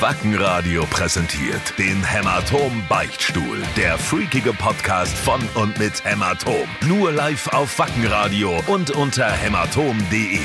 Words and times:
Wackenradio 0.00 0.84
präsentiert 0.90 1.72
den 1.78 2.04
Hämatom 2.04 2.82
Beichtstuhl. 2.86 3.62
Der 3.78 3.96
freakige 3.96 4.52
Podcast 4.52 5.16
von 5.16 5.40
und 5.54 5.78
mit 5.78 6.04
Hämatom. 6.04 6.68
Nur 6.86 7.12
live 7.12 7.48
auf 7.54 7.78
Wackenradio 7.78 8.62
und 8.66 8.90
unter 8.90 9.26
hämatom.de. 9.26 10.38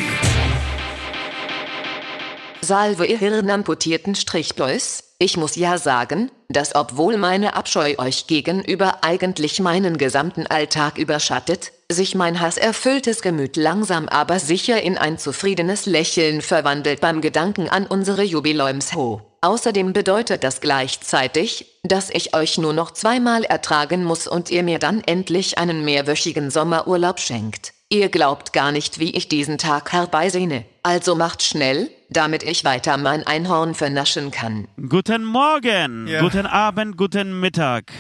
Salve 2.61 3.05
ihr 3.05 3.17
hirnamputierten 3.17 4.15
Strichbläus. 4.15 5.03
Ich 5.19 5.35
muss 5.35 5.57
ja 5.57 5.77
sagen, 5.77 6.31
dass 6.47 6.73
obwohl 6.73 7.17
meine 7.17 7.53
Abscheu 7.53 7.95
euch 7.97 8.27
gegenüber 8.27 9.03
eigentlich 9.03 9.59
meinen 9.59 9.97
gesamten 9.97 10.47
Alltag 10.47 10.97
überschattet, 10.97 11.73
sich 11.91 12.15
mein 12.15 12.39
hasserfülltes 12.39 13.21
Gemüt 13.21 13.57
langsam 13.57 14.07
aber 14.07 14.39
sicher 14.39 14.81
in 14.81 14.97
ein 14.97 15.17
zufriedenes 15.17 15.87
Lächeln 15.87 16.41
verwandelt 16.41 17.01
beim 17.01 17.19
Gedanken 17.19 17.67
an 17.67 17.85
unsere 17.85 18.23
Jubiläumsho. 18.23 19.30
Außerdem 19.43 19.91
bedeutet 19.91 20.43
das 20.43 20.61
gleichzeitig, 20.61 21.65
dass 21.81 22.11
ich 22.11 22.35
euch 22.35 22.59
nur 22.59 22.73
noch 22.73 22.91
zweimal 22.91 23.43
ertragen 23.43 24.03
muss 24.03 24.27
und 24.27 24.51
ihr 24.51 24.61
mir 24.61 24.77
dann 24.77 25.01
endlich 25.03 25.57
einen 25.57 25.83
mehrwöchigen 25.83 26.51
Sommerurlaub 26.51 27.19
schenkt. 27.19 27.73
Ihr 27.89 28.09
glaubt 28.09 28.53
gar 28.53 28.71
nicht, 28.71 28.99
wie 28.99 29.09
ich 29.09 29.29
diesen 29.29 29.57
Tag 29.57 29.91
herbeisehne. 29.93 30.63
Also 30.83 31.15
macht 31.15 31.41
schnell, 31.41 31.89
damit 32.09 32.43
ich 32.43 32.63
weiter 32.63 32.97
mein 32.97 33.25
Einhorn 33.25 33.73
vernaschen 33.73 34.29
kann. 34.29 34.67
Guten 34.87 35.25
Morgen, 35.25 36.07
Ja. 36.07 36.21
guten 36.21 36.45
Abend, 36.45 36.95
guten 36.95 37.39
Mittag. 37.39 37.91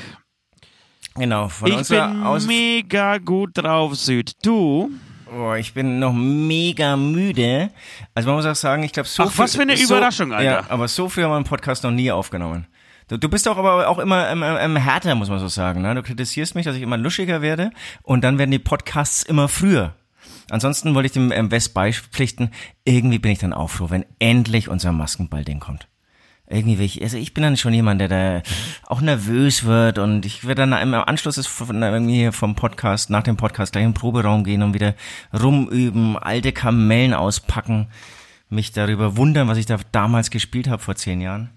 Genau, 1.15 1.49
von 1.49 1.71
Ich 1.71 1.87
bin 1.87 2.23
aus 2.23 2.45
mega 2.45 3.17
gut 3.17 3.57
drauf, 3.57 3.95
Süd. 3.95 4.33
Du? 4.43 4.91
Oh, 5.33 5.53
ich 5.53 5.73
bin 5.73 5.99
noch 5.99 6.13
mega 6.13 6.95
müde. 6.97 7.69
Also 8.13 8.27
man 8.29 8.37
muss 8.37 8.45
auch 8.45 8.55
sagen, 8.55 8.83
ich 8.83 8.91
glaube 8.91 9.07
so 9.09 9.23
Ach, 9.23 9.31
was 9.37 9.51
viel- 9.51 9.59
für 9.65 9.71
eine 9.71 9.77
so, 9.77 9.95
Überraschung, 9.95 10.33
Alter. 10.33 10.43
Ja, 10.51 10.63
aber 10.69 10.87
so 10.87 11.09
viel 11.09 11.23
haben 11.23 11.31
wir 11.31 11.37
im 11.37 11.43
Podcast 11.43 11.83
noch 11.83 11.91
nie 11.91 12.11
aufgenommen. 12.11 12.67
Du, 13.07 13.17
du 13.17 13.27
bist 13.29 13.45
doch 13.45 13.57
aber 13.57 13.87
auch 13.89 13.99
immer 13.99 14.29
ähm, 14.29 14.43
ähm, 14.43 14.75
härter, 14.77 15.15
muss 15.15 15.29
man 15.29 15.39
so 15.39 15.47
sagen. 15.49 15.81
Ne? 15.81 15.93
Du 15.95 16.03
kritisierst 16.03 16.55
mich, 16.55 16.65
dass 16.65 16.75
ich 16.75 16.81
immer 16.81 16.97
luschiger 16.97 17.41
werde 17.41 17.71
und 18.03 18.23
dann 18.23 18.37
werden 18.37 18.51
die 18.51 18.59
Podcasts 18.59 19.23
immer 19.23 19.47
früher. 19.47 19.95
Ansonsten 20.49 20.93
wollte 20.95 21.07
ich 21.07 21.11
dem 21.13 21.31
ähm, 21.31 21.49
West 21.51 21.73
beipflichten, 21.73 22.51
irgendwie 22.85 23.19
bin 23.19 23.31
ich 23.31 23.39
dann 23.39 23.53
auch 23.53 23.69
froh, 23.69 23.89
wenn 23.89 24.05
endlich 24.19 24.69
unser 24.69 24.91
Maskenball-Ding 24.91 25.59
kommt. 25.59 25.87
Irgendwie 26.51 26.77
will 26.77 26.85
ich, 26.85 27.01
also 27.01 27.17
ich 27.17 27.33
bin 27.33 27.43
dann 27.43 27.57
schon 27.57 27.73
jemand, 27.73 28.01
der 28.01 28.07
da 28.07 28.41
auch 28.87 29.01
nervös 29.01 29.63
wird 29.63 29.97
und 29.99 30.25
ich 30.25 30.45
werde 30.45 30.67
dann 30.67 30.73
im 30.81 30.93
Anschluss 30.93 31.45
von, 31.47 31.81
irgendwie 31.81 32.31
vom 32.31 32.55
Podcast, 32.55 33.09
nach 33.09 33.23
dem 33.23 33.37
Podcast 33.37 33.71
gleich 33.71 33.83
in 33.85 33.91
den 33.91 33.95
Proberaum 33.97 34.43
gehen 34.43 34.61
und 34.61 34.73
wieder 34.73 34.95
rumüben, 35.33 36.17
alte 36.17 36.51
Kamellen 36.51 37.13
auspacken, 37.13 37.87
mich 38.49 38.71
darüber 38.73 39.15
wundern, 39.17 39.47
was 39.47 39.57
ich 39.57 39.65
da 39.65 39.77
damals 39.91 40.29
gespielt 40.29 40.67
habe 40.67 40.81
vor 40.83 40.95
zehn 40.95 41.21
Jahren. 41.21 41.49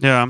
Ja. 0.00 0.28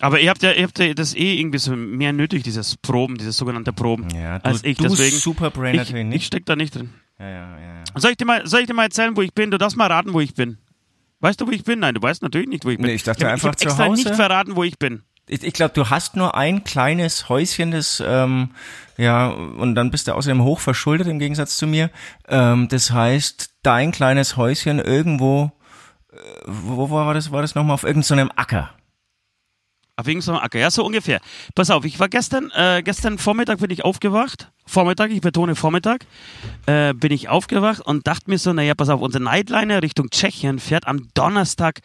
Aber 0.00 0.20
ihr 0.20 0.30
habt 0.30 0.42
ja, 0.42 0.52
ihr 0.52 0.64
habt 0.64 0.78
ja 0.78 0.92
das 0.94 1.14
eh 1.14 1.38
irgendwie 1.38 1.58
so 1.58 1.76
mehr 1.76 2.12
nötig, 2.12 2.42
dieses 2.42 2.76
Proben, 2.76 3.18
dieses 3.18 3.36
sogenannte 3.36 3.72
Proben, 3.72 4.08
Ja, 4.10 4.38
du- 4.38 4.46
als 4.46 4.64
ich. 4.64 4.78
du 4.78 4.84
Deswegen, 4.84 5.16
Superbrain 5.16 5.74
ich, 5.74 5.78
natürlich 5.80 6.06
nicht. 6.06 6.16
ich 6.16 6.26
steck 6.26 6.46
da 6.46 6.56
nicht 6.56 6.74
drin. 6.74 6.90
Ja, 7.20 7.28
ja, 7.28 7.58
ja. 7.58 7.74
ja. 7.76 7.84
Soll 8.00 8.12
ich, 8.12 8.16
dir 8.16 8.24
mal, 8.24 8.44
soll 8.46 8.60
ich 8.62 8.66
dir 8.66 8.74
mal 8.74 8.84
erzählen, 8.84 9.14
wo 9.16 9.22
ich 9.22 9.32
bin? 9.34 9.50
Du 9.50 9.58
darfst 9.58 9.76
mal 9.76 9.86
raten, 9.86 10.12
wo 10.12 10.20
ich 10.20 10.34
bin. 10.34 10.56
Weißt 11.22 11.40
du, 11.40 11.46
wo 11.46 11.50
ich 11.52 11.64
bin? 11.64 11.78
Nein, 11.78 11.94
du 11.94 12.02
weißt 12.02 12.20
natürlich 12.22 12.48
nicht, 12.48 12.64
wo 12.64 12.70
ich 12.70 12.76
bin. 12.78 12.86
Nee, 12.86 12.94
ich 12.94 13.04
dachte 13.04 13.24
hab- 13.24 13.32
einfach 13.32 13.50
ich 13.52 13.56
zu 13.58 13.64
extra 13.68 13.84
Hause. 13.86 14.02
nicht 14.02 14.14
verraten, 14.14 14.56
wo 14.56 14.64
ich 14.64 14.78
bin. 14.78 15.02
Ich, 15.28 15.44
ich 15.44 15.52
glaube, 15.54 15.72
du 15.72 15.88
hast 15.88 16.16
nur 16.16 16.34
ein 16.36 16.64
kleines 16.64 17.28
Häuschen, 17.28 17.70
das, 17.70 18.02
ähm, 18.04 18.50
ja, 18.98 19.28
und 19.28 19.76
dann 19.76 19.90
bist 19.92 20.08
du 20.08 20.14
außerdem 20.14 20.42
hoch 20.42 20.58
verschuldet 20.58 21.06
im 21.06 21.20
Gegensatz 21.20 21.56
zu 21.56 21.66
mir. 21.68 21.90
Ähm, 22.28 22.66
das 22.68 22.90
heißt, 22.90 23.50
dein 23.62 23.92
kleines 23.92 24.36
Häuschen 24.36 24.80
irgendwo, 24.80 25.52
äh, 26.12 26.16
wo, 26.46 26.90
wo 26.90 26.94
war 26.96 27.14
das, 27.14 27.30
war 27.30 27.40
das 27.40 27.54
nochmal? 27.54 27.74
Auf 27.74 27.84
irgendeinem 27.84 28.32
Acker. 28.34 28.70
Auf 30.02 30.08
irgendeinem 30.08 30.38
Acker, 30.38 30.58
ja, 30.58 30.68
so 30.68 30.84
ungefähr. 30.84 31.20
Pass 31.54 31.70
auf, 31.70 31.84
ich 31.84 32.00
war 32.00 32.08
gestern, 32.08 32.50
äh, 32.56 32.82
gestern 32.84 33.18
Vormittag 33.18 33.60
bin 33.60 33.70
ich 33.70 33.84
aufgewacht. 33.84 34.50
Vormittag, 34.66 35.12
ich 35.12 35.20
betone 35.20 35.54
Vormittag, 35.54 36.06
äh, 36.66 36.92
bin 36.92 37.12
ich 37.12 37.28
aufgewacht 37.28 37.82
und 37.82 38.08
dachte 38.08 38.28
mir 38.28 38.38
so, 38.38 38.52
naja, 38.52 38.74
pass 38.74 38.88
auf, 38.88 39.00
unsere 39.00 39.22
Nightliner 39.22 39.80
Richtung 39.80 40.10
Tschechien 40.10 40.58
fährt 40.58 40.88
am 40.88 41.06
Donnerstag 41.14 41.82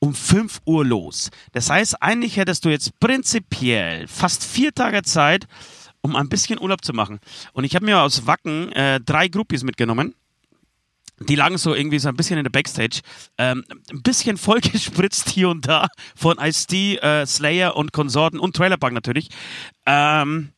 um 0.00 0.16
5 0.16 0.62
Uhr 0.64 0.84
los. 0.84 1.30
Das 1.52 1.70
heißt, 1.70 2.02
eigentlich 2.02 2.38
hättest 2.38 2.64
du 2.64 2.70
jetzt 2.70 2.98
prinzipiell 2.98 4.08
fast 4.08 4.42
vier 4.42 4.74
Tage 4.74 5.04
Zeit, 5.04 5.46
um 6.00 6.16
ein 6.16 6.28
bisschen 6.28 6.60
Urlaub 6.60 6.84
zu 6.84 6.92
machen. 6.92 7.20
Und 7.52 7.62
ich 7.62 7.76
habe 7.76 7.84
mir 7.84 8.00
aus 8.00 8.26
Wacken 8.26 8.72
äh, 8.72 8.98
drei 8.98 9.28
Groupies 9.28 9.62
mitgenommen. 9.62 10.16
Die 11.20 11.36
lagen 11.36 11.58
so 11.58 11.74
irgendwie 11.74 11.98
so 11.98 12.08
ein 12.08 12.16
bisschen 12.16 12.38
in 12.38 12.44
der 12.44 12.50
Backstage. 12.50 13.00
Ähm, 13.38 13.64
ein 13.90 14.02
bisschen 14.02 14.36
vollgespritzt 14.38 15.30
hier 15.30 15.48
und 15.48 15.66
da 15.66 15.88
von 16.16 16.38
Ice-T, 16.38 16.96
äh, 16.96 17.26
Slayer 17.26 17.76
und 17.76 17.92
Konsorten 17.92 18.38
und 18.38 18.56
Trailerpark 18.56 18.92
natürlich. 18.92 19.28
Ähm, 19.86 20.50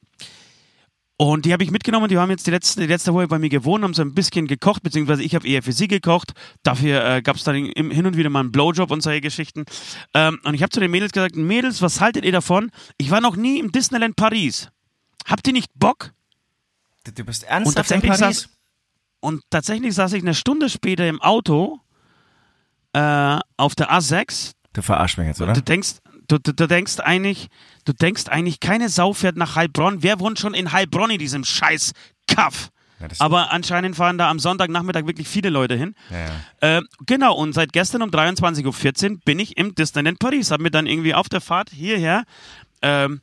und 1.19 1.47
die 1.47 1.53
habe 1.55 1.65
ich 1.65 1.71
mitgenommen, 1.71 2.09
die 2.09 2.19
haben 2.19 2.31
jetzt 2.31 2.47
die 2.47 2.51
letzte, 2.51 2.81
die 2.81 2.87
letzte 2.87 3.15
Woche 3.15 3.27
bei 3.27 3.39
mir 3.39 3.49
gewohnt, 3.49 3.83
haben 3.85 3.95
so 3.95 4.03
ein 4.03 4.13
bisschen 4.13 4.47
gekocht, 4.47 4.83
beziehungsweise 4.83 5.23
ich 5.23 5.35
habe 5.35 5.49
eher 5.49 5.63
für 5.63 5.73
sie 5.73 5.89
gekocht. 5.89 6.33
Dafür 6.63 7.05
äh, 7.07 7.23
gab 7.23 7.37
es 7.37 7.45
dann 7.45 7.57
im, 7.57 7.91
hin 7.91 8.05
und 8.05 8.19
wieder 8.19 8.29
mal 8.29 8.41
einen 8.41 8.53
Blowjob 8.53 8.91
und 8.91 9.01
solche 9.01 9.23
Geschichten. 9.23 9.65
Ähm, 10.13 10.39
und 10.45 10.53
ich 10.55 10.63
habe 10.63 10.71
zu 10.71 10.81
den 10.81 10.91
Mädels 10.91 11.13
gesagt, 11.13 11.35
Mädels, 11.37 11.81
was 11.81 12.03
haltet 12.03 12.27
ihr 12.27 12.33
davon? 12.33 12.71
Ich 12.99 13.11
war 13.11 13.23
noch 13.23 13.37
nie 13.37 13.59
im 13.59 13.73
Disneyland 13.73 14.17
Paris. 14.17 14.69
Habt 15.27 15.47
ihr 15.47 15.55
nicht 15.55 15.71
Bock? 15.75 16.13
Du, 17.05 17.25
bist 17.25 17.45
Und 17.45 17.49
ernsthaft 17.49 17.91
in 17.93 18.03
Paris? 18.03 18.19
saß, 18.19 18.49
und 19.21 19.43
tatsächlich 19.51 19.95
saß 19.95 20.13
ich 20.13 20.23
eine 20.23 20.35
Stunde 20.35 20.69
später 20.69 21.09
im 21.09 21.21
Auto 21.21 21.81
äh, 22.93 23.39
auf 23.57 23.75
der 23.75 23.91
A6. 23.91 24.53
Du 24.73 24.83
verarsch 24.83 25.17
mich 25.19 25.27
jetzt, 25.27 25.41
oder? 25.41 25.53
Du 25.53 25.63
denkst, 25.63 25.97
du, 26.29 26.39
du, 26.39 26.53
du 26.53 26.67
denkst 26.67 27.01
eigentlich, 27.01 27.49
du 27.85 27.93
denkst 27.93 28.29
eigentlich, 28.29 28.61
keine 28.61 28.89
Sau 28.89 29.13
fährt 29.13 29.37
nach 29.37 29.57
Heilbronn. 29.57 30.03
Wer 30.03 30.21
wohnt 30.21 30.39
schon 30.39 30.55
in 30.55 30.73
Heilbronn 30.73 31.11
in 31.11 31.19
diesem 31.19 31.45
scheiß 31.45 31.93
Kaff? 32.27 32.71
Ja, 33.01 33.09
Aber 33.19 33.53
anscheinend 33.53 33.95
fahren 33.97 34.17
da 34.17 34.31
am 34.31 34.39
Sonntagnachmittag 34.39 35.07
wirklich 35.07 35.29
viele 35.29 35.51
Leute 35.51 35.77
hin. 35.77 35.95
Ja, 36.11 36.19
ja. 36.69 36.79
Äh, 36.79 36.83
genau, 37.05 37.35
und 37.35 37.53
seit 37.53 37.73
gestern 37.73 38.03
um 38.03 38.11
23.14 38.11 39.11
Uhr 39.11 39.19
bin 39.25 39.39
ich 39.39 39.57
im 39.59 39.75
Disneyland 39.75 40.19
Paris. 40.19 40.51
Hab 40.51 40.61
mir 40.61 40.71
dann 40.71 40.87
irgendwie 40.87 41.15
auf 41.15 41.29
der 41.29 41.43
Fahrt 41.43 41.71
hierher 41.71 42.25
ähm, 42.81 43.21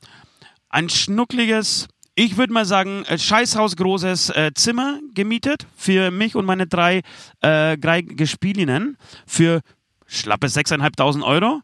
ein 0.70 0.90
schnuckliges, 0.90 1.88
ich 2.16 2.38
würde 2.38 2.54
mal 2.54 2.66
sagen, 2.66 3.04
äh, 3.06 3.18
scheißhausgroßes 3.18 4.30
äh, 4.32 4.52
Zimmer 4.54 5.00
gemietet 5.14 5.66
für 5.76 6.12
mich 6.12 6.36
und 6.36 6.46
meine 6.46 6.68
drei, 6.68 7.02
äh, 7.42 7.78
drei 7.78 8.02
Gespielinnen 8.02 8.98
für 9.26 9.62
schlappe 10.08 10.48
6.500 10.48 11.24
Euro 11.24 11.62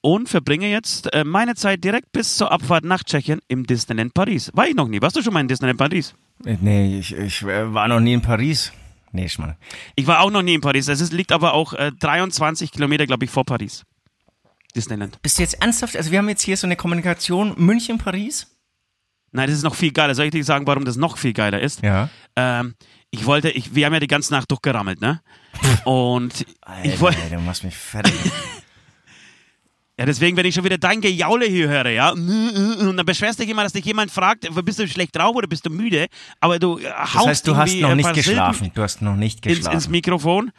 und 0.00 0.28
verbringe 0.28 0.68
jetzt 0.68 1.12
äh, 1.14 1.24
meine 1.24 1.54
Zeit 1.54 1.84
direkt 1.84 2.12
bis 2.12 2.36
zur 2.36 2.50
Abfahrt 2.50 2.84
nach 2.84 3.04
Tschechien 3.04 3.40
im 3.48 3.64
Disneyland 3.66 4.14
Paris. 4.14 4.50
War 4.54 4.66
ich 4.66 4.74
noch 4.74 4.88
nie. 4.88 5.00
Warst 5.00 5.16
du 5.16 5.22
schon 5.22 5.32
mal 5.32 5.40
in 5.40 5.48
Disneyland 5.48 5.78
Paris? 5.78 6.14
Äh, 6.44 6.56
Nee, 6.60 6.98
ich, 6.98 7.14
ich 7.16 7.42
äh, 7.42 7.72
war 7.72 7.86
noch 7.88 8.00
nie 8.00 8.14
in 8.14 8.22
Paris. 8.22 8.72
Nee, 9.12 9.28
Schmarrn. 9.28 9.56
Ich 9.94 10.06
war 10.06 10.20
auch 10.20 10.30
noch 10.30 10.42
nie 10.42 10.54
in 10.54 10.60
Paris. 10.60 10.88
Es 10.88 11.00
ist, 11.00 11.12
liegt 11.12 11.32
aber 11.32 11.52
auch 11.54 11.74
äh, 11.74 11.92
23 12.00 12.72
Kilometer, 12.72 13.06
glaube 13.06 13.26
ich, 13.26 13.30
vor 13.30 13.44
Paris. 13.44 13.84
Disneyland. 14.74 15.20
Bist 15.22 15.38
du 15.38 15.42
jetzt 15.42 15.60
ernsthaft? 15.60 15.96
Also 15.96 16.10
wir 16.10 16.18
haben 16.18 16.28
jetzt 16.30 16.42
hier 16.42 16.56
so 16.56 16.66
eine 16.66 16.76
Kommunikation 16.76 17.52
München-Paris? 17.58 18.51
Nein, 19.32 19.48
das 19.48 19.56
ist 19.56 19.64
noch 19.64 19.74
viel 19.74 19.92
geiler. 19.92 20.14
Soll 20.14 20.26
ich 20.26 20.30
dir 20.30 20.44
sagen, 20.44 20.66
warum 20.66 20.84
das 20.84 20.96
noch 20.96 21.16
viel 21.16 21.32
geiler 21.32 21.60
ist? 21.60 21.82
Ja. 21.82 22.10
Ähm, 22.36 22.74
ich 23.10 23.26
wollte, 23.26 23.50
ich, 23.50 23.74
wir 23.74 23.86
haben 23.86 23.92
ja 23.94 24.00
die 24.00 24.06
ganze 24.06 24.32
Nacht 24.32 24.50
durchgerammelt, 24.50 25.00
ne? 25.00 25.20
Und 25.84 26.46
Alter, 26.60 26.88
ich 26.88 27.00
wollte, 27.00 27.18
du 27.30 27.38
machst 27.40 27.64
mich 27.64 27.76
fertig. 27.76 28.14
ja, 29.98 30.06
deswegen, 30.06 30.36
wenn 30.36 30.46
ich 30.46 30.54
schon 30.54 30.64
wieder 30.64 30.78
dein 30.78 31.00
Gejaule 31.00 31.46
hier 31.46 31.68
höre, 31.68 31.90
ja, 31.90 32.10
und 32.10 32.96
dann 32.96 33.06
beschwerst 33.06 33.38
du 33.38 33.42
dich 33.42 33.50
immer, 33.50 33.62
dass 33.62 33.72
dich 33.72 33.84
jemand 33.84 34.10
fragt, 34.10 34.48
bist 34.64 34.78
du 34.78 34.88
schlecht 34.88 35.16
drauf 35.16 35.34
oder 35.34 35.46
bist 35.46 35.66
du 35.66 35.70
müde? 35.70 36.06
Aber 36.40 36.58
du 36.58 36.78
äh, 36.78 36.90
haust 36.90 37.14
Das 37.14 37.26
heißt, 37.26 37.48
du 37.48 37.56
hast 37.56 37.74
noch 37.76 37.94
nicht 37.94 38.06
Silben 38.06 38.22
geschlafen. 38.22 38.70
Du 38.74 38.82
hast 38.82 39.02
noch 39.02 39.16
nicht 39.16 39.44
ins, 39.46 39.58
geschlafen. 39.58 39.74
ins 39.76 39.88
Mikrofon. 39.88 40.50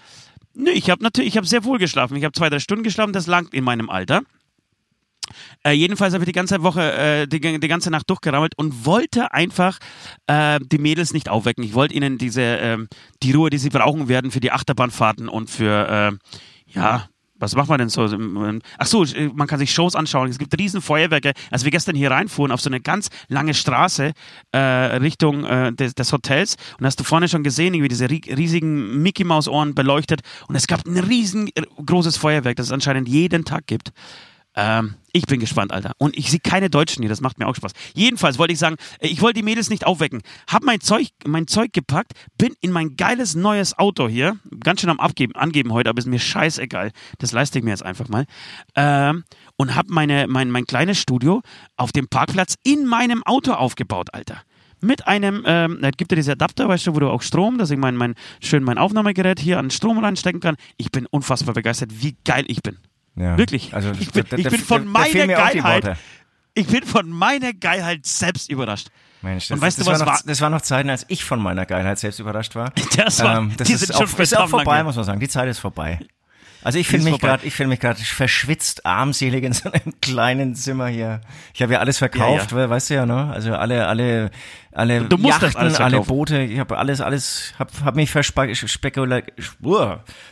Nö, 0.55 0.69
ich 0.71 0.89
habe 0.89 1.03
natürlich, 1.03 1.29
ich 1.29 1.37
habe 1.37 1.47
sehr 1.47 1.63
wohl 1.63 1.79
geschlafen. 1.79 2.15
Ich 2.15 2.23
habe 2.23 2.33
zwei, 2.33 2.49
drei 2.49 2.59
Stunden 2.59 2.83
geschlafen, 2.83 3.13
das 3.13 3.25
langt 3.27 3.53
in 3.53 3.63
meinem 3.63 3.89
Alter. 3.89 4.21
Äh, 5.63 5.71
jedenfalls 5.71 6.13
habe 6.13 6.23
ich 6.23 6.27
die 6.27 6.33
ganze 6.33 6.63
Woche, 6.63 6.93
äh, 6.93 7.27
die, 7.27 7.39
die 7.39 7.67
ganze 7.67 7.89
Nacht 7.89 8.09
durchgerammelt 8.09 8.57
und 8.57 8.85
wollte 8.85 9.33
einfach 9.33 9.79
äh, 10.27 10.59
die 10.61 10.77
Mädels 10.77 11.13
nicht 11.13 11.29
aufwecken. 11.29 11.63
Ich 11.63 11.73
wollte 11.73 11.95
ihnen 11.95 12.17
diese, 12.17 12.41
ähm, 12.41 12.87
die 13.21 13.31
Ruhe, 13.31 13.49
die 13.49 13.57
sie 13.57 13.69
brauchen 13.69 14.07
werden 14.07 14.31
für 14.31 14.39
die 14.39 14.51
Achterbahnfahrten 14.51 15.29
und 15.29 15.49
für, 15.49 16.11
äh, 16.11 16.73
ja, 16.73 17.07
was 17.39 17.55
macht 17.55 17.67
man 17.67 17.77
denn 17.77 17.89
so? 17.89 18.07
Ach 18.77 18.85
so, 18.85 19.05
man 19.33 19.47
kann 19.47 19.59
sich 19.59 19.73
Shows 19.73 19.95
anschauen. 19.95 20.29
Es 20.29 20.37
gibt 20.37 20.57
riesen 20.57 20.81
Feuerwerke. 20.81 21.33
Als 21.51 21.65
wir 21.65 21.71
gestern 21.71 21.93
hier 21.93 22.09
reinfuhren 22.09 22.53
auf 22.53 22.61
so 22.61 22.69
eine 22.69 22.79
ganz 22.79 23.09
lange 23.27 23.53
Straße 23.53 24.13
äh, 24.53 24.57
Richtung 24.57 25.43
äh, 25.43 25.73
des, 25.73 25.93
des 25.93 26.13
Hotels 26.13 26.55
und 26.79 26.85
hast 26.85 27.01
du 27.01 27.03
vorne 27.03 27.27
schon 27.27 27.43
gesehen, 27.43 27.73
wie 27.73 27.87
diese 27.89 28.05
ri- 28.05 28.33
riesigen 28.37 29.01
Mickey 29.01 29.25
Maus 29.25 29.49
Ohren 29.49 29.75
beleuchtet 29.75 30.21
und 30.47 30.55
es 30.55 30.67
gab 30.67 30.85
ein 30.85 30.97
riesengroßes 30.97 32.15
Feuerwerk, 32.15 32.55
das 32.55 32.67
es 32.67 32.71
anscheinend 32.71 33.09
jeden 33.09 33.43
Tag 33.43 33.67
gibt. 33.67 33.91
Ähm, 34.55 34.95
ich 35.11 35.25
bin 35.25 35.39
gespannt, 35.39 35.71
Alter. 35.71 35.93
Und 35.97 36.17
ich 36.17 36.29
sehe 36.29 36.39
keine 36.39 36.69
Deutschen 36.69 37.01
hier, 37.01 37.09
das 37.09 37.21
macht 37.21 37.39
mir 37.39 37.47
auch 37.47 37.55
Spaß. 37.55 37.73
Jedenfalls 37.93 38.37
wollte 38.37 38.53
ich 38.53 38.59
sagen, 38.59 38.75
äh, 38.99 39.07
ich 39.07 39.21
wollte 39.21 39.39
die 39.39 39.43
Mädels 39.43 39.69
nicht 39.69 39.85
aufwecken. 39.85 40.21
Hab 40.47 40.63
mein 40.63 40.81
Zeug, 40.81 41.07
mein 41.25 41.47
Zeug 41.47 41.73
gepackt, 41.73 42.13
bin 42.37 42.53
in 42.61 42.71
mein 42.71 42.95
geiles 42.95 43.35
neues 43.35 43.77
Auto 43.77 44.07
hier, 44.07 44.37
ganz 44.63 44.81
schön 44.81 44.89
am 44.89 44.99
Abgeben, 44.99 45.35
angeben 45.35 45.71
heute, 45.73 45.89
aber 45.89 45.99
ist 45.99 46.07
mir 46.07 46.19
scheißegal. 46.19 46.91
Das 47.19 47.31
leiste 47.31 47.59
ich 47.59 47.65
mir 47.65 47.71
jetzt 47.71 47.83
einfach 47.83 48.09
mal. 48.09 48.25
Ähm, 48.75 49.23
und 49.57 49.75
hab 49.75 49.89
meine, 49.89 50.27
mein, 50.27 50.51
mein 50.51 50.65
kleines 50.65 50.99
Studio 50.99 51.41
auf 51.77 51.91
dem 51.91 52.07
Parkplatz 52.07 52.55
in 52.63 52.85
meinem 52.85 53.23
Auto 53.23 53.53
aufgebaut, 53.53 54.13
Alter 54.13 54.41
mit 54.83 55.07
einem, 55.07 55.43
ähm, 55.45 55.79
es 55.81 55.91
gibt 55.95 56.11
ja 56.11 56.17
diese 56.17 56.33
Adapter, 56.33 56.67
weißt 56.67 56.87
du, 56.87 56.95
wo 56.95 56.99
du 56.99 57.09
auch 57.09 57.21
Strom, 57.21 57.57
dass 57.57 57.71
ich 57.71 57.77
mein, 57.77 57.95
mein, 57.95 58.15
schön 58.41 58.63
mein 58.63 58.77
Aufnahmegerät 58.77 59.39
hier 59.39 59.57
an 59.57 59.71
Strom 59.71 59.97
reinstecken 59.97 60.41
kann. 60.41 60.57
Ich 60.75 60.91
bin 60.91 61.05
unfassbar 61.05 61.53
begeistert, 61.53 62.03
wie 62.03 62.17
geil 62.25 62.43
ich 62.47 62.61
bin. 62.61 62.77
Ja. 63.15 63.37
Wirklich. 63.37 63.73
Also, 63.73 63.91
ich 63.91 64.11
bin, 64.11 64.25
da- 64.29 64.37
ich 64.37 64.43
da- 64.43 64.49
bin 64.49 64.59
da- 64.59 64.65
von 64.65 64.93
da 64.93 64.99
fehlen 65.03 65.27
meiner 65.27 65.51
Geilheit. 65.51 65.97
Ich 66.55 66.67
bin 66.67 66.83
von 66.83 67.09
meiner 67.09 67.53
Geilheit 67.53 68.05
selbst 68.05 68.49
überrascht. 68.49 68.89
Mensch, 69.21 69.47
das, 69.47 69.55
Und 69.57 69.61
weißt 69.61 69.79
das, 69.79 69.85
du, 69.85 69.91
was 69.91 69.99
war 69.99 70.05
noch, 70.05 70.13
war- 70.13 70.21
das 70.25 70.41
war 70.41 70.49
noch 70.49 70.61
Zeiten, 70.61 70.89
als 70.89 71.05
ich 71.07 71.23
von 71.23 71.39
meiner 71.41 71.65
Geilheit 71.65 71.97
selbst 71.99 72.19
überrascht 72.19 72.55
war. 72.55 72.71
Das 72.97 73.23
war- 73.23 73.37
ähm, 73.37 73.53
das 73.57 73.67
die 73.67 73.73
ist, 73.73 73.79
sind 73.81 73.95
auch, 73.95 74.07
schon 74.07 74.19
ist 74.19 74.37
auch 74.37 74.49
vorbei, 74.49 74.83
muss 74.83 74.95
man 74.95 75.05
sagen. 75.05 75.19
Die 75.19 75.29
Zeit 75.29 75.47
ist 75.47 75.59
vorbei. 75.59 75.99
Also 76.63 76.79
ich 76.79 76.87
finde 76.87 77.11
mich 77.11 77.19
gerade, 77.19 77.45
ich 77.45 77.53
finde 77.53 77.69
mich 77.69 77.79
gerade 77.79 77.99
verschwitzt, 78.01 78.85
armselig 78.85 79.43
in 79.43 79.53
so 79.53 79.69
einem 79.71 79.93
kleinen 80.01 80.55
Zimmer 80.55 80.87
hier. 80.87 81.21
Ich 81.53 81.61
habe 81.61 81.73
ja 81.73 81.79
alles 81.79 81.97
verkauft, 81.97 82.51
Ja, 82.51 82.57
we- 82.57 82.69
weißt 82.69 82.89
du 82.89 82.93
ja, 82.95 83.05
ne? 83.05 83.31
Also 83.33 83.53
alle, 83.53 83.87
alle, 83.87 84.31
alle 84.71 85.01
Du 85.05 85.17
Yachten, 85.17 85.75
alle. 85.75 86.01
Boote. 86.01 86.41
Ich 86.41 86.59
habe 86.59 86.77
alles, 86.77 87.01
alles, 87.01 87.53
habe 87.59 87.71
hab 87.83 87.95
mich 87.95 88.11
verspekuliert, 88.11 88.63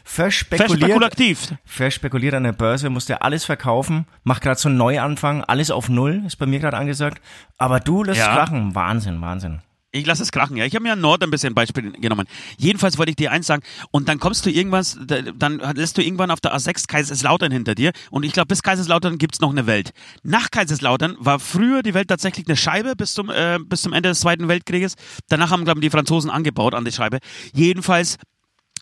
Verspekulativ. 0.03 1.53
verspekuliert 1.65 2.33
an 2.33 2.43
der 2.43 2.53
Börse, 2.53 2.89
musste 2.89 3.21
alles 3.21 3.45
verkaufen, 3.45 4.05
mach 4.23 4.39
gerade 4.39 4.59
so 4.59 4.69
einen 4.69 4.77
Neuanfang, 4.77 5.43
alles 5.43 5.71
auf 5.71 5.89
Null, 5.89 6.23
ist 6.25 6.37
bei 6.37 6.45
mir 6.45 6.59
gerade 6.59 6.77
angesagt. 6.77 7.21
Aber 7.57 7.79
du 7.79 8.03
lässt 8.03 8.19
Ja. 8.19 8.35
krachen, 8.35 8.73
Wahnsinn, 8.75 9.21
Wahnsinn. 9.21 9.59
Ich 9.93 10.05
lasse 10.05 10.23
es 10.23 10.31
krachen, 10.31 10.55
ja. 10.55 10.63
Ich 10.65 10.73
habe 10.73 10.83
mir 10.83 10.93
an 10.93 11.01
Nord 11.01 11.21
ein 11.21 11.31
bisschen 11.31 11.53
Beispiel 11.53 11.91
genommen. 11.91 12.25
Jedenfalls 12.57 12.97
wollte 12.97 13.09
ich 13.09 13.17
dir 13.17 13.29
eins 13.31 13.47
sagen. 13.47 13.61
Und 13.91 14.07
dann 14.07 14.19
kommst 14.19 14.45
du 14.45 14.49
irgendwas, 14.49 14.97
da- 15.05 15.21
dann 15.21 15.59
lässt 15.75 15.97
du 15.97 16.01
irgendwann 16.01 16.31
auf 16.31 16.39
der 16.39 16.55
A6 16.55 16.88
Kaiserslautern 16.88 17.51
hinter 17.51 17.75
dir. 17.75 17.91
Und 18.09 18.23
ich 18.23 18.31
glaube, 18.31 18.47
bis 18.47 18.63
Kaiserslautern 18.63 19.17
gibt's 19.17 19.41
noch 19.41 19.49
eine 19.51 19.67
Welt. 19.67 19.91
Nach 20.23 20.49
Kaiserslautern 20.49 21.17
war 21.19 21.39
früher 21.39 21.83
die 21.83 21.93
Welt 21.93 22.07
tatsächlich 22.07 22.47
eine 22.47 22.55
Scheibe 22.55 22.95
bis 22.95 23.13
zum, 23.13 23.29
äh, 23.29 23.59
bis 23.65 23.81
zum 23.81 23.91
Ende 23.91 24.07
des 24.07 24.21
Zweiten 24.21 24.47
Weltkrieges. 24.47 24.95
Danach 25.27 25.51
haben, 25.51 25.65
glaube 25.65 25.79
ich, 25.81 25.85
die 25.85 25.89
Franzosen 25.89 26.29
angebaut 26.29 26.73
an 26.73 26.85
die 26.85 26.91
Scheibe. 26.93 27.19
Jedenfalls 27.53 28.17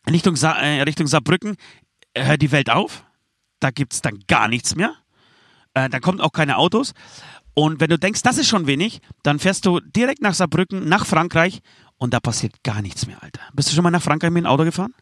Richtung, 0.07 0.35
Sa 0.35 0.53
äh, 0.59 0.83
Richtung 0.83 1.07
Saarbrücken 1.07 1.55
äh, 2.13 2.23
hört 2.25 2.41
die 2.43 2.51
Welt 2.51 2.69
auf. 2.69 3.03
Da 3.59 3.71
gibt's 3.71 4.03
dann 4.03 4.19
gar 4.27 4.47
nichts 4.47 4.75
mehr. 4.75 4.93
Äh, 5.73 5.89
da 5.89 5.99
kommen 5.99 6.21
auch 6.21 6.31
keine 6.33 6.57
Autos. 6.57 6.93
Und 7.59 7.79
wenn 7.79 7.89
du 7.89 7.97
denkst, 7.99 8.21
das 8.23 8.37
ist 8.37 8.47
schon 8.47 8.67
wenig, 8.67 9.01
dann 9.23 9.39
fährst 9.39 9.65
du 9.65 9.79
direkt 9.79 10.21
nach 10.21 10.33
Saarbrücken, 10.33 10.87
nach 10.87 11.05
Frankreich 11.05 11.61
und 11.97 12.13
da 12.13 12.19
passiert 12.19 12.63
gar 12.63 12.81
nichts 12.81 13.05
mehr, 13.07 13.21
Alter. 13.21 13.41
Bist 13.53 13.69
du 13.69 13.75
schon 13.75 13.83
mal 13.83 13.91
nach 13.91 14.01
Frankreich 14.01 14.31
mit 14.31 14.43
dem 14.43 14.47
Auto 14.47 14.63
gefahren? 14.63 14.93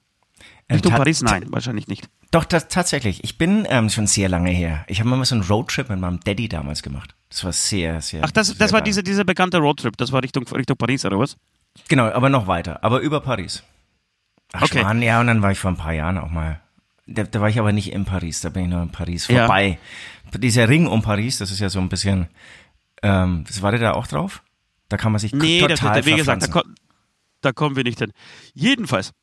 Richtung 0.71 0.91
ta- 0.91 0.97
Paris? 0.97 1.21
Nein, 1.21 1.45
wahrscheinlich 1.49 1.87
nicht. 1.87 2.09
Doch, 2.31 2.43
das, 2.45 2.67
tatsächlich. 2.67 3.23
Ich 3.23 3.37
bin 3.37 3.65
ähm, 3.69 3.89
schon 3.89 4.07
sehr 4.07 4.27
lange 4.27 4.49
her. 4.49 4.83
Ich 4.87 4.99
habe 4.99 5.09
mal 5.09 5.23
so 5.23 5.35
einen 5.35 5.43
Roadtrip 5.43 5.89
mit 5.89 5.99
meinem 5.99 6.19
Daddy 6.19 6.49
damals 6.49 6.83
gemacht. 6.83 7.15
Das 7.29 7.43
war 7.43 7.53
sehr, 7.53 8.01
sehr. 8.01 8.23
Ach, 8.23 8.31
das, 8.31 8.47
sehr 8.47 8.55
das 8.57 8.73
war 8.73 8.81
diese, 8.81 9.01
diese 9.03 9.23
bekannte 9.23 9.59
Roadtrip, 9.59 9.95
das 9.97 10.11
war 10.11 10.21
Richtung, 10.23 10.45
Richtung 10.47 10.75
Paris 10.77 11.05
oder 11.05 11.19
was? 11.19 11.37
Genau, 11.87 12.05
aber 12.05 12.29
noch 12.29 12.47
weiter. 12.47 12.83
Aber 12.83 12.99
über 12.99 13.21
Paris. 13.21 13.63
Ach, 14.53 14.63
Okay. 14.63 14.79
Schmarrn, 14.79 15.01
ja, 15.01 15.19
und 15.21 15.27
dann 15.27 15.41
war 15.41 15.51
ich 15.51 15.59
vor 15.59 15.71
ein 15.71 15.77
paar 15.77 15.93
Jahren 15.93 16.17
auch 16.17 16.29
mal. 16.31 16.59
Da, 17.07 17.23
da 17.23 17.41
war 17.41 17.49
ich 17.49 17.57
aber 17.59 17.71
nicht 17.71 17.91
in 17.91 18.05
Paris, 18.05 18.41
da 18.41 18.49
bin 18.49 18.63
ich 18.65 18.69
nur 18.69 18.81
in 18.83 18.91
Paris 18.91 19.27
Ja. 19.27 19.45
vorbei. 19.45 19.79
Dieser 20.33 20.67
Ring 20.67 20.87
um 20.87 21.01
Paris, 21.01 21.37
das 21.37 21.51
ist 21.51 21.59
ja 21.59 21.69
so 21.69 21.79
ein 21.79 21.89
bisschen. 21.89 22.27
Ähm, 23.01 23.45
war 23.61 23.71
der 23.71 23.79
da 23.79 23.91
auch 23.93 24.07
drauf? 24.07 24.43
Da 24.89 24.97
kann 24.97 25.11
man 25.11 25.19
sich 25.19 25.33
Nee, 25.33 25.61
total 25.61 25.97
das, 25.97 26.05
wie 26.05 26.15
gesagt, 26.15 26.43
da, 26.53 26.63
da 27.41 27.51
kommen 27.53 27.75
wir 27.75 27.83
nicht 27.83 27.99
hin. 27.99 28.11
Jedenfalls, 28.53 29.13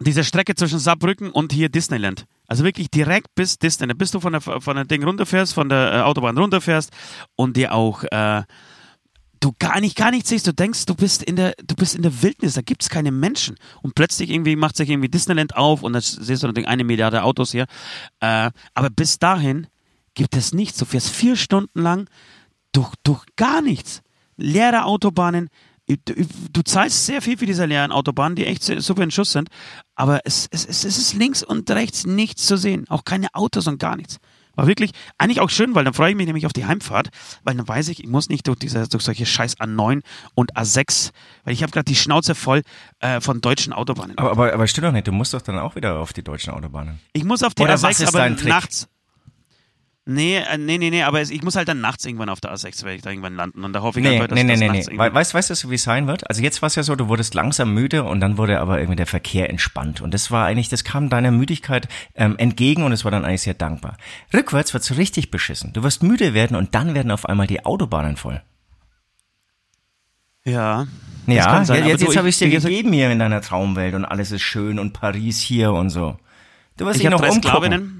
diese 0.00 0.24
Strecke 0.24 0.54
zwischen 0.54 0.78
Saarbrücken 0.78 1.30
und 1.30 1.52
hier 1.52 1.68
Disneyland. 1.68 2.24
Also 2.46 2.64
wirklich 2.64 2.90
direkt 2.90 3.34
bis 3.34 3.58
Disneyland. 3.58 3.98
Bis 3.98 4.10
du 4.10 4.20
von 4.20 4.32
der, 4.32 4.40
von 4.40 4.74
der 4.74 4.84
Ding 4.84 5.04
runterfährst, 5.04 5.52
von 5.54 5.68
der 5.68 5.92
äh, 5.92 6.00
Autobahn 6.00 6.38
runterfährst 6.38 6.90
und 7.36 7.56
dir 7.56 7.72
auch 7.72 8.02
äh, 8.10 8.42
du 9.40 9.52
gar 9.58 9.80
nicht, 9.80 9.96
gar 9.96 10.10
nichts 10.10 10.28
siehst. 10.28 10.46
Du 10.46 10.52
denkst, 10.52 10.86
du 10.86 10.94
bist 10.94 11.22
in 11.22 11.36
der, 11.36 11.54
du 11.64 11.74
bist 11.74 11.94
in 11.94 12.02
der 12.02 12.22
Wildnis, 12.22 12.54
da 12.54 12.60
gibt's 12.60 12.88
keine 12.88 13.10
Menschen. 13.10 13.56
Und 13.82 13.94
plötzlich 13.94 14.30
irgendwie 14.30 14.54
macht 14.54 14.76
sich 14.76 14.88
irgendwie 14.90 15.08
Disneyland 15.08 15.56
auf 15.56 15.82
und 15.82 15.94
dann 15.94 16.02
siehst 16.02 16.42
du 16.42 16.46
natürlich 16.46 16.68
eine 16.68 16.84
Milliarde 16.84 17.22
Autos 17.24 17.52
hier. 17.52 17.66
Äh, 18.20 18.50
aber 18.74 18.90
bis 18.90 19.18
dahin 19.18 19.66
gibt 20.14 20.36
es 20.36 20.52
nichts. 20.52 20.78
Du 20.78 20.84
fährst 20.84 21.08
vier 21.08 21.36
Stunden 21.36 21.80
lang 21.80 22.08
durch, 22.72 22.92
durch 23.02 23.24
gar 23.36 23.62
nichts. 23.62 24.02
Leere 24.36 24.84
Autobahnen. 24.84 25.48
Du, 26.52 26.62
zahlst 26.62 27.04
sehr 27.06 27.20
viel 27.20 27.36
für 27.36 27.46
diese 27.46 27.64
leeren 27.64 27.90
Autobahnen, 27.90 28.36
die 28.36 28.46
echt 28.46 28.62
super 28.62 29.02
in 29.02 29.10
Schuss 29.10 29.32
sind. 29.32 29.48
Aber 29.96 30.20
es, 30.24 30.46
es, 30.52 30.64
es, 30.64 30.84
es 30.84 30.98
ist 30.98 31.14
links 31.14 31.42
und 31.42 31.68
rechts 31.68 32.06
nichts 32.06 32.46
zu 32.46 32.56
sehen. 32.56 32.86
Auch 32.88 33.04
keine 33.04 33.34
Autos 33.34 33.66
und 33.66 33.80
gar 33.80 33.96
nichts. 33.96 34.18
War 34.60 34.66
wirklich 34.66 34.90
eigentlich 35.16 35.40
auch 35.40 35.48
schön, 35.48 35.74
weil 35.74 35.84
dann 35.84 35.94
freue 35.94 36.10
ich 36.10 36.16
mich 36.16 36.26
nämlich 36.26 36.44
auf 36.44 36.52
die 36.52 36.66
Heimfahrt, 36.66 37.08
weil 37.44 37.54
dann 37.54 37.66
weiß 37.66 37.88
ich, 37.88 38.04
ich 38.04 38.10
muss 38.10 38.28
nicht 38.28 38.46
durch, 38.46 38.58
diese, 38.58 38.86
durch 38.86 39.02
solche 39.02 39.24
scheiß 39.24 39.58
A9 39.58 40.02
und 40.34 40.54
A6, 40.54 41.12
weil 41.44 41.54
ich 41.54 41.62
habe 41.62 41.72
gerade 41.72 41.86
die 41.86 41.96
Schnauze 41.96 42.34
voll 42.34 42.60
äh, 42.98 43.22
von 43.22 43.40
deutschen 43.40 43.72
Autobahnen. 43.72 44.18
Aber, 44.18 44.32
aber, 44.32 44.52
aber 44.52 44.66
stimmt 44.66 44.88
doch 44.88 44.92
nicht, 44.92 45.06
du 45.06 45.12
musst 45.12 45.32
doch 45.32 45.40
dann 45.40 45.58
auch 45.58 45.76
wieder 45.76 45.98
auf 45.98 46.12
die 46.12 46.22
deutschen 46.22 46.52
Autobahnen. 46.52 47.00
Ich 47.14 47.24
muss 47.24 47.42
auf 47.42 47.54
die 47.54 47.62
Oder 47.62 47.76
A6, 47.76 47.82
was 47.84 48.00
ist 48.00 48.14
aber 48.14 48.28
nachts. 48.28 48.86
Nee, 50.06 50.38
äh, 50.38 50.56
nee, 50.56 50.78
nee, 50.78 50.90
nee, 50.90 51.02
aber 51.02 51.20
es, 51.20 51.30
ich 51.30 51.42
muss 51.42 51.56
halt 51.56 51.68
dann 51.68 51.80
nachts 51.80 52.04
irgendwann 52.06 52.30
auf 52.30 52.40
der 52.40 52.52
A6, 52.52 52.84
werde 52.84 52.96
ich 52.96 53.02
da 53.02 53.10
irgendwann 53.10 53.34
landen. 53.34 53.64
Und 53.64 53.72
da 53.74 53.82
hoffe 53.82 54.00
ich 54.00 54.04
Nee, 54.04 54.14
einfach, 54.14 54.28
dass 54.28 54.36
nee, 54.36 54.44
nee, 54.44 54.52
das 54.52 54.60
nee, 54.60 54.68
nachts 54.68 54.88
nee. 54.88 54.98
We 54.98 55.14
weißt, 55.14 55.34
weißt 55.34 55.50
du, 55.64 55.70
wie 55.70 55.74
es 55.74 55.82
sein 55.82 56.06
wird? 56.06 56.28
Also 56.28 56.42
jetzt 56.42 56.62
war 56.62 56.68
es 56.68 56.74
ja 56.74 56.82
so, 56.82 56.96
du 56.96 57.08
wurdest 57.08 57.34
langsam 57.34 57.74
müde 57.74 58.04
und 58.04 58.20
dann 58.20 58.38
wurde 58.38 58.60
aber 58.60 58.78
irgendwie 58.78 58.96
der 58.96 59.06
Verkehr 59.06 59.50
entspannt. 59.50 60.00
Und 60.00 60.14
das 60.14 60.30
war 60.30 60.46
eigentlich, 60.46 60.68
das 60.70 60.84
kam 60.84 61.10
deiner 61.10 61.30
Müdigkeit 61.30 61.86
ähm, 62.14 62.36
entgegen 62.38 62.82
und 62.82 62.92
es 62.92 63.04
war 63.04 63.10
dann 63.10 63.24
eigentlich 63.24 63.42
sehr 63.42 63.54
dankbar. 63.54 63.98
Rückwärts 64.32 64.72
wird's 64.72 64.96
richtig 64.96 65.30
beschissen. 65.30 65.72
Du 65.74 65.82
wirst 65.82 66.02
müde 66.02 66.32
werden 66.32 66.56
und 66.56 66.74
dann 66.74 66.94
werden 66.94 67.10
auf 67.10 67.26
einmal 67.26 67.46
die 67.46 67.64
Autobahnen 67.64 68.16
voll. 68.16 68.42
Ja. 70.44 70.86
Ja, 71.26 71.64
sein, 71.64 71.86
jetzt, 71.86 72.00
jetzt, 72.00 72.16
habe 72.16 72.28
ich 72.28 72.38
dir 72.38 72.46
wie 72.46 72.52
gesagt, 72.52 72.70
gegeben 72.70 72.92
hier 72.92 73.10
in 73.10 73.18
deiner 73.18 73.42
Traumwelt 73.42 73.94
und 73.94 74.04
alles 74.04 74.32
ist 74.32 74.42
schön 74.42 74.78
und 74.78 74.92
Paris 74.92 75.38
hier 75.38 75.72
und 75.72 75.90
so. 75.90 76.16
Du 76.76 76.86
wirst 76.86 76.96
Ich 76.96 77.02
dich 77.02 77.10
noch 77.10 77.20
umgucken. 77.20 77.42
Sklavinnen. 77.42 77.99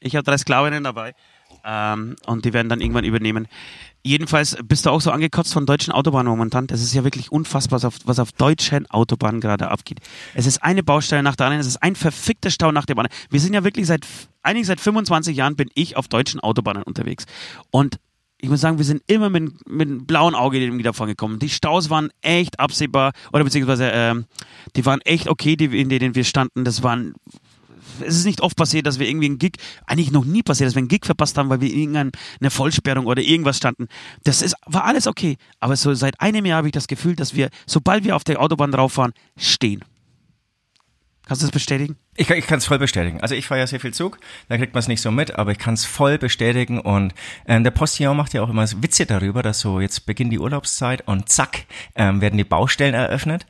Ich 0.00 0.14
habe 0.16 0.24
drei 0.24 0.38
Sklavinnen 0.38 0.84
dabei. 0.84 1.14
Ähm, 1.64 2.16
und 2.26 2.44
die 2.44 2.52
werden 2.52 2.68
dann 2.68 2.80
irgendwann 2.80 3.04
übernehmen. 3.04 3.48
Jedenfalls 4.02 4.56
bist 4.64 4.86
du 4.86 4.90
auch 4.90 5.00
so 5.00 5.10
angekotzt 5.10 5.52
von 5.52 5.66
deutschen 5.66 5.92
Autobahnen 5.92 6.30
momentan. 6.30 6.66
Das 6.66 6.80
ist 6.80 6.94
ja 6.94 7.04
wirklich 7.04 7.32
unfassbar, 7.32 7.76
was 7.76 7.84
auf, 7.84 7.98
was 8.04 8.18
auf 8.18 8.32
deutschen 8.32 8.88
Autobahnen 8.90 9.40
gerade 9.40 9.70
abgeht. 9.70 10.00
Es 10.34 10.46
ist 10.46 10.62
eine 10.62 10.82
Baustelle 10.82 11.22
nach 11.22 11.36
der 11.36 11.46
anderen. 11.46 11.60
Es 11.60 11.66
ist 11.66 11.82
ein 11.82 11.96
verfickter 11.96 12.50
Stau 12.50 12.70
nach 12.70 12.86
dem 12.86 12.98
anderen. 12.98 13.16
Wir 13.28 13.40
sind 13.40 13.54
ja 13.54 13.64
wirklich 13.64 13.86
seit, 13.86 14.06
eigentlich 14.42 14.66
seit 14.66 14.80
25 14.80 15.36
Jahren 15.36 15.56
bin 15.56 15.68
ich 15.74 15.96
auf 15.96 16.08
deutschen 16.08 16.40
Autobahnen 16.40 16.84
unterwegs. 16.84 17.26
Und 17.70 17.98
ich 18.40 18.48
muss 18.48 18.60
sagen, 18.60 18.78
wir 18.78 18.84
sind 18.84 19.02
immer 19.08 19.30
mit, 19.30 19.68
mit 19.68 19.88
einem 19.88 20.06
blauen 20.06 20.36
Auge 20.36 20.58
irgendwie 20.58 20.84
davon 20.84 21.08
gekommen. 21.08 21.40
Die 21.40 21.48
Staus 21.48 21.90
waren 21.90 22.10
echt 22.22 22.60
absehbar, 22.60 23.12
oder 23.32 23.42
beziehungsweise 23.42 23.90
ähm, 23.92 24.26
die 24.76 24.86
waren 24.86 25.00
echt 25.00 25.28
okay, 25.28 25.56
die, 25.56 25.64
in 25.78 25.88
denen 25.88 26.14
wir 26.14 26.24
standen. 26.24 26.64
Das 26.64 26.84
waren 26.84 27.14
es 28.00 28.16
ist 28.16 28.24
nicht 28.24 28.40
oft 28.40 28.56
passiert, 28.56 28.86
dass 28.86 28.98
wir 28.98 29.08
irgendwie 29.08 29.26
einen 29.26 29.38
Gig, 29.38 29.52
eigentlich 29.86 30.10
noch 30.10 30.24
nie 30.24 30.42
passiert, 30.42 30.68
dass 30.68 30.74
wir 30.74 30.80
einen 30.80 30.88
Gig 30.88 31.04
verpasst 31.04 31.36
haben, 31.38 31.48
weil 31.48 31.60
wir 31.60 31.72
irgendeine 31.72 32.12
Vollsperrung 32.50 33.06
oder 33.06 33.22
irgendwas 33.22 33.56
standen. 33.56 33.88
Das 34.24 34.42
ist, 34.42 34.54
war 34.66 34.84
alles 34.84 35.06
okay. 35.06 35.36
Aber 35.60 35.76
so 35.76 35.94
seit 35.94 36.20
einem 36.20 36.46
Jahr 36.46 36.58
habe 36.58 36.68
ich 36.68 36.72
das 36.72 36.86
Gefühl, 36.88 37.16
dass 37.16 37.34
wir, 37.34 37.50
sobald 37.66 38.04
wir 38.04 38.16
auf 38.16 38.24
der 38.24 38.40
Autobahn 38.40 38.72
drauf 38.72 38.94
fahren, 38.94 39.12
stehen. 39.36 39.82
Kannst 41.26 41.42
du 41.42 41.46
das 41.46 41.52
bestätigen? 41.52 41.96
Ich, 42.16 42.26
kann- 42.26 42.38
ich 42.38 42.46
kann 42.46 42.56
es 42.56 42.64
voll 42.64 42.78
bestätigen. 42.78 43.20
Also 43.20 43.34
ich 43.34 43.46
fahre 43.46 43.60
ja 43.60 43.66
sehr 43.66 43.80
viel 43.80 43.92
Zug, 43.92 44.18
da 44.48 44.56
kriegt 44.56 44.72
man 44.72 44.78
es 44.80 44.88
nicht 44.88 45.02
so 45.02 45.10
mit, 45.10 45.34
aber 45.36 45.52
ich 45.52 45.58
kann 45.58 45.74
es 45.74 45.84
voll 45.84 46.16
bestätigen 46.16 46.80
und 46.80 47.12
ähm, 47.46 47.64
der 47.64 47.70
Postillon 47.70 48.16
macht 48.16 48.32
ja 48.32 48.40
auch 48.42 48.48
immer 48.48 48.66
Witze 48.82 49.04
darüber, 49.04 49.42
dass 49.42 49.60
so 49.60 49.78
jetzt 49.78 50.06
beginnt 50.06 50.32
die 50.32 50.38
Urlaubszeit 50.38 51.06
und 51.06 51.28
zack 51.28 51.66
ähm, 51.96 52.22
werden 52.22 52.38
die 52.38 52.44
Baustellen 52.44 52.94
eröffnet. 52.94 53.46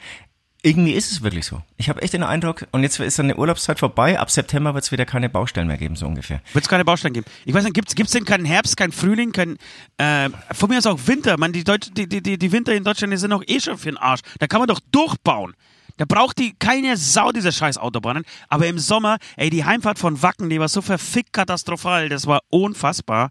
Irgendwie 0.62 0.92
ist 0.92 1.12
es 1.12 1.22
wirklich 1.22 1.46
so. 1.46 1.62
Ich 1.76 1.88
habe 1.88 2.02
echt 2.02 2.14
den 2.14 2.24
Eindruck, 2.24 2.66
und 2.72 2.82
jetzt 2.82 2.98
ist 2.98 3.18
dann 3.18 3.26
eine 3.26 3.36
Urlaubszeit 3.36 3.78
vorbei, 3.78 4.18
ab 4.18 4.28
September 4.28 4.74
wird 4.74 4.82
es 4.82 4.90
wieder 4.90 5.06
keine 5.06 5.28
Baustellen 5.28 5.68
mehr 5.68 5.76
geben, 5.76 5.94
so 5.94 6.04
ungefähr. 6.06 6.40
Wird 6.52 6.64
es 6.64 6.68
keine 6.68 6.84
Baustellen 6.84 7.14
geben? 7.14 7.26
Ich 7.44 7.54
weiß 7.54 7.62
nicht, 7.62 7.74
gibt 7.74 7.90
es 7.96 8.10
denn 8.10 8.24
keinen 8.24 8.44
Herbst, 8.44 8.76
keinen 8.76 8.90
Frühling, 8.90 9.30
kein, 9.30 9.56
äh, 9.98 10.30
von 10.52 10.68
mir 10.68 10.78
aus 10.78 10.86
auch 10.86 10.98
Winter? 11.06 11.38
Man, 11.38 11.52
die, 11.52 11.62
Deutsch, 11.62 11.90
die, 11.92 12.08
die, 12.08 12.38
die, 12.38 12.52
Winter 12.52 12.74
in 12.74 12.82
Deutschland 12.82 13.12
die 13.12 13.18
sind 13.18 13.30
doch 13.30 13.44
eh 13.46 13.60
schon 13.60 13.78
für 13.78 13.88
den 13.88 13.98
Arsch. 13.98 14.20
Da 14.40 14.48
kann 14.48 14.58
man 14.58 14.66
doch 14.66 14.80
durchbauen. 14.90 15.54
Da 15.96 16.04
braucht 16.06 16.38
die 16.38 16.54
keine 16.58 16.96
Sau 16.96 17.30
diese 17.30 17.52
scheiß 17.52 17.78
Autobahnen. 17.78 18.24
Aber 18.48 18.66
im 18.66 18.78
Sommer, 18.78 19.18
ey, 19.36 19.50
die 19.50 19.64
Heimfahrt 19.64 19.98
von 19.98 20.22
Wacken, 20.22 20.50
die 20.50 20.58
war 20.58 20.68
so 20.68 20.82
verfickt 20.82 21.32
katastrophal. 21.32 22.08
Das 22.08 22.26
war 22.26 22.40
unfassbar. 22.50 23.30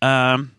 Ähm, 0.00 0.50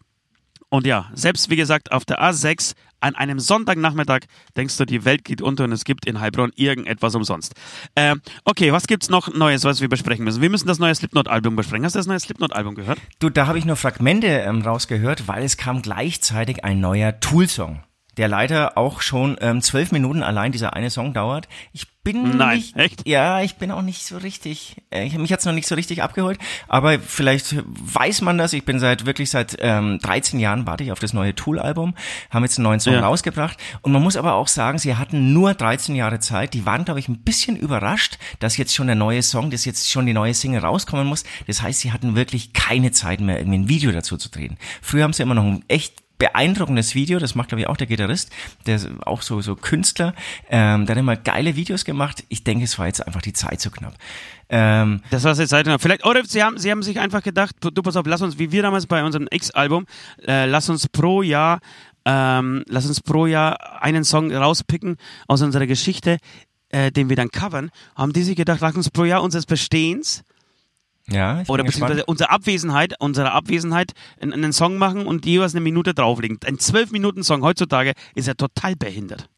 und 0.69 0.85
ja, 0.85 1.09
selbst 1.13 1.49
wie 1.49 1.55
gesagt, 1.55 1.91
auf 1.91 2.05
der 2.05 2.21
A6 2.21 2.73
an 2.99 3.15
einem 3.15 3.39
Sonntagnachmittag 3.39 4.21
denkst 4.57 4.77
du, 4.77 4.85
die 4.85 5.05
Welt 5.05 5.23
geht 5.23 5.41
unter 5.41 5.65
und 5.65 5.71
es 5.71 5.83
gibt 5.83 6.05
in 6.05 6.19
Heilbronn 6.19 6.51
irgendetwas 6.55 7.15
umsonst. 7.15 7.53
Ähm, 7.95 8.21
okay, 8.43 8.71
was 8.71 8.87
gibt's 8.87 9.09
noch 9.09 9.33
Neues, 9.33 9.63
was 9.63 9.81
wir 9.81 9.89
besprechen 9.89 10.25
müssen? 10.25 10.41
Wir 10.41 10.49
müssen 10.49 10.67
das 10.67 10.79
neue 10.79 10.95
Slipknot-Album 10.95 11.55
besprechen. 11.55 11.85
Hast 11.85 11.95
du 11.95 11.99
das 11.99 12.07
neue 12.07 12.19
Slipknot-Album 12.19 12.75
gehört? 12.75 12.99
Du, 13.19 13.29
da 13.29 13.47
habe 13.47 13.57
ich 13.57 13.65
nur 13.65 13.75
Fragmente 13.75 14.27
ähm, 14.27 14.61
rausgehört, 14.61 15.27
weil 15.27 15.43
es 15.43 15.57
kam 15.57 15.81
gleichzeitig 15.81 16.63
ein 16.63 16.79
neuer 16.79 17.19
Tool-Song 17.19 17.83
der 18.17 18.27
leider 18.27 18.77
auch 18.77 19.01
schon 19.01 19.37
ähm, 19.41 19.61
zwölf 19.61 19.91
Minuten 19.91 20.23
allein 20.23 20.51
dieser 20.51 20.73
eine 20.73 20.89
Song 20.89 21.13
dauert. 21.13 21.47
Ich 21.73 21.87
bin 22.05 22.37
Nein, 22.37 22.57
nicht, 22.57 22.75
echt? 22.77 23.07
ja, 23.07 23.41
ich 23.41 23.55
bin 23.55 23.71
auch 23.71 23.81
nicht 23.81 24.05
so 24.05 24.17
richtig, 24.17 24.75
äh, 24.91 25.09
mich 25.17 25.33
hat's 25.33 25.43
noch 25.45 25.53
nicht 25.53 25.67
so 25.67 25.73
richtig 25.73 26.03
abgeholt, 26.03 26.37
aber 26.67 26.99
vielleicht 26.99 27.55
weiß 27.65 28.21
man 28.21 28.37
das. 28.37 28.53
Ich 28.53 28.63
bin 28.63 28.79
seit 28.79 29.07
wirklich 29.07 29.31
seit 29.31 29.57
ähm, 29.59 29.97
13 30.03 30.39
Jahren 30.39 30.67
warte 30.67 30.83
ich 30.83 30.91
auf 30.91 30.99
das 30.99 31.13
neue 31.13 31.33
Tool-Album, 31.33 31.95
haben 32.29 32.43
jetzt 32.43 32.59
einen 32.59 32.63
neuen 32.65 32.79
Song 32.79 32.93
Ja. 32.93 32.99
rausgebracht 32.99 33.57
und 33.81 33.91
man 33.91 34.03
muss 34.03 34.17
aber 34.17 34.35
auch 34.35 34.47
sagen, 34.47 34.77
sie 34.77 34.95
hatten 34.95 35.33
nur 35.33 35.55
13 35.55 35.95
Jahre 35.95 36.19
Zeit. 36.19 36.53
Die 36.53 36.67
waren, 36.67 36.85
glaube 36.85 36.99
ich, 36.99 37.07
ein 37.09 37.23
bisschen 37.23 37.55
überrascht, 37.57 38.19
dass 38.39 38.55
jetzt 38.57 38.75
schon 38.75 38.85
der 38.85 38.95
neue 38.95 39.23
Song, 39.23 39.49
dass 39.49 39.65
jetzt 39.65 39.89
schon 39.89 40.05
die 40.05 40.13
neue 40.13 40.35
Single 40.35 40.59
rauskommen 40.61 41.07
muss. 41.07 41.23
Das 41.47 41.63
heißt, 41.63 41.79
sie 41.79 41.91
hatten 41.91 42.15
wirklich 42.15 42.53
keine 42.53 42.91
Zeit 42.91 43.19
mehr, 43.19 43.39
irgendwie 43.39 43.57
ein 43.57 43.69
Video 43.69 43.91
dazu 43.91 44.15
zu 44.17 44.29
drehen. 44.29 44.57
Früher 44.83 45.03
haben 45.03 45.13
sie 45.13 45.23
immer 45.23 45.33
noch 45.35 45.43
ein 45.43 45.65
echt 45.69 46.04
beeindruckendes 46.25 46.95
Video, 46.95 47.19
das 47.19 47.35
macht 47.35 47.49
glaube 47.49 47.61
ich 47.61 47.67
auch 47.67 47.77
der 47.77 47.87
Gitarrist, 47.87 48.31
der 48.65 48.77
ist 48.77 48.89
auch 49.01 49.21
so 49.21 49.41
so 49.41 49.55
Künstler, 49.55 50.13
ähm, 50.49 50.85
der 50.85 50.95
hat 50.95 50.99
immer 50.99 51.15
geile 51.15 51.55
Videos 51.55 51.85
gemacht. 51.85 52.23
Ich 52.29 52.43
denke, 52.43 52.63
es 52.65 52.79
war 52.79 52.87
jetzt 52.87 53.05
einfach 53.05 53.21
die 53.21 53.33
Zeit 53.33 53.61
zu 53.61 53.69
knapp. 53.69 53.93
Ähm, 54.49 55.01
Das 55.11 55.23
war 55.23 55.35
jetzt 55.35 55.49
Zeit. 55.49 55.67
Vielleicht, 55.79 56.05
oder 56.05 56.23
sie 56.25 56.43
haben, 56.43 56.57
sie 56.57 56.71
haben 56.71 56.83
sich 56.83 56.99
einfach 56.99 57.21
gedacht, 57.23 57.55
du, 57.59 57.69
du 57.69 57.81
pass 57.81 57.95
auf, 57.95 58.05
lass 58.07 58.21
uns, 58.21 58.39
wie 58.39 58.51
wir 58.51 58.63
damals 58.63 58.87
bei 58.87 59.03
unserem 59.03 59.27
X-Album, 59.29 59.85
äh, 60.27 60.45
lass 60.45 60.69
uns 60.69 60.87
pro 60.87 61.21
Jahr, 61.21 61.59
ähm, 62.05 62.63
lass 62.67 62.85
uns 62.87 63.01
pro 63.01 63.25
Jahr 63.27 63.81
einen 63.81 64.03
Song 64.03 64.33
rauspicken 64.33 64.97
aus 65.27 65.41
unserer 65.41 65.67
Geschichte, 65.67 66.17
äh, 66.69 66.91
den 66.91 67.09
wir 67.09 67.15
dann 67.15 67.29
covern, 67.29 67.69
haben 67.95 68.13
die 68.13 68.23
sich 68.23 68.35
gedacht, 68.35 68.61
lass 68.61 68.75
uns 68.75 68.89
pro 68.89 69.05
Jahr 69.05 69.21
unseres 69.23 69.45
Bestehens 69.45 70.23
ja, 71.07 71.41
ich 71.41 71.49
oder 71.49 71.63
beziehungsweise 71.63 71.93
gespannt. 71.93 72.09
unsere 72.09 72.29
Abwesenheit, 72.31 72.93
unsere 72.99 73.31
Abwesenheit 73.31 73.93
einen, 74.19 74.33
einen 74.33 74.53
Song 74.53 74.77
machen 74.77 75.05
und 75.05 75.25
jeweils 75.25 75.53
eine 75.53 75.61
Minute 75.61 75.93
drauflegen. 75.93 76.39
Ein 76.45 76.59
zwölf 76.59 76.91
Minuten 76.91 77.23
Song 77.23 77.43
heutzutage 77.43 77.93
ist 78.15 78.27
ja 78.27 78.33
total 78.33 78.75
behindert. 78.75 79.29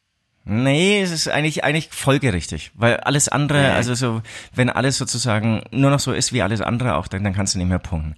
Nee, 0.50 1.02
es 1.02 1.10
ist 1.10 1.28
eigentlich 1.28 1.62
eigentlich 1.62 1.90
folgerichtig, 1.90 2.70
weil 2.74 2.96
alles 2.96 3.28
andere, 3.28 3.72
also 3.74 3.94
so, 3.94 4.22
wenn 4.54 4.70
alles 4.70 4.96
sozusagen 4.96 5.62
nur 5.72 5.90
noch 5.90 6.00
so 6.00 6.14
ist 6.14 6.32
wie 6.32 6.40
alles 6.40 6.62
andere 6.62 6.96
auch, 6.96 7.06
dann, 7.06 7.22
dann 7.22 7.34
kannst 7.34 7.54
du 7.54 7.58
nicht 7.58 7.68
mehr 7.68 7.78
punkten. 7.78 8.14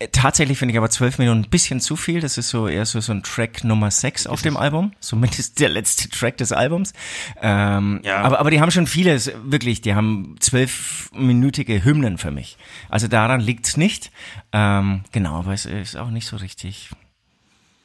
Äh, 0.00 0.08
Tatsächlich 0.08 0.58
finde 0.58 0.72
ich 0.72 0.78
aber 0.78 0.90
zwölf 0.90 1.18
Minuten 1.18 1.42
ein 1.44 1.50
bisschen 1.50 1.78
zu 1.80 1.94
viel. 1.94 2.20
Das 2.20 2.36
ist 2.38 2.48
so 2.48 2.66
eher 2.66 2.84
so, 2.86 2.98
so 3.00 3.12
ein 3.12 3.22
Track 3.22 3.62
Nummer 3.64 3.90
sechs 3.92 4.26
auf 4.26 4.42
dem 4.42 4.56
Album. 4.56 4.92
Zumindest 5.00 5.60
der 5.60 5.68
letzte 5.68 6.08
Track 6.08 6.36
des 6.38 6.50
Albums. 6.52 6.92
Ähm, 7.40 8.00
Ja. 8.02 8.22
aber, 8.22 8.40
aber 8.40 8.50
die 8.50 8.60
haben 8.60 8.70
schon 8.72 8.86
vieles, 8.88 9.30
wirklich, 9.44 9.80
die 9.82 9.94
haben 9.94 10.34
zwölfminütige 10.40 11.84
Hymnen 11.84 12.18
für 12.18 12.30
mich. 12.30 12.56
Also 12.88 13.06
daran 13.08 13.40
liegt's 13.40 13.76
nicht. 13.76 14.10
Ähm, 14.52 15.04
genau, 15.12 15.38
aber 15.38 15.52
es 15.54 15.66
ist 15.66 15.96
auch 15.96 16.10
nicht 16.10 16.26
so 16.26 16.36
richtig. 16.36 16.90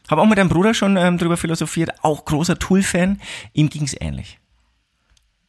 Habe 0.10 0.22
auch 0.22 0.28
mit 0.28 0.38
deinem 0.38 0.50
Bruder 0.50 0.74
schon 0.74 0.98
ähm, 0.98 1.18
drüber 1.18 1.36
philosophiert, 1.38 2.04
auch 2.04 2.26
großer 2.26 2.60
Tool-Fan. 2.60 3.20
Ihm 3.54 3.70
ging's 3.70 3.96
ähnlich. 4.00 4.40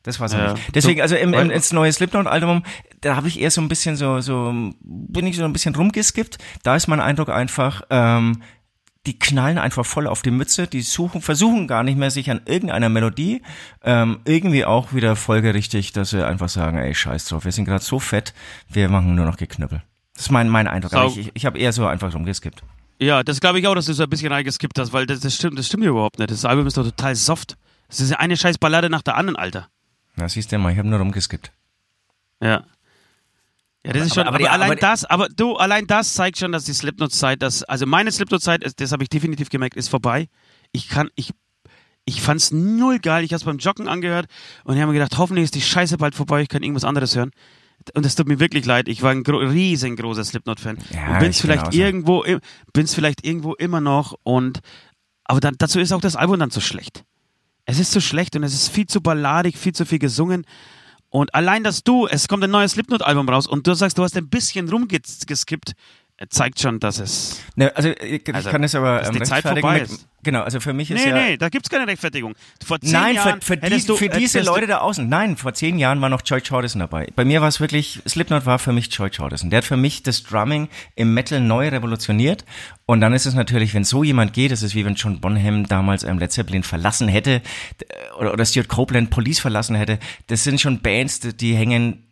Das 0.06 0.18
war 0.20 0.28
so. 0.30 0.38
Ja. 0.38 0.52
nicht. 0.54 0.74
Deswegen, 0.74 0.98
So- 0.98 1.02
also 1.02 1.16
im, 1.16 1.34
im, 1.34 1.50
ins 1.50 1.72
neue 1.72 1.92
Slipknot-Album, 1.92 2.62
da 3.02 3.16
habe 3.16 3.28
ich 3.28 3.38
eher 3.40 3.50
so 3.50 3.60
ein 3.60 3.68
bisschen 3.68 3.96
so, 3.96 4.20
so, 4.20 4.52
bin 4.80 5.26
ich 5.26 5.36
so 5.36 5.44
ein 5.44 5.52
bisschen 5.52 5.74
rumgeskippt. 5.74 6.38
Da 6.62 6.74
ist 6.76 6.86
mein 6.86 7.00
Eindruck 7.00 7.28
einfach, 7.28 7.82
ähm, 7.90 8.42
die 9.06 9.18
knallen 9.18 9.58
einfach 9.58 9.84
voll 9.86 10.06
auf 10.08 10.22
die 10.22 10.30
Mütze, 10.32 10.66
die 10.66 10.80
suchen, 10.82 11.20
versuchen 11.22 11.68
gar 11.68 11.82
nicht 11.84 11.96
mehr 11.98 12.10
sich 12.10 12.30
an 12.30 12.40
irgendeiner 12.46 12.88
Melodie, 12.88 13.42
ähm, 13.84 14.18
irgendwie 14.24 14.64
auch 14.64 14.92
wieder 14.94 15.14
folgerichtig, 15.14 15.92
dass 15.92 16.10
sie 16.10 16.26
einfach 16.26 16.48
sagen, 16.48 16.78
ey, 16.78 16.92
scheiß 16.94 17.26
drauf, 17.26 17.44
wir 17.44 17.52
sind 17.52 17.66
gerade 17.66 17.84
so 17.84 17.98
fett, 18.00 18.34
wir 18.68 18.88
machen 18.88 19.14
nur 19.14 19.26
noch 19.26 19.36
Geknüppel. 19.36 19.82
Das 20.14 20.24
ist 20.24 20.30
mein, 20.32 20.48
mein 20.48 20.66
Eindruck. 20.66 20.92
Aber 20.94 21.10
Sau- 21.10 21.20
ich, 21.20 21.30
ich 21.34 21.46
habe 21.46 21.58
eher 21.58 21.72
so 21.72 21.86
einfach 21.86 22.12
rumgeskippt. 22.14 22.62
Ja, 22.98 23.22
das 23.22 23.40
glaube 23.40 23.60
ich 23.60 23.66
auch, 23.68 23.74
dass 23.74 23.84
du 23.86 23.92
so 23.92 24.02
ein 24.04 24.08
bisschen 24.10 24.32
reingeskippt 24.32 24.78
hast, 24.78 24.92
weil 24.92 25.04
das, 25.06 25.20
das 25.20 25.34
stimmt, 25.34 25.58
das 25.58 25.66
stimmt 25.66 25.84
ja 25.84 25.90
überhaupt 25.90 26.18
nicht. 26.18 26.30
Das 26.30 26.44
Album 26.44 26.66
ist 26.66 26.76
doch 26.76 26.84
total 26.84 27.14
soft. 27.14 27.56
Das 27.88 28.00
ist 28.00 28.12
eine 28.14 28.36
scheiß 28.36 28.58
Ballade 28.58 28.88
nach 28.90 29.02
der 29.02 29.16
anderen, 29.16 29.36
Alter. 29.36 29.68
Na, 30.16 30.28
siehst 30.28 30.50
du 30.52 30.58
mal, 30.58 30.72
ich 30.72 30.78
habe 30.78 30.88
nur 30.88 30.98
rumgeskippt. 30.98 31.52
Ja. 32.42 32.64
Ja, 33.84 33.92
das 33.92 34.06
ist 34.06 34.12
Aber- 34.12 34.14
schon, 34.14 34.26
aber 34.26 34.36
aber, 34.38 34.50
allein 34.50 34.70
aber- 34.72 34.80
das, 34.80 35.04
aber 35.04 35.28
du, 35.28 35.54
allein 35.56 35.86
das 35.86 36.14
zeigt 36.14 36.38
schon, 36.38 36.50
dass 36.52 36.64
die 36.64 36.72
Slipknot-Zeit, 36.74 37.40
das, 37.42 37.62
also 37.62 37.86
meine 37.86 38.10
Slipknot-Zeit, 38.10 38.64
ist- 38.64 38.80
das 38.80 38.92
habe 38.92 39.02
ich 39.04 39.08
definitiv 39.08 39.48
gemerkt, 39.48 39.76
ist 39.76 39.88
vorbei. 39.88 40.28
Ich 40.72 40.88
kann, 40.88 41.08
ich, 41.14 41.30
ich 42.04 42.20
fand's 42.20 42.50
null 42.50 42.98
geil. 42.98 43.24
Ich 43.24 43.30
habe 43.32 43.36
es 43.38 43.44
beim 43.44 43.58
Joggen 43.58 43.88
angehört 43.88 44.26
und 44.64 44.74
ich 44.74 44.80
habe 44.82 44.90
mir 44.92 44.98
gedacht, 44.98 45.18
hoffentlich 45.18 45.44
ist 45.44 45.54
die 45.54 45.60
Scheiße 45.60 45.98
bald 45.98 46.14
vorbei, 46.14 46.42
ich 46.42 46.48
kann 46.48 46.62
irgendwas 46.62 46.84
anderes 46.84 47.14
hören. 47.14 47.30
Und 47.94 48.04
es 48.04 48.16
tut 48.16 48.26
mir 48.26 48.40
wirklich 48.40 48.64
leid. 48.64 48.88
Ich 48.88 49.02
war 49.02 49.12
ein 49.12 49.22
gro 49.22 49.36
riesengroßer 49.38 50.24
Slipknot-Fan. 50.24 50.78
Ja, 50.92 51.12
und 51.12 51.18
bin's 51.20 51.36
ich 51.36 51.42
bin 51.42 51.52
vielleicht 51.52 51.72
so. 51.72 51.78
irgendwo, 51.78 52.24
bin's 52.72 52.94
vielleicht 52.94 53.24
irgendwo 53.24 53.54
immer 53.54 53.80
noch 53.80 54.14
und, 54.24 54.60
aber 55.24 55.38
dann, 55.40 55.54
dazu 55.58 55.78
ist 55.78 55.92
auch 55.92 56.00
das 56.00 56.16
Album 56.16 56.40
dann 56.40 56.50
zu 56.50 56.60
schlecht. 56.60 57.04
Es 57.66 57.80
ist 57.80 57.92
zu 57.92 58.00
schlecht 58.00 58.36
und 58.36 58.44
es 58.44 58.54
ist 58.54 58.68
viel 58.68 58.86
zu 58.86 59.00
balladig, 59.00 59.58
viel 59.58 59.74
zu 59.74 59.84
viel 59.84 59.98
gesungen. 59.98 60.46
Und 61.10 61.34
allein, 61.34 61.64
dass 61.64 61.82
du, 61.82 62.06
es 62.06 62.28
kommt 62.28 62.44
ein 62.44 62.50
neues 62.50 62.72
Slipknot-Album 62.72 63.28
raus 63.28 63.46
und 63.46 63.66
du 63.66 63.74
sagst, 63.74 63.98
du 63.98 64.02
hast 64.02 64.16
ein 64.16 64.28
bisschen 64.28 64.68
rumgeskippt, 64.68 65.72
zeigt 66.30 66.60
schon, 66.60 66.80
dass 66.80 66.98
es. 66.98 67.40
Ne, 67.56 67.74
also 67.76 67.90
ich, 67.90 68.26
ich 68.28 68.34
Also, 68.34 68.50
kann 68.50 68.64
es 68.64 68.74
aber 68.74 69.06
ähm, 69.06 69.14
die 69.14 69.22
Zeit 69.22 69.42
vorbei 69.42 69.80
mit, 69.80 69.82
ist. 69.82 70.08
Genau, 70.22 70.42
also 70.42 70.60
für 70.60 70.72
mich 70.72 70.90
ist 70.90 71.04
Nee, 71.04 71.10
ja 71.10 71.14
nee, 71.14 71.36
da 71.36 71.48
gibt's 71.50 71.68
keine 71.68 71.86
Rechtfertigung. 71.86 72.34
Vor 72.64 72.80
zehn 72.80 72.90
Nein, 72.92 73.14
Jahren 73.16 73.40
für, 73.42 73.58
für, 73.58 73.70
die, 73.70 73.86
du, 73.86 73.96
für 73.96 74.08
diese 74.08 74.40
Leute 74.40 74.66
da 74.66 74.78
außen. 74.78 75.08
Nein, 75.08 75.36
vor 75.36 75.52
zehn 75.54 75.78
Jahren 75.78 76.00
war 76.00 76.08
noch 76.08 76.22
Joy 76.24 76.40
Jordison 76.40 76.80
dabei. 76.80 77.06
Bei 77.14 77.24
mir 77.24 77.42
war 77.42 77.48
es 77.48 77.60
wirklich, 77.60 78.00
Slipknot 78.08 78.44
war 78.46 78.58
für 78.58 78.72
mich 78.72 78.92
Joy 78.92 79.10
Jordison. 79.10 79.50
Der 79.50 79.58
hat 79.58 79.64
für 79.64 79.76
mich 79.76 80.02
das 80.02 80.22
Drumming 80.24 80.68
im 80.96 81.14
Metal 81.14 81.38
neu 81.40 81.68
revolutioniert. 81.68 82.44
Und 82.86 83.00
dann 83.02 83.12
ist 83.12 83.26
es 83.26 83.34
natürlich, 83.34 83.74
wenn 83.74 83.84
so 83.84 84.02
jemand 84.02 84.32
geht, 84.32 84.50
das 84.52 84.62
ist 84.62 84.74
wie 84.74 84.84
wenn 84.84 84.94
John 84.94 85.20
Bonham 85.20 85.68
damals 85.68 86.02
ähm, 86.02 86.18
Led 86.18 86.32
Zeppelin 86.32 86.62
verlassen 86.62 87.08
hätte 87.08 87.40
d- 87.80 87.86
oder, 88.18 88.32
oder 88.32 88.44
Stuart 88.46 88.68
Copeland 88.68 89.10
Police 89.10 89.38
verlassen 89.38 89.76
hätte. 89.76 89.98
Das 90.28 90.44
sind 90.44 90.60
schon 90.60 90.80
Bands, 90.80 91.20
die 91.20 91.54
hängen 91.54 92.05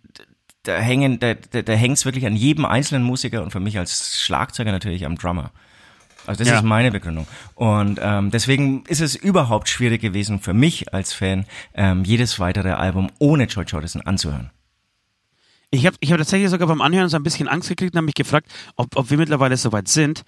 da 0.64 0.76
hängen, 0.76 1.20
da, 1.20 1.34
da, 1.34 1.62
da 1.62 1.72
hängt's 1.72 2.04
wirklich 2.04 2.26
an 2.26 2.36
jedem 2.36 2.64
einzelnen 2.64 3.04
Musiker 3.04 3.42
und 3.42 3.50
für 3.52 3.60
mich 3.60 3.78
als 3.78 4.20
Schlagzeuger 4.20 4.72
natürlich 4.72 5.06
am 5.06 5.16
Drummer. 5.16 5.50
Also 6.26 6.38
das 6.40 6.48
Ja. 6.48 6.56
ist 6.56 6.62
meine 6.64 6.90
Begründung. 6.90 7.26
Und 7.54 8.00
ähm, 8.02 8.30
deswegen 8.30 8.82
ist 8.86 9.00
es 9.00 9.14
überhaupt 9.14 9.68
schwierig 9.68 10.00
gewesen 10.00 10.40
für 10.40 10.54
mich 10.54 10.92
als 10.94 11.12
Fan, 11.12 11.44
ähm, 11.74 12.02
jedes 12.04 12.40
weitere 12.40 12.70
Album 12.72 13.10
ohne 13.18 13.46
George 13.46 13.72
Jordison 13.72 14.00
anzuhören. 14.02 14.50
Ich 15.70 15.86
habe 15.86 15.96
ich 16.00 16.12
hab 16.12 16.18
tatsächlich 16.18 16.50
sogar 16.50 16.68
beim 16.68 16.80
Anhören 16.80 17.08
so 17.08 17.16
ein 17.16 17.22
bisschen 17.24 17.48
Angst 17.48 17.68
gekriegt 17.68 17.94
und 17.94 17.98
habe 17.98 18.06
mich 18.06 18.14
gefragt, 18.14 18.48
ob, 18.76 18.96
ob 18.96 19.10
wir 19.10 19.18
mittlerweile 19.18 19.56
so 19.56 19.72
weit 19.72 19.88
sind, 19.88 20.24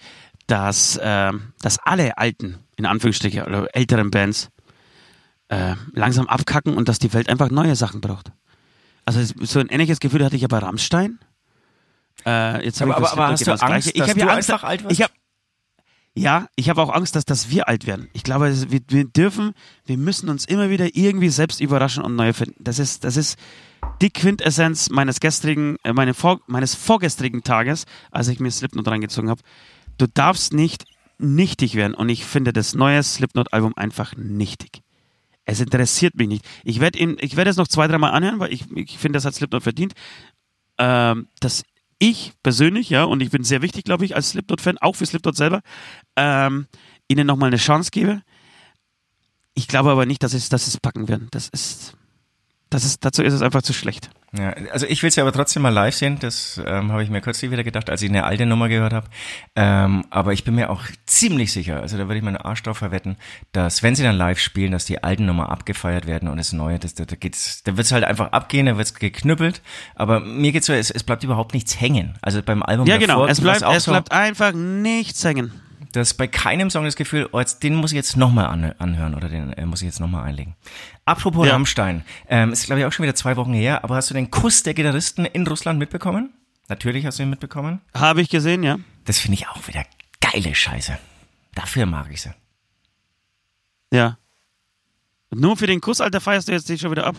dass, 0.49 0.99
ähm, 1.03 1.53
dass 1.63 1.79
alle 1.79 2.19
alten, 2.19 2.59
in 2.77 2.85
Anführungsstrichen, 2.85 3.43
oder 3.45 3.75
älteren 3.75 4.11
Bands 4.11 4.51
äh, 5.49 5.75
langsam 5.93 6.27
abkacken 6.27 6.75
und 6.77 6.89
dass 6.89 6.99
die 6.99 7.13
Welt 7.15 7.29
einfach 7.29 7.51
neue 7.51 7.77
Sachen 7.77 8.01
braucht. 8.01 8.33
Also 9.07 9.23
so 9.45 9.61
ein 9.61 9.69
ähnliches 9.69 10.01
Gefühl 10.01 10.25
hatte 10.25 10.37
ich 10.37 10.43
ja 10.43 10.49
bei 10.49 10.59
Rammstein. 10.59 11.19
Äh, 12.27 12.65
jetzt 12.65 12.83
Aber- 12.83 12.91
ich 12.91 12.97
aber- 12.97 13.13
aber 13.13 13.29
hast 13.29 13.47
du 13.47 13.51
Angst, 13.53 13.65
Gleiche. 13.65 13.91
ich 13.91 13.99
dass 14.01 14.11
hab 14.11 14.17
ja 14.17 14.27
Angst, 14.27 14.51
einfach 14.51 14.69
alt 14.69 14.83
wirst? 14.85 14.93
Ich 14.93 15.03
hab, 15.03 15.13
ja, 16.15 16.49
ich 16.57 16.69
habe 16.71 16.83
auch 16.83 16.89
Angst, 16.93 17.15
dass, 17.15 17.25
dass 17.25 17.51
wir 17.51 17.69
alt 17.69 17.87
werden. 17.87 18.09
Ich 18.15 18.23
glaube, 18.25 18.53
wir, 18.71 18.81
wir 18.89 19.05
dürfen, 19.05 19.53
wir 19.85 19.97
müssen 19.97 20.29
uns 20.29 20.45
immer 20.45 20.71
wieder 20.71 20.97
irgendwie 20.97 21.29
selbst 21.29 21.61
überraschen 21.61 22.03
und 22.03 22.17
neu 22.17 22.33
finden. 22.33 22.57
Das 22.59 22.79
ist, 22.79 23.05
das 23.05 23.17
ist 23.17 23.39
die 24.03 24.11
Quintessenz 24.11 24.91
meines 24.91 25.21
gestrigen, 25.21 25.77
äh, 25.85 25.93
meine 25.93 26.15
vor, 26.15 26.41
meines 26.47 26.75
vorgestrigen 26.75 27.43
Tages, 27.43 27.85
als 28.11 28.29
ich 28.29 28.41
mir 28.41 28.51
Slipknot 28.51 28.89
reingezogen 28.89 29.31
habe. 29.31 29.43
Du 29.99 30.07
darfst 30.07 30.53
nicht 30.53 30.85
nichtig 31.19 31.75
werden 31.77 31.95
und 31.95 32.09
ich 32.09 32.25
finde 32.25 32.53
das 32.53 32.75
neue 32.75 33.03
Slipknot-Album 33.03 33.75
einfach 33.77 34.15
nichtig. 34.17 34.83
Es 35.47 35.61
interessiert 35.61 36.17
mich 36.17 36.29
nicht. 36.29 36.45
Ich 36.65 36.81
werde 36.81 36.99
ihn, 36.99 37.17
ich 37.21 37.37
werde 37.37 37.51
es 37.51 37.57
noch 37.57 37.69
zwei, 37.69 37.87
dreimal 37.87 38.11
anhören, 38.11 38.41
weil 38.41 38.53
ich, 38.53 38.65
ich 38.75 38.99
finde, 38.99 39.17
das 39.17 39.25
hat 39.25 39.35
Slipknot 39.35 39.63
verdient. 39.63 39.95
Ähm, 40.77 41.29
dass 41.41 41.63
ich 41.99 42.33
persönlich, 42.43 42.91
ja, 42.91 43.05
und 43.05 43.23
ich 43.23 43.31
bin 43.31 43.45
sehr 43.45 43.63
wichtig, 43.63 43.85
glaube 43.85 44.05
ich, 44.05 44.15
als 44.15 44.31
Slipknot-Fan, 44.31 44.79
auch 44.79 44.97
für 44.97 45.07
Slipknot 45.07 45.37
selber, 45.37 45.63
ähm, 46.17 46.67
ihnen 47.09 47.27
nochmal 47.27 47.47
eine 47.47 47.57
Chance 47.57 47.91
gebe. 47.93 48.23
Ich 49.55 49.69
glaube 49.69 49.91
aber 49.91 50.05
nicht, 50.05 50.23
dass 50.23 50.35
es, 50.35 50.49
dass 50.49 50.67
es 50.67 50.79
packen 50.79 51.09
werden. 51.09 51.29
Das 51.31 51.49
ist, 51.49 51.97
das 52.69 52.85
ist, 52.85 53.05
dazu 53.05 53.23
ist 53.23 53.33
es 53.33 53.41
einfach 53.41 53.63
zu 53.63 53.73
schlecht. 53.73 54.11
Ja, 54.39 54.51
also 54.73 54.87
ich 54.87 55.03
will 55.03 55.11
sie 55.11 55.21
aber 55.21 55.33
trotzdem 55.33 55.63
mal 55.63 55.71
live 55.71 55.95
sehen. 55.95 56.19
Das 56.21 56.61
ähm, 56.65 56.93
habe 56.93 57.03
ich 57.03 57.11
mir 57.11 57.21
kürzlich 57.21 57.51
wieder 57.51 57.65
gedacht, 57.65 57.89
als 57.91 58.03
ich 58.03 58.09
eine 58.09 58.25
alte 58.25 58.47
Nummer 58.47 58.69
gehört 58.69 58.93
habe. 58.93 59.09
Ähm, 59.55 60.05
aber 60.11 60.33
ich 60.33 60.45
bin 60.45 60.55
mir 60.55 60.71
auch 60.71 60.83
ziemlich 61.07 61.53
sicher, 61.53 61.81
also 61.81 61.97
da 61.97 62.05
würde 62.05 62.19
ich 62.19 62.23
meinen 62.23 62.37
Arsch 62.37 62.63
drauf 62.63 62.79
verwetten, 62.79 63.17
dass 63.53 63.83
wenn 63.83 63.95
sie 63.95 64.03
dann 64.03 64.17
live 64.17 64.39
spielen, 64.39 64.73
dass 64.73 64.85
die 64.85 65.03
alten 65.03 65.27
Nummer 65.27 65.51
abgefeiert 65.51 66.07
werden 66.07 66.29
und 66.29 66.37
das 66.37 66.53
Neue, 66.53 66.79
das, 66.79 66.95
da, 66.95 67.05
da 67.05 67.17
geht's, 67.17 67.63
da 67.65 67.77
wird's 67.77 67.93
halt 67.93 68.05
einfach 68.05 68.33
abgehen, 68.33 68.67
da 68.67 68.77
wird's 68.77 68.95
geknüppelt. 68.95 69.63
Aber 69.95 70.21
mir 70.21 70.53
geht's 70.53 70.67
so, 70.67 70.73
es, 70.73 70.91
es 70.91 71.05
bleibt 71.05 71.25
überhaupt 71.25 71.55
nichts 71.55 71.81
hängen. 71.81 72.15
Also 72.23 72.43
beim 72.43 72.63
Album 72.63 72.87
Ja, 72.87 72.99
genau. 72.99 73.21
davor 73.21 73.29
Es 73.29 73.41
bleibt, 73.41 73.63
es 73.63 73.85
so, 73.85 73.93
bleibt 73.93 74.13
einfach 74.13 74.53
nichts 74.53 75.25
hängen. 75.25 75.53
Du 75.97 76.01
hast 76.01 76.15
bei 76.15 76.27
keinem 76.27 76.71
Song 76.71 76.85
das 76.85 76.95
Gefühl, 76.97 77.29
oh, 77.33 77.41
jetzt, 77.41 77.63
den 77.63 77.75
muss 77.75 77.91
ich 77.91 77.97
jetzt 77.97 78.17
nochmal 78.17 78.47
an, 78.47 78.73
anhören 78.79 79.15
oder 79.15 79.29
den 79.29 79.53
äh, 79.55 79.65
muss 79.67 79.81
ich 79.81 79.87
jetzt 79.87 79.99
nochmal 80.01 80.25
einlegen. 80.25 80.55
Apropos 81.07 81.47
Ja. 81.47 81.55
Rammstein, 81.55 82.05
ähm, 82.29 82.53
ist 82.53 82.67
glaube 82.67 82.81
ich 82.81 82.87
auch 82.87 82.93
schon 82.93 83.03
wieder 83.05 83.15
zwei 83.15 83.37
Wochen 83.37 83.53
her, 83.55 83.83
aber 83.83 83.97
hast 83.97 84.11
du 84.11 84.15
den 84.15 84.31
Kuss 84.31 84.63
der 84.63 84.75
Gitarristen 84.75 85.25
in 85.25 85.47
Russland 85.47 85.79
mitbekommen? 85.79 86.35
Natürlich 86.69 87.07
hast 87.07 87.19
du 87.19 87.23
ihn 87.23 87.31
mitbekommen. 87.31 87.81
Habe 87.95 88.21
ich 88.21 88.29
gesehen, 88.29 88.63
ja. 88.63 88.79
Das 89.05 89.19
finde 89.19 89.35
ich 89.39 89.49
auch 89.49 89.67
wieder 89.69 89.85
geile 90.21 90.55
Scheiße. 90.55 90.99
Dafür 91.55 91.87
mag 91.87 92.09
ich 92.11 92.23
sie. 92.23 92.31
Ja. 93.93 94.19
Nur 95.31 95.57
für 95.57 95.67
den 95.67 95.81
Kuss, 95.81 96.01
Alter, 96.01 96.21
feierst 96.21 96.49
du 96.49 96.53
jetzt 96.53 96.69
dich 96.69 96.81
schon 96.81 96.91
wieder 96.91 97.07
ab. 97.07 97.17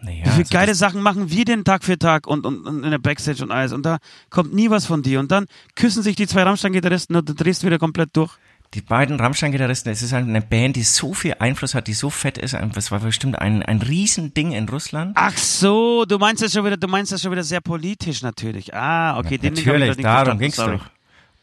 Naja, 0.00 0.18
Wie 0.24 0.30
viele 0.30 0.38
also 0.38 0.52
geile 0.52 0.74
Sachen 0.74 1.00
machen 1.00 1.30
wir 1.30 1.44
denn 1.44 1.64
Tag 1.64 1.82
für 1.84 1.98
Tag 1.98 2.26
und, 2.26 2.44
und, 2.44 2.66
und 2.66 2.84
in 2.84 2.90
der 2.90 2.98
Backstage 2.98 3.42
und 3.42 3.50
alles. 3.50 3.72
Und 3.72 3.84
da 3.86 3.98
kommt 4.30 4.54
nie 4.54 4.70
was 4.70 4.86
von 4.86 5.02
dir. 5.02 5.20
Und 5.20 5.30
dann 5.30 5.46
küssen 5.74 6.02
sich 6.02 6.16
die 6.16 6.26
zwei 6.26 6.42
Rammstein-Gitarristen 6.42 7.16
und 7.16 7.28
du 7.28 7.34
drehst 7.34 7.64
wieder 7.64 7.78
komplett 7.78 8.10
durch. 8.14 8.32
Die 8.74 8.80
beiden 8.80 9.18
Rammstein-Gitarristen, 9.18 9.90
es 9.92 10.02
ist 10.02 10.12
halt 10.12 10.26
eine 10.28 10.42
Band, 10.42 10.76
die 10.76 10.82
so 10.82 11.14
viel 11.14 11.36
Einfluss 11.38 11.74
hat, 11.74 11.86
die 11.86 11.94
so 11.94 12.10
fett 12.10 12.36
ist. 12.36 12.54
Das 12.74 12.90
war 12.90 13.00
bestimmt 13.00 13.38
ein, 13.38 13.62
ein 13.62 13.80
Riesending 13.80 14.52
in 14.52 14.68
Russland. 14.68 15.12
Ach 15.14 15.36
so, 15.36 16.04
du 16.04 16.18
meinst 16.18 16.42
das 16.42 16.52
schon 16.52 16.64
wieder, 16.64 16.76
du 16.76 16.88
meinst 16.88 17.12
das 17.12 17.22
schon 17.22 17.30
wieder 17.32 17.44
sehr 17.44 17.60
politisch 17.60 18.22
natürlich. 18.22 18.74
Ah, 18.74 19.18
okay, 19.18 19.38
den 19.38 19.52
hab 19.52 19.58
ich 19.58 19.66
Natürlich, 19.66 19.96
darum 19.98 20.38
ging's 20.38 20.56
sorry. 20.56 20.78
doch. 20.78 20.84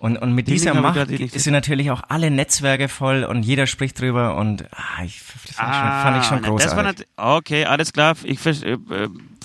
Und, 0.03 0.17
und 0.17 0.33
mit 0.33 0.47
Den 0.47 0.55
dieser 0.55 0.73
Macht 0.73 1.07
sind 1.07 1.53
natürlich 1.53 1.89
auch 1.89 2.01
alle 2.09 2.29
Netzwerke 2.29 2.89
voll 2.89 3.23
und 3.23 3.43
jeder 3.43 3.67
spricht 3.67 4.01
drüber 4.01 4.35
und 4.35 4.65
ah, 4.73 5.01
ich, 5.05 5.21
das 5.47 5.55
fand, 5.55 5.69
ich 5.69 5.77
schon, 5.77 5.87
fand 5.87 6.17
ich 6.17 6.23
schon 6.25 6.41
großartig. 6.41 7.07
okay, 7.15 7.63
alles 7.63 7.93
klar. 7.93 8.17
Ich 8.23 8.45
äh, 8.45 8.73
äh, 8.73 8.77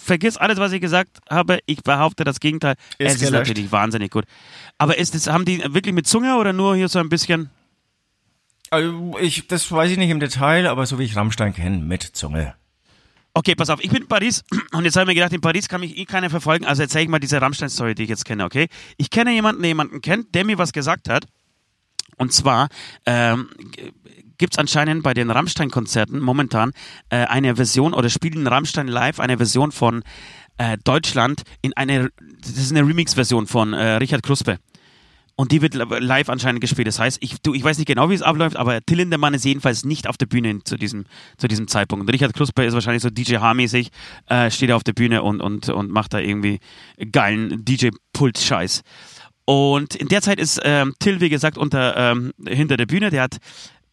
vergiss 0.02 0.36
alles, 0.36 0.58
was 0.58 0.72
ich 0.72 0.80
gesagt 0.80 1.20
habe. 1.30 1.60
Ich 1.66 1.84
behaupte 1.84 2.24
das 2.24 2.40
Gegenteil. 2.40 2.74
Ist 2.98 3.06
es 3.06 3.14
ist 3.14 3.28
gelöscht. 3.28 3.50
natürlich 3.50 3.70
wahnsinnig 3.70 4.10
gut. 4.10 4.24
Aber 4.78 4.98
ist 4.98 5.14
das, 5.14 5.28
haben 5.28 5.44
die 5.44 5.62
wirklich 5.62 5.94
mit 5.94 6.08
Zunge 6.08 6.36
oder 6.36 6.52
nur 6.52 6.74
hier 6.74 6.88
so 6.88 6.98
ein 6.98 7.08
bisschen? 7.08 7.50
Also 8.70 9.16
ich, 9.20 9.46
das 9.46 9.70
weiß 9.70 9.92
ich 9.92 9.96
nicht 9.96 10.10
im 10.10 10.18
Detail, 10.18 10.66
aber 10.66 10.86
so 10.86 10.98
wie 10.98 11.04
ich 11.04 11.14
Rammstein 11.14 11.54
kenne, 11.54 11.78
mit 11.78 12.02
Zunge. 12.02 12.54
Okay, 13.38 13.54
pass 13.54 13.70
auf, 13.70 13.78
ich 13.84 13.90
bin 13.90 14.02
in 14.02 14.08
Paris 14.08 14.42
und 14.72 14.84
jetzt 14.84 14.96
habe 14.96 15.04
ich 15.04 15.08
mir 15.10 15.14
gedacht, 15.14 15.32
in 15.32 15.40
Paris 15.40 15.68
kann 15.68 15.80
mich 15.80 15.96
eh 15.96 16.06
keiner 16.06 16.28
verfolgen, 16.28 16.64
also 16.64 16.82
erzähle 16.82 17.04
ich 17.04 17.08
mal 17.08 17.20
diese 17.20 17.40
Rammstein-Story, 17.40 17.94
die 17.94 18.02
ich 18.02 18.08
jetzt 18.08 18.24
kenne, 18.24 18.44
okay? 18.44 18.66
Ich 18.96 19.10
kenne 19.10 19.32
jemanden, 19.32 19.62
der 19.62 19.68
jemanden 19.68 20.00
kennt, 20.00 20.34
der 20.34 20.44
mir 20.44 20.58
was 20.58 20.72
gesagt 20.72 21.08
hat. 21.08 21.24
Und 22.16 22.32
zwar 22.32 22.68
ähm, 23.06 23.48
gibt 24.38 24.54
es 24.54 24.58
anscheinend 24.58 25.04
bei 25.04 25.14
den 25.14 25.30
Rammstein-Konzerten 25.30 26.18
momentan 26.18 26.72
äh, 27.10 27.26
eine 27.26 27.54
Version 27.54 27.94
oder 27.94 28.10
spielen 28.10 28.44
Rammstein 28.44 28.88
live 28.88 29.20
eine 29.20 29.36
Version 29.36 29.70
von 29.70 30.02
äh, 30.56 30.76
Deutschland 30.82 31.44
in 31.62 31.76
eine, 31.76 32.10
das 32.40 32.56
ist 32.56 32.72
eine 32.72 32.84
Remix-Version 32.84 33.46
von 33.46 33.72
äh, 33.72 33.98
Richard 33.98 34.24
Kruspe. 34.24 34.58
Und 35.40 35.52
die 35.52 35.62
wird 35.62 35.74
live 35.74 36.30
anscheinend 36.30 36.60
gespielt. 36.60 36.88
Das 36.88 36.98
heißt, 36.98 37.18
ich, 37.20 37.40
du, 37.40 37.54
ich 37.54 37.62
weiß 37.62 37.78
nicht 37.78 37.86
genau, 37.86 38.10
wie 38.10 38.14
es 38.14 38.22
abläuft, 38.22 38.56
aber 38.56 38.80
Till 38.84 38.96
Lindemann 38.96 39.34
ist 39.34 39.44
jedenfalls 39.44 39.84
nicht 39.84 40.08
auf 40.08 40.16
der 40.16 40.26
Bühne 40.26 40.64
zu 40.64 40.76
diesem, 40.76 41.04
zu 41.36 41.46
diesem 41.46 41.68
Zeitpunkt. 41.68 42.02
Und 42.02 42.12
Richard 42.12 42.34
Krusper 42.34 42.64
ist 42.64 42.74
wahrscheinlich 42.74 43.04
so 43.04 43.08
DJ-H-mäßig, 43.08 43.90
äh, 44.26 44.50
steht 44.50 44.72
auf 44.72 44.82
der 44.82 44.94
Bühne 44.94 45.22
und, 45.22 45.40
und, 45.40 45.68
und 45.68 45.92
macht 45.92 46.12
da 46.12 46.18
irgendwie 46.18 46.58
geilen 47.12 47.64
DJ-Pult-Scheiß. 47.64 48.82
Und 49.44 49.94
in 49.94 50.08
der 50.08 50.22
Zeit 50.22 50.40
ist 50.40 50.60
ähm, 50.64 50.94
Till, 50.98 51.20
wie 51.20 51.28
gesagt, 51.28 51.56
unter, 51.56 51.96
ähm, 51.96 52.32
hinter 52.44 52.76
der 52.76 52.86
Bühne. 52.86 53.10
Der 53.10 53.22
hat 53.22 53.36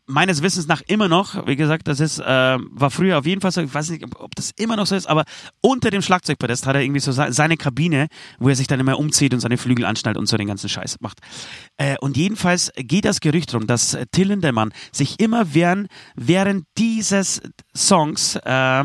meines 0.08 0.42
Wissens 0.42 0.68
nach 0.68 0.82
immer 0.88 1.08
noch, 1.08 1.48
wie 1.48 1.56
gesagt, 1.56 1.88
das 1.88 2.00
ist, 2.00 2.20
äh, 2.20 2.24
war 2.24 2.92
früher 2.92 3.18
auf 3.18 3.26
jeden 3.26 3.42
Fall 3.42 3.52
so, 3.52 3.62
ich 3.62 3.74
weiß 3.74 3.90
nicht, 3.90 4.06
ob 4.20 4.36
das 4.36 4.52
immer 4.58 4.76
noch 4.76 4.86
so 4.86 4.96
ist, 4.96 5.08
aber 5.08 5.26
unter 5.62 5.90
dem 5.90 6.02
Schlagzeugpodest 6.02 6.68
hat 6.68 6.76
er 6.76 6.82
irgendwie 6.82 7.00
so 7.00 7.12
se- 7.12 7.32
seine 7.32 7.58
Kabine, 7.58 8.08
wo 8.38 8.50
er 8.50 8.56
sich 8.56 8.68
dann 8.68 8.80
immer 8.80 9.00
umzieht 9.00 9.34
und 9.34 9.40
seine 9.40 9.58
Flügel 9.58 9.86
anschnallt 9.86 10.18
und 10.18 10.28
so 10.28 10.38
den 10.38 10.48
ganzen 10.48 10.70
Scheiß 10.70 10.98
macht. 11.02 11.20
Äh, 11.78 11.96
und 12.02 12.18
jedenfalls 12.18 12.72
geht 12.76 13.06
das 13.06 13.20
Gerücht 13.20 13.54
rum, 13.54 13.66
dass 13.68 13.96
äh, 13.96 14.06
Till 14.12 14.28
Lindemann 14.28 14.72
sich 14.92 15.20
immer 15.20 15.54
während, 15.54 15.88
während 16.16 16.66
dieses 16.78 17.42
Songs 17.76 18.36
äh, 18.36 18.84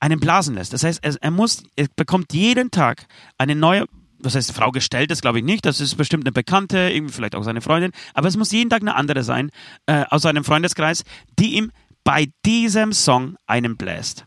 einen 0.00 0.20
blasen 0.20 0.54
lässt. 0.56 0.74
Das 0.74 0.84
heißt, 0.84 1.02
er, 1.02 1.16
er 1.22 1.30
muss, 1.30 1.62
er 1.76 1.86
bekommt 1.96 2.34
jeden 2.34 2.70
Tag 2.70 3.06
eine 3.38 3.54
neue, 3.54 3.86
was 4.24 4.34
heißt 4.34 4.52
Frau 4.52 4.70
gestellt, 4.70 5.10
das 5.10 5.20
glaube 5.20 5.38
ich 5.38 5.44
nicht, 5.44 5.64
das 5.66 5.80
ist 5.80 5.96
bestimmt 5.96 6.24
eine 6.24 6.32
Bekannte, 6.32 6.78
irgendwie 6.90 7.12
vielleicht 7.12 7.34
auch 7.34 7.42
seine 7.42 7.60
Freundin, 7.60 7.92
aber 8.14 8.28
es 8.28 8.36
muss 8.36 8.52
jeden 8.52 8.70
Tag 8.70 8.82
eine 8.82 8.94
andere 8.94 9.22
sein, 9.22 9.50
äh, 9.86 10.04
aus 10.10 10.22
seinem 10.22 10.44
Freundeskreis, 10.44 11.04
die 11.38 11.56
ihm 11.56 11.72
bei 12.04 12.30
diesem 12.44 12.92
Song 12.92 13.36
einen 13.46 13.76
bläst. 13.76 14.26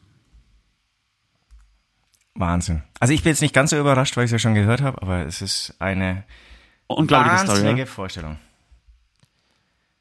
Wahnsinn. 2.33 2.83
Also 2.99 3.13
ich 3.13 3.23
bin 3.23 3.31
jetzt 3.31 3.41
nicht 3.41 3.53
ganz 3.53 3.71
so 3.71 3.79
überrascht, 3.79 4.15
weil 4.15 4.25
ich 4.25 4.29
es 4.29 4.33
ja 4.33 4.39
schon 4.39 4.53
gehört 4.53 4.81
habe, 4.81 5.01
aber 5.01 5.25
es 5.25 5.41
ist 5.41 5.75
eine 5.79 6.23
Unglaubliche 6.87 7.39
Story. 7.39 7.85
Vorstellung. 7.85 8.37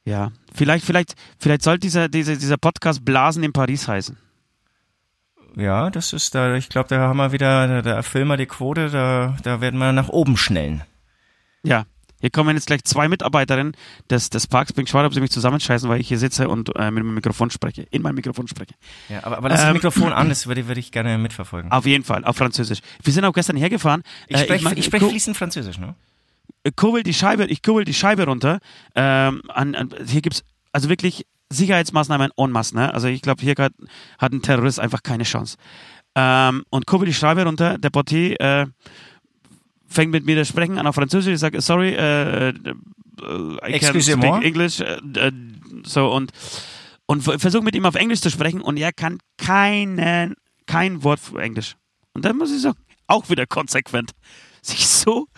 ja, 0.04 0.30
vielleicht, 0.54 0.84
vielleicht, 0.84 1.14
vielleicht 1.38 1.62
soll 1.62 1.78
dieser, 1.78 2.08
dieser, 2.08 2.36
dieser 2.36 2.58
Podcast 2.58 3.04
Blasen 3.04 3.42
in 3.42 3.52
Paris 3.52 3.88
heißen. 3.88 4.16
Ja, 5.56 5.90
das 5.90 6.12
ist 6.12 6.34
da, 6.34 6.54
ich 6.54 6.68
glaube, 6.68 6.88
da 6.90 6.98
haben 7.00 7.16
wir 7.16 7.32
wieder, 7.32 7.66
da, 7.66 7.82
da 7.82 7.90
erfüllen 7.94 8.28
wir 8.28 8.36
die 8.36 8.46
Quote, 8.46 8.90
da, 8.90 9.36
da 9.42 9.60
werden 9.60 9.78
wir 9.78 9.90
nach 9.92 10.08
oben 10.08 10.36
schnellen. 10.36 10.82
Ja. 11.62 11.86
Hier 12.20 12.30
kommen 12.30 12.56
jetzt 12.56 12.66
gleich 12.66 12.82
zwei 12.84 13.08
Mitarbeiterinnen 13.08 13.76
des, 14.08 14.30
des 14.30 14.46
Parks. 14.46 14.72
Bin 14.72 14.86
gespannt, 14.86 15.06
ob 15.06 15.12
sie 15.12 15.20
mich 15.20 15.30
zusammenscheißen, 15.30 15.86
weil 15.88 16.00
ich 16.00 16.08
hier 16.08 16.18
sitze 16.18 16.48
und 16.48 16.74
äh, 16.74 16.90
mit 16.90 17.04
meinem 17.04 17.14
Mikrofon 17.14 17.50
spreche. 17.50 17.82
In 17.90 18.00
meinem 18.00 18.14
Mikrofon 18.14 18.48
spreche. 18.48 18.72
Ja, 19.10 19.22
aber, 19.24 19.36
aber 19.36 19.50
lass 19.50 19.60
das 19.60 19.68
Ähm, 19.68 19.74
Mikrofon 19.74 20.12
an, 20.14 20.28
das 20.30 20.46
würde, 20.46 20.66
würde 20.66 20.80
ich 20.80 20.92
gerne 20.92 21.18
mitverfolgen. 21.18 21.70
Auf 21.72 21.84
jeden 21.84 22.04
Fall, 22.04 22.24
auf 22.24 22.36
Französisch. 22.36 22.78
Wir 23.02 23.12
sind 23.12 23.24
auch 23.26 23.34
gestern 23.34 23.56
hergefahren. 23.56 24.02
Ich 24.28 24.36
Äh, 24.36 24.44
spreche 24.44 24.64
mein- 24.64 24.78
ich 24.78 24.86
sprech 24.86 25.02
ku- 25.02 25.10
fließend 25.10 25.36
Französisch, 25.36 25.78
ne? 25.78 25.94
äh, 26.64 26.70
kurbel 26.74 27.02
die 27.02 27.12
Scheibe, 27.14 27.44
ich 27.46 27.62
kurbel 27.62 27.84
die 27.84 27.94
Scheibe 27.94 28.24
runter. 28.24 28.60
Ähm, 28.94 29.42
an, 29.48 29.74
an, 29.74 29.90
hier 30.06 30.22
gibt's 30.22 30.42
also 30.72 30.88
wirklich 30.88 31.26
Sicherheitsmaßnahmen 31.50 32.30
en 32.36 32.50
masse. 32.50 32.74
Ne? 32.74 32.92
Also 32.92 33.08
ich 33.08 33.22
glaube, 33.22 33.42
hier 33.42 33.54
hat, 33.58 33.72
hat 34.18 34.32
ein 34.32 34.42
Terrorist 34.42 34.80
einfach 34.80 35.02
keine 35.02 35.24
Chance. 35.24 35.56
Ähm, 36.14 36.64
und 36.70 36.86
kurbel 36.86 37.06
die 37.06 37.14
Scheibe 37.14 37.44
runter. 37.44 37.78
Der 37.78 37.90
Portier 37.90 38.40
äh, 38.40 38.66
fängt 39.86 40.12
mit 40.12 40.24
mir 40.24 40.36
das 40.36 40.48
Sprechen 40.48 40.78
an 40.78 40.86
auf 40.86 40.94
Französisch. 40.94 41.34
Ich 41.34 41.40
sage, 41.40 41.60
sorry, 41.60 41.94
äh, 41.94 42.48
äh, 42.48 42.52
I 42.52 42.54
can 43.60 43.72
Excusez-moi. 43.72 44.38
speak 44.38 44.44
English. 44.44 44.80
Äh, 44.80 44.98
äh, 45.14 45.32
so 45.84 46.12
und 46.12 46.32
und 47.06 47.22
versuche 47.22 47.62
mit 47.62 47.74
ihm 47.76 47.86
auf 47.86 47.94
Englisch 47.94 48.20
zu 48.20 48.30
sprechen 48.30 48.60
und 48.60 48.76
er 48.76 48.92
kann 48.92 49.18
keinen, 49.38 50.34
kein 50.66 51.04
Wort 51.04 51.20
für 51.20 51.40
Englisch. 51.40 51.76
Und 52.12 52.24
dann 52.24 52.36
muss 52.36 52.52
ich 52.52 52.60
sagen, 52.60 52.78
auch 53.06 53.30
wieder 53.30 53.46
konsequent, 53.46 54.10
sich 54.60 54.86
so, 54.88 55.28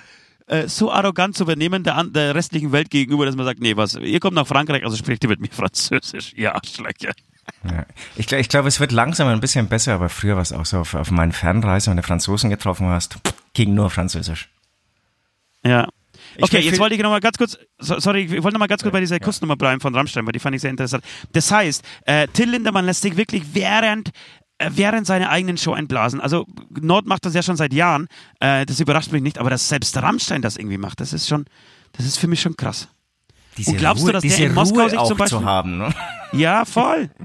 äh, 0.48 0.68
so 0.68 0.90
arrogant 0.90 1.36
zu 1.36 1.44
übernehmen 1.44 1.84
der, 1.84 2.02
der 2.04 2.34
restlichen 2.34 2.72
Welt 2.72 2.90
gegenüber, 2.90 3.26
dass 3.26 3.36
man 3.36 3.46
sagt, 3.46 3.60
nee, 3.60 3.76
was, 3.76 3.94
ihr 3.94 4.20
kommt 4.20 4.34
nach 4.34 4.46
Frankreich, 4.46 4.84
also 4.84 4.96
spricht 4.96 5.22
ihr 5.24 5.30
mit 5.30 5.40
mir 5.40 5.48
Französisch, 5.50 6.32
ihr 6.34 6.54
Arschlöcher. 6.54 7.12
Ja. 7.64 7.86
Ich, 8.16 8.30
ich 8.30 8.48
glaube, 8.48 8.68
es 8.68 8.80
wird 8.80 8.92
langsam 8.92 9.28
ein 9.28 9.40
bisschen 9.40 9.68
besser, 9.68 9.94
aber 9.94 10.08
früher 10.08 10.34
war 10.34 10.42
es 10.42 10.52
auch 10.52 10.66
so, 10.66 10.78
auf, 10.78 10.94
auf 10.94 11.10
meinen 11.10 11.32
Fernreisen, 11.32 11.90
wenn 11.90 11.96
du 11.96 12.02
Franzosen 12.02 12.50
getroffen 12.50 12.86
hast, 12.88 13.18
ging 13.54 13.74
nur 13.74 13.90
Französisch. 13.90 14.48
Ja. 15.64 15.88
Ich 16.36 16.44
Okay, 16.44 16.60
jetzt 16.60 16.78
wollte 16.78 16.94
ich 16.94 17.00
noch 17.00 17.10
mal 17.10 17.20
ganz 17.20 17.36
kurz, 17.38 17.58
so, 17.78 17.98
sorry, 17.98 18.22
ich 18.22 18.42
wollte 18.42 18.52
noch 18.52 18.60
mal 18.60 18.66
ganz 18.66 18.82
kurz 18.82 18.92
bei 18.92 19.00
dieser 19.00 19.18
Kussnummer 19.18 19.56
bleiben 19.56 19.80
von 19.80 19.94
Rammstein, 19.94 20.26
weil 20.26 20.32
die 20.32 20.38
fand 20.38 20.54
ich 20.54 20.62
sehr 20.62 20.70
interessant. 20.70 21.04
Das 21.32 21.50
heißt, 21.50 21.84
äh, 22.06 22.28
Till 22.28 22.50
Lindemann 22.50 22.84
lässt 22.84 23.02
sich 23.02 23.16
wirklich 23.16 23.42
während 23.54 24.08
äh, 24.08 24.12
während 24.70 25.06
seiner 25.06 25.30
eigenen 25.30 25.56
Show 25.56 25.72
einblasen. 25.72 26.20
Also 26.20 26.46
Nord 26.70 27.06
macht 27.06 27.24
das 27.24 27.34
ja 27.34 27.42
schon 27.42 27.56
seit 27.56 27.72
Jahren, 27.72 28.08
äh, 28.40 28.66
das 28.66 28.80
überrascht 28.80 29.12
mich 29.12 29.22
nicht, 29.22 29.38
aber 29.38 29.50
dass 29.50 29.68
selbst 29.68 29.96
Rammstein 29.96 30.42
das 30.42 30.56
irgendwie 30.56 30.78
macht, 30.78 31.00
das 31.00 31.12
ist 31.12 31.28
schon, 31.28 31.46
das 31.92 32.06
ist 32.06 32.18
für 32.18 32.26
mich 32.26 32.40
schon 32.40 32.56
krass. 32.56 32.88
Diese 33.56 33.72
Und 33.72 33.78
glaubst 33.78 34.06
du, 34.06 34.12
dass 34.12 34.22
der 34.22 34.38
in 34.46 34.54
Moskau 34.54 34.80
Ruhe 34.80 34.90
sich 34.90 34.98
zum 35.00 35.16
Beispiel- 35.16 35.38
zu 35.38 35.44
haben, 35.44 35.78
ne? 35.78 35.94
Ja, 36.32 36.64
voll. 36.64 37.10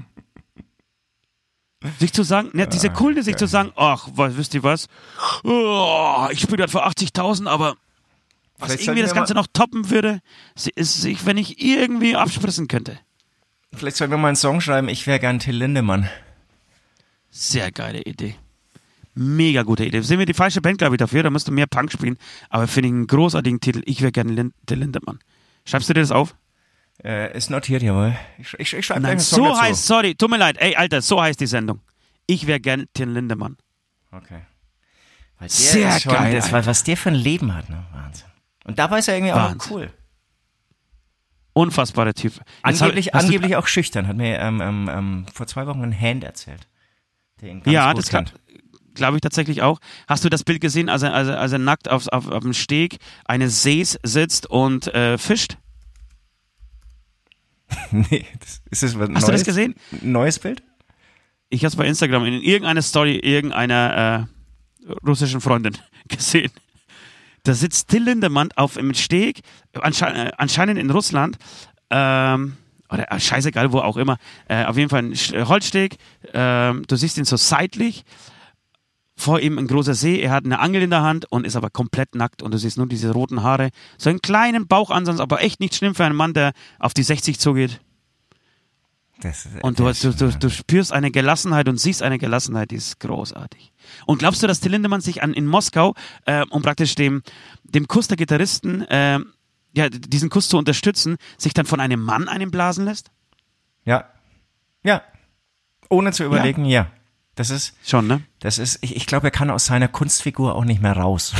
Sich 1.98 2.14
zu 2.14 2.22
sagen, 2.22 2.48
ne, 2.54 2.66
diese 2.66 2.88
Coolness, 2.88 3.26
sich 3.26 3.36
zu 3.36 3.46
sagen, 3.46 3.70
ach, 3.76 4.08
was, 4.14 4.38
wisst 4.38 4.54
ihr 4.54 4.62
was? 4.62 4.86
Oh, 5.42 6.26
ich 6.30 6.40
spiele 6.40 6.62
das 6.62 6.70
für 6.70 6.86
80.000, 6.86 7.46
aber 7.46 7.76
was 8.58 8.68
Vielleicht 8.72 8.84
irgendwie 8.88 9.02
das 9.02 9.12
Ganze 9.12 9.34
noch 9.34 9.46
toppen 9.52 9.90
würde, 9.90 10.20
ist, 10.76 11.02
sich, 11.02 11.26
wenn 11.26 11.36
ich 11.36 11.62
irgendwie 11.62 12.16
abspritzen 12.16 12.68
könnte. 12.68 12.98
Vielleicht 13.74 13.96
sollten 13.98 14.14
wir 14.14 14.16
mal 14.16 14.28
einen 14.28 14.36
Song 14.36 14.62
schreiben, 14.62 14.88
ich 14.88 15.06
wäre 15.06 15.20
gern 15.20 15.40
Till 15.40 15.56
Lindemann. 15.56 16.08
Sehr 17.36 17.72
geile 17.72 18.00
Idee. 18.02 18.36
Mega 19.16 19.62
gute 19.62 19.84
Idee. 19.84 20.00
Sind 20.02 20.20
wir 20.20 20.26
die 20.26 20.34
falsche 20.34 20.60
Band, 20.60 20.78
glaube 20.78 20.94
ich, 20.94 20.98
dafür? 20.98 21.24
Da 21.24 21.30
musst 21.30 21.48
du 21.48 21.52
mehr 21.52 21.66
Punk 21.66 21.90
spielen. 21.90 22.16
Aber 22.48 22.68
finde 22.68 22.88
ich 22.88 22.94
einen 22.94 23.06
großartigen 23.08 23.58
Titel. 23.60 23.82
Ich 23.86 24.00
wäre 24.02 24.12
gerne 24.12 24.32
Lin 24.32 24.54
der 24.68 24.76
Lindemann. 24.76 25.18
Schreibst 25.64 25.88
du 25.88 25.94
dir 25.94 26.00
das 26.00 26.12
auf? 26.12 26.36
Äh, 27.02 27.36
ist 27.36 27.50
notiert, 27.50 27.82
jawohl. 27.82 28.16
Ich, 28.38 28.54
ich, 28.58 28.72
ich 28.74 28.86
schreibe 28.86 29.00
Nein, 29.02 29.18
so 29.18 29.44
dazu. 29.48 29.60
heißt, 29.60 29.84
sorry, 29.86 30.14
tut 30.14 30.30
mir 30.30 30.36
leid. 30.38 30.58
Ey, 30.58 30.76
Alter, 30.76 31.02
so 31.02 31.20
heißt 31.20 31.40
die 31.40 31.46
Sendung. 31.48 31.80
Ich 32.26 32.46
wäre 32.46 32.60
gerne 32.60 32.86
Till 32.94 33.08
Lindemann. 33.10 33.56
Okay. 34.12 34.42
Weil 35.38 35.48
der 35.48 35.50
Sehr 35.50 35.96
ist 35.96 36.02
schon, 36.02 36.12
geil, 36.12 36.34
Das, 36.36 36.52
Alter. 36.52 36.66
was 36.66 36.84
der 36.84 36.96
für 36.96 37.08
ein 37.08 37.16
Leben 37.16 37.52
hat, 37.52 37.68
ne? 37.68 37.84
Wahnsinn. 37.92 38.26
Und 38.64 38.78
dabei 38.78 39.00
ist 39.00 39.08
er 39.08 39.16
irgendwie 39.16 39.34
Wahnsinn. 39.34 39.60
auch 39.60 39.70
cool. 39.70 39.90
Unfassbarer 41.52 42.14
Typ. 42.14 42.32
Jetzt 42.34 42.44
Angeblich, 42.62 43.08
hab- 43.08 43.22
angeblich 43.22 43.56
auch 43.56 43.66
schüchtern, 43.66 44.06
hat 44.08 44.16
mir 44.16 44.38
ähm, 44.40 44.60
ähm, 44.60 44.90
ähm, 44.92 45.26
vor 45.32 45.46
zwei 45.46 45.66
Wochen 45.66 45.82
ein 45.82 45.98
Hand 46.00 46.24
erzählt. 46.24 46.66
Der 47.40 47.50
ihn 47.50 47.62
ganz 47.62 47.72
Ja, 47.72 47.92
das 47.94 48.08
glaube 48.08 48.26
kennt. 48.26 48.40
glaub 48.94 49.14
ich 49.14 49.20
tatsächlich 49.20 49.62
auch. 49.62 49.80
Hast 50.06 50.24
du 50.24 50.28
das 50.28 50.44
Bild 50.44 50.60
gesehen, 50.60 50.88
als 50.88 51.02
er, 51.02 51.14
als 51.14 51.28
er, 51.28 51.40
als 51.40 51.52
er 51.52 51.58
nackt 51.58 51.88
auf, 51.90 52.06
auf, 52.08 52.28
auf 52.28 52.42
dem 52.42 52.52
Steg 52.54 52.98
eines 53.24 53.62
Sees 53.62 53.98
sitzt 54.02 54.46
und 54.46 54.86
äh, 54.94 55.18
fischt? 55.18 55.56
nee, 57.90 58.26
das, 58.40 58.62
ist 58.70 58.82
das 58.82 58.98
was 58.98 59.08
Hast 59.08 59.08
Neues? 59.08 59.24
du 59.24 59.32
das 59.32 59.44
gesehen? 59.44 59.74
Neues 60.02 60.38
Bild? 60.38 60.62
Ich 61.48 61.60
habe 61.60 61.68
es 61.68 61.76
bei 61.76 61.86
Instagram 61.86 62.24
in 62.24 62.42
irgendeiner 62.42 62.82
Story 62.82 63.16
irgendeiner 63.16 64.28
äh, 64.88 64.92
russischen 65.06 65.40
Freundin 65.40 65.76
gesehen. 66.08 66.50
Da 67.42 67.54
sitzt 67.54 67.88
Till 67.88 68.02
Lindemann 68.04 68.50
auf 68.56 68.76
einem 68.78 68.94
Steg, 68.94 69.40
ansche 69.74 70.06
äh, 70.06 70.32
anscheinend 70.38 70.78
in 70.78 70.90
Russland, 70.90 71.36
ähm, 71.90 72.56
oder 72.90 73.10
äh, 73.10 73.18
scheißegal, 73.20 73.72
wo 73.72 73.78
auch 73.80 73.96
immer, 73.96 74.18
äh, 74.48 74.64
auf 74.64 74.76
jeden 74.76 74.90
Fall 74.90 75.02
ein 75.02 75.12
äh, 75.12 75.44
Holzsteg, 75.46 75.96
ähm, 76.32 76.84
du 76.86 76.96
siehst 76.96 77.16
ihn 77.18 77.24
so 77.24 77.36
seitlich, 77.36 78.04
vor 79.16 79.38
ihm 79.38 79.58
ein 79.58 79.68
großer 79.68 79.94
See, 79.94 80.20
er 80.20 80.32
hat 80.32 80.44
eine 80.44 80.58
Angel 80.58 80.82
in 80.82 80.90
der 80.90 81.02
Hand 81.02 81.30
und 81.30 81.46
ist 81.46 81.54
aber 81.54 81.70
komplett 81.70 82.16
nackt. 82.16 82.42
Und 82.42 82.52
du 82.52 82.58
siehst 82.58 82.76
nur 82.78 82.88
diese 82.88 83.12
roten 83.12 83.44
Haare, 83.44 83.70
so 83.96 84.10
einen 84.10 84.20
kleinen 84.20 84.66
Bauchansatz, 84.66 85.20
aber 85.20 85.40
echt 85.40 85.60
nicht 85.60 85.76
schlimm 85.76 85.94
für 85.94 86.04
einen 86.04 86.16
Mann, 86.16 86.34
der 86.34 86.52
auf 86.80 86.94
die 86.94 87.04
60 87.04 87.38
zugeht. 87.38 87.80
Das, 89.20 89.46
ist- 89.46 89.62
Und 89.62 89.78
du, 89.78 89.84
das- 89.84 90.00
du, 90.00 90.10
du, 90.12 90.30
du 90.36 90.50
spürst 90.50 90.92
eine 90.92 91.12
Gelassenheit 91.12 91.68
und 91.68 91.78
siehst 91.78 92.02
eine 92.02 92.18
Gelassenheit, 92.18 92.72
die 92.72 92.76
ist 92.76 92.98
großartig. 92.98 93.72
Und 94.06 94.18
glaubst 94.18 94.42
du, 94.42 94.48
dass 94.48 94.58
Till 94.60 94.72
Lindemann 94.72 95.00
sich 95.00 95.22
an, 95.22 95.32
in 95.32 95.46
Moskau, 95.46 95.94
äh, 96.26 96.44
um 96.50 96.62
praktisch 96.62 96.96
dem, 96.96 97.22
dem 97.62 97.86
Kuss 97.86 98.08
der 98.08 98.16
Gitarristen, 98.16 98.82
äh, 98.82 99.20
ja, 99.76 99.88
diesen 99.88 100.30
Kuss 100.30 100.48
zu 100.48 100.58
unterstützen, 100.58 101.16
sich 101.36 101.54
dann 101.54 101.66
von 101.66 101.80
einem 101.80 102.00
Mann 102.00 102.28
einen 102.28 102.50
blasen 102.50 102.84
lässt? 102.84 103.10
Ja. 103.84 104.08
Ja. 104.82 105.02
Ohne 105.88 106.12
zu 106.12 106.24
überlegen, 106.24 106.64
ja. 106.64 106.90
Das 107.34 107.50
ist, 107.50 107.74
Schon, 107.84 108.06
ne? 108.06 108.22
das 108.38 108.58
ist, 108.58 108.78
ich, 108.82 108.94
ich 108.94 109.06
glaube, 109.06 109.26
er 109.26 109.30
kann 109.32 109.50
aus 109.50 109.66
seiner 109.66 109.88
Kunstfigur 109.88 110.54
auch 110.54 110.64
nicht 110.64 110.80
mehr 110.80 110.96
raus. 110.96 111.32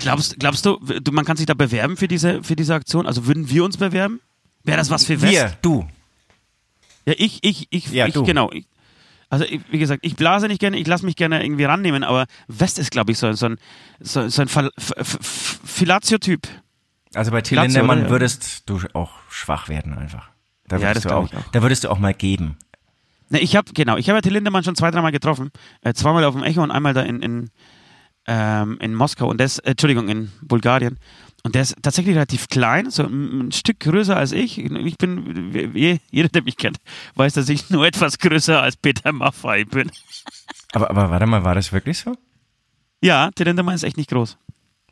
Glaubst, 0.00 0.38
glaubst 0.38 0.64
du, 0.64 0.78
du, 0.78 1.12
man 1.12 1.24
kann 1.24 1.36
sich 1.36 1.46
da 1.46 1.54
bewerben 1.54 1.96
für 1.96 2.08
diese, 2.08 2.42
für 2.42 2.56
diese 2.56 2.74
Aktion? 2.74 3.06
Also 3.06 3.26
würden 3.26 3.50
wir 3.50 3.64
uns 3.64 3.76
bewerben? 3.76 4.20
Wäre 4.62 4.78
das 4.78 4.90
was 4.90 5.04
für 5.04 5.20
West? 5.20 5.32
Wir, 5.32 5.52
du. 5.62 5.86
Ja, 7.06 7.14
ich, 7.18 7.40
ich, 7.42 7.66
ich, 7.70 7.92
Ja, 7.92 8.06
ich 8.06 8.14
du. 8.14 8.24
genau. 8.24 8.50
Ich, 8.52 8.66
also 9.28 9.44
ich, 9.44 9.60
wie 9.70 9.78
gesagt, 9.78 10.04
ich 10.04 10.16
blase 10.16 10.48
nicht 10.48 10.60
gerne, 10.60 10.78
ich 10.78 10.86
lasse 10.86 11.04
mich 11.04 11.16
gerne 11.16 11.44
irgendwie 11.44 11.64
rannehmen, 11.64 12.04
aber 12.04 12.26
West 12.46 12.78
ist, 12.78 12.92
glaube 12.92 13.12
ich, 13.12 13.18
so, 13.18 13.32
so 13.32 13.46
ein, 13.46 13.58
so, 14.00 14.28
so 14.28 14.42
ein 14.42 14.48
Filatio-Typ. 14.48 16.48
Also 17.14 17.30
bei 17.30 17.40
Till 17.42 17.60
Lindemann? 17.60 18.04
Ja. 18.04 18.10
würdest 18.10 18.68
du 18.68 18.78
auch 18.92 19.12
schwach 19.28 19.68
werden 19.68 19.96
einfach. 19.96 20.30
Da 20.66 20.76
Ja, 20.76 20.88
würdest, 20.88 21.04
das 21.06 21.12
du 21.12 21.16
auch, 21.16 21.32
auch. 21.34 21.50
da 21.52 21.62
würdest 21.62 21.84
du 21.84 21.90
auch 21.90 21.98
mal 21.98 22.14
geben. 22.14 22.56
Ne, 23.28 23.40
ich 23.40 23.56
habe 23.56 23.72
genau, 23.72 23.96
ich 23.96 24.08
habe 24.08 24.18
ja 24.18 24.20
Till 24.22 24.32
Lindemann 24.32 24.64
schon 24.64 24.76
zwei, 24.76 24.90
dreimal 24.90 25.12
getroffen. 25.12 25.50
Äh, 25.82 25.94
zweimal 25.94 26.24
auf 26.24 26.34
dem 26.34 26.42
Echo 26.44 26.62
und 26.62 26.70
einmal 26.70 26.94
da 26.94 27.02
in, 27.02 27.22
in, 27.22 27.50
ähm, 28.26 28.78
in 28.80 28.94
Moskau 28.94 29.28
und 29.28 29.40
ist, 29.40 29.58
äh, 29.60 29.70
Entschuldigung, 29.70 30.08
in 30.08 30.30
Bulgarien. 30.42 30.98
Und 31.42 31.54
der 31.54 31.62
ist 31.62 31.76
tatsächlich 31.82 32.14
relativ 32.16 32.48
klein, 32.48 32.90
so 32.90 33.04
ein, 33.04 33.52
Stück 33.52 33.80
größer 33.80 34.16
als 34.16 34.32
ich. 34.32 34.58
Ich 34.58 34.96
bin, 34.96 35.72
jeder, 35.74 36.28
der 36.30 36.42
mich 36.42 36.56
kennt, 36.56 36.78
weiß, 37.16 37.34
dass 37.34 37.50
ich 37.50 37.68
nur 37.68 37.86
etwas 37.86 38.18
größer 38.18 38.62
als 38.62 38.76
Peter 38.78 39.12
Maffay 39.12 39.66
bin. 39.66 39.90
Aber, 40.72 40.88
aber 40.88 41.10
warte 41.10 41.26
mal, 41.26 41.44
war 41.44 41.54
das 41.54 41.70
wirklich 41.70 41.98
so? 41.98 42.16
Ja, 43.02 43.30
Till 43.34 43.44
Lindemann 43.46 43.74
ist 43.74 43.82
echt 43.82 43.98
nicht 43.98 44.08
groß. 44.08 44.38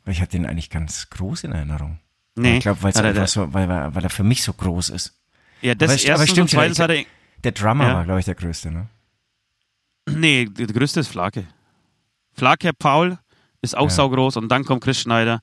Ich 0.05 0.21
hatte 0.21 0.37
den 0.37 0.45
eigentlich 0.45 0.69
ganz 0.69 1.09
groß 1.09 1.45
in 1.45 1.53
Erinnerung. 1.53 1.99
Nee. 2.35 2.57
Ich 2.57 2.63
glaube, 2.63 2.79
er- 2.89 3.03
einfach 3.05 3.27
so, 3.27 3.53
weil, 3.53 3.67
weil 3.69 4.03
er 4.03 4.09
für 4.09 4.23
mich 4.23 4.43
so 4.43 4.53
groß 4.53 4.89
ist. 4.89 5.13
Ja, 5.61 5.75
das 5.75 5.89
Aber 5.89 5.95
ist 5.95 6.01
st- 6.01 6.05
aber 6.09 6.11
erstens 6.21 6.29
stimmt 6.31 6.43
und 6.45 6.49
zweitens 6.49 6.79
hat 6.79 6.89
er, 6.91 7.05
Der 7.43 7.51
Drummer 7.51 7.87
Ja. 7.87 7.93
war, 7.95 8.03
glaube 8.05 8.19
ich, 8.19 8.25
der 8.25 8.35
größte, 8.35 8.71
ne? 8.71 8.87
nee, 10.09 10.45
der 10.45 10.67
größte 10.67 10.99
ist 11.01 11.07
Flake. 11.09 11.45
Flake, 12.33 12.71
Paul 12.73 13.17
ist 13.61 13.77
auch 13.77 13.83
Ja. 13.83 13.89
saugroß 13.89 14.37
und 14.37 14.49
dann 14.49 14.65
kommt 14.65 14.83
Chris 14.83 14.99
Schneider 15.01 15.41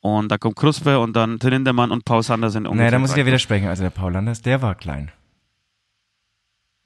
und 0.00 0.28
dann 0.30 0.40
kommt 0.40 0.56
Kruspe 0.56 0.98
und 0.98 1.14
dann 1.14 1.38
Till 1.38 1.50
Lindemann 1.50 1.90
und 1.90 2.04
Paul 2.04 2.22
Sander 2.22 2.50
sind 2.50 2.66
ungefähr 2.66 2.86
Naja, 2.86 2.90
da 2.92 2.98
muss 2.98 3.10
ich 3.10 3.16
ja 3.16 3.26
widersprechen. 3.26 3.68
Also 3.68 3.82
der 3.82 3.90
Paul 3.90 4.12
Landers, 4.12 4.40
der 4.42 4.62
war 4.62 4.74
klein. 4.74 5.12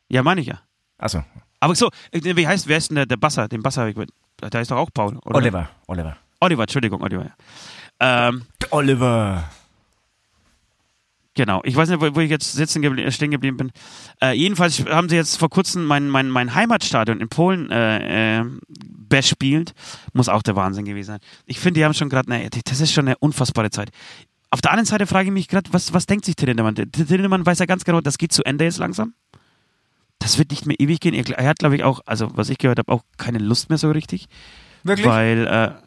Ja, 0.09 0.23
meine 0.23 0.41
ich 0.41 0.47
ja. 0.49 0.61
Also 0.99 1.25
Aber 1.61 1.75
so, 1.75 1.91
äh, 2.13 2.21
wie 2.37 2.47
heißt, 2.47 2.67
wer 2.69 2.77
ist 2.79 2.91
denn 2.91 2.97
der, 2.97 3.07
der 3.07 3.17
Basser? 3.17 3.49
Den 3.49 3.63
Basser, 3.63 3.93
der 3.93 4.61
ist 4.61 4.71
doch 4.71 4.77
auch 4.77 4.91
Paul, 4.93 5.17
oder? 5.25 5.37
Oliver, 5.37 5.69
Oliver. 5.87 6.17
Oliver, 6.41 6.63
Entschuldigung, 6.63 7.03
Oliver. 7.03 7.25
Ja. 7.25 7.35
Ähm, 8.01 8.43
Oliver. 8.71 9.45
genau. 11.35 11.61
Ich 11.65 11.77
weiß 11.77 11.89
nicht, 11.89 12.01
wo, 12.01 12.15
wo 12.15 12.21
ich 12.21 12.31
jetzt 12.31 12.53
sitzen 12.53 12.83
geblie 12.83 13.05
äh, 13.05 13.13
stehen 13.13 13.31
geblieben 13.31 13.57
bin. 13.57 13.73
Äh, 14.21 14.33
jedenfalls 14.33 14.85
haben 14.87 15.09
sie 15.09 15.17
jetzt 15.17 15.37
vor 15.37 15.49
kurzem 15.49 15.85
mein, 15.85 16.09
mein, 16.09 16.29
mein 16.29 16.55
Heimatstadion 16.55 17.21
in 17.21 17.29
Polen 17.29 17.71
äh, 17.71 18.41
äh, 18.41 18.45
bespielt. 18.69 19.73
Muss 20.13 20.29
auch 20.29 20.43
der 20.43 20.57
Wahnsinn 20.57 20.85
gewesen 20.85 21.09
sein. 21.09 21.21
Ich 21.47 21.61
finde, 21.61 21.81
die 21.81 21.85
haben 21.85 21.95
schon 21.95 22.09
gerade, 22.09 22.29
naja, 22.29 22.49
das 22.65 22.81
ist 22.81 22.93
schon 22.93 23.07
eine 23.07 23.17
unfassbare 23.19 23.71
Zeit. 23.71 23.91
Auf 24.51 24.61
der 24.61 24.71
anderen 24.73 24.87
Seite 24.87 25.07
frage 25.07 25.29
ich 25.29 25.33
mich 25.33 25.49
gerade, 25.49 25.73
was, 25.73 25.93
was 25.93 26.07
denkt 26.07 26.25
sich 26.25 26.37
Till 26.37 26.49
Lindemann 26.49 27.47
weiß 27.47 27.59
ja 27.59 27.67
ganz 27.67 27.85
genau, 27.85 28.01
das 28.01 28.19
geht 28.19 28.33
zu 28.33 28.45
Ende 28.45 28.65
jetzt 28.65 28.79
langsam. 28.79 29.15
Das 30.19 30.39
wird 30.39 30.51
nicht 30.51 30.67
mehr 30.67 30.81
ewig 30.81 31.01
gehen. 31.01 31.15
Er, 31.15 31.29
er 31.29 31.49
hat, 31.49 31.59
glaube 31.59 31.77
ich, 31.77 31.85
auch, 31.85 32.01
also 32.07 32.31
was 32.37 32.49
ich 32.49 32.59
gehört 32.59 32.79
habe, 32.79 32.91
auch 32.91 33.03
keine 33.19 33.39
Lust 33.39 33.69
mehr 33.69 33.79
so 33.79 33.91
richtig. 33.91 34.29
Wirklich? 34.83 35.07
Weil, 35.07 35.47
äh, 35.47 35.86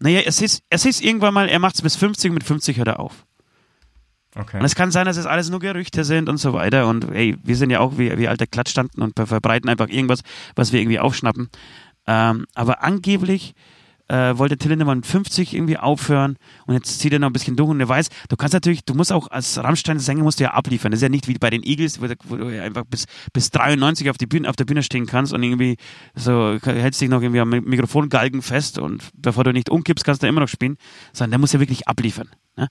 naja, 0.00 0.20
es 0.24 0.40
ist, 0.40 0.62
es 0.70 0.84
ist 0.84 1.02
irgendwann 1.02 1.34
mal, 1.34 1.48
er 1.48 1.58
macht 1.58 1.74
es 1.74 1.82
bis 1.82 1.96
50 1.96 2.30
und 2.30 2.34
mit 2.34 2.44
50 2.44 2.78
hört 2.78 2.88
er 2.88 3.00
auf. 3.00 3.26
Okay. 4.36 4.58
Und 4.58 4.64
es 4.64 4.74
kann 4.74 4.90
sein, 4.90 5.06
dass 5.06 5.16
es 5.16 5.26
alles 5.26 5.50
nur 5.50 5.58
Gerüchte 5.58 6.04
sind 6.04 6.28
und 6.28 6.36
so 6.36 6.52
weiter. 6.52 6.86
Und 6.86 7.10
hey, 7.10 7.36
wir 7.42 7.56
sind 7.56 7.70
ja 7.70 7.80
auch 7.80 7.98
wie, 7.98 8.16
wie 8.18 8.28
alte 8.28 8.46
Klatschstanten 8.46 9.02
und 9.02 9.14
verbreiten 9.16 9.68
einfach 9.68 9.88
irgendwas, 9.88 10.20
was 10.54 10.72
wir 10.72 10.80
irgendwie 10.80 11.00
aufschnappen. 11.00 11.48
Ähm, 12.06 12.46
aber 12.54 12.82
angeblich 12.84 13.54
äh, 14.08 14.36
wollte 14.38 14.56
Till 14.56 14.70
Lindemann 14.70 14.98
mit 14.98 15.06
50 15.06 15.54
irgendwie 15.54 15.76
aufhören 15.76 16.36
und 16.66 16.74
jetzt 16.74 16.98
zieht 17.00 17.12
er 17.12 17.18
noch 17.18 17.28
ein 17.28 17.32
bisschen 17.32 17.56
durch 17.56 17.68
und 17.70 17.80
er 17.80 17.88
weiß, 17.88 18.08
du 18.28 18.36
kannst 18.36 18.54
natürlich, 18.54 18.84
du 18.84 18.94
musst 18.94 19.12
auch 19.12 19.30
als 19.30 19.62
Rammstein-Sänger 19.62 20.22
musst 20.22 20.40
du 20.40 20.44
ja 20.44 20.50
abliefern. 20.54 20.90
Das 20.90 20.98
ist 20.98 21.02
ja 21.02 21.08
nicht 21.08 21.28
wie 21.28 21.34
bei 21.34 21.50
den 21.50 21.62
Eagles, 21.62 22.00
wo, 22.00 22.06
du- 22.06 22.14
wo 22.24 22.36
du 22.36 22.62
einfach 22.62 22.84
bis, 22.86 23.04
bis 23.32 23.50
93 23.50 24.08
auf, 24.10 24.16
die 24.18 24.26
Bühne, 24.26 24.48
auf 24.48 24.56
der 24.56 24.64
Bühne 24.64 24.82
stehen 24.82 25.06
kannst 25.06 25.32
und 25.32 25.42
irgendwie 25.42 25.76
so 26.14 26.58
hältst 26.64 27.00
dich 27.00 27.08
noch 27.08 27.22
irgendwie 27.22 27.40
am 27.40 27.50
Mikrofongalgen 27.50 28.42
fest 28.42 28.78
und 28.78 29.02
bevor 29.14 29.44
du 29.44 29.52
nicht 29.52 29.68
umkippst, 29.70 30.04
kannst 30.04 30.22
du 30.22 30.26
immer 30.26 30.40
noch 30.40 30.48
spielen. 30.48 30.76
Sondern 31.12 31.32
der 31.32 31.38
muss 31.40 31.52
ja 31.52 31.60
wirklich 31.60 31.86
abliefern. 31.88 32.28
Ne? 32.56 32.68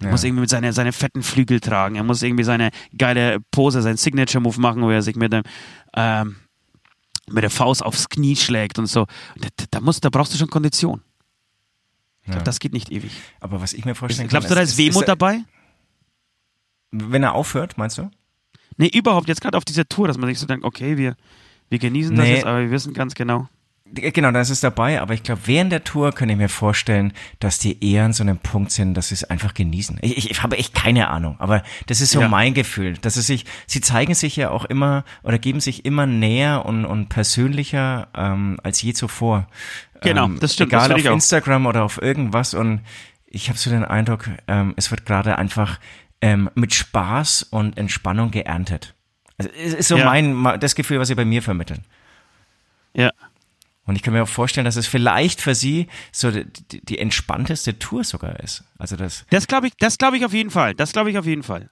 Er 0.00 0.06
Ja. 0.06 0.10
muss 0.12 0.22
irgendwie 0.24 0.42
mit 0.42 0.50
seine, 0.50 0.72
seine 0.72 0.92
fetten 0.92 1.22
Flügel 1.22 1.58
tragen. 1.60 1.96
Er 1.96 2.04
muss 2.04 2.22
irgendwie 2.22 2.44
seine 2.44 2.70
geile 2.96 3.38
Pose, 3.50 3.82
seinen 3.82 3.96
Signature-Move 3.96 4.60
machen, 4.60 4.82
wo 4.82 4.90
er 4.90 5.02
sich 5.02 5.16
mit 5.16 5.32
dem, 5.32 5.42
ähm, 5.96 6.36
mit 7.32 7.42
der 7.42 7.50
Faust 7.50 7.84
aufs 7.84 8.08
Knie 8.08 8.36
schlägt 8.36 8.78
und 8.78 8.86
so. 8.86 9.06
Da, 9.36 9.48
da, 9.70 9.80
musst, 9.80 10.04
da 10.04 10.10
brauchst 10.10 10.32
du 10.34 10.38
schon 10.38 10.48
Kondition. 10.50 11.02
Ich 12.20 12.26
glaube, 12.26 12.38
Ja. 12.40 12.44
das 12.44 12.58
geht 12.60 12.72
nicht 12.72 12.90
ewig. 12.92 13.10
Aber 13.40 13.60
was 13.60 13.72
ich 13.72 13.84
mir 13.84 13.94
vorstellen 13.94 14.28
Glaubst 14.28 14.46
du, 14.50 14.54
kann, 14.54 14.58
da 14.58 14.62
ist 14.62 14.76
Wehmut 14.78 15.02
er- 15.04 15.06
dabei? 15.06 15.40
Wenn 16.90 17.22
er 17.22 17.34
aufhört, 17.34 17.76
meinst 17.78 17.98
du? 17.98 18.10
Nee, 18.76 18.88
überhaupt. 18.94 19.28
Jetzt 19.28 19.40
gerade 19.40 19.56
auf 19.58 19.64
dieser 19.64 19.86
Tour, 19.88 20.08
dass 20.08 20.16
man 20.18 20.28
sich 20.28 20.38
so 20.38 20.46
denkt, 20.46 20.64
okay, 20.64 20.96
wir, 20.96 21.16
wir 21.68 21.78
genießen 21.78 22.14
das 22.16 22.24
Nee. 22.26 22.34
jetzt, 22.36 22.46
aber 22.46 22.60
wir 22.60 22.70
wissen 22.70 22.94
ganz 22.94 23.14
genau. 23.14 23.48
Genau, 23.92 24.30
da 24.32 24.40
ist 24.40 24.50
es 24.50 24.60
dabei, 24.60 25.00
aber 25.00 25.14
ich 25.14 25.22
glaube, 25.22 25.42
während 25.46 25.72
der 25.72 25.82
Tour 25.82 26.12
könnte 26.12 26.32
ich 26.32 26.38
mir 26.38 26.48
vorstellen, 26.48 27.12
dass 27.40 27.58
die 27.58 27.82
eher 27.84 28.04
an 28.04 28.12
so 28.12 28.22
einem 28.22 28.36
Punkt 28.38 28.70
sind, 28.70 28.94
dass 28.94 29.08
sie 29.08 29.14
es 29.14 29.24
einfach 29.24 29.54
genießen. 29.54 29.98
Ich, 30.02 30.16
ich, 30.18 30.30
ich 30.30 30.42
habe 30.42 30.58
echt 30.58 30.74
keine 30.74 31.08
Ahnung, 31.08 31.36
aber 31.38 31.62
das 31.86 32.00
ist 32.00 32.10
so 32.12 32.20
Ja. 32.20 32.28
mein 32.28 32.52
Gefühl, 32.54 32.94
dass 32.98 33.16
es 33.16 33.26
sich, 33.26 33.44
sie 33.66 33.80
zeigen 33.80 34.14
sich 34.14 34.36
ja 34.36 34.50
auch 34.50 34.64
immer 34.66 35.04
oder 35.22 35.38
geben 35.38 35.60
sich 35.60 35.84
immer 35.84 36.06
näher 36.06 36.66
und, 36.66 36.84
und 36.84 37.08
persönlicher 37.08 38.08
ähm, 38.14 38.58
als 38.62 38.82
je 38.82 38.92
zuvor. 38.92 39.48
Genau, 40.02 40.26
ähm, 40.26 40.38
das 40.40 40.54
stimmt, 40.54 40.72
das 40.72 40.84
Egal 40.84 40.96
finde 40.96 41.10
auf. 41.10 41.14
Instagram 41.14 41.66
oder 41.66 41.82
auf 41.84 42.00
irgendwas 42.02 42.54
und 42.54 42.80
ich 43.26 43.48
habe 43.48 43.58
so 43.58 43.70
den 43.70 43.84
Eindruck, 43.84 44.28
ähm, 44.48 44.74
es 44.76 44.90
wird 44.90 45.06
gerade 45.06 45.38
einfach 45.38 45.80
ähm, 46.20 46.50
mit 46.54 46.74
Spaß 46.74 47.42
und 47.44 47.78
Entspannung 47.78 48.30
geerntet. 48.30 48.94
Also 49.38 49.50
es 49.56 49.72
ist 49.74 49.88
so 49.88 49.96
Ja. 49.96 50.04
mein, 50.04 50.60
das 50.60 50.74
Gefühl, 50.74 50.98
was 51.00 51.08
sie 51.08 51.14
bei 51.14 51.24
mir 51.24 51.42
vermitteln. 51.42 51.84
Ja. 52.94 53.12
Und 53.88 53.96
ich 53.96 54.02
kann 54.02 54.12
mir 54.14 54.22
auch 54.22 54.28
vorstellen, 54.28 54.66
dass 54.66 54.76
es 54.76 54.86
vielleicht 54.86 55.40
für 55.40 55.54
sie 55.54 55.88
so 56.12 56.30
die, 56.30 56.44
die, 56.70 56.84
die 56.84 56.98
entspannteste 56.98 57.78
Tour 57.78 58.04
sogar 58.04 58.38
ist. 58.40 58.62
Also 58.78 58.96
das, 58.96 59.24
Das 59.30 59.46
glaube 59.48 59.66
ich, 59.68 59.72
das 59.78 59.96
glaube 59.98 60.18
ich 60.18 60.24
auf 60.26 60.32
jeden 60.34 60.50
Fall. 60.50 60.74
Das 60.74 60.92
glaube 60.92 61.10
ich 61.10 61.16
auf 61.18 61.24
jeden 61.26 61.42
Fall. 61.42 61.70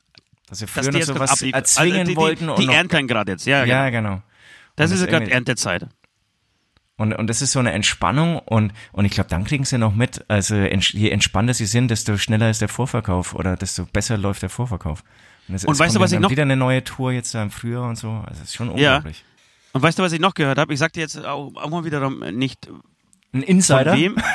dass 0.48 0.58
sie 0.60 0.64
Dass 0.66 0.72
früher 0.74 0.92
die 0.92 0.98
noch 1.00 1.04
so 1.04 1.18
was 1.18 1.30
abliefern. 1.32 1.60
erzwingen 1.60 1.98
also 2.00 2.10
die, 2.10 2.16
wollten 2.16 2.44
die, 2.46 2.50
und 2.50 2.58
die 2.58 2.66
noch, 2.66 2.74
ernten 2.74 3.06
gerade 3.06 3.32
jetzt. 3.32 3.46
Ja, 3.46 3.64
ja 3.64 3.90
genau. 3.90 4.08
genau. 4.14 4.22
Das 4.76 4.90
Und 4.90 4.94
ist 4.96 5.02
das 5.04 5.12
ja 5.12 5.18
gerade 5.18 5.30
Erntezeit. 5.30 5.86
Und, 6.98 7.12
und 7.12 7.26
das 7.26 7.42
ist 7.42 7.52
so 7.52 7.58
eine 7.58 7.72
Entspannung 7.72 8.38
und, 8.38 8.72
und 8.92 9.04
ich 9.04 9.12
glaube, 9.12 9.28
dann 9.28 9.44
kriegen 9.44 9.66
sie 9.66 9.76
noch 9.76 9.94
mit, 9.94 10.24
also 10.28 10.54
je 10.56 11.10
entspannter 11.10 11.52
sie 11.52 11.66
sind, 11.66 11.90
desto 11.90 12.16
schneller 12.16 12.48
ist 12.48 12.62
der 12.62 12.70
Vorverkauf 12.70 13.34
oder 13.34 13.56
desto 13.56 13.84
besser 13.84 14.16
läuft 14.16 14.40
der 14.40 14.48
Vorverkauf. 14.48 15.04
Und 15.46 15.54
es 15.56 15.66
weißt 15.66 15.94
du, 15.96 16.00
was 16.00 16.12
ich 16.12 16.18
noch- 16.20 16.30
wieder 16.30 16.42
eine 16.44 16.56
neue 16.56 16.82
Tour 16.82 17.12
jetzt 17.12 17.34
da 17.34 17.42
im 17.42 17.50
Frühjahr 17.50 17.86
und 17.86 17.96
so. 17.96 18.10
Also 18.26 18.40
es 18.42 18.48
ist 18.48 18.54
schon 18.54 18.74
Ja. 18.78 19.02
Und 19.76 19.82
weißt 19.82 19.98
du, 19.98 20.02
was 20.02 20.12
ich 20.12 20.20
noch 20.20 20.34
gehört 20.34 20.58
habe? 20.58 20.72
Ich 20.72 20.78
sagte 20.78 21.00
jetzt 21.00 21.22
auch, 21.24 21.52
auch 21.54 21.68
mal 21.70 21.84
wiederum 21.84 22.20
nicht 22.32 22.66
Ein 22.66 22.80
von 23.32 23.42
Insider? 23.42 23.94
wem. 23.96 24.16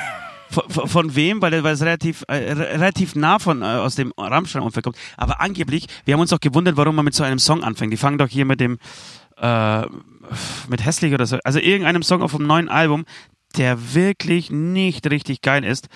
Von, 0.51 0.69
von, 0.69 0.87
von 0.89 1.15
wem, 1.15 1.41
weil, 1.41 1.53
es 1.53 1.81
relativ, 1.81 2.25
äh, 2.27 2.51
re- 2.51 2.73
relativ 2.73 3.15
nah 3.15 3.39
von, 3.39 3.61
äh, 3.61 3.65
aus 3.65 3.95
dem 3.95 4.11
Rammstein-Umfeld 4.17 4.83
kommt. 4.83 4.97
Aber 5.15 5.39
angeblich, 5.39 5.85
wir 6.03 6.13
haben 6.13 6.19
uns 6.19 6.31
doch 6.31 6.41
gewundert, 6.41 6.75
warum 6.75 6.93
man 6.97 7.05
mit 7.05 7.13
so 7.13 7.23
einem 7.23 7.39
Song 7.39 7.63
anfängt. 7.63 7.93
Die 7.93 7.97
fangen 7.97 8.17
doch 8.17 8.27
hier 8.27 8.43
mit 8.43 8.59
dem, 8.59 8.77
äh, 9.37 9.83
mit 10.67 10.83
Hässlich 10.83 11.13
oder 11.13 11.25
so, 11.25 11.37
also 11.45 11.57
irgendeinem 11.57 12.03
Song 12.03 12.21
auf 12.21 12.35
dem 12.35 12.45
neuen 12.47 12.67
Album, 12.67 13.05
der 13.55 13.93
wirklich 13.93 14.51
nicht 14.51 15.09
richtig 15.09 15.41
geil 15.41 15.63
ist. 15.63 15.87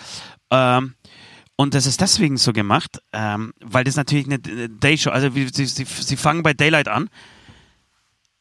Ähm, 0.51 0.93
Und 1.57 1.73
das 1.73 1.85
ist 1.85 1.99
deswegen 1.99 2.37
so 2.37 2.53
gemacht, 2.53 2.99
ähm, 3.11 3.51
weil 3.61 3.83
das 3.83 3.97
natürlich 3.97 4.25
eine 4.25 4.39
Dayshow, 4.39 5.09
also 5.09 5.35
wie, 5.35 5.49
sie, 5.53 5.65
sie, 5.65 5.83
sie 5.83 6.15
fangen 6.15 6.43
bei 6.43 6.53
Daylight 6.53 6.87
an. 6.87 7.09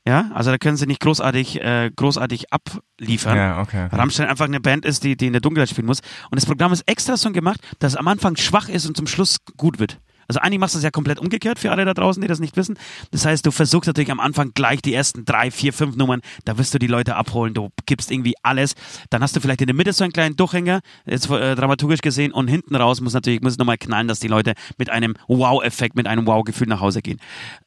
Ja, 0.07 0.31
also 0.35 0.51
da 0.51 0.59
können 0.59 0.77
sie 0.77 0.87
nicht 0.87 1.01
großartig, 1.01 1.63
äh, 1.63 1.91
großartig 1.97 2.53
abliefern. 2.53 3.37
Ja, 3.37 3.63
okay. 3.63 3.89
Rammstein 3.91 4.29
einfach 4.29 4.45
eine 4.45 4.61
Band 4.61 4.85
ist, 4.85 5.03
die, 5.03 5.17
die 5.17 5.27
in 5.27 5.33
der 5.33 5.41
Dunkelheit 5.41 5.71
spielen 5.71 5.87
muss. 5.87 6.01
Und 6.31 6.37
das 6.37 6.45
Programm 6.45 6.73
ist 6.73 6.83
extra 6.83 7.17
so 7.17 7.33
gemacht, 7.33 7.61
dass 7.79 7.93
es 7.93 7.97
am 7.97 8.07
Anfang 8.09 8.37
schwach 8.37 8.69
ist 8.69 8.87
und 8.87 8.97
zum 8.97 9.07
Schluss 9.07 9.39
gut 9.57 9.79
wird. 9.79 9.99
Also 10.29 10.41
eigentlich 10.41 10.59
machst 10.59 10.75
du 10.75 10.79
es 10.79 10.85
ja 10.85 10.91
komplett 10.91 11.19
umgekehrt 11.19 11.59
für 11.59 11.71
alle 11.71 11.85
da 11.85 11.95
draußen, 11.95 12.21
die 12.21 12.29
das 12.29 12.41
nicht 12.41 12.57
wissen. 12.57 12.79
Das 13.11 13.25
heißt, 13.27 13.45
du 13.45 13.51
versuchst 13.51 13.87
natürlich 13.87 14.11
am 14.11 14.21
Anfang 14.21 14.53
gleich 14.55 14.83
die 14.83 14.95
ersten 14.95 15.25
drei, 15.25 15.51
vier, 15.51 15.73
fünf 15.73 15.97
Nummern, 15.97 16.21
da 16.45 16.59
wirst 16.59 16.73
du 16.75 16.79
die 16.79 16.87
Leute 16.87 17.17
abholen, 17.17 17.55
du 17.55 17.71
gibst 17.87 18.11
irgendwie 18.11 18.35
alles. 18.43 18.75
Dann 19.11 19.23
hast 19.23 19.37
du 19.37 19.41
vielleicht 19.41 19.61
in 19.61 19.67
der 19.67 19.77
Mitte 19.77 19.93
so 19.93 20.05
einen 20.05 20.13
kleinen 20.13 20.37
Durchhänger, 20.37 20.81
jetzt 21.07 21.31
äh, 21.31 21.55
dramaturgisch 21.55 22.01
gesehen, 22.01 22.33
und 22.33 22.49
hinten 22.49 22.75
raus 22.75 23.01
muss 23.01 23.13
natürlich, 23.13 23.43
muss 23.43 23.59
nochmal 23.59 23.79
knallen, 23.79 24.09
dass 24.09 24.21
die 24.21 24.29
Leute 24.29 24.55
mit 24.79 24.91
einem 24.91 25.15
Wow-Effekt, 25.29 25.97
mit 25.97 26.07
einem 26.07 26.27
Wow-Gefühl 26.27 26.69
nach 26.69 26.81
Hause 26.81 27.03
gehen. 27.03 27.21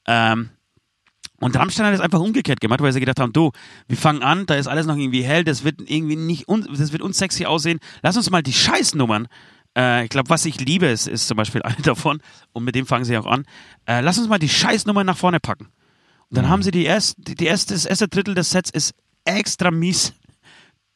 Ähm, 0.07 0.49
und 1.39 1.55
Rammstein 1.55 1.85
hat 1.85 1.93
es 1.93 1.99
einfach 1.99 2.19
umgekehrt 2.19 2.59
gemacht, 2.61 2.81
weil 2.81 2.93
sie 2.93 2.99
gedacht 2.99 3.19
haben, 3.19 3.33
du, 3.33 3.51
wir 3.87 3.97
fangen 3.97 4.23
an, 4.23 4.45
da 4.47 4.55
ist 4.55 4.67
alles 4.67 4.85
noch 4.87 4.97
irgendwie 4.97 5.23
hell, 5.23 5.43
das 5.43 5.63
wird 5.63 5.81
irgendwie 5.85 6.15
nicht, 6.15 6.47
un 6.47 6.67
das 6.69 6.91
wird 6.91 7.01
unsexy 7.01 7.45
aussehen. 7.45 7.79
Lass 8.01 8.17
uns 8.17 8.29
mal 8.29 8.41
die 8.41 8.53
Scheißnummern 8.53 9.27
äh, 9.77 10.05
ich 10.05 10.09
glaube, 10.09 10.29
was 10.29 10.45
ich 10.45 10.59
liebe, 10.59 10.87
ist, 10.87 11.07
ist 11.07 11.27
zum 11.27 11.37
Beispiel 11.37 11.61
eine 11.63 11.77
davon, 11.77 12.21
und 12.51 12.63
mit 12.63 12.75
dem 12.75 12.85
fangen 12.85 13.05
sie 13.05 13.17
auch 13.17 13.27
an. 13.27 13.45
Äh, 13.85 14.01
lass 14.01 14.17
uns 14.17 14.27
mal 14.27 14.39
die 14.39 14.49
Scheißnummer 14.49 15.03
nach 15.03 15.17
vorne 15.17 15.39
packen. 15.39 15.65
Und 16.29 16.37
dann 16.37 16.45
mhm. 16.45 16.49
haben 16.49 16.63
sie 16.63 16.71
die 16.71 16.85
erste, 16.85 17.21
die, 17.21 17.35
die 17.35 17.45
erste, 17.45 17.73
das 17.73 17.85
erste 17.85 18.07
Drittel 18.07 18.33
des 18.33 18.49
Sets 18.49 18.69
ist 18.69 18.93
extra 19.23 19.71
mies, 19.71 20.13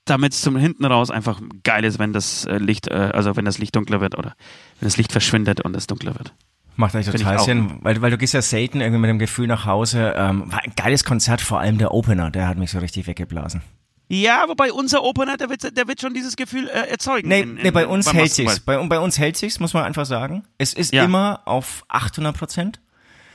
damit 0.05 0.33
es 0.33 0.41
zum 0.41 0.57
hinten 0.57 0.85
raus 0.85 1.11
einfach 1.11 1.39
geil 1.63 1.85
ist, 1.85 1.99
wenn 1.99 2.11
das 2.11 2.45
äh, 2.45 2.57
Licht, 2.57 2.87
äh, 2.87 3.11
also 3.13 3.35
wenn 3.35 3.45
das 3.45 3.59
Licht 3.59 3.75
dunkler 3.75 4.01
wird 4.01 4.17
oder 4.17 4.35
wenn 4.79 4.87
das 4.87 4.97
Licht 4.97 5.11
verschwindet 5.11 5.61
und 5.61 5.75
es 5.75 5.87
dunkler 5.87 6.15
wird. 6.15 6.33
Macht 6.81 6.95
eigentlich 6.95 7.11
total 7.11 7.39
Sinn, 7.39 7.77
weil, 7.81 8.01
weil 8.01 8.11
du 8.11 8.17
gehst 8.17 8.33
ja 8.33 8.41
selten 8.41 8.81
irgendwie 8.81 8.99
mit 8.99 9.09
dem 9.09 9.19
Gefühl 9.19 9.47
nach 9.47 9.65
Hause. 9.65 10.13
Ähm, 10.17 10.51
war 10.51 10.63
ein 10.63 10.73
geiles 10.75 11.03
Konzert, 11.03 11.39
vor 11.39 11.59
allem 11.59 11.77
der 11.77 11.93
Opener, 11.93 12.31
der 12.31 12.47
hat 12.47 12.57
mich 12.57 12.71
so 12.71 12.79
richtig 12.79 13.07
weggeblasen. 13.07 13.61
Ja, 14.09 14.43
wobei 14.47 14.73
unser 14.73 15.03
Opener, 15.03 15.37
der 15.37 15.49
wird, 15.49 15.77
der 15.77 15.87
wird 15.87 16.01
schon 16.01 16.13
dieses 16.13 16.35
Gefühl 16.35 16.67
äh, 16.67 16.89
erzeugen. 16.89 17.29
Nee, 17.29 17.41
in, 17.41 17.57
in, 17.57 17.63
nee 17.63 17.71
bei 17.71 17.87
uns 17.87 18.11
hält 18.11 18.33
sich's. 18.33 18.59
Bei, 18.59 18.75
bei 18.85 18.99
uns 18.99 19.17
hält 19.17 19.37
sich's, 19.37 19.59
muss 19.59 19.73
man 19.73 19.85
einfach 19.85 20.05
sagen. 20.05 20.43
Es 20.57 20.73
ist 20.73 20.91
ja. 20.91 21.05
immer 21.05 21.41
auf 21.45 21.85
800 21.87 22.35
Prozent. 22.35 22.81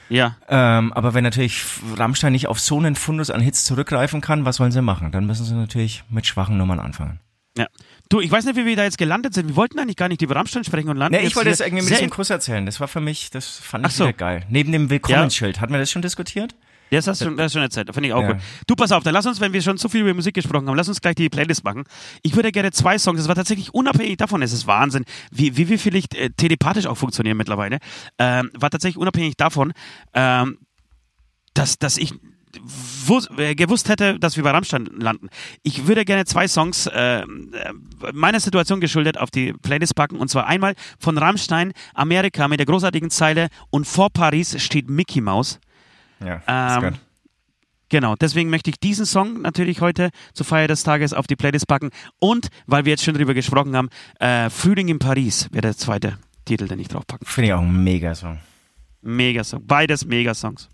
Ja. 0.09 0.37
Ähm, 0.49 0.93
aber 0.93 1.15
wenn 1.15 1.25
natürlich 1.25 1.65
Rammstein 1.97 2.33
nicht 2.33 2.49
auf 2.49 2.61
so 2.61 2.79
einen 2.79 2.95
Fundus 2.95 3.31
an 3.31 3.41
Hits 3.41 3.65
zurückgreifen 3.65 4.21
kann, 4.21 4.45
was 4.45 4.61
wollen 4.61 4.73
sie 4.73 4.83
machen? 4.83 5.13
Dann 5.13 5.25
müssen 5.27 5.45
sie 5.45 5.55
natürlich 5.55 6.05
mit 6.11 6.27
schwachen 6.27 6.59
Nummern 6.59 6.81
anfangen. 6.81 7.21
Ja. 7.57 7.69
Du, 8.09 8.21
ich 8.21 8.31
weiß 8.31 8.45
nicht, 8.45 8.57
wie 8.57 8.65
wir 8.65 8.77
da 8.77 8.85
jetzt 8.85 8.99
gelandet 8.99 9.35
sind. 9.35 9.49
Wir 9.49 9.57
wollten 9.57 9.79
eigentlich 9.79 9.97
gar 9.97 10.09
nicht 10.09 10.23
über 10.23 10.37
Rammstein 10.37 10.63
sprechen 10.65 10.89
und 10.89 10.97
landen. 10.97 11.19
Nee, 11.19 11.27
ich 11.27 11.35
wollte 11.35 11.51
das 11.51 11.61
irgendwie 11.61 11.83
mit 11.83 11.93
diesem 11.93 12.11
Kuss 12.11 12.31
erzählen. 12.31 12.65
Das 12.65 12.79
war 12.79 12.87
für 12.89 13.01
mich, 13.01 13.31
das 13.31 13.59
fand 13.59 13.87
ich 13.87 13.95
so. 13.95 14.11
geil. 14.17 14.45
Neben 14.49 14.71
dem 14.71 14.91
Willkommensschild. 14.91 15.57
Ja. 15.57 15.63
Hatten 15.63 15.73
wir 15.73 15.79
das 15.81 15.91
schon 15.91 16.03
diskutiert? 16.03 16.55
Das 16.91 17.09
hast 17.09 17.21
du 17.21 17.25
schon, 17.25 17.37
das 17.37 17.53
schon 17.53 17.63
erzählt. 17.63 17.93
Finde 17.93 18.09
ich 18.09 18.15
auch 18.15 18.23
ja. 18.23 18.35
gut. 18.35 18.43
Du, 18.67 18.77
pass 18.77 18.93
auf, 18.93 19.03
dann 19.03 19.13
lass 19.13 19.27
uns, 19.27 19.41
wenn 19.41 19.53
wir 19.53 19.61
schon 19.61 19.77
so 19.77 19.89
viel 19.89 20.03
über 20.03 20.15
Musik 20.15 20.35
gesprochen 20.35 20.69
haben, 20.69 20.77
lass 20.77 20.89
uns 20.89 21.01
gleich 21.01 21.17
die 21.17 21.29
Playlist 21.29 21.65
machen. 21.65 21.85
Ich 22.23 22.37
würde 22.37 22.53
gerne 22.53 22.71
zwei 22.71 22.99
Songs, 22.99 23.19
das 23.19 23.29
war 23.29 23.35
tatsächlich 23.35 23.75
unabhängig 23.75 24.19
davon, 24.19 24.41
es 24.43 24.53
ist 24.53 24.67
Wahnsinn, 24.69 25.05
wie, 25.33 25.57
wie 25.57 25.69
wir 25.69 25.79
vielleicht 25.79 26.15
äh, 26.15 26.31
telepathisch 26.31 26.87
auch 26.87 26.97
funktionieren 26.97 27.37
mittlerweile, 27.37 27.79
ähm, 28.19 28.51
war 28.55 28.71
tatsächlich 28.71 28.99
unabhängig 28.99 29.37
davon, 29.37 29.73
ähm, 30.15 30.59
dass, 31.55 31.79
dass 31.79 31.97
ich 31.97 32.15
gewusst 33.57 33.89
hätte, 33.89 34.19
dass 34.19 34.37
wir 34.37 34.45
bei 34.45 34.51
Rammstein 34.51 34.87
landen. 34.99 35.29
Ich 35.63 35.87
würde 35.87 36.05
gerne 36.05 36.25
zwei 36.25 36.49
Songs 36.49 36.87
äh, 36.87 37.25
meiner 38.13 38.41
Situation 38.41 38.81
geschuldet 38.81 39.19
auf 39.19 39.31
die 39.31 39.53
Playlist 39.53 39.95
packen 39.95 40.17
und 40.17 40.29
zwar 40.29 40.47
einmal 40.47 40.75
von 40.99 41.19
Rammstein 41.19 41.73
Amerika 41.95 42.49
mit 42.49 42.59
der 42.59 42.67
großartigen 42.67 43.11
Zeile 43.11 43.49
und 43.71 43.87
vor 43.87 44.11
Paris 44.11 44.61
steht 44.63 44.89
Mickey 44.89 45.21
Mouse. 45.21 45.61
Ja, 46.25 46.43
ähm, 46.47 46.97
Genau, 47.89 48.17
deswegen 48.17 48.51
möchte 48.51 48.71
ich 48.71 48.81
diesen 48.81 49.07
Song 49.07 49.43
natürlich 49.43 49.81
heute 49.81 50.11
zur 50.35 50.45
Feier 50.45 50.67
des 50.67 50.83
Tages 50.83 51.13
auf 51.13 51.27
die 51.27 51.37
Playlist 51.37 51.69
packen. 51.69 51.91
Und, 52.19 52.49
weil 52.67 52.85
wir 52.85 52.91
jetzt 52.91 53.05
schon 53.05 53.15
drüber 53.15 53.33
gesprochen 53.33 53.77
haben, 53.77 53.91
äh, 54.19 54.51
Frühling 54.51 54.89
in 54.89 54.99
Paris 54.99 55.49
wäre 55.53 55.63
der 55.63 55.77
zweite 55.77 56.19
Titel, 56.45 56.67
den 56.67 56.81
ich 56.81 56.89
drauf 56.89 57.07
packen. 57.07 57.25
Finde 57.25 57.49
ich 57.49 57.55
auch 57.55 57.61
ein 57.61 57.85
Megasong. 57.85 58.41
Megasong. 59.03 59.65
Beides 59.67 60.05
Megasongs. 60.05 60.69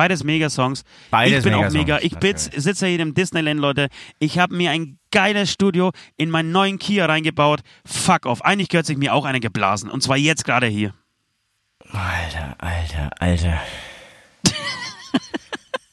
Beides 0.00 0.24
Megasongs. 0.24 0.82
Beides 1.10 1.38
ich 1.40 1.44
bin 1.44 1.52
Megasongs, 1.52 1.74
auch 1.74 1.78
mega. 1.78 1.98
Ich 2.00 2.16
sitze 2.56 2.86
hier 2.86 3.00
im 3.00 3.12
Disneyland, 3.12 3.60
Leute. 3.60 3.88
Ich 4.18 4.38
habe 4.38 4.56
mir 4.56 4.70
ein 4.70 4.98
geiles 5.10 5.52
Studio 5.52 5.90
in 6.16 6.30
meinen 6.30 6.52
neuen 6.52 6.78
Kia 6.78 7.04
reingebaut. 7.04 7.60
Fuck 7.84 8.24
off. 8.24 8.40
Eigentlich 8.40 8.70
gehört 8.70 8.86
sich 8.86 8.96
mir 8.96 9.12
auch 9.12 9.26
eine 9.26 9.40
geblasen. 9.40 9.90
Und 9.90 10.02
zwar 10.02 10.16
jetzt 10.16 10.46
gerade 10.46 10.68
hier. 10.68 10.94
Alter, 11.92 12.56
Alter, 12.56 13.10
Alter. 13.18 13.60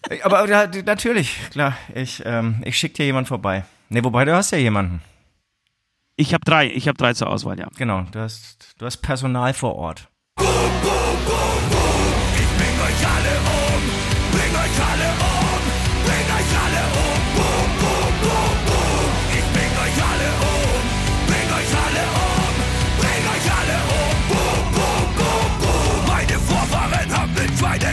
Aber 0.24 0.48
ja, 0.48 0.70
natürlich, 0.86 1.38
klar. 1.52 1.78
Ich, 1.93 2.24
ähm, 2.26 2.62
ich 2.63 2.78
schicke 2.78 2.96
dir 2.96 3.08
jemanden 3.08 3.28
vorbei. 3.28 3.65
Ne, 3.89 4.02
wobei 4.06 4.24
du 4.24 4.34
hast 4.34 4.52
ja 4.52 4.58
jemanden. 4.58 5.02
Ich 6.15 6.34
habe 6.34 6.46
drei, 6.46 6.67
ich 6.67 6.88
habe 6.88 6.98
drei 6.98 7.12
zur 7.12 7.30
Auswahl, 7.30 7.60
ja. 7.60 7.67
Genau, 7.78 8.06
du 8.10 8.20
hast, 8.20 8.74
du 8.78 8.86
hast 8.86 9.00
Personal 9.00 9.54
vor 9.54 9.76
Ort. 9.76 10.08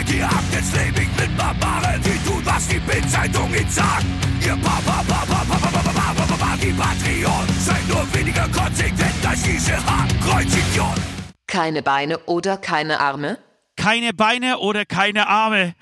Jetzt 0.09 0.77
lebe 0.77 1.01
ich 1.03 1.21
mit 1.21 1.37
Barbaren, 1.37 2.01
die 2.03 2.29
tun, 2.29 2.43
was 2.45 2.69
die 2.69 2.79
Bildzeitung 2.79 3.53
ihnen 3.55 3.71
sagt. 3.71 4.05
Ihr 4.45 4.57
Papa, 4.57 5.03
Papa, 5.09 5.45
Papa, 5.49 5.69
Papa, 5.69 5.91
Papa, 5.91 6.27
Papa, 6.27 6.57
die 6.63 6.73
Patrioten 6.73 7.55
seid 7.59 7.89
nur 7.89 8.15
weniger 8.15 8.49
konsequent 8.49 9.27
als 9.27 9.43
diese 9.43 9.77
Hakenkreuz-Idioten. 9.77 11.03
Keine 11.47 11.83
Beine 11.83 12.19
oder 12.27 12.57
keine 12.57 13.01
Arme? 13.01 13.39
Keine 13.77 14.13
Beine 14.13 14.59
oder 14.59 14.85
keine 14.85 15.29
Arme? 15.29 15.75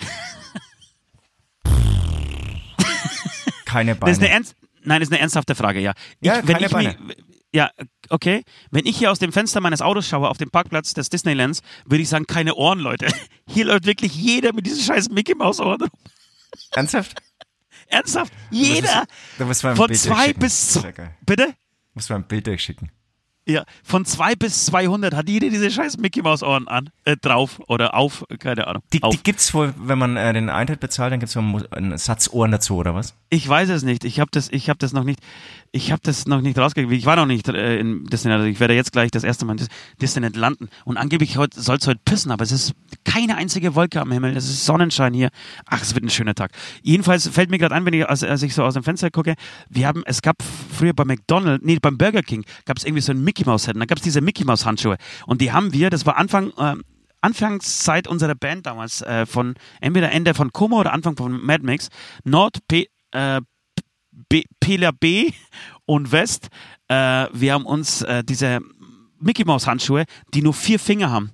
keine 3.66 3.94
Beine. 3.94 4.10
Das 4.10 4.18
ist 4.18 4.24
eine 4.24 4.32
ernst 4.32 4.56
Nein, 4.84 5.00
das 5.00 5.08
ist 5.08 5.12
eine 5.12 5.20
ernsthafte 5.20 5.54
Frage, 5.54 5.80
ja. 5.80 5.92
Ich, 6.20 6.26
ja, 6.26 6.40
wenn 6.44 6.54
keine 6.54 6.66
ich 6.66 6.72
Beine. 6.72 6.96
Mir, 7.00 7.14
ja, 7.54 7.70
okay. 8.08 8.44
Wenn 8.70 8.86
ich 8.86 8.96
hier 8.96 9.10
aus 9.10 9.18
dem 9.18 9.32
Fenster 9.32 9.60
meines 9.60 9.82
Autos 9.82 10.08
schaue, 10.08 10.28
auf 10.28 10.38
dem 10.38 10.50
Parkplatz 10.50 10.94
des 10.94 11.10
Disneylands, 11.10 11.62
würde 11.84 12.02
ich 12.02 12.08
sagen, 12.08 12.26
keine 12.26 12.54
Ohren, 12.54 12.78
Leute. 12.78 13.06
Hier 13.48 13.66
läuft 13.66 13.84
wirklich 13.84 14.14
jeder 14.14 14.52
mit 14.52 14.66
diesen 14.66 14.82
scheiß 14.82 15.10
Mickey 15.10 15.34
Maus 15.34 15.60
Ohren 15.60 15.80
rum. 15.82 15.90
Ernsthaft? 16.70 17.20
Ernsthaft? 17.88 18.32
Jeder. 18.50 19.04
Da 19.38 19.44
muss 19.44 19.62
man 19.62 19.72
ein 19.72 19.76
Von 19.76 19.88
Bild 19.88 20.00
zwei 20.00 20.32
bis. 20.32 20.80
Bitte? 21.26 21.54
Muss 21.94 22.08
man 22.08 22.22
ein 22.22 22.28
Bild 22.28 22.46
durchschicken. 22.46 22.90
Ja, 23.44 23.64
von 23.82 24.04
2 24.04 24.36
bis 24.36 24.66
200 24.66 25.14
hat 25.14 25.28
jeder 25.28 25.50
diese 25.50 25.68
scheiß 25.68 25.98
Mickey 25.98 26.22
Maus 26.22 26.44
Ohren 26.44 26.68
an, 26.68 26.90
äh, 27.04 27.16
drauf 27.16 27.60
oder 27.66 27.94
auf, 27.94 28.24
keine 28.38 28.68
Ahnung. 28.68 28.84
Die, 28.92 29.02
auf. 29.02 29.12
die 29.12 29.20
gibt's 29.20 29.52
wohl, 29.52 29.74
wenn 29.78 29.98
man 29.98 30.16
äh, 30.16 30.32
den 30.32 30.48
Eintritt 30.48 30.78
bezahlt, 30.78 31.12
dann 31.12 31.18
gibt's 31.18 31.36
einen, 31.36 31.66
einen 31.72 31.98
Satz 31.98 32.28
Ohren 32.30 32.52
dazu, 32.52 32.76
oder 32.76 32.94
was? 32.94 33.16
Ich 33.30 33.48
weiß 33.48 33.70
es 33.70 33.82
nicht. 33.82 34.04
Ich 34.04 34.20
habe 34.20 34.30
das, 34.32 34.48
ich 34.48 34.68
habe 34.68 34.78
das 34.78 34.92
noch 34.92 35.02
nicht, 35.02 35.18
ich 35.74 35.90
habe 35.90 36.02
das 36.04 36.26
noch 36.26 36.42
nicht 36.42 36.58
rausgekriegt. 36.58 36.92
Ich 36.92 37.06
war 37.06 37.16
noch 37.16 37.26
nicht 37.26 37.48
äh, 37.48 37.78
in 37.78 38.04
Disneyland. 38.04 38.42
Also 38.42 38.52
ich 38.52 38.60
werde 38.60 38.74
jetzt 38.74 38.92
gleich 38.92 39.10
das 39.10 39.24
erste 39.24 39.46
Mal 39.46 39.58
in 39.58 39.66
Disneyland 40.00 40.36
landen. 40.36 40.68
Und 40.84 40.98
angeblich 40.98 41.32
soll 41.32 41.48
es 41.78 41.86
heute 41.86 42.00
pissen, 42.04 42.30
aber 42.30 42.44
es 42.44 42.52
ist 42.52 42.74
keine 43.04 43.36
einzige 43.36 43.74
Wolke 43.74 44.00
am 44.02 44.12
Himmel. 44.12 44.36
Es 44.36 44.44
ist 44.44 44.66
Sonnenschein 44.66 45.14
hier. 45.14 45.30
Ach, 45.64 45.80
es 45.80 45.94
wird 45.94 46.04
ein 46.04 46.10
schöner 46.10 46.34
Tag. 46.34 46.52
Jedenfalls 46.82 47.26
fällt 47.26 47.50
mir 47.50 47.56
gerade 47.56 47.74
ein, 47.74 47.86
wenn 47.86 47.94
ich, 47.94 48.06
als, 48.06 48.22
als 48.22 48.42
ich 48.42 48.54
so 48.54 48.64
aus 48.64 48.74
dem 48.74 48.82
Fenster 48.82 49.10
gucke, 49.10 49.34
wir 49.70 49.86
haben, 49.86 50.02
es 50.04 50.20
gab 50.20 50.36
früher 50.42 50.92
bei 50.92 51.06
McDonald's, 51.06 51.64
nee, 51.64 51.78
beim 51.80 51.96
Burger 51.96 52.22
King, 52.22 52.44
gab 52.66 52.76
es 52.76 52.84
irgendwie 52.84 53.02
so 53.02 53.12
ein 53.12 53.24
Mickey 53.24 53.44
Mouse 53.46 53.64
Set. 53.64 53.74
Und 53.74 53.80
da 53.80 53.86
gab 53.86 53.96
es 53.96 54.04
diese 54.04 54.20
Mickey 54.20 54.44
Mouse 54.44 54.66
Handschuhe. 54.66 54.98
Und 55.26 55.40
die 55.40 55.52
haben 55.52 55.72
wir, 55.72 55.88
das 55.88 56.04
war 56.04 56.18
Anfang, 56.18 56.52
äh, 56.58 56.74
Anfangszeit 57.22 58.08
unserer 58.08 58.34
Band 58.34 58.66
damals, 58.66 59.00
äh, 59.00 59.24
von 59.24 59.54
entweder 59.80 60.12
Ende 60.12 60.34
von 60.34 60.52
Como 60.52 60.80
oder 60.80 60.92
Anfang 60.92 61.16
von 61.16 61.40
Mad 61.42 61.64
Max, 61.64 61.88
Nord 62.24 62.58
P, 62.68 62.88
äh, 63.12 63.40
B, 64.32 64.44
Pela 64.60 64.92
B 64.92 65.32
und 65.84 66.10
West. 66.10 66.48
Äh, 66.88 67.26
wir 67.34 67.52
haben 67.52 67.66
uns 67.66 68.00
äh, 68.00 68.24
diese 68.24 68.60
Mickey 69.20 69.44
Mouse 69.44 69.66
Handschuhe, 69.66 70.06
die 70.32 70.40
nur 70.40 70.54
vier 70.54 70.78
Finger 70.78 71.10
haben. 71.10 71.32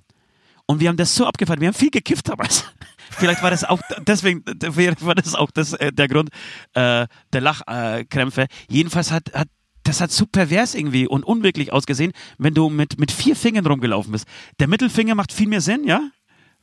Und 0.65 0.81
wir 0.81 0.89
haben 0.89 0.97
das 0.97 1.15
so 1.15 1.25
abgefallen. 1.25 1.61
Wir 1.61 1.69
haben 1.69 1.75
viel 1.75 1.91
gekifft 1.91 2.27
damals. 2.27 2.65
Vielleicht 3.11 3.41
war 3.41 3.51
das 3.51 3.63
auch 3.63 3.79
deswegen, 4.05 4.43
war 4.45 5.15
das 5.15 5.33
auch 5.33 5.49
das, 5.49 5.71
äh, 5.75 5.93
der 5.93 6.09
Grund 6.09 6.29
äh, 6.73 7.07
der 7.31 7.41
Lachkrämpfe. 7.41 8.47
Jedenfalls 8.67 9.13
hat, 9.13 9.33
hat 9.33 9.47
das 9.83 10.01
hat 10.01 10.11
so 10.11 10.25
pervers 10.25 10.75
irgendwie 10.75 11.07
und 11.07 11.23
unwirklich 11.23 11.71
ausgesehen, 11.71 12.11
wenn 12.37 12.53
du 12.53 12.69
mit, 12.69 12.99
mit 12.99 13.13
vier 13.13 13.37
Fingern 13.37 13.65
rumgelaufen 13.65 14.11
bist. 14.11 14.27
Der 14.59 14.67
Mittelfinger 14.67 15.15
macht 15.15 15.31
viel 15.31 15.47
mehr 15.47 15.61
Sinn, 15.61 15.85
ja? 15.85 16.09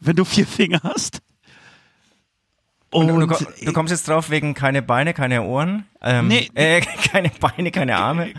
Wenn 0.01 0.17
du 0.17 0.27
vier 0.27 0.47
Finger 0.47 0.81
hast. 0.83 1.23
Und, 2.97 3.11
und 3.11 3.29
du, 3.29 3.37
du, 3.65 3.73
kommst 3.73 3.91
jetzt 3.91 4.09
drauf 4.09 4.31
wegen 4.31 4.55
keine 4.55 4.83
Beine, 4.83 5.15
keine 5.15 5.43
Ohren? 5.43 5.85
Ähm, 6.03 6.29
nee. 6.29 6.49
Äh, 6.55 6.81
keine 6.81 7.31
Beine, 7.41 7.71
keine 7.71 7.97
Arme. 7.97 8.33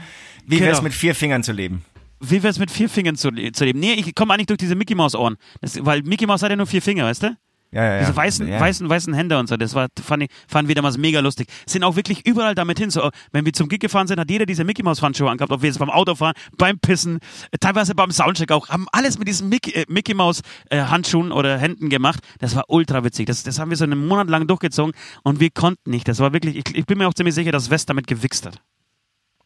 Wie 0.46 0.58
Genau. 0.58 0.70
wär's 0.70 0.82
mit 0.82 0.93
vier 0.93 1.13
Fingern 1.15 1.43
zu 1.43 1.52
leben? 1.52 1.84
wie 2.20 2.41
wär's 2.41 2.58
mit 2.60 2.72
vier 2.72 2.89
Fingern 2.89 3.15
zu, 3.15 3.30
zu 3.52 3.65
leben? 3.65 3.80
Nee, 3.80 3.93
ich 3.93 4.15
komme 4.15 4.34
eigentlich 4.34 4.48
durch 4.48 4.58
diese 4.58 4.76
Mickey 4.76 4.96
Maus 4.96 5.15
Ohren. 5.15 5.38
Das, 5.62 5.84
weil 5.86 6.02
Mickey 6.04 6.26
Maus 6.26 6.41
hat 6.41 6.50
ja 6.50 6.56
nur 6.56 6.67
vier 6.67 6.82
Finger, 6.82 7.06
weißt 7.06 7.24
du? 7.24 7.38
Ja, 7.71 7.84
ja, 7.84 7.93
ja. 7.95 7.99
Diese 7.99 8.15
weißen, 8.15 8.47
ja. 8.47 8.60
weißen, 8.60 8.89
weißen 8.89 9.13
Hände 9.13 9.38
und 9.38 9.47
so, 9.47 9.58
das 9.58 9.75
war, 9.75 9.88
fand 10.01 10.23
ich, 10.23 10.30
fand 10.47 10.67
wir 10.67 10.75
damals 10.75 10.97
mega 10.97 11.19
lustig. 11.19 11.49
Sind 11.65 11.84
auch 11.84 11.95
wirklich 11.95 12.25
überall 12.25 12.56
damit 12.56 12.80
hin. 12.80 12.89
So, 12.89 13.10
wenn 13.34 13.45
wir 13.45 13.51
zum 13.53 13.67
Gig 13.67 13.80
gefahren 13.80 14.08
sind, 14.08 14.19
hat 14.19 14.30
jeder 14.30 14.45
diese 14.45 14.63
Mickey 14.63 14.84
Maus 14.84 15.01
Handschuhe 15.01 15.30
angehabt, 15.30 15.51
ob 15.51 15.62
wir 15.62 15.67
jetzt 15.67 15.80
beim 15.80 15.89
Autofahren, 15.89 16.34
beim 16.58 16.80
Pissen, 16.80 17.19
äh, 17.51 17.58
teilweise 17.60 17.93
beim 17.93 18.12
Soundcheck 18.12 18.51
auch, 18.51 18.69
haben 18.69 18.88
alles 18.93 19.19
mit 19.19 19.27
diesen 19.27 19.49
Mickey, 19.49 19.71
äh, 19.71 19.86
Mickey 19.89 20.13
Maus 20.13 20.41
äh, 20.69 20.82
Handschuhen 20.82 21.32
oder 21.32 21.58
Händen 21.58 21.89
gemacht. 21.89 22.21
Das 22.39 22.56
war 22.56 22.65
ultra 22.69 23.03
witzig. 23.03 23.25
Das, 23.27 23.43
das 23.43 23.60
haben 23.60 23.69
wir 23.69 23.77
so 23.77 23.84
einen 23.84 24.08
Monat 24.08 24.30
lang 24.30 24.47
durchgezogen 24.47 24.93
und 25.23 25.39
wir 25.39 25.49
konnten 25.49 25.91
nicht. 25.91 26.08
Das 26.08 26.19
war 26.19 26.32
wirklich, 26.32 26.56
ich, 26.56 26.75
ich 26.75 26.86
bin 26.86 26.97
mir 26.97 27.08
auch 27.08 27.13
ziemlich 27.13 27.36
sicher, 27.36 27.51
dass 27.51 27.69
West 27.69 27.89
damit 27.89 28.08
gewichst 28.08 28.45
hat. 28.45 28.62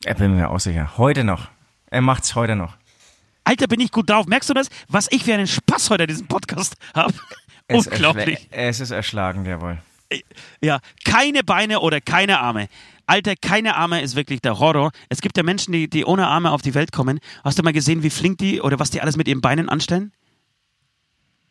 Ich 0.05 0.15
bin 0.15 0.35
mir 0.35 0.49
auch 0.49 0.59
sicher. 0.59 0.97
Heute 0.97 1.23
noch. 1.23 1.49
Er 1.87 2.01
macht's 2.01 2.35
heute 2.35 2.55
noch. 2.55 2.77
Alter, 3.43 3.67
bin 3.67 3.79
ich 3.79 3.91
gut 3.91 4.09
drauf. 4.09 4.27
Merkst 4.27 4.49
du 4.49 4.53
das? 4.53 4.69
Was 4.87 5.07
ich 5.11 5.23
für 5.23 5.33
einen 5.33 5.47
Spaß 5.47 5.89
heute 5.89 6.03
an 6.03 6.07
diesem 6.07 6.27
Podcast 6.27 6.75
habe. 6.95 7.13
Es 7.67 7.87
Unglaublich. 7.87 8.47
Es 8.51 8.79
ist 8.79 8.91
erschlagend, 8.91 9.47
jawohl. 9.47 9.77
Ja, 10.61 10.79
keine 11.05 11.43
Beine 11.43 11.79
oder 11.79 12.01
keine 12.01 12.39
Arme. 12.39 12.67
Alter, 13.05 13.35
keine 13.35 13.75
Arme 13.75 14.01
ist 14.01 14.15
wirklich 14.15 14.41
der 14.41 14.59
Horror. 14.59 14.91
Es 15.09 15.21
gibt 15.21 15.37
ja 15.37 15.43
Menschen, 15.43 15.71
die, 15.73 15.89
die 15.89 16.05
ohne 16.05 16.27
Arme 16.27 16.51
auf 16.51 16.61
die 16.61 16.73
Welt 16.73 16.91
kommen. 16.91 17.19
Hast 17.43 17.59
du 17.59 17.63
mal 17.63 17.73
gesehen, 17.73 18.03
wie 18.03 18.09
flink 18.09 18.37
die 18.37 18.61
oder 18.61 18.79
was 18.79 18.89
die 18.89 19.01
alles 19.01 19.17
mit 19.17 19.27
ihren 19.27 19.41
Beinen 19.41 19.69
anstellen? 19.69 20.11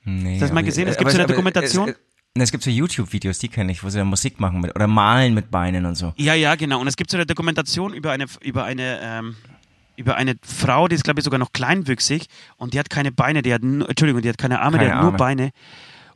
Nee, 0.05 0.33
Hast 0.33 0.41
du 0.41 0.45
das 0.47 0.53
mal 0.53 0.63
gesehen? 0.63 0.89
Es 0.89 0.97
aber 0.97 1.05
gibt 1.05 1.13
so 1.13 1.19
eine 1.19 1.27
Dokumentation. 1.27 1.89
Es, 1.89 1.97
es, 2.35 2.43
es 2.45 2.51
gibt 2.53 2.63
so 2.65 2.71
YouTube-Videos, 2.71 3.39
die 3.39 3.49
kenne 3.49 3.73
ich, 3.73 3.83
wo 3.83 3.91
sie 3.91 3.99
dann 3.99 4.07
Musik 4.07 4.41
machen 4.41 4.61
mit, 4.61 4.75
oder 4.75 4.87
malen 4.87 5.35
mit 5.35 5.51
Beinen 5.51 5.85
und 5.85 5.97
so. 5.97 6.15
Ja, 6.17 6.35
ja, 6.35 6.55
genau. 6.55 6.81
Und 6.81 6.87
es 6.87 6.97
gibt 6.97 7.11
so 7.11 7.17
eine 7.17 7.27
Dokumentation 7.27 7.93
über 7.93 8.13
eine, 8.13 8.27
über 8.41 8.65
eine, 8.65 9.01
ähm, 9.03 9.37
über 9.97 10.17
eine 10.17 10.37
Frau, 10.43 10.89
die 10.89 10.95
ist, 10.95 11.05
glaube 11.05 11.21
ich, 11.21 11.25
sogar 11.25 11.39
noch 11.39 11.53
kleinwüchsig 11.53 12.27
und 12.57 12.73
die 12.73 12.79
hat 12.79 12.89
keine 12.89 13.13
Beine, 13.13 13.43
die 13.43 13.53
hat, 13.53 13.63
nur, 13.63 13.89
Entschuldigung, 13.89 14.23
die 14.23 14.29
hat 14.31 14.39
keine 14.39 14.61
Arme, 14.61 14.79
die 14.79 14.85
Keine 14.85 14.95
hat 14.97 15.03
nur 15.03 15.09
Arme. 15.13 15.19
Beine. 15.19 15.51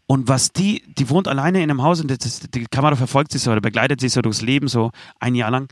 Und 0.07 0.29
was 0.29 0.53
die, 0.53 0.83
die 0.99 1.09
wohnt 1.09 1.29
alleine 1.29 1.63
in 1.63 1.71
einem 1.71 1.83
Haus 1.83 2.01
und 2.01 2.11
das, 2.11 2.41
die 2.41 2.67
Kamera 2.67 2.97
verfolgt 2.97 3.33
sie 3.33 3.39
so 3.39 3.51
oder 3.53 3.61
begleitet 3.61 4.01
sie 4.01 4.09
so 4.09 4.21
durchs 4.21 4.43
Leben, 4.43 4.69
so 4.69 4.91
ein 5.19 5.35
Jahr 5.35 5.51
lang. 5.51 5.69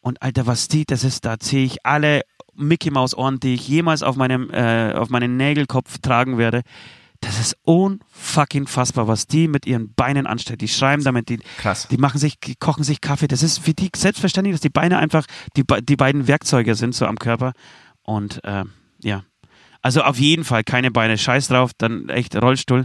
Und 0.00 0.22
Alter, 0.22 0.46
was 0.46 0.68
die, 0.68 0.84
das 0.84 1.02
ist, 1.02 1.24
da 1.24 1.40
ziehe 1.40 1.64
ich 1.64 1.84
alle 1.84 2.22
Mickey 2.54 2.90
Maus 2.90 3.16
Ohren, 3.16 3.40
die 3.40 3.54
ich 3.54 3.66
jemals 3.66 4.02
auf 4.02 4.16
meinem, 4.16 4.50
äh, 4.50 4.92
auf 4.92 5.08
meinen 5.08 5.36
Nägelkopf 5.36 5.98
tragen 5.98 6.38
werde. 6.38 6.62
Das 7.20 7.40
ist 7.40 7.56
unfucking 7.62 8.66
fassbar, 8.66 9.08
was 9.08 9.26
die 9.26 9.48
mit 9.48 9.66
ihren 9.66 9.94
Beinen 9.94 10.26
anstellt. 10.26 10.60
Die 10.60 10.68
schreiben 10.68 11.02
damit, 11.02 11.30
die, 11.30 11.38
Krass. 11.56 11.88
die 11.88 11.96
machen 11.96 12.18
sich, 12.18 12.38
die 12.38 12.54
kochen 12.54 12.84
sich 12.84 13.00
Kaffee. 13.00 13.28
Das 13.28 13.42
ist 13.42 13.58
für 13.58 13.72
die 13.72 13.90
selbstverständlich, 13.96 14.54
dass 14.54 14.60
die 14.60 14.68
Beine 14.68 14.98
einfach 14.98 15.24
die, 15.56 15.64
die 15.82 15.96
beiden 15.96 16.28
Werkzeuge 16.28 16.74
sind 16.74 16.94
so 16.94 17.06
am 17.06 17.16
Körper. 17.16 17.54
Und 18.02 18.40
ähm, 18.44 18.72
ja, 19.02 19.24
also 19.80 20.02
auf 20.02 20.18
jeden 20.18 20.44
Fall 20.44 20.64
keine 20.64 20.90
Beine, 20.90 21.16
scheiß 21.16 21.48
drauf, 21.48 21.72
dann 21.76 22.10
echt 22.10 22.36
Rollstuhl, 22.36 22.84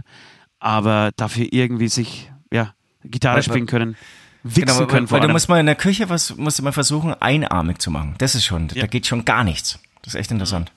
aber 0.60 1.10
dafür 1.16 1.46
irgendwie 1.50 1.88
sich, 1.88 2.30
ja, 2.52 2.74
Gitarre 3.04 3.36
Weil- 3.36 3.42
spielen 3.42 3.66
können, 3.66 3.96
wichsen 4.42 4.66
Genau, 4.66 4.78
weil, 4.80 4.86
können 4.86 5.10
weil 5.10 5.20
du 5.20 5.24
allem. 5.24 5.32
musst 5.32 5.48
mal 5.48 5.58
in 5.60 5.66
der 5.66 5.74
Küche 5.74 6.08
was, 6.08 6.36
musst 6.36 6.58
du 6.58 6.62
mal 6.62 6.72
versuchen, 6.72 7.14
einarmig 7.20 7.78
zu 7.78 7.90
machen. 7.90 8.14
Das 8.18 8.34
ist 8.34 8.44
schon, 8.44 8.68
da 8.68 8.86
geht 8.86 9.06
schon 9.06 9.24
gar 9.24 9.42
nichts. 9.44 9.78
Das 10.02 10.14
ist 10.14 10.20
echt 10.20 10.30
interessant. 10.30 10.70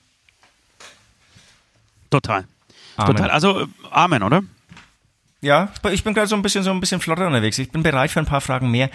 Total. 2.10 2.44
Amen. 2.96 3.16
Total. 3.16 3.30
Also 3.30 3.62
äh, 3.62 3.66
Amen, 3.90 4.22
oder? 4.22 4.42
Ja, 5.44 5.68
ich 5.92 6.02
bin 6.02 6.14
gerade 6.14 6.26
so 6.26 6.36
ein 6.36 6.40
bisschen 6.40 6.64
so 6.64 6.70
ein 6.70 6.80
bisschen 6.80 7.02
flotter 7.02 7.26
unterwegs. 7.26 7.58
Ich 7.58 7.70
bin 7.70 7.82
bereit 7.82 8.10
für 8.10 8.18
ein 8.18 8.24
paar 8.24 8.40
Fragen 8.40 8.70
mehr. 8.70 8.88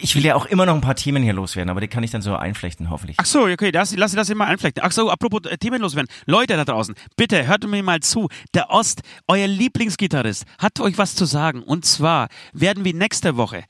Ich 0.00 0.14
will 0.14 0.22
ja 0.22 0.34
auch 0.34 0.44
immer 0.44 0.66
noch 0.66 0.74
ein 0.74 0.82
paar 0.82 0.96
Themen 0.96 1.22
hier 1.22 1.32
loswerden, 1.32 1.70
aber 1.70 1.80
die 1.80 1.88
kann 1.88 2.02
ich 2.02 2.10
dann 2.10 2.20
so 2.20 2.36
einflechten, 2.36 2.90
hoffentlich. 2.90 3.16
Ach 3.18 3.24
so, 3.24 3.46
okay, 3.46 3.72
das, 3.72 3.96
lass 3.96 4.12
das 4.12 4.28
immer 4.28 4.44
einflechten. 4.44 4.82
Ach 4.84 4.92
so, 4.92 5.10
apropos 5.10 5.50
äh, 5.50 5.56
Themen 5.56 5.80
loswerden. 5.80 6.10
Leute 6.26 6.56
da 6.56 6.66
draußen, 6.66 6.94
bitte 7.16 7.46
hört 7.46 7.66
mir 7.66 7.82
mal 7.82 8.00
zu. 8.00 8.28
Der 8.52 8.68
Ost, 8.68 9.00
euer 9.28 9.46
Lieblingsgitarrist, 9.46 10.44
hat 10.58 10.78
euch 10.78 10.98
was 10.98 11.14
zu 11.14 11.24
sagen. 11.24 11.62
Und 11.62 11.86
zwar 11.86 12.28
werden 12.52 12.84
wir 12.84 12.92
nächste 12.92 13.38
Woche 13.38 13.64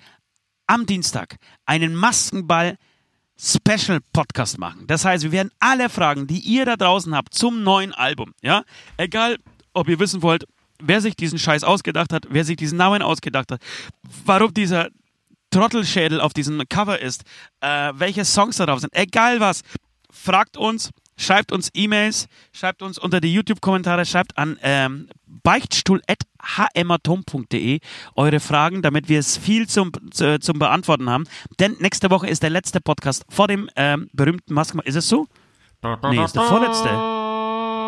am 0.66 0.87
Dienstag 0.87 1.37
einen 1.66 1.94
Maskenball 1.94 2.79
Special 3.38 4.01
Podcast 4.12 4.59
machen. 4.59 4.88
Das 4.88 5.05
heißt, 5.05 5.23
wir 5.23 5.31
werden 5.31 5.53
alle 5.61 5.88
Fragen, 5.88 6.27
die 6.27 6.40
ihr 6.40 6.64
da 6.64 6.75
draußen 6.75 7.14
habt 7.14 7.33
zum 7.33 7.62
neuen 7.62 7.92
Album, 7.92 8.33
ja, 8.42 8.64
egal, 8.97 9.38
ob 9.73 9.88
ihr 9.88 10.01
wissen 10.01 10.23
wollt, 10.23 10.47
wer 10.87 11.01
sich 11.01 11.16
diesen 11.16 11.38
Scheiß 11.38 11.64
ausgedacht 11.64 12.12
hat, 12.12 12.27
wer 12.31 12.44
sich 12.44 12.57
diesen 12.57 12.77
Namen 12.79 13.03
ausgedacht 13.03 13.51
hat, 13.53 13.61
warum 14.25 14.55
dieser 14.55 14.88
Trottelschädel 15.51 16.20
auf 16.20 16.33
diesem 16.33 16.62
Cover 16.68 17.01
ist, 17.01 17.25
äh, 17.61 17.92
welche 17.94 18.25
Songs 18.25 18.57
da 18.57 18.66
drauf 18.66 18.81
sind, 18.81 18.92
egal 18.94 19.38
was, 19.40 19.62
fragt 20.11 20.57
uns, 20.57 20.90
schreibt 21.16 21.53
uns 21.53 21.70
E-Mails, 21.75 22.27
schreibt 22.53 22.83
uns 22.83 22.99
unter 22.99 23.20
die 23.20 23.33
YouTube-Kommentare, 23.33 24.05
schreibt 24.05 24.37
an 24.37 24.59
ähm, 24.62 25.07
beichtstuhl.hmatom.de 25.27 27.79
eure 28.16 28.40
Fragen, 28.40 28.83
damit 28.83 29.09
wir 29.09 29.20
es 29.20 29.37
viel 29.37 29.68
zum, 29.68 29.92
zu, 30.11 30.40
zum 30.40 30.59
Beantworten 30.59 31.09
haben. 31.09 31.29
Denn 31.61 31.77
nächste 31.79 32.11
Woche 32.11 32.27
ist 32.27 32.42
der 32.42 32.51
letzte 32.51 32.81
Podcast 32.81 33.25
vor 33.29 33.47
dem 33.47 33.70
ähm, 33.77 34.11
berühmten 34.12 34.55
Maskenball. 34.55 34.88
Ist 34.88 34.97
es 34.97 35.09
so? 35.09 35.29
Nee, 36.11 36.25
ist 36.25 36.35
der 36.35 36.42
vorletzte. 36.42 36.88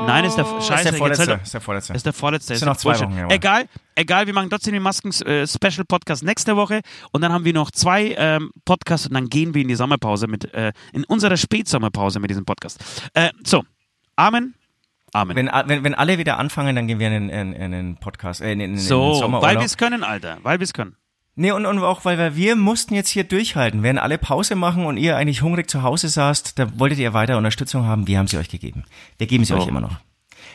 Nein, 0.05 0.25
ist 0.25 0.37
der 0.37 0.45
Scheiße. 0.45 0.75
ist 0.75 0.85
der 0.85 0.93
vorletzte. 0.95 1.27
halt- 1.31 1.43
Ist 1.43 1.55
der 1.55 1.61
vorletzte. 1.61 1.93
ist 1.95 2.07
der 2.07 2.13
vorletzte. 2.13 2.47
sind 2.49 2.57
ist 2.57 2.65
noch 2.67 2.77
zwei 2.77 2.91
Bullshit. 2.91 3.07
Wochen, 3.09 3.19
jawohl. 3.19 3.33
Egal, 3.35 3.69
egal, 3.95 4.27
wir 4.27 4.35
machen 4.35 4.51
trotzdem 4.51 4.75
den 4.75 4.83
Masken-Special-Podcast 4.83 6.23
nächste 6.25 6.57
Woche 6.57 6.81
und 7.13 7.21
dann 7.23 7.33
haben 7.33 7.45
wir 7.45 7.53
noch 7.53 7.71
zwei 7.71 8.15
ähm, 8.19 8.51
Podcasts 8.65 9.07
und 9.07 9.15
dann 9.15 9.29
gehen 9.29 9.55
wir 9.55 9.63
in 9.63 9.69
die 9.69 9.75
Sommerpause 9.77 10.27
mit, 10.27 10.53
äh, 10.55 10.73
in 10.93 11.05
unserer 11.05 11.37
Spätsommerpause 11.37 12.21
mit 12.21 12.31
diesem 12.31 12.45
Podcast. 12.45 12.83
Äh, 13.15 13.31
so, 13.45 13.65
Amen. 14.17 14.55
Amen. 15.13 15.37
Wenn, 15.37 15.51
wenn, 15.67 15.85
wenn 15.85 15.95
alle 15.95 16.19
wieder 16.19 16.39
anfangen, 16.39 16.75
dann 16.77 16.87
gehen 16.87 16.99
wir 16.99 17.09
in, 17.11 17.29
in, 17.31 17.53
in 17.53 17.71
den 17.73 17.97
Podcast, 17.97 18.41
äh, 18.41 18.53
in, 18.53 18.61
in, 18.61 18.71
in 18.71 18.77
den 18.77 18.79
so, 18.81 19.11
weil 19.13 19.15
Sommerurlaub. 19.21 19.55
wir 19.59 19.65
es 19.67 19.77
können, 19.77 20.03
Alter. 20.05 20.39
Weil 20.43 20.59
wir 20.59 20.65
es 20.65 20.73
können. 20.75 20.97
Nee, 21.39 21.53
und, 21.53 21.67
und 21.67 21.79
auch, 21.81 22.05
weil 22.07 22.17
wir, 22.19 22.35
wir 22.35 22.57
mussten 22.57 22.95
jetzt 22.95 23.11
hier 23.11 23.25
durchhalten. 23.25 23.83
Während 23.83 24.01
alle 24.01 24.17
Pause 24.17 24.55
machen 24.55 24.87
und 24.87 24.97
ihr 24.97 25.17
eigentlich 25.17 25.43
hungrig 25.43 25.69
zu 25.71 25.83
Hause 25.83 26.09
saßt, 26.09 26.59
da 26.59 26.79
wolltet 26.79 26.99
ihr 26.99 27.13
weiter 27.13 27.37
Unterstützung 27.37 27.85
haben. 27.85 28.07
Wir 28.07 28.19
haben 28.19 28.27
sie 28.27 28.39
euch 28.39 28.49
gegeben. 28.49 28.85
Wir 29.19 29.27
geben 29.27 29.45
sie 29.45 29.53
So. 29.53 29.59
euch 29.61 29.69
immer 29.69 29.83
noch. 29.83 29.99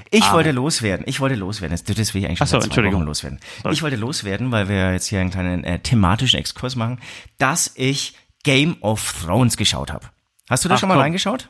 Ich 0.10 0.24
Amen. 0.24 0.34
wollte 0.34 0.52
loswerden. 0.52 1.06
Ich 1.08 1.20
wollte 1.20 1.36
loswerden. 1.36 1.74
Das, 1.74 1.84
das 1.84 2.14
will 2.14 2.22
ich 2.22 2.28
eigentlich 2.28 2.40
schon 2.40 2.48
Ach 2.48 2.52
so, 2.52 2.58
Entschuldigung. 2.60 3.02
Wochen 3.02 3.08
loswerden. 3.08 3.40
Sorry. 3.62 3.74
Ich 3.76 3.84
wollte 3.84 3.96
loswerden, 3.96 4.52
weil 4.52 4.68
wir 4.70 4.92
jetzt 4.94 5.06
hier 5.08 5.20
einen 5.22 5.30
kleinen 5.30 5.64
äh, 5.64 5.78
thematischen 5.80 6.40
Exkurs 6.40 6.76
machen, 6.76 7.00
dass 7.38 7.72
ich 7.76 8.16
Game 8.44 8.78
of 8.82 9.24
Thrones 9.24 9.58
geschaut 9.58 9.92
habe. 9.92 10.08
Hast 10.50 10.66
du 10.66 10.70
da 10.70 10.76
Ach, 10.76 10.80
schon 10.80 10.90
mal 10.90 10.96
komm. 10.96 11.04
reingeschaut? 11.04 11.50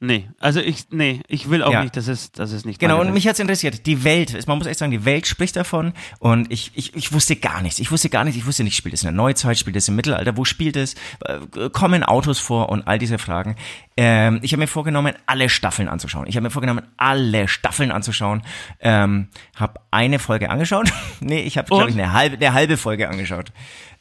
Nee, 0.00 0.28
also 0.38 0.60
ich, 0.60 0.86
nee, 0.90 1.20
ich 1.28 1.48
will 1.48 1.62
auch 1.62 1.72
Ja. 1.72 1.82
nicht, 1.82 1.96
das 1.96 2.08
ist, 2.08 2.38
das 2.38 2.52
ist 2.52 2.66
nicht 2.66 2.78
Genau, 2.78 3.00
und 3.00 3.14
mich 3.14 3.26
hat's 3.26 3.38
interessiert. 3.38 3.86
Die 3.86 4.04
Welt, 4.04 4.46
man 4.46 4.58
muss 4.58 4.66
echt 4.66 4.78
sagen, 4.80 4.90
die 4.90 5.04
Welt 5.06 5.26
spricht 5.26 5.56
davon 5.56 5.94
und 6.18 6.52
ich, 6.52 6.72
ich, 6.74 6.94
ich 6.94 7.12
wusste 7.12 7.36
gar 7.36 7.62
nichts. 7.62 7.78
Ich 7.78 7.90
wusste 7.90 8.10
gar 8.10 8.24
nicht, 8.24 8.36
ich 8.36 8.44
wusste 8.44 8.64
nicht, 8.64 8.76
spielt 8.76 8.92
es 8.94 9.02
in 9.02 9.06
der 9.06 9.12
Neuzeit, 9.12 9.56
spielt 9.56 9.76
es 9.76 9.88
im 9.88 9.94
Mittelalter, 9.96 10.36
wo 10.36 10.44
spielt 10.44 10.76
es, 10.76 10.94
äh, 11.24 11.70
kommen 11.70 12.02
Autos 12.02 12.38
vor 12.38 12.68
und 12.68 12.86
all 12.86 12.98
diese 12.98 13.18
Fragen. 13.18 13.56
Ähm, 13.96 14.40
ich 14.42 14.52
habe 14.52 14.60
mir 14.60 14.66
vorgenommen, 14.66 15.14
alle 15.26 15.48
Staffeln 15.48 15.88
anzuschauen. 15.88 16.26
Ich 16.26 16.36
habe 16.36 16.42
mir 16.44 16.50
vorgenommen, 16.50 16.82
alle 16.98 17.48
Staffeln 17.48 17.90
anzuschauen. 17.92 18.42
Ähm, 18.80 19.28
habe 19.56 19.80
eine 19.90 20.18
Folge 20.18 20.50
angeschaut. 20.50 20.92
nee, 21.20 21.40
ich 21.40 21.56
habe, 21.56 21.68
glaube 21.68 21.88
ich, 21.88 21.96
eine 21.96 22.12
halbe, 22.12 22.36
eine 22.36 22.52
halbe 22.52 22.76
Folge 22.76 23.08
angeschaut. 23.08 23.52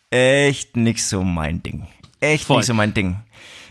Echt 0.10 0.75
nicht 0.75 1.03
so 1.06 1.23
mein 1.23 1.63
Ding. 1.63 1.88
Echt 2.19 2.45
Voll. 2.45 2.58
nicht 2.58 2.65
so 2.65 2.73
mein 2.73 2.93
Ding. 2.93 3.17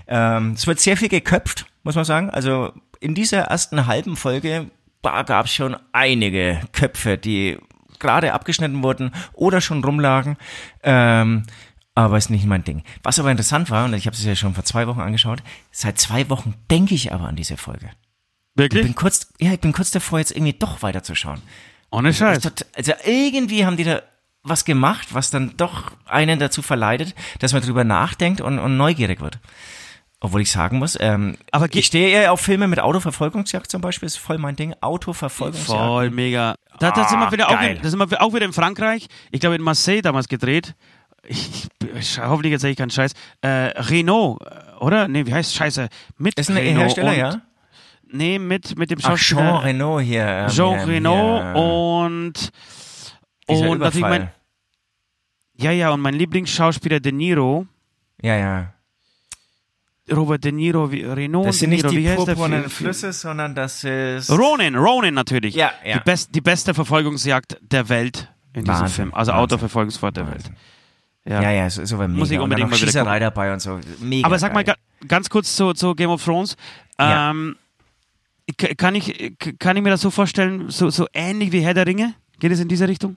Ähm, 0.06 0.52
es 0.52 0.66
wird 0.66 0.80
sehr 0.80 0.96
viel 0.96 1.08
geköpft, 1.08 1.66
muss 1.82 1.94
man 1.94 2.04
sagen. 2.04 2.30
Also 2.30 2.72
in 3.00 3.14
dieser 3.14 3.42
ersten 3.42 3.86
halben 3.86 4.16
Folge 4.16 4.70
gab 5.02 5.46
es 5.46 5.54
schon 5.54 5.76
einige 5.92 6.60
Köpfe, 6.72 7.18
die 7.18 7.58
gerade 7.98 8.32
abgeschnitten 8.32 8.82
wurden 8.82 9.12
oder 9.32 9.60
schon 9.60 9.82
rumlagen. 9.84 10.36
Ähm, 10.82 11.44
aber 11.94 12.16
ist 12.16 12.30
nicht 12.30 12.46
mein 12.46 12.64
Ding. 12.64 12.84
Was 13.02 13.18
aber 13.18 13.30
interessant 13.30 13.70
war, 13.70 13.84
und 13.84 13.94
ich 13.94 14.06
habe 14.06 14.16
es 14.16 14.24
ja 14.24 14.34
schon 14.34 14.54
vor 14.54 14.64
zwei 14.64 14.86
Wochen 14.86 15.00
angeschaut, 15.00 15.42
seit 15.70 15.98
zwei 15.98 16.28
Wochen 16.30 16.54
denke 16.70 16.94
ich 16.94 17.12
aber 17.12 17.28
an 17.28 17.36
diese 17.36 17.56
Folge. 17.56 17.86
Ich 18.54 18.62
Wirklich? 18.62 18.84
bin 18.84 18.94
kurz, 18.94 19.32
ja, 19.40 19.52
ich 19.52 19.60
bin 19.60 19.72
kurz 19.72 19.90
davor, 19.90 20.18
jetzt 20.18 20.32
irgendwie 20.32 20.54
doch 20.54 20.82
weiterzuschauen. 20.82 21.42
Ohne 21.90 22.14
Scheiß. 22.14 22.40
Also 22.74 22.92
irgendwie 23.04 23.66
haben 23.66 23.76
die 23.76 23.84
da 23.84 24.02
was 24.42 24.64
gemacht, 24.64 25.08
was 25.12 25.30
dann 25.30 25.56
doch 25.56 25.92
einen 26.06 26.38
dazu 26.38 26.62
verleitet, 26.62 27.14
dass 27.38 27.52
man 27.52 27.62
drüber 27.62 27.84
nachdenkt 27.84 28.40
und, 28.40 28.58
und 28.58 28.76
neugierig 28.76 29.20
wird. 29.20 29.38
Obwohl 30.24 30.40
ich 30.42 30.52
sagen 30.52 30.78
muss, 30.78 30.96
ähm, 31.00 31.36
Aber 31.50 31.66
ich 31.74 31.84
stehe 31.86 32.08
eher 32.08 32.32
auf 32.32 32.40
Filme 32.40 32.68
mit 32.68 32.78
Autoverfolgungsjagd 32.78 33.68
zum 33.68 33.80
Beispiel, 33.80 34.06
ist 34.06 34.18
voll 34.18 34.38
mein 34.38 34.54
Ding. 34.54 34.72
Autoverfolgungsjagd. 34.80 35.80
Voll 35.80 36.10
mega. 36.10 36.54
Da, 36.78 36.92
da 36.92 37.08
sind 37.08 37.18
wir 37.18 37.48
Ah, 37.48 37.56
auch, 37.56 37.62
in, 37.62 37.82
da 37.82 37.90
sind 37.90 37.98
wir 37.98 38.22
auch 38.22 38.32
wieder 38.32 38.46
in 38.46 38.52
Frankreich. 38.52 39.08
Ich 39.32 39.40
glaube 39.40 39.56
in 39.56 39.62
Marseille 39.62 40.00
damals 40.00 40.28
gedreht. 40.28 40.76
Ich, 41.24 41.66
ich, 41.98 42.20
hoffentlich 42.20 42.52
erzähle 42.52 42.70
ich 42.70 42.78
keinen 42.78 42.90
Scheiß. 42.90 43.14
Äh, 43.40 43.48
Renault, 43.48 44.40
äh, 44.42 44.76
oder? 44.78 45.08
Nee, 45.08 45.26
wie 45.26 45.34
heißt 45.34 45.56
Scheiße? 45.56 45.88
Mit 46.18 46.38
Ist 46.38 46.50
ein 46.50 46.56
Renault 46.56 46.84
Hersteller, 46.84 47.16
ja? 47.16 47.40
Nee, 48.08 48.38
mit, 48.38 48.78
mit 48.78 48.92
dem 48.92 49.00
Ach, 49.02 49.16
Jean 49.16 49.18
Schauspieler 49.18 49.64
Renault 49.64 50.02
hier. 50.04 50.24
Ähm, 50.24 50.48
Jean 50.50 50.78
hier, 50.78 50.86
Renault 50.86 51.42
hier, 51.42 51.56
und 51.56 52.52
dieser 53.50 53.70
und 53.70 53.78
natürlich 53.80 54.08
mein, 54.08 54.30
ja, 55.54 55.72
ja, 55.72 55.90
und 55.90 56.00
mein 56.00 56.14
Lieblingsschauspieler 56.14 57.00
De 57.00 57.10
Niro. 57.10 57.66
Ja, 58.20 58.36
ja. 58.36 58.72
Robert 60.12 60.44
De 60.44 60.52
Niro, 60.52 60.90
wie, 60.90 61.02
Renault, 61.04 61.46
Das 61.46 61.58
sind 61.58 61.70
nicht 61.70 61.84
Niro, 61.84 62.24
die 62.24 62.24
purpurnen? 62.24 62.68
Flüsse, 62.68 63.12
sondern 63.12 63.54
das 63.54 63.84
ist... 63.84 64.30
Ronin, 64.30 64.76
Ronin 64.76 65.14
natürlich. 65.14 65.54
Ja, 65.54 65.72
ja. 65.84 65.98
Die, 65.98 66.04
best, 66.04 66.34
die 66.34 66.40
beste 66.40 66.74
Verfolgungsjagd 66.74 67.58
der 67.60 67.88
Welt 67.88 68.32
in 68.52 68.64
diesem 68.64 68.80
Wahnsinn, 68.80 68.94
Film. 68.94 69.14
Also 69.14 69.32
Wahnsinn. 69.32 69.42
Autoverfolgungsfahrt 69.42 70.16
der 70.16 70.26
Welt. 70.28 70.50
Ja, 71.24 71.50
ja, 71.50 71.70
so, 71.70 71.84
so 71.84 71.98
war 71.98 72.08
mega. 72.08 72.18
Muss 72.18 72.30
ich 72.30 72.38
Und 72.38 72.44
unbedingt 72.44 72.70
mal 72.70 72.76
wieder 72.76 72.86
Schießerei 72.86 73.04
gucken. 73.04 73.20
dabei 73.20 73.52
und 73.52 73.60
so. 73.60 73.78
Mega 74.00 74.26
Aber 74.26 74.38
sag 74.38 74.52
mal 74.52 74.64
geil. 74.64 74.74
ga, 75.00 75.06
ganz 75.06 75.30
kurz 75.30 75.54
zu, 75.54 75.72
zu 75.72 75.94
Game 75.94 76.10
of 76.10 76.24
Thrones. 76.24 76.56
Ja. 76.98 77.30
Ähm, 77.30 77.56
kann, 78.76 78.94
ich, 78.96 79.34
kann 79.58 79.76
ich 79.76 79.82
mir 79.82 79.90
das 79.90 80.00
so 80.00 80.10
vorstellen, 80.10 80.68
so, 80.68 80.90
so 80.90 81.06
ähnlich 81.14 81.52
wie 81.52 81.60
Herr 81.60 81.74
der 81.74 81.86
Ringe? 81.86 82.14
Geht 82.40 82.50
es 82.52 82.58
in 82.60 82.68
diese 82.68 82.88
Richtung? 82.88 83.16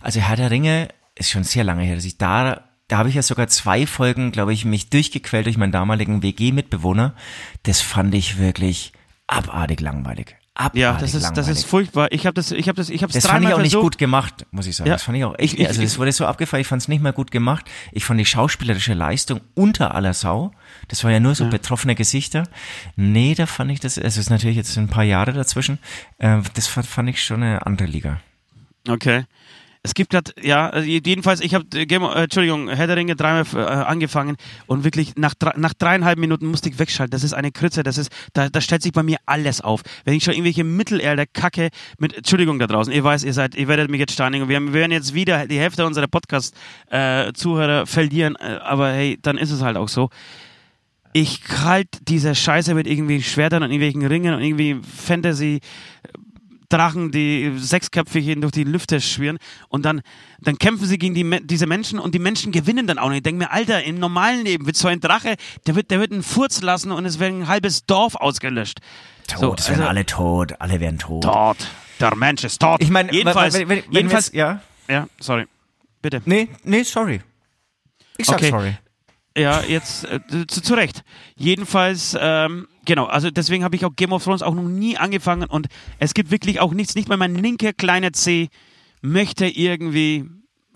Also 0.00 0.20
Herr 0.20 0.36
der 0.36 0.50
Ringe 0.50 0.88
ist 1.14 1.30
schon 1.30 1.44
sehr 1.44 1.64
lange 1.64 1.82
her, 1.82 1.94
dass 1.94 2.04
ich 2.04 2.16
da, 2.16 2.67
da 2.88 2.98
habe 2.98 3.08
ich 3.08 3.14
ja 3.14 3.22
sogar 3.22 3.48
zwei 3.48 3.86
Folgen, 3.86 4.32
glaube 4.32 4.52
ich, 4.52 4.64
mich 4.64 4.90
durchgequält 4.90 5.46
durch 5.46 5.56
meinen 5.58 5.72
damaligen 5.72 6.22
WG-Mitbewohner. 6.22 7.14
Das 7.62 7.80
fand 7.80 8.14
ich 8.14 8.38
wirklich 8.38 8.92
abartig 9.26 9.80
langweilig. 9.80 10.34
Abartig 10.54 10.80
Ja, 10.80 10.94
das 10.94 11.14
ist, 11.14 11.22
langweilig. 11.22 11.46
das 11.46 11.48
ist 11.58 11.64
furchtbar. 11.66 12.08
Ich 12.10 12.26
habe 12.26 12.34
das, 12.34 12.50
ich 12.50 12.66
habe 12.66 12.74
das, 12.76 12.90
ich 12.90 13.02
habe 13.04 13.12
Das 13.12 13.26
fand 13.26 13.44
ich 13.44 13.52
auch 13.52 13.58
nicht 13.58 13.72
versucht. 13.72 13.82
gut 13.92 13.98
gemacht, 13.98 14.44
muss 14.50 14.66
ich 14.66 14.74
sagen. 14.74 14.88
Ja. 14.88 14.94
Das 14.94 15.04
fand 15.04 15.16
ich 15.18 15.24
auch 15.24 15.34
echt 15.38 15.52
Ich- 15.52 15.58
nicht. 15.60 15.68
Also 15.68 15.82
das 15.82 15.98
wurde 15.98 16.10
so 16.12 16.26
abgefallen, 16.26 16.62
ich 16.62 16.66
fand 16.66 16.82
es 16.82 16.88
nicht 16.88 17.00
mehr 17.02 17.12
gut 17.12 17.30
gemacht. 17.30 17.64
Ich 17.92 18.04
fand 18.04 18.18
die 18.18 18.24
schauspielerische 18.24 18.94
Leistung 18.94 19.40
unter 19.54 19.94
aller 19.94 20.14
Sau. 20.14 20.50
Das 20.88 21.04
war 21.04 21.12
ja 21.12 21.20
nur 21.20 21.34
so 21.36 21.46
betroffene 21.46 21.94
Gesichter. 21.94 22.42
Nee, 22.96 23.34
da 23.36 23.46
fand 23.46 23.70
ich 23.70 23.78
das, 23.80 23.98
es 23.98 24.16
ist 24.16 24.30
natürlich 24.30 24.56
jetzt 24.56 24.76
ein 24.78 24.88
paar 24.88 25.04
Jahre 25.04 25.32
dazwischen, 25.32 25.78
äh, 26.18 26.38
das 26.54 26.66
fand, 26.66 26.86
fand 26.86 27.10
ich 27.10 27.22
schon 27.22 27.42
eine 27.44 27.64
andere 27.66 27.86
Liga. 27.86 28.20
Okay. 28.88 29.24
Es 29.82 29.94
gibt 29.94 30.10
gerade, 30.10 30.32
ja, 30.42 30.68
also 30.68 30.86
jedenfalls, 30.86 31.40
ich 31.40 31.54
habe 31.54 31.64
Game, 31.64 32.02
äh, 32.02 32.24
Entschuldigung, 32.24 32.68
Herr 32.68 32.86
der 32.86 32.96
Ringe 32.96 33.14
dreimal 33.14 33.44
äh, 33.54 33.58
angefangen 33.58 34.36
und 34.66 34.84
wirklich 34.84 35.16
nach, 35.16 35.34
nach 35.56 35.72
dreieinhalb 35.72 36.18
Minuten 36.18 36.46
musste 36.46 36.68
ich 36.68 36.78
wegschalten. 36.78 37.10
Das 37.10 37.22
ist 37.22 37.32
eine 37.32 37.52
Krütze, 37.52 37.82
das 37.82 37.96
ist, 37.96 38.10
da, 38.32 38.48
da 38.48 38.60
stellt 38.60 38.82
sich 38.82 38.92
bei 38.92 39.02
mir 39.02 39.18
alles 39.26 39.60
auf. 39.60 39.82
Wenn 40.04 40.14
ich 40.14 40.24
schon 40.24 40.34
irgendwelche 40.34 40.64
Mittelerde-Kacke 40.64 41.70
mit, 41.98 42.14
Entschuldigung 42.14 42.58
da 42.58 42.66
draußen, 42.66 42.92
ihr 42.92 43.04
weiß, 43.04 43.24
ihr 43.24 43.32
seid, 43.32 43.54
ihr 43.54 43.68
werdet 43.68 43.90
mich 43.90 44.00
jetzt 44.00 44.12
steinigen 44.12 44.48
wir, 44.48 44.56
haben, 44.56 44.72
wir 44.72 44.80
werden 44.80 44.92
jetzt 44.92 45.14
wieder 45.14 45.46
die 45.46 45.58
Hälfte 45.58 45.86
unserer 45.86 46.08
Podcast-Zuhörer 46.08 47.86
verlieren, 47.86 48.36
äh, 48.36 48.58
aber 48.62 48.92
hey, 48.92 49.18
dann 49.22 49.38
ist 49.38 49.50
es 49.50 49.62
halt 49.62 49.76
auch 49.76 49.88
so. 49.88 50.10
Ich 51.12 51.40
halt 51.64 51.88
diese 52.02 52.34
Scheiße 52.34 52.74
mit 52.74 52.86
irgendwie 52.86 53.22
Schwertern 53.22 53.62
und 53.62 53.70
irgendwelchen 53.70 54.04
Ringen 54.04 54.34
und 54.34 54.42
irgendwie 54.42 54.76
Fantasy 54.82 55.60
Drachen, 56.68 57.10
die 57.10 57.52
sechsköpfig 57.56 58.38
durch 58.40 58.52
die 58.52 58.64
Lüfte 58.64 59.00
schwirren 59.00 59.38
und 59.68 59.84
dann, 59.84 60.02
dann 60.40 60.58
kämpfen 60.58 60.86
sie 60.86 60.98
gegen 60.98 61.14
die, 61.14 61.46
diese 61.46 61.66
Menschen 61.66 61.98
und 61.98 62.14
die 62.14 62.18
Menschen 62.18 62.52
gewinnen 62.52 62.86
dann 62.86 62.98
auch 62.98 63.08
nicht. 63.08 63.18
Ich 63.18 63.22
denke 63.22 63.44
mir, 63.44 63.50
Alter, 63.50 63.82
im 63.84 63.98
normalen 63.98 64.44
Leben 64.44 64.66
wird 64.66 64.76
so 64.76 64.88
ein 64.88 65.00
Drache, 65.00 65.36
der 65.66 65.74
wird, 65.76 65.90
der 65.90 66.00
wird 66.00 66.12
einen 66.12 66.22
Furz 66.22 66.60
lassen 66.60 66.92
und 66.92 67.04
es 67.06 67.18
wird 67.18 67.32
ein 67.32 67.48
halbes 67.48 67.86
Dorf 67.86 68.14
ausgelöscht. 68.16 68.80
Tot, 69.26 69.40
So, 69.40 69.54
es 69.54 69.68
werden 69.68 69.80
also- 69.80 69.88
alle 69.90 70.06
tot, 70.06 70.60
alle 70.60 70.80
werden 70.80 70.98
tot. 70.98 71.22
Tot. 71.24 71.56
Der 72.00 72.14
Mensch 72.14 72.44
ist 72.44 72.60
tot. 72.60 72.80
Ich 72.82 72.90
meine, 72.90 73.12
jedenfalls, 73.12 73.54
wenn, 73.54 73.68
wenn, 73.68 73.82
wenn 73.86 73.92
jedenfalls, 73.92 74.32
ja? 74.32 74.60
ja, 74.88 75.08
sorry. 75.20 75.46
Bitte. 76.00 76.22
Nee, 76.26 76.48
nee, 76.64 76.82
sorry. 76.84 77.20
Ich 78.18 78.26
sag 78.26 78.36
Okay. 78.36 78.50
sorry. 78.50 78.76
Ja, 79.36 79.62
jetzt 79.62 80.04
äh, 80.04 80.20
zu, 80.48 80.62
zu 80.62 80.74
Recht. 80.74 81.02
Jedenfalls, 81.36 82.16
ähm, 82.20 82.66
genau, 82.88 83.04
also 83.04 83.30
deswegen 83.30 83.62
habe 83.62 83.76
ich 83.76 83.84
auch 83.84 83.94
Game 83.94 84.12
of 84.12 84.24
Thrones 84.24 84.42
auch 84.42 84.54
noch 84.54 84.64
nie 84.64 84.96
angefangen 84.96 85.48
und 85.48 85.68
es 86.00 86.14
gibt 86.14 86.32
wirklich 86.32 86.58
auch 86.58 86.72
nichts, 86.72 86.96
nicht 86.96 87.08
mal 87.08 87.16
mein 87.16 87.36
linker 87.36 87.72
kleiner 87.72 88.12
C 88.12 88.48
möchte 89.02 89.46
irgendwie 89.46 90.24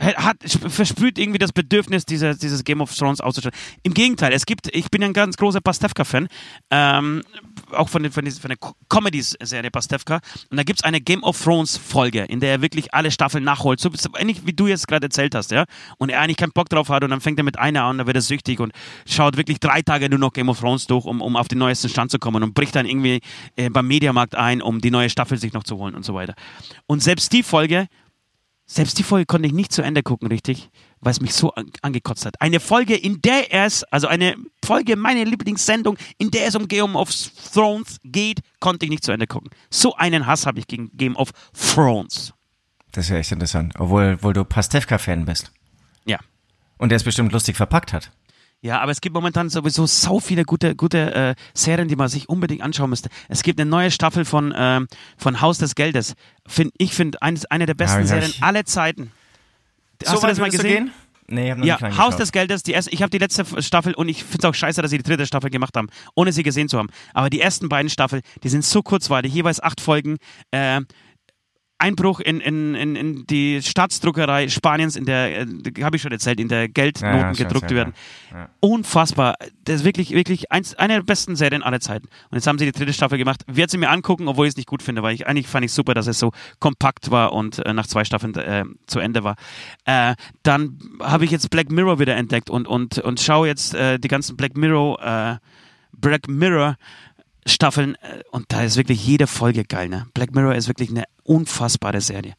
hat 0.03 0.37
versprüht 0.69 1.19
irgendwie 1.19 1.39
das 1.39 1.53
Bedürfnis, 1.53 2.05
dieses, 2.05 2.39
dieses 2.39 2.65
Game 2.65 2.81
of 2.81 2.95
Thrones 2.95 3.21
auszustellen. 3.21 3.55
Im 3.83 3.95
Gegenteil, 3.95 4.33
es 4.33 4.47
gibt, 4.47 4.75
ich 4.75 4.91
bin 4.91 5.03
ein 5.05 5.13
ganz 5.13 5.37
großer 5.37 5.61
Pastewka-Fan, 5.61 6.29
ähm, 6.71 7.23
auch 7.71 7.89
von, 7.89 8.11
von, 8.11 8.31
von 8.31 8.49
der 8.49 8.57
Co- 8.57 8.75
Comedy-Serie 8.89 9.71
Pastewka. 9.71 10.21
Und 10.51 10.57
da 10.57 10.63
gibt 10.63 10.81
es 10.81 10.85
eine 10.85 11.01
Game 11.01 11.23
of 11.23 11.41
Thrones-Folge, 11.41 12.25
in 12.25 12.41
der 12.41 12.51
er 12.51 12.63
wirklich 12.63 12.93
alle 12.95 13.11
Staffeln 13.11 13.45
nachholt. 13.45 13.81
So 13.81 13.91
so 13.93 14.11
ähnlich 14.19 14.47
wie 14.47 14.53
du 14.53 14.67
jetzt 14.67 14.89
gerade 14.89 15.07
erzählt 15.07 15.35
hast, 15.35 15.51
ja. 15.51 15.65
Und 15.99 16.11
er 16.11 16.21
eigentlich 16.21 16.37
keinen 16.37 16.53
Bock 16.53 16.69
drauf 16.69 16.89
hat 16.89 17.05
und 17.05 17.11
dann 17.11 17.21
fängt 17.21 17.39
er 17.39 17.45
mit 17.45 17.59
einer 17.59 17.85
an, 17.85 17.99
dann 17.99 18.07
wird 18.07 18.17
er 18.17 18.23
süchtig 18.23 18.61
und 18.61 18.73
schaut 19.07 19.37
wirklich 19.37 19.61
drei 19.61 19.83
Tage 19.83 20.09
nur 20.09 20.19
noch 20.19 20.33
Game 20.33 20.49
of 20.49 20.61
Thrones 20.61 20.87
durch, 20.87 21.05
um, 21.05 21.21
um 21.21 21.37
auf 21.37 21.49
den 21.49 21.59
neuesten 21.59 21.89
Stand 21.89 22.11
zu 22.11 22.19
kommen 22.19 22.43
und 22.43 22.55
bricht 22.55 22.75
dann 22.75 22.87
irgendwie 22.87 23.21
äh, 23.57 23.71
beim 23.71 23.87
Mediamarkt 23.87 24.35
ein, 24.35 24.63
um 24.63 24.81
die 24.81 24.91
neue 24.91 25.11
Staffel 25.11 25.39
sich 25.39 25.53
noch 25.53 25.65
zu 25.65 25.77
holen 25.77 25.95
und 25.95 26.05
so 26.05 26.15
weiter. 26.15 26.35
Und 26.87 27.03
selbst 27.03 27.33
die 27.33 27.43
Folge 27.43 27.89
selbst 28.73 28.99
die 28.99 29.03
Folge 29.03 29.27
konnte 29.27 29.47
ich 29.47 29.53
nicht 29.53 29.71
zu 29.73 29.83
Ende 29.83 30.03
gucken, 30.03 30.29
richtig, 30.29 30.71
weil 31.01 31.13
es 31.13 31.21
mich 31.21 31.35
so 31.35 31.53
an, 31.53 31.71
angekotzt 31.83 32.25
hat. 32.25 32.41
Eine 32.41 32.59
Folge, 32.59 32.97
in 32.97 33.21
der 33.21 33.53
es, 33.53 33.85
also 33.85 34.07
eine 34.07 34.35
Folge, 34.65 34.97
meine 34.97 35.25
Lieblingssendung, 35.25 35.99
in 36.17 36.31
der 36.31 36.47
es 36.47 36.55
um 36.55 36.69
Game 36.69 36.97
of 36.97 37.11
Thrones 37.53 37.99
geht, 38.03 38.41
konnte 38.61 38.87
ich 38.87 38.91
nicht 38.91 39.05
zu 39.05 39.13
Ende 39.13 39.27
gucken. 39.27 39.51
So 39.71 39.95
einen 39.97 40.27
Hass 40.27 40.47
habe 40.47 40.59
ich 40.59 40.67
gegen 40.67 40.91
Game 40.97 41.17
of 41.17 41.33
Thrones. 41.53 42.33
Das 42.93 43.07
ist 43.07 43.11
ja 43.11 43.17
echt 43.19 43.33
interessant. 43.33 43.75
Obwohl, 43.79 44.15
obwohl 44.15 44.33
du 44.33 44.45
Pastewka-Fan 44.45 45.27
bist. 45.27 45.53
Ja. 46.07 46.19
Und 46.79 46.89
der 46.89 46.97
es 46.97 47.05
bestimmt 47.05 47.33
lustig 47.33 47.57
verpackt 47.57 47.93
hat. 47.93 48.11
Ja, 48.65 48.81
aber 48.81 48.93
es 48.93 49.01
gibt 49.01 49.13
momentan 49.15 49.51
sowieso 49.51 49.87
so 49.87 50.21
viele 50.21 50.45
gute, 50.45 50.77
gute 50.77 51.13
äh, 51.15 51.35
Serien, 51.53 51.89
die 51.89 51.97
man 51.97 52.09
sich 52.09 52.29
unbedingt 52.29 52.63
anschauen 52.63 52.91
müsste. 52.91 53.09
Es 53.29 53.43
gibt 53.43 53.61
eine 53.61 53.69
neue 53.69 53.91
Staffel 53.91 54.25
von, 54.25 54.55
ähm, 54.57 54.87
von 55.19 55.41
Haus 55.41 55.59
des 55.59 55.75
Geldes. 55.75 56.15
Find, 56.47 56.73
ich 56.79 56.95
finde, 56.95 57.21
eine 57.21 57.67
der 57.67 57.75
besten 57.75 58.01
Ja, 58.01 58.07
Serien 58.07 58.31
ich- 58.31 58.43
aller 58.43 58.65
Zeiten. 58.65 59.11
Hast 60.07 60.15
du 60.17 60.23
weit 60.23 60.31
das 60.31 60.39
mal 60.39 60.49
du 60.51 60.57
gesehen? 60.57 60.85
Gehen? 60.87 60.93
Nee, 61.29 61.45
ich 61.47 61.51
hab 61.51 61.59
noch 61.59 61.67
Ja, 61.67 61.89
nicht. 61.89 61.99
Haus 61.99 62.17
des 62.17 62.31
Geldes, 62.31 62.63
die 62.63 62.73
erste, 62.73 62.91
ich 62.93 63.03
habe 63.03 63.11
die 63.11 63.19
letzte 63.19 63.45
Staffel 63.63 63.95
und 63.95 64.09
ich 64.09 64.23
finde 64.23 64.39
es 64.39 64.45
auch 64.45 64.55
scheiße, 64.55 64.81
dass 64.83 64.91
sie 64.91 64.99
die 64.99 65.05
dritte 65.05 65.27
Staffel 65.27 65.51
gemacht 65.51 65.77
haben, 65.77 65.89
ohne 66.15 66.33
sie 66.33 66.43
gesehen 66.43 66.69
zu 66.69 66.79
haben. 66.79 66.89
Aber 67.15 67.31
die 67.31 67.41
ersten 67.41 67.69
beiden 67.69 67.89
Staffeln, 67.91 68.23
die 68.45 68.49
sind 68.49 68.65
so 68.65 68.83
kurzweilig, 68.83 69.33
jeweils 69.33 69.61
acht 69.61 69.81
Folgen. 69.81 70.19
Äh, 70.51 70.83
Einbruch 71.83 72.21
in, 72.21 72.41
in, 72.41 72.75
in, 72.75 72.97
in 72.97 73.27
die 73.27 73.61
Staatsdruckerei 73.61 74.49
Spaniens, 74.49 74.97
in 74.97 75.05
der, 75.05 75.41
äh, 75.43 75.47
habe 75.83 75.97
ich 75.97 76.03
schon 76.03 76.13
erzählt, 76.13 76.41
in 76.41 76.49
der 76.49 76.69
Geldnoten 76.69 77.17
Ja, 77.19 77.23
ja, 77.27 77.33
gedruckt 77.33 77.65
erzählt, 77.65 77.71
werden. 77.73 77.95
ja. 78.33 78.49
Unfassbar. 78.61 79.35
Das 79.65 79.77
ist 79.77 79.85
wirklich, 79.85 80.13
wirklich 80.13 80.51
eins, 80.53 80.75
eine 80.77 80.95
der 80.95 81.03
besten 81.03 81.37
Serien 81.37 81.63
aller 81.63 81.81
Zeiten. 81.81 82.07
Und 82.31 82.37
jetzt 82.37 82.47
haben 82.47 82.59
sie 82.59 82.65
die 82.65 82.73
dritte 82.73 82.93
Staffel 82.93 83.19
gemacht. 83.19 83.43
Werde 83.47 83.71
sie 83.71 83.79
mir 83.79 83.91
angucken, 83.91 84.29
obwohl 84.29 84.47
ich 84.47 84.53
es 84.53 84.57
nicht 84.57 84.69
gut 84.69 84.83
finde, 84.83 85.03
weil 85.03 85.15
ich 85.15 85.27
eigentlich 85.27 85.49
fand 85.49 85.65
ich 85.65 85.73
super, 85.73 85.93
dass 85.95 86.07
es 86.07 86.19
so 86.19 86.33
kompakt 86.61 87.11
war 87.11 87.33
und 87.33 87.59
äh, 87.59 87.73
nach 87.75 87.87
zwei 87.87 88.05
Staffeln 88.05 88.35
äh, 88.37 88.65
zu 88.87 89.01
Ende 89.01 89.25
war. 89.25 89.37
Äh, 89.85 90.15
dann 90.43 90.79
habe 91.01 91.25
ich 91.25 91.31
jetzt 91.31 91.51
Black 91.51 91.71
Mirror 91.71 91.99
wieder 91.99 92.17
entdeckt 92.17 92.49
und, 92.49 92.69
und, 92.69 92.99
und 92.99 93.21
schaue 93.21 93.49
jetzt 93.49 93.75
äh, 93.75 93.99
die 93.99 94.09
ganzen 94.09 94.37
Black 94.37 94.57
Mirror, 94.57 95.03
äh, 95.03 95.37
Black 95.93 96.29
Mirror 96.29 96.77
Staffeln 97.47 97.97
äh, 97.97 98.23
und 98.31 98.47
da 98.49 98.63
ist 98.63 98.77
wirklich 98.77 99.05
jede 99.07 99.27
Folge 99.27 99.65
geil. 99.65 99.89
Ne? 99.89 100.07
Black 100.15 100.35
Mirror 100.35 100.55
ist 100.55 100.69
wirklich 100.69 100.91
eine 100.91 101.05
unfassbare 101.25 102.01
Serie. 102.01 102.35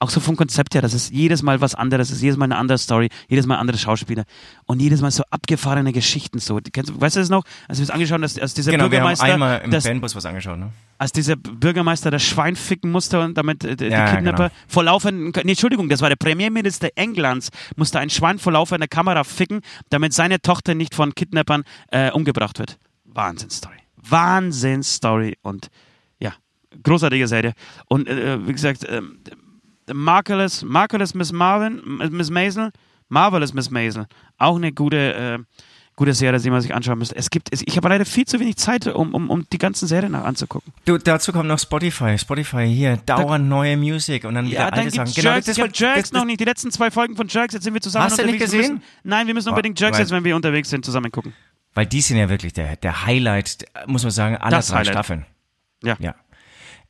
Auch 0.00 0.10
so 0.10 0.20
vom 0.20 0.36
Konzept 0.36 0.74
her, 0.74 0.82
das 0.82 0.92
ist 0.92 1.12
jedes 1.12 1.42
Mal 1.42 1.60
was 1.62 1.74
anderes, 1.74 2.10
ist 2.10 2.20
jedes 2.20 2.36
Mal 2.36 2.46
eine 2.46 2.56
andere 2.56 2.76
Story, 2.76 3.08
jedes 3.28 3.46
Mal 3.46 3.56
andere 3.56 3.78
Schauspieler 3.78 4.24
und 4.66 4.82
jedes 4.82 5.00
Mal 5.00 5.10
so 5.10 5.22
abgefahrene 5.30 5.92
Geschichten. 5.92 6.40
So, 6.40 6.60
kennst, 6.72 7.00
weißt 7.00 7.16
du 7.16 7.20
das 7.20 7.30
noch? 7.30 7.44
Als 7.68 7.78
wir 7.78 7.84
es 7.84 7.90
angeschaut 7.90 8.14
haben, 8.14 8.22
dass, 8.22 8.38
als 8.38 8.52
dieser 8.52 8.72
Genau, 8.72 8.90
wir 8.90 8.98
haben 9.00 9.06
Bürgermeister, 9.06 9.24
einmal 9.24 9.62
im 9.64 9.70
das, 9.70 9.84
Bandbus 9.84 10.14
was 10.14 10.26
angeschaut, 10.26 10.58
ne? 10.58 10.72
als 10.98 11.12
dieser 11.12 11.36
Bürgermeister 11.36 12.10
das 12.10 12.22
Schwein 12.22 12.56
ficken 12.56 12.90
musste 12.90 13.20
und 13.20 13.38
damit 13.38 13.64
äh, 13.64 13.76
die 13.76 13.84
Ja, 13.86 14.14
Kidnapper 14.14 14.48
genau. 14.48 14.60
vor 14.68 14.84
laufenden, 14.84 15.32
nee, 15.44 15.52
Entschuldigung, 15.52 15.88
das 15.88 16.02
war 16.02 16.10
der 16.10 16.16
Premierminister 16.16 16.88
Englands, 16.96 17.48
musste 17.76 17.98
ein 17.98 18.10
Schwein 18.10 18.38
vor 18.38 18.52
laufender 18.52 18.88
Kamera 18.88 19.24
ficken, 19.24 19.60
damit 19.88 20.12
seine 20.12 20.40
Tochter 20.42 20.74
nicht 20.74 20.94
von 20.94 21.14
Kidnappern 21.14 21.62
äh, 21.92 22.10
umgebracht 22.10 22.58
wird. 22.58 22.78
Wahnsinnsstory. 23.06 23.83
Wahnsinnsstory 24.08 25.36
und 25.42 25.68
ja, 26.18 26.32
großartige 26.82 27.26
Serie. 27.28 27.52
Und 27.88 28.08
äh, 28.08 28.46
wie 28.46 28.52
gesagt, 28.52 28.86
ähm, 28.88 29.18
Marvelous, 29.92 30.62
Marvelous 30.62 31.14
Miss 31.14 31.32
Marvin, 31.32 31.80
Miss 32.10 32.30
Maisel, 32.30 32.70
Marvelous 33.08 33.52
Miss 33.52 33.70
Maisel, 33.70 34.06
auch 34.38 34.56
eine 34.56 34.72
gute, 34.72 35.14
äh, 35.14 35.38
gute 35.94 36.14
Serie, 36.14 36.40
die 36.40 36.50
man 36.50 36.60
sich 36.62 36.74
anschauen 36.74 36.98
müsste. 36.98 37.14
Es 37.16 37.28
gibt, 37.30 37.48
ich 37.52 37.76
habe 37.76 37.88
leider 37.88 38.04
viel 38.06 38.24
zu 38.24 38.40
wenig 38.40 38.56
Zeit, 38.56 38.86
um, 38.86 39.14
um, 39.14 39.28
um 39.30 39.46
die 39.52 39.58
ganzen 39.58 39.86
Serien 39.86 40.12
nach 40.12 40.24
anzugucken. 40.24 40.72
Du, 40.86 40.96
dazu 40.98 41.32
kommt 41.32 41.48
noch 41.48 41.58
Spotify. 41.58 42.16
Spotify 42.18 42.66
hier, 42.66 42.96
dauernd 42.96 43.46
neue 43.48 43.76
Musik 43.76 44.24
und 44.24 44.34
dann 44.34 44.46
wieder 44.46 44.60
Ja, 44.60 44.64
alte 44.66 44.76
dann 44.80 44.90
Sachen. 44.90 45.04
gibt's 45.04 45.22
Jerks. 45.22 45.48
ich 45.48 45.58
habe 45.58 45.68
wollte- 45.68 45.84
Jerks 45.84 45.94
Genau, 45.94 46.00
das- 46.00 46.12
noch 46.22 46.24
nicht. 46.26 46.40
Die 46.40 46.44
letzten 46.44 46.70
zwei 46.70 46.90
Folgen 46.90 47.14
von 47.14 47.28
Jerks, 47.28 47.52
jetzt 47.54 47.64
sind 47.64 47.74
wir 47.74 47.80
zusammen 47.82 48.06
Hast 48.06 48.18
du 48.18 48.24
nicht 48.26 48.40
gesehen? 48.40 48.60
Müssen, 48.60 48.82
nein, 49.04 49.26
wir 49.26 49.34
müssen 49.34 49.50
unbedingt 49.50 49.78
Jerks 49.78 49.98
jetzt, 49.98 50.10
wenn 50.10 50.24
wir 50.24 50.34
unterwegs 50.34 50.70
sind, 50.70 50.84
zusammen 50.84 51.12
gucken. 51.12 51.34
Weil 51.74 51.86
die 51.86 52.00
sind 52.00 52.16
ja 52.16 52.28
wirklich 52.28 52.52
der, 52.52 52.76
der 52.76 53.04
Highlight, 53.06 53.64
muss 53.86 54.02
man 54.04 54.12
sagen, 54.12 54.36
aller 54.36 54.56
Das 54.58 54.68
drei 54.68 54.78
Highlight. 54.78 54.92
Staffeln. 54.94 55.26
Ja. 55.82 55.96
Ja. 55.98 56.14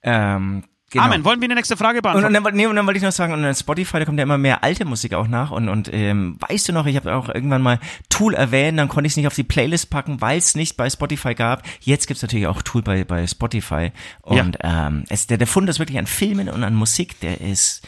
Ähm, 0.03 0.64
genau. 0.91 1.05
Amen. 1.05 1.24
Wollen 1.24 1.41
wir 1.41 1.49
die 1.49 1.55
nächste 1.55 1.76
Frage 1.76 1.99
Und, 1.99 2.03
beantworten? 2.03 2.26
und, 2.26 2.35
dann, 2.35 2.45
wollte- 2.45 2.57
nee, 2.57 2.66
und 2.66 2.76
dann 2.76 2.87
wollte 2.87 2.99
ich 2.99 3.03
noch 3.03 3.12
sagen, 3.12 3.32
und 3.32 3.45
an 3.45 3.55
Spotify, 3.55 3.99
da 4.01 4.05
kommt 4.05 4.18
ja 4.18 4.24
immer 4.24 4.37
mehr 4.39 4.62
alte 4.62 4.85
Musik 4.85 5.14
auch 5.14 5.26
nach. 5.26 5.51
Und, 5.51 5.68
und 5.68 5.93
ähm, 5.93 6.37
weißt 6.47 6.68
du 6.68 6.72
noch, 6.72 6.87
ich 6.87 6.97
habe 6.97 7.14
auch 7.14 7.28
irgendwann 7.28 7.62
mal 7.62 7.80
Tool 8.11 8.35
erwähnt, 8.35 8.78
dann 8.78 8.89
konnte 8.89 9.07
ich 9.07 9.14
es 9.14 9.16
nicht 9.16 9.26
auf 9.26 9.35
die 9.35 9.43
Playlist 9.45 9.89
packen, 9.91 10.20
weil 10.20 10.39
es 10.39 10.55
nicht 10.55 10.76
bei 10.76 10.89
Spotify 10.91 11.35
gab. 11.35 11.62
Jetzt 11.80 12.07
gibt's 12.07 12.22
natürlich 12.22 12.47
auch 12.47 12.61
Tool 12.62 12.82
bei, 12.82 13.05
bei 13.05 13.26
Spotify. 13.26 13.91
Und 14.20 14.59
ähm, 14.62 15.05
es, 15.09 15.26
der, 15.26 15.39
der 15.39 15.47
Fund 15.47 15.68
ist 15.70 15.78
wirklich 15.78 15.99
an 15.99 16.07
Filmen 16.07 16.49
und 16.51 16.62
an 16.62 16.74
Musik, 16.74 17.18
der 17.20 17.41
ist 17.41 17.82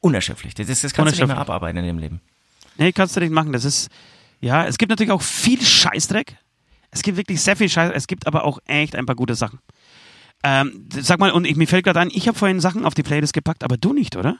unerschöpflich. 0.00 0.54
Das, 0.54 0.66
das 0.66 0.80
kannst 0.82 0.96
du 0.96 1.02
nicht 1.02 1.18
mehr 1.18 1.24
Unerschöpflich. 1.24 1.38
abarbeiten 1.38 1.78
in 1.78 1.86
dem 1.86 1.98
Leben. 1.98 2.20
nee, 2.76 2.92
kannst 2.92 3.16
du 3.16 3.20
nicht 3.20 3.32
machen. 3.32 3.52
Das 3.52 3.64
ist, 3.64 3.88
Ja, 4.40 4.66
es 4.66 4.76
gibt 4.76 4.90
natürlich 4.90 5.12
auch 5.12 5.22
viel 5.22 5.62
Scheißdreck. 5.62 6.36
Es 6.92 7.02
gibt 7.02 7.16
wirklich 7.16 7.40
sehr 7.40 7.56
viel 7.56 7.68
Scheiß. 7.68 7.90
Es 7.94 8.06
gibt 8.06 8.26
aber 8.26 8.44
auch 8.44 8.58
echt 8.66 8.94
ein 8.94 9.06
paar 9.06 9.16
gute 9.16 9.34
Sachen. 9.34 9.58
Ähm, 10.44 10.88
sag 10.90 11.18
mal, 11.18 11.30
und 11.32 11.46
ich, 11.46 11.56
mir 11.56 11.66
fällt 11.66 11.84
gerade 11.84 12.00
ein, 12.00 12.10
ich 12.12 12.28
habe 12.28 12.38
vorhin 12.38 12.60
Sachen 12.60 12.84
auf 12.84 12.94
die 12.94 13.02
Playlist 13.02 13.32
gepackt, 13.32 13.64
aber 13.64 13.76
du 13.76 13.92
nicht, 13.92 14.16
oder? 14.16 14.38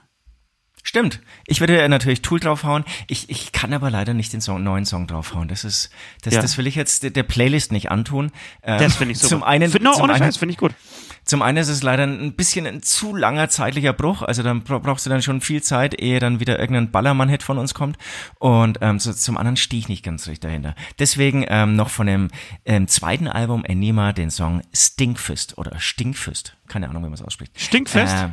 Stimmt. 0.85 1.21
Ich 1.47 1.61
würde 1.61 1.89
natürlich 1.89 2.23
Tool 2.23 2.41
draufhauen. 2.41 2.85
Ich, 3.07 3.31
ich 3.31 3.53
kann 3.53 3.73
aber 3.73 3.89
leider 3.91 4.15
nicht 4.15 4.33
den 4.33 4.41
Song, 4.41 4.63
neuen 4.65 4.85
Song 4.85 5.07
draufhauen. 5.07 5.47
Das 5.47 5.63
ist, 5.65 5.91
das, 6.23 6.35
Ja. 6.35 6.43
das 6.43 6.59
will 6.59 6.67
ich 6.67 6.75
jetzt 6.75 7.05
der, 7.15 7.23
Playlist 7.23 7.71
nicht 7.71 7.91
antun. 7.93 8.33
Ähm, 8.65 8.79
Das 8.81 8.97
finde 8.97 9.13
ich 9.13 9.19
super. 9.19 9.29
Zum 9.29 9.43
einen, 9.45 9.71
Find- 9.71 9.85
no, 9.85 9.93
zum 9.93 10.03
ohne 10.03 10.15
einen, 10.15 10.33
finde 10.33 10.53
ich 10.53 10.59
gut. 10.59 10.73
Zum 11.25 11.41
einen 11.41 11.59
ist 11.59 11.69
es 11.69 11.85
leider 11.85 12.03
ein 12.03 12.35
bisschen 12.35 12.67
ein 12.67 12.83
zu 12.83 13.15
langer 13.15 13.49
zeitlicher 13.49 13.93
Bruch. 13.93 14.23
Also 14.23 14.43
dann 14.43 14.65
bra- 14.65 14.81
brauchst 14.81 15.07
du 15.07 15.11
dann 15.11 15.23
schon 15.23 15.41
viel 15.41 15.63
Zeit, 15.63 15.95
ehe 16.01 16.19
dann 16.19 16.41
wieder 16.41 16.59
irgendein 16.59 16.91
Ballermann-Hit 16.91 17.45
von 17.45 17.59
uns 17.59 17.75
kommt. 17.75 17.97
Und 18.41 18.79
ähm, 18.83 18.99
so, 18.99 19.13
zum 19.13 19.37
anderen 19.37 19.57
stehe 19.57 19.79
ich 19.79 19.89
nicht 19.89 20.03
ganz 20.05 20.27
richtig 20.27 20.41
dahinter. 20.41 20.75
Deswegen 20.99 21.45
ähm, 21.49 21.77
noch 21.77 21.91
von 21.91 22.09
dem 22.09 22.29
ähm, 22.65 22.89
zweiten 22.89 23.29
Album 23.29 23.65
Enima 23.65 24.13
den 24.13 24.33
Song 24.33 24.63
Stinkfist 24.75 25.59
oder 25.59 25.79
Stinkfist. 25.79 26.57
Keine 26.67 26.89
Ahnung, 26.91 27.03
wie 27.05 27.09
man 27.09 27.15
es 27.15 27.23
ausspricht. 27.23 27.53
Stinkfest? 27.61 28.17
Ähm, 28.19 28.33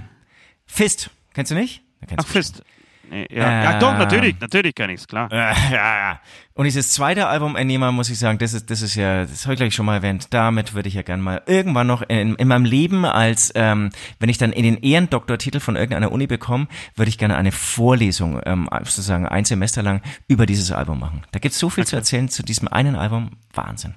Fist. 0.65 1.11
Kennst 1.35 1.51
du 1.51 1.55
nicht? 1.55 1.83
Ach, 2.17 2.27
Fist. 2.27 2.63
Nee, 3.09 3.25
ja. 3.31 3.63
ja, 3.63 3.79
doch, 3.79 3.97
natürlich, 3.97 4.39
natürlich 4.39 4.75
kann 4.75 4.89
ich's, 4.91 5.07
klar. 5.07 5.31
Äh, 5.31 5.35
ja, 5.71 5.97
ja. 5.97 6.21
Und 6.53 6.65
dieses 6.65 6.91
zweite 6.91 7.27
Album 7.27 7.55
Enema, 7.55 7.91
muss 7.91 8.09
ich 8.09 8.19
sagen, 8.19 8.37
das 8.37 8.53
ist, 8.53 8.69
das 8.69 8.81
ist 8.81 8.95
ja, 8.95 9.25
das 9.25 9.45
habe 9.45 9.53
ich 9.53 9.59
gleich 9.59 9.73
schon 9.73 9.85
mal 9.85 9.95
erwähnt, 9.95 10.27
damit 10.31 10.73
würde 10.73 10.89
ich 10.89 10.93
ja 10.93 11.01
gern 11.01 11.21
mal 11.21 11.41
irgendwann 11.47 11.87
noch 11.87 12.03
in, 12.03 12.35
in 12.35 12.47
meinem 12.47 12.65
Leben 12.65 13.05
als, 13.05 13.51
ähm, 13.55 13.89
wenn 14.19 14.29
ich 14.29 14.37
dann 14.37 14.51
in 14.51 14.63
den 14.63 14.77
Ehrendoktortitel 14.77 15.59
von 15.59 15.75
irgendeiner 15.75 16.11
Uni 16.11 16.27
bekomme, 16.27 16.67
würde 16.95 17.09
ich 17.09 17.17
gerne 17.17 17.35
eine 17.35 17.51
Vorlesung, 17.51 18.41
ähm, 18.45 18.69
sozusagen 18.83 19.27
ein 19.27 19.45
Semester 19.45 19.81
lang 19.81 20.01
über 20.27 20.45
dieses 20.45 20.71
Album 20.71 20.99
machen. 20.99 21.23
Da 21.31 21.39
gibt's 21.39 21.57
so 21.57 21.69
viel 21.69 21.87
zu 21.87 21.95
erzählen 21.95 22.29
zu 22.29 22.43
diesem 22.43 22.67
einen 22.67 22.95
Album, 22.95 23.31
Wahnsinn. 23.53 23.95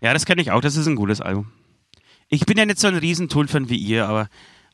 Ja, 0.00 0.12
das 0.14 0.24
kenne 0.24 0.40
ich 0.40 0.50
auch, 0.50 0.60
das 0.60 0.76
ist 0.76 0.86
ein 0.86 0.96
gutes 0.96 1.20
Album. 1.20 1.52
Ich 2.28 2.46
bin 2.46 2.56
ja 2.56 2.64
nicht 2.64 2.80
so 2.80 2.88
ein 2.88 2.96
riesen 2.96 3.28
Tool-Fan 3.28 3.68
wie 3.68 3.76
ihr, 3.76 4.08
aber, 4.08 4.28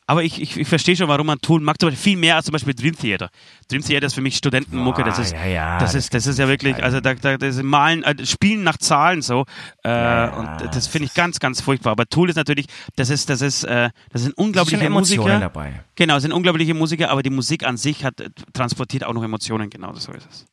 aber 0.05 0.23
ich, 0.23 0.41
ich, 0.41 0.57
ich 0.57 0.67
verstehe 0.67 0.95
schon, 0.95 1.07
warum 1.07 1.27
man 1.27 1.39
Tool 1.39 1.61
mag. 1.61 1.79
Zum 1.79 1.89
Beispiel 1.89 2.11
viel 2.11 2.17
mehr 2.17 2.35
als 2.35 2.45
zum 2.45 2.51
Beispiel 2.53 2.73
Dream 2.73 2.97
Theater. 2.97 3.29
Dream 3.69 3.81
Theater 3.81 4.07
ist 4.07 4.13
für 4.13 4.21
mich 4.21 4.35
Studentenmucke. 4.35 5.03
Das 5.03 5.15
Boah, 5.15 5.21
ist, 5.23 5.31
ja, 5.33 5.45
ja, 5.45 5.79
das, 5.79 5.93
das 5.93 6.03
ist, 6.03 6.13
das 6.13 6.27
ist 6.27 6.39
ja 6.39 6.47
wirklich, 6.47 6.83
also 6.83 6.99
da, 6.99 7.13
da 7.13 7.37
das 7.37 7.55
ist 7.55 7.63
Malen, 7.63 8.03
äh, 8.03 8.25
Spielen 8.25 8.63
nach 8.63 8.77
Zahlen 8.77 9.21
so. 9.21 9.45
Äh, 9.83 10.29
und 10.29 10.49
das 10.73 10.87
finde 10.87 11.05
ich 11.05 11.13
ganz, 11.13 11.39
ganz 11.39 11.61
furchtbar. 11.61 11.91
Aber 11.91 12.05
Tool 12.05 12.29
ist 12.29 12.35
natürlich, 12.35 12.65
das 12.95 13.09
ist, 13.09 13.29
das 13.29 13.41
ist, 13.41 13.63
äh, 13.63 13.89
das 14.11 14.23
sind 14.23 14.37
unglaubliche 14.37 14.89
Musiker. 14.89 15.39
dabei. 15.39 15.83
Genau, 15.95 16.19
sind 16.19 16.33
unglaubliche 16.33 16.73
Musiker, 16.73 17.09
aber 17.09 17.23
die 17.23 17.29
Musik 17.29 17.65
an 17.65 17.77
sich 17.77 18.03
hat 18.03 18.19
äh, 18.19 18.29
transportiert 18.53 19.05
auch 19.05 19.13
noch 19.13 19.23
Emotionen. 19.23 19.69
Genau, 19.69 19.93
so 19.93 20.11
ist 20.11 20.27
es. 20.29 20.45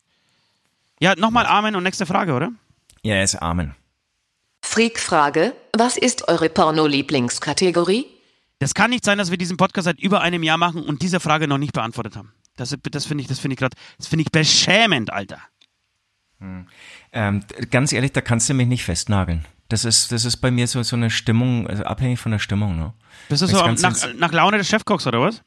Ja, 1.01 1.16
nochmal 1.16 1.46
Amen 1.46 1.74
und 1.74 1.82
nächste 1.82 2.07
Frage, 2.07 2.34
oder? 2.34 2.53
Ja, 3.03 3.22
ist 3.22 3.34
Amen. 3.36 3.74
Freak-Frage, 4.62 5.55
was 5.76 5.96
ist 5.96 6.28
eure 6.28 6.51
Porno-Lieblingskategorie? 6.51 8.07
Das 8.61 8.74
kann 8.74 8.90
nicht 8.90 9.04
sein, 9.04 9.18
dass 9.18 9.30
wir 9.30 9.38
diesen 9.38 9.56
Podcast 9.56 9.86
seit 9.86 9.98
über 9.98 10.20
einem 10.20 10.42
Jahr 10.42 10.58
machen 10.58 10.82
und 10.82 11.02
diese 11.02 11.18
Frage 11.18 11.48
noch 11.48 11.58
nicht 11.58 11.72
beantwortet 11.72 12.14
haben. 12.16 12.32
Das, 12.56 12.76
das 12.90 13.06
finde 13.06 13.22
ich, 13.22 13.28
das 13.28 13.38
finde 13.38 13.54
ich 13.54 13.58
gerade, 13.58 13.76
das 13.98 14.06
finde 14.06 14.22
ich 14.22 14.30
beschämend, 14.30 15.12
Alter. 15.12 15.40
Ähm, 17.12 17.42
ganz 17.70 17.92
ehrlich, 17.92 18.12
da 18.12 18.20
kannst 18.20 18.48
du 18.48 18.54
mich 18.54 18.68
nicht 18.68 18.84
festnageln. 18.84 19.46
Das 19.68 19.84
ist, 19.84 20.12
das 20.12 20.24
ist 20.24 20.38
bei 20.38 20.50
mir 20.50 20.66
so, 20.66 20.82
so 20.82 20.96
eine 20.96 21.11
Stimmung, 21.11 21.66
also 21.68 21.84
abhängig 21.84 22.18
von 22.18 22.32
der 22.32 22.38
Stimmung, 22.38 22.78
ne? 22.78 22.92
Bist 23.28 23.42
du 23.42 23.46
so 23.46 23.66
nach, 23.66 24.14
nach 24.14 24.32
Laune 24.32 24.58
des 24.58 24.68
Chefkochs 24.68 25.06
oder 25.06 25.20
was? 25.20 25.42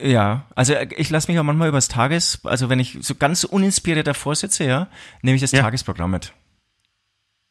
Ja, 0.00 0.46
also 0.56 0.72
äh, 0.72 0.88
ich 0.96 1.10
lasse 1.10 1.30
mich 1.30 1.38
auch 1.38 1.44
manchmal 1.44 1.68
übers 1.68 1.88
Tages, 1.88 2.40
also 2.44 2.68
wenn 2.68 2.80
ich 2.80 2.98
so 3.02 3.14
ganz 3.14 3.44
uninspiriert 3.44 4.06
davor 4.06 4.34
sitze, 4.34 4.64
ja, 4.64 4.88
nehme 5.22 5.36
ich 5.36 5.40
das 5.40 5.52
Ja. 5.52 5.62
Tagesprogramm 5.62 6.10
mit. 6.10 6.32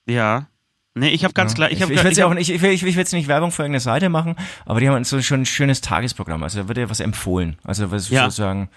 Ja. 0.08 0.48
Nee, 0.94 1.10
ich 1.10 1.24
habe 1.24 1.34
ganz 1.34 1.52
Ja. 1.52 1.56
klar, 1.56 1.70
ich 1.72 1.78
ich, 1.78 1.82
habe 1.84 1.94
ich, 1.94 2.04
ich 2.04 2.20
hab, 2.22 2.30
auch 2.30 2.34
nicht, 2.34 2.50
ich 2.50 2.62
will, 2.62 2.72
ich 2.72 2.82
will 2.84 2.90
ich 2.90 2.96
will 2.96 3.02
jetzt 3.02 3.14
nicht 3.14 3.28
Werbung 3.30 3.52
für 3.52 3.64
irgendeine 3.64 3.80
Seite 3.80 4.10
machen, 4.10 4.36
aber 4.66 4.80
die 4.82 4.90
haben 4.90 5.04
so 5.06 5.22
schon 5.22 5.42
ein 5.42 5.46
schönes 5.46 5.80
Tagesprogramm. 5.82 6.44
Also 6.44 6.62
da 6.62 6.68
wird 6.68 6.78
ja 6.78 6.90
was 6.90 7.00
empfohlen. 7.00 7.58
Also 7.64 7.92
was 7.92 8.10
Ja. 8.10 8.24
sozusagen. 8.26 8.70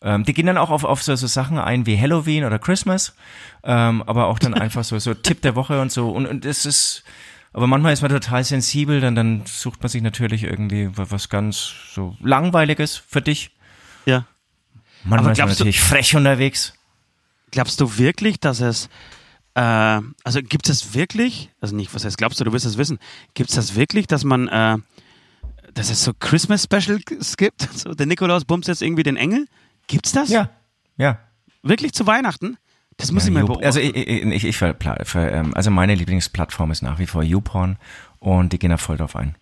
Ähm, 0.00 0.24
die 0.24 0.32
gehen 0.34 0.46
dann 0.46 0.58
auch 0.58 0.70
auf, 0.70 0.84
auf 0.84 1.02
so, 1.02 1.14
so 1.16 1.26
Sachen 1.26 1.58
ein 1.58 1.86
wie 1.86 1.98
Halloween 1.98 2.44
oder 2.44 2.58
Christmas, 2.58 3.14
ähm, 3.62 4.02
aber 4.06 4.26
auch 4.26 4.38
dann 4.38 4.54
einfach 4.54 4.84
so, 4.84 4.98
so 4.98 5.12
Tipp 5.14 5.42
der 5.42 5.54
Woche 5.54 5.80
und 5.80 5.92
so. 5.92 6.10
Und, 6.10 6.26
und 6.26 6.44
das 6.44 6.64
ist, 6.66 7.04
aber 7.52 7.66
manchmal 7.66 7.92
ist 7.92 8.02
man 8.02 8.10
total 8.10 8.42
sensibel, 8.44 9.00
dann, 9.00 9.14
dann 9.14 9.42
sucht 9.46 9.82
man 9.82 9.88
sich 9.90 10.02
natürlich 10.02 10.44
irgendwie 10.44 10.96
wa- 10.96 11.06
was 11.10 11.28
ganz 11.28 11.72
so 11.94 12.16
Langweiliges 12.22 12.96
für 12.96 13.20
dich. 13.22 13.50
ja. 14.06 14.24
Manchmal 15.06 15.18
Aber 15.18 15.32
ist 15.32 15.38
man 15.38 15.46
glaubst 15.46 15.60
du- 15.60 15.64
natürlich 15.64 15.80
frech 15.82 16.16
unterwegs. 16.16 16.72
Glaubst 17.50 17.78
du 17.80 17.98
wirklich, 17.98 18.40
dass 18.40 18.60
es, 18.60 18.88
äh, 19.54 19.60
also 20.24 20.40
gibt 20.42 20.68
es 20.68 20.94
wirklich, 20.94 21.50
also 21.60 21.74
nicht, 21.76 21.94
was 21.94 22.04
heißt 22.04 22.18
glaubst 22.18 22.40
du, 22.40 22.44
du 22.44 22.52
wirst 22.52 22.66
es 22.66 22.76
wissen, 22.78 22.98
gibt 23.34 23.50
es 23.50 23.56
das 23.56 23.74
wirklich, 23.76 24.06
dass 24.06 24.24
man, 24.24 24.48
äh, 24.48 24.76
dass 25.74 25.90
es 25.90 26.02
so 26.04 26.12
Christmas 26.18 26.64
Specials 26.64 27.36
gibt? 27.36 27.62
So, 27.72 27.94
der 27.94 28.06
Nikolaus 28.06 28.44
bumst 28.44 28.68
jetzt 28.68 28.82
irgendwie 28.82 29.02
den 29.02 29.16
Engel? 29.16 29.46
Gibt's 29.86 30.12
das? 30.12 30.28
Ja, 30.30 30.50
ja. 30.96 31.18
Wirklich 31.62 31.92
zu 31.92 32.06
Weihnachten? 32.06 32.56
Das 32.96 33.10
muss 33.10 33.24
Ja, 33.24 33.28
ich 33.28 33.34
mal 33.34 33.40
You- 33.40 33.46
beobachten. 33.46 33.66
Also 33.66 33.80
ich, 33.80 33.96
ich, 33.96 34.44
ich, 34.44 34.44
ich 34.44 34.62
ähm, 35.14 35.52
also 35.54 35.70
meine 35.70 35.94
Lieblingsplattform 35.94 36.70
ist 36.70 36.82
nach 36.82 36.98
wie 36.98 37.06
vor 37.06 37.22
YouPorn 37.24 37.76
und 38.20 38.52
die 38.52 38.58
gehen 38.58 38.70
da 38.70 38.76
voll 38.76 38.96
drauf 38.96 39.16
ein. 39.16 39.34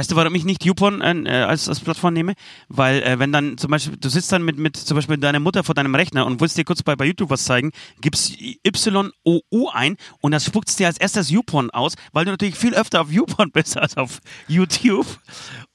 Weißt 0.00 0.10
du, 0.10 0.16
warum 0.16 0.34
ich 0.34 0.46
nicht 0.46 0.64
YouPorn 0.64 1.02
äh, 1.26 1.30
als, 1.46 1.68
als 1.68 1.80
Plattform 1.80 2.14
nehme? 2.14 2.32
Weil 2.70 3.02
äh, 3.02 3.18
wenn 3.18 3.32
dann 3.32 3.58
zum 3.58 3.70
Beispiel, 3.70 3.98
du 3.98 4.08
sitzt 4.08 4.32
dann 4.32 4.42
mit, 4.42 4.56
mit 4.56 4.74
zum 4.78 4.94
Beispiel 4.94 5.18
deiner 5.18 5.40
Mutter 5.40 5.62
vor 5.62 5.74
deinem 5.74 5.94
Rechner 5.94 6.24
und 6.24 6.40
willst 6.40 6.56
dir 6.56 6.64
kurz 6.64 6.82
bei, 6.82 6.96
bei 6.96 7.04
YouTube 7.04 7.28
was 7.28 7.44
zeigen, 7.44 7.70
gibst 8.00 8.34
YOU 8.40 9.68
ein 9.74 9.98
und 10.22 10.32
das 10.32 10.46
spuckt 10.46 10.78
dir 10.78 10.86
als 10.86 10.96
erstes 10.96 11.28
YouPorn 11.28 11.68
aus, 11.68 11.96
weil 12.12 12.24
du 12.24 12.30
natürlich 12.30 12.54
viel 12.54 12.74
öfter 12.74 13.02
auf 13.02 13.12
YouPorn 13.12 13.50
bist 13.52 13.76
als 13.76 13.98
auf 13.98 14.20
YouTube. 14.48 15.06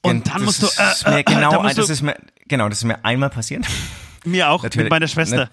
Und 0.02 0.26
dann 0.26 0.42
musst 0.42 0.60
du, 0.60 0.66
äh, 0.66 1.20
äh, 1.20 1.22
genau, 1.22 1.52
dann 1.52 1.62
musst 1.62 1.78
das 1.78 1.86
du, 1.86 1.92
ist 1.92 2.02
mir, 2.02 2.16
genau, 2.48 2.68
das 2.68 2.78
ist 2.78 2.84
mir 2.84 3.04
einmal 3.04 3.30
passiert. 3.30 3.64
mir 4.24 4.50
auch, 4.50 4.64
Natürlich- 4.64 4.86
mit 4.86 4.90
meiner 4.90 5.06
Schwester. 5.06 5.50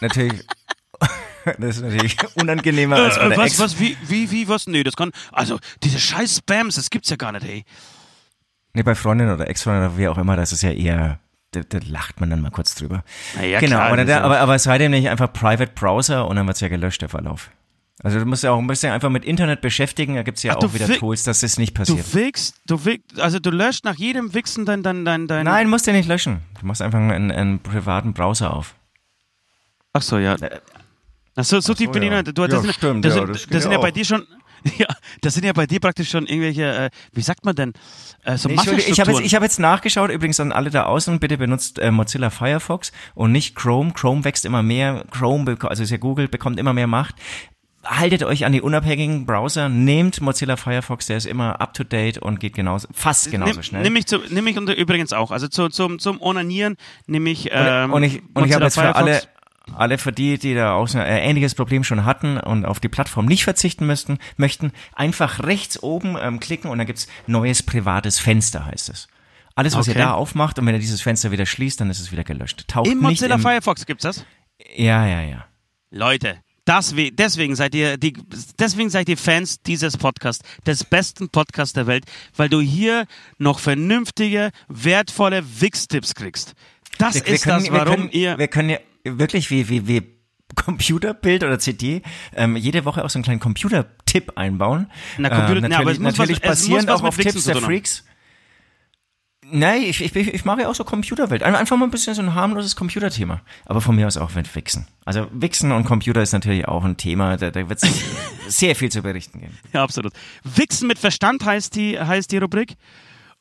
Na- 0.00 0.08
natürlich, 0.08 0.42
das 1.56 1.76
ist 1.76 1.82
natürlich 1.82 2.16
unangenehmer 2.34 2.96
als 2.96 3.16
Äh, 3.16 3.20
bei 3.20 3.26
äh, 3.26 3.28
der 3.28 3.38
was, 3.38 3.46
Ex. 3.46 3.58
was, 3.60 3.78
wie, 3.78 3.96
wie, 4.08 4.28
wie, 4.32 4.48
was? 4.48 4.66
Nee, 4.66 4.82
das 4.82 4.96
kann, 4.96 5.12
also, 5.30 5.60
diese 5.84 6.00
scheiß 6.00 6.38
Spams, 6.38 6.74
das 6.74 6.90
gibt's 6.90 7.10
ja 7.10 7.14
gar 7.16 7.30
nicht, 7.30 7.44
ey. 7.46 7.64
Nee, 8.74 8.82
bei 8.82 8.94
Freundin 8.94 9.30
oder 9.30 9.48
Ex-Freundin 9.48 9.88
oder 9.88 9.98
wie 9.98 10.08
auch 10.08 10.18
immer, 10.18 10.36
das 10.36 10.52
ist 10.52 10.62
ja 10.62 10.70
eher, 10.70 11.18
da, 11.52 11.60
da 11.68 11.78
lacht 11.88 12.20
man 12.20 12.30
dann 12.30 12.40
mal 12.42 12.50
kurz 12.50 12.74
drüber. 12.74 13.02
Naja, 13.36 13.60
genau, 13.60 13.76
klar, 13.76 13.96
da, 13.96 14.02
ja- 14.04 14.20
aber, 14.22 14.40
aber 14.40 14.58
seitdem 14.58 14.90
nicht 14.92 15.08
einfach 15.08 15.32
Private 15.32 15.72
Browser 15.74 16.28
und 16.28 16.36
dann 16.36 16.46
wird's 16.46 16.60
ja 16.60 16.68
gelöscht, 16.68 17.02
der 17.02 17.08
Verlauf. 17.08 17.50
Also 18.04 18.20
du 18.20 18.26
musst 18.26 18.44
ja 18.44 18.52
auch 18.52 18.58
ein 18.58 18.66
bisschen 18.68 18.92
einfach 18.92 19.10
mit 19.10 19.24
Internet 19.24 19.60
beschäftigen, 19.60 20.14
da 20.14 20.22
gibt's 20.22 20.44
ja 20.44 20.52
Ach, 20.54 20.60
du 20.60 20.68
auch 20.68 20.74
wieder 20.74 20.86
wi- 20.88 20.98
Tools, 20.98 21.24
dass 21.24 21.40
das 21.40 21.58
nicht 21.58 21.76
Du 21.76 21.80
passiert. 21.80 22.14
wickst, 22.14 22.54
du 22.66 22.84
wickst, 22.84 23.18
also 23.18 23.40
du 23.40 23.50
löscht 23.50 23.84
nach 23.84 23.96
jedem 23.96 24.34
Wichsen 24.34 24.64
dein, 24.66 24.84
dein, 24.84 25.04
dein, 25.04 25.26
dein. 25.26 25.44
Nein, 25.44 25.68
musst 25.68 25.88
du 25.88 25.92
nicht 25.92 26.06
löschen. 26.08 26.42
Du 26.60 26.66
machst 26.66 26.80
einfach 26.80 26.98
einen, 27.00 27.32
einen 27.32 27.58
privaten 27.58 28.12
Browser 28.12 28.54
auf. 28.54 28.76
Ach 29.94 30.02
so, 30.02 30.18
ja. 30.18 30.36
Ach 31.34 31.44
so, 31.44 31.58
so 31.60 31.74
tief 31.74 31.90
bin 31.90 32.02
ich 32.04 32.10
ja. 32.10 32.22
nicht. 32.22 32.38
Du, 32.38 32.46
das 32.46 32.52
Ja, 32.52 32.60
sind, 32.60 32.74
stimmt, 32.74 33.04
das 33.04 33.14
ja, 33.16 33.20
sind, 33.22 33.34
das 33.34 33.46
das 33.48 33.62
sind 33.62 33.72
ja 33.72 33.78
ja 33.78 33.82
bei 33.82 33.90
dir 33.90 34.04
schon, 34.04 34.24
ja, 34.78 34.86
das 35.20 35.34
sind 35.34 35.44
ja 35.44 35.52
bei 35.52 35.66
dir 35.66 35.80
praktisch 35.80 36.10
schon 36.10 36.26
irgendwelche, 36.26 36.64
äh, 36.64 36.90
wie 37.12 37.22
sagt 37.22 37.44
man 37.44 37.54
denn, 37.54 37.72
äh, 38.24 38.36
so 38.36 38.48
Nee, 38.48 38.54
ich 38.54 39.00
habe 39.00 39.10
jetzt, 39.12 39.20
ich 39.20 39.34
hab 39.34 39.42
jetzt 39.42 39.58
nachgeschaut, 39.60 40.10
übrigens 40.10 40.40
an 40.40 40.52
alle 40.52 40.70
da 40.70 40.84
außen, 40.84 41.18
bitte 41.20 41.38
benutzt 41.38 41.78
äh, 41.78 41.90
Mozilla 41.90 42.30
Firefox 42.30 42.92
und 43.14 43.32
nicht 43.32 43.54
Chrome. 43.54 43.92
Chrome 43.92 44.24
wächst 44.24 44.44
immer 44.44 44.62
mehr, 44.62 45.04
Chrome, 45.10 45.56
also 45.62 45.82
ist 45.82 45.90
ja 45.90 45.96
Google, 45.96 46.28
bekommt 46.28 46.58
immer 46.58 46.72
mehr 46.72 46.86
Macht. 46.86 47.14
Haltet 47.84 48.24
euch 48.24 48.44
an 48.44 48.52
die 48.52 48.60
unabhängigen 48.60 49.24
Browser, 49.24 49.68
nehmt 49.68 50.20
Mozilla 50.20 50.56
Firefox, 50.56 51.06
der 51.06 51.16
ist 51.16 51.26
immer 51.26 51.60
up 51.60 51.74
to 51.74 51.84
date 51.84 52.18
und 52.18 52.40
geht 52.40 52.54
genauso, 52.54 52.88
fast 52.92 53.30
genauso 53.30 53.52
Nimm- 53.54 53.62
schnell. 53.62 53.82
Nimm 53.82 53.96
ich, 53.96 54.06
zu, 54.06 54.18
nimm 54.28 54.46
ich 54.46 54.58
unter, 54.58 54.76
übrigens 54.76 55.12
auch. 55.12 55.30
Also 55.30 55.48
zu, 55.48 55.68
zum, 55.68 55.98
zum 55.98 56.20
Onanieren 56.20 56.76
nehme 57.06 57.30
ich 57.30 57.46
und, 57.46 57.52
ähm, 57.54 57.92
und 57.92 58.02
ich, 58.02 58.20
und 58.34 58.46
ich 58.46 58.52
habe 58.52 58.64
Mozilla 58.64 58.64
jetzt 58.64 58.74
für 58.74 58.96
alle, 58.96 59.12
Firefox. 59.12 59.28
Alle 59.76 59.98
für 59.98 60.12
die, 60.12 60.38
die 60.38 60.54
da 60.54 60.74
außen 60.74 61.00
ein 61.00 61.22
ähnliches 61.22 61.54
Problem 61.54 61.84
schon 61.84 62.04
hatten 62.04 62.38
und 62.38 62.64
auf 62.64 62.80
die 62.80 62.88
Plattform 62.88 63.26
nicht 63.26 63.44
verzichten 63.44 63.86
müssten, 63.86 64.18
möchten, 64.36 64.72
einfach 64.94 65.42
rechts 65.44 65.82
oben 65.82 66.16
ähm, 66.20 66.40
klicken 66.40 66.70
und 66.70 66.78
dann 66.78 66.86
gibt's 66.86 67.08
neues 67.26 67.62
privates 67.62 68.18
Fenster, 68.18 68.66
heißt 68.66 68.88
es. 68.90 69.08
Alles, 69.54 69.74
was 69.76 69.88
Okay. 69.88 69.98
ihr 69.98 70.04
da 70.04 70.12
aufmacht 70.12 70.58
und 70.58 70.66
wenn 70.66 70.74
ihr 70.74 70.80
dieses 70.80 71.00
Fenster 71.00 71.30
wieder 71.32 71.44
schließt, 71.46 71.80
dann 71.80 71.90
ist 71.90 71.98
es 72.00 72.12
wieder 72.12 72.24
gelöscht. 72.24 72.66
Taucht 72.68 72.86
Im 72.86 72.98
Mozilla 72.98 73.34
im, 73.34 73.40
Firefox 73.40 73.84
gibt's 73.86 74.02
das? 74.04 74.24
Ja, 74.76 75.04
ja, 75.06 75.20
ja. 75.22 75.44
Leute, 75.90 76.36
das, 76.64 76.96
we- 76.96 77.10
deswegen 77.10 77.56
seid 77.56 77.74
ihr 77.74 77.96
die, 77.96 78.12
deswegen 78.58 78.90
seid 78.90 79.08
ihr 79.08 79.16
Fans 79.16 79.62
dieses 79.62 79.96
Podcasts, 79.96 80.44
des 80.66 80.84
besten 80.84 81.28
Podcasts 81.30 81.72
der 81.72 81.86
Welt, 81.86 82.04
weil 82.36 82.48
du 82.48 82.60
hier 82.60 83.06
noch 83.38 83.58
vernünftige, 83.58 84.50
wertvolle 84.68 85.42
Wix-Tipps 85.60 86.14
kriegst. 86.14 86.54
Das 86.98 87.14
Wir, 87.14 87.26
wir 87.26 87.34
ist 87.34 87.42
können, 87.44 87.64
das, 87.64 87.72
wir 87.72 87.78
warum 87.80 87.96
können, 87.96 88.10
ihr. 88.10 88.38
wir 88.38 88.48
können 88.48 88.70
ja 88.70 88.78
wirklich 89.18 89.50
wie, 89.50 89.68
wie, 89.68 89.86
wie 89.88 90.02
Computerbild 90.56 91.44
oder 91.44 91.58
CD 91.58 92.02
ähm, 92.34 92.56
jede 92.56 92.84
Woche 92.84 93.04
auch 93.04 93.10
so 93.10 93.18
einen 93.18 93.24
kleinen 93.24 93.40
Computertipp 93.40 94.32
einbauen. 94.36 94.90
Na, 95.18 95.28
Computer- 95.30 95.68
na, 95.68 95.78
aber 95.78 95.92
es 95.92 95.98
natürlich 95.98 95.98
was- 95.98 96.18
natürlich 96.18 96.40
muss 96.42 96.48
basierend 96.48 96.88
was 96.88 97.00
auch 97.00 97.04
auf 97.04 97.16
Tipps 97.16 97.44
der. 97.44 97.56
Freaks. 97.56 98.04
Nein, 99.50 99.82
ich, 99.82 100.02
ich, 100.02 100.14
ich 100.14 100.44
mag 100.44 100.58
ja 100.60 100.68
auch 100.68 100.74
so 100.74 100.84
Computerwelt. 100.84 101.42
Ein- 101.42 101.54
Einfach 101.54 101.76
mal 101.78 101.86
ein 101.86 101.90
bisschen 101.90 102.14
so 102.14 102.20
ein 102.20 102.34
harmloses 102.34 102.76
Computerthema. 102.76 103.40
Aber 103.64 103.80
von 103.80 103.96
mir 103.96 104.06
aus 104.06 104.18
auch 104.18 104.34
mit 104.34 104.54
Wichsen. 104.54 104.86
Also 105.06 105.26
Wichsen 105.32 105.72
und 105.72 105.84
Computer 105.84 106.20
ist 106.22 106.32
natürlich 106.32 106.68
auch 106.68 106.84
ein 106.84 106.96
Thema, 106.98 107.36
da, 107.38 107.50
da 107.50 107.66
wird 107.68 107.82
es 107.82 107.88
sehr 108.48 108.76
viel 108.76 108.90
zu 108.90 109.00
berichten 109.00 109.40
geben. 109.40 109.56
Ja, 109.72 109.82
absolut. 109.84 110.12
Wichsen 110.44 110.86
mit 110.86 110.98
Verstand 110.98 111.44
heißt 111.46 111.74
die, 111.76 111.98
heißt 111.98 112.30
die 112.30 112.38
Rubrik. 112.38 112.74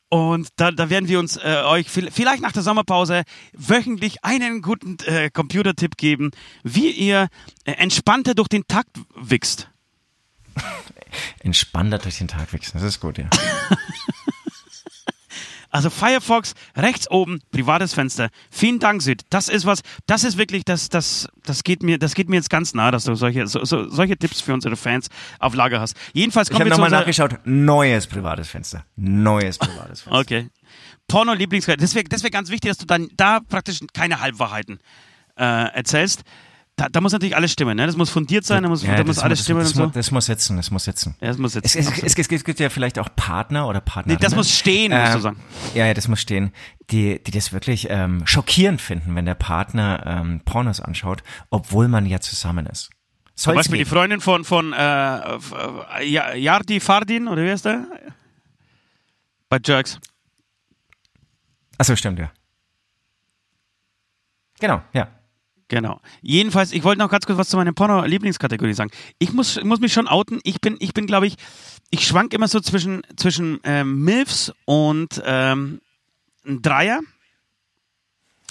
Und 0.10 0.50
da, 0.56 0.72
da 0.72 0.90
werden 0.90 1.10
wir 1.10 1.20
uns 1.20 1.36
äh, 1.38 1.62
euch 1.66 1.90
viel- 1.90 2.12
vielleicht 2.12 2.42
nach 2.42 2.54
der 2.54 2.64
Sommerpause 2.64 3.24
wöchentlich 3.54 4.24
einen 4.24 4.62
guten 4.62 4.98
äh, 5.06 5.30
Computertipp 5.30 5.98
geben, 5.98 6.32
wie 6.64 6.92
ihr 6.92 7.28
äh, 7.66 7.74
entspannter 7.74 8.34
durch 8.34 8.48
den 8.48 8.66
Takt 8.68 8.98
wichst. 9.16 9.70
Entspannter 11.40 11.98
durch 12.00 12.18
den 12.20 12.28
Tag 12.28 12.52
wichsen, 12.54 12.72
das 12.80 12.84
ist 12.84 13.00
gut, 13.00 13.18
ja. 13.18 13.30
Also 15.70 15.90
Firefox 15.90 16.54
rechts 16.76 17.10
oben, 17.10 17.40
privates 17.52 17.94
Fenster. 17.94 18.30
Vielen 18.50 18.80
Dank, 18.80 19.02
Süd. 19.02 19.24
Das 19.30 19.50
ist 19.50 19.66
was, 19.66 19.82
das 20.06 20.24
ist 20.24 20.38
wirklich, 20.38 20.64
das, 20.66 20.90
das, 20.90 21.28
das 21.44 21.64
geht 21.64 21.84
mir, 21.84 21.98
das 21.98 22.16
geht 22.16 22.30
mir 22.30 22.38
jetzt 22.38 22.50
ganz 22.50 22.74
nah, 22.74 22.92
dass 22.92 23.04
du 23.04 23.16
solche, 23.16 23.48
so, 23.48 23.64
so, 23.66 23.90
solche 23.90 24.18
Tipps 24.18 24.42
für 24.42 24.54
unsere 24.54 24.76
Fans 24.76 25.10
auf 25.40 25.54
Lager 25.54 25.80
hast. 25.80 25.96
Jedenfalls 26.14 26.50
Ich 26.50 26.54
kommen 26.54 26.62
habe 26.62 26.70
wir 26.72 26.76
zu 26.76 26.82
nochmal 26.82 27.00
nachgeschaut. 27.00 27.40
Neues 27.46 28.08
privates 28.08 28.48
Fenster. 28.50 28.86
Neues 28.96 29.58
privates 29.60 30.02
Fenster. 30.02 30.20
Okay. 30.20 30.50
Porno-Lieblingsquelle. 31.08 31.78
Das 31.78 31.96
wäre 31.96 32.06
das 32.06 32.24
wär 32.24 32.32
ganz 32.32 32.50
wichtig, 32.50 32.70
dass 32.70 32.78
du 32.78 32.86
dann 32.86 33.10
da 33.16 33.40
praktisch 33.40 33.80
keine 33.94 34.20
Halbwahrheiten 34.20 34.80
äh, 35.38 35.44
erzählst. 35.44 36.24
Da, 36.80 36.90
da 36.90 37.02
muss 37.02 37.12
natürlich 37.12 37.36
alles 37.36 37.52
stimmen, 37.52 37.76
ne? 37.76 37.88
Das 37.88 37.98
muss 37.98 38.12
fundiert 38.12 38.46
sein, 38.46 38.62
da 38.62 38.70
muss, 38.70 38.84
da 38.84 39.04
muss 39.04 39.18
alles 39.18 39.40
das, 39.40 39.46
stimmen 39.46 39.62
das, 39.62 39.70
und 39.72 39.76
so. 39.78 39.84
muss- 39.86 39.94
das 39.94 40.12
muss 40.12 40.26
sitzen, 40.28 40.58
das 40.58 40.70
muss 40.70 40.84
sitzen. 40.84 41.16
ja, 41.20 41.28
das 41.30 41.40
muss 41.40 41.56
jetzt. 41.56 41.66
Es, 41.66 41.76
es, 41.76 42.04
es, 42.04 42.30
es, 42.30 42.44
gibt 42.44 42.60
ja 42.60 42.70
vielleicht 42.70 43.00
auch 43.00 43.10
Partner 43.16 43.68
oder 43.68 43.82
Partnerinnen. 43.82 44.20
Nee, 44.22 44.24
das 44.24 44.36
muss 44.36 44.52
stehen, 44.56 44.92
musst 44.96 45.16
du 45.16 45.20
sagen. 45.20 45.40
Ja, 45.74 45.88
ja, 45.88 45.96
das 45.96 46.08
muss 46.08 46.22
stehen. 46.22 46.54
Die, 46.92 47.18
die 47.24 47.32
das 47.32 47.52
wirklich 47.52 47.88
ähm, 47.90 48.28
schockierend 48.28 48.80
finden, 48.80 49.16
wenn 49.16 49.26
der 49.26 49.34
Partner 49.34 50.04
ähm, 50.06 50.42
Pornos 50.46 50.80
anschaut, 50.80 51.24
obwohl 51.50 51.88
man 51.88 52.06
ja 52.06 52.20
zusammen 52.20 52.68
ist. 52.68 52.92
Zum 53.34 53.54
Soll's 53.54 53.56
Beispiel 53.58 53.80
die 53.80 53.84
geben. 53.84 53.90
Freundin 53.96 54.22
von, 54.22 54.44
von 54.46 54.72
äh, 54.74 54.78
äh, 55.98 56.06
Ja- 56.08 56.36
Yardi 56.36 56.80
Fardin, 56.80 57.28
oder 57.28 57.44
wie 57.44 57.50
heißt 57.50 57.66
der? 57.66 57.88
Bei 59.50 59.58
Jerks. 59.66 60.00
Achso, 61.80 61.96
stimmt, 61.96 62.20
ja. 62.20 62.32
Genau, 64.60 64.84
ja. 64.94 65.08
Genau. 65.70 66.00
Jedenfalls, 66.22 66.72
ich 66.72 66.84
wollte 66.84 67.00
noch 67.00 67.10
ganz 67.10 67.26
kurz 67.26 67.38
was 67.38 67.50
zu 67.50 67.58
meiner 67.58 67.74
Porno-Lieblingskategorie 67.74 68.74
sagen. 68.74 68.92
Ich 69.20 69.34
muss, 69.34 69.62
muss 69.64 69.80
mich 69.82 69.92
schon 69.94 70.08
outen. 70.08 70.40
Ich 70.44 70.62
bin, 70.62 70.78
ich 70.80 70.94
bin, 70.94 71.08
glaube 71.08 71.28
ich, 71.28 71.36
ich 71.90 72.08
schwank 72.08 72.34
immer 72.34 72.48
so 72.48 72.60
zwischen, 72.62 73.02
zwischen 73.18 73.60
ähm, 73.64 74.04
Milfs 74.04 74.54
und 74.66 75.22
ähm, 75.26 75.82
ein 76.46 76.62
Dreier. 76.62 77.02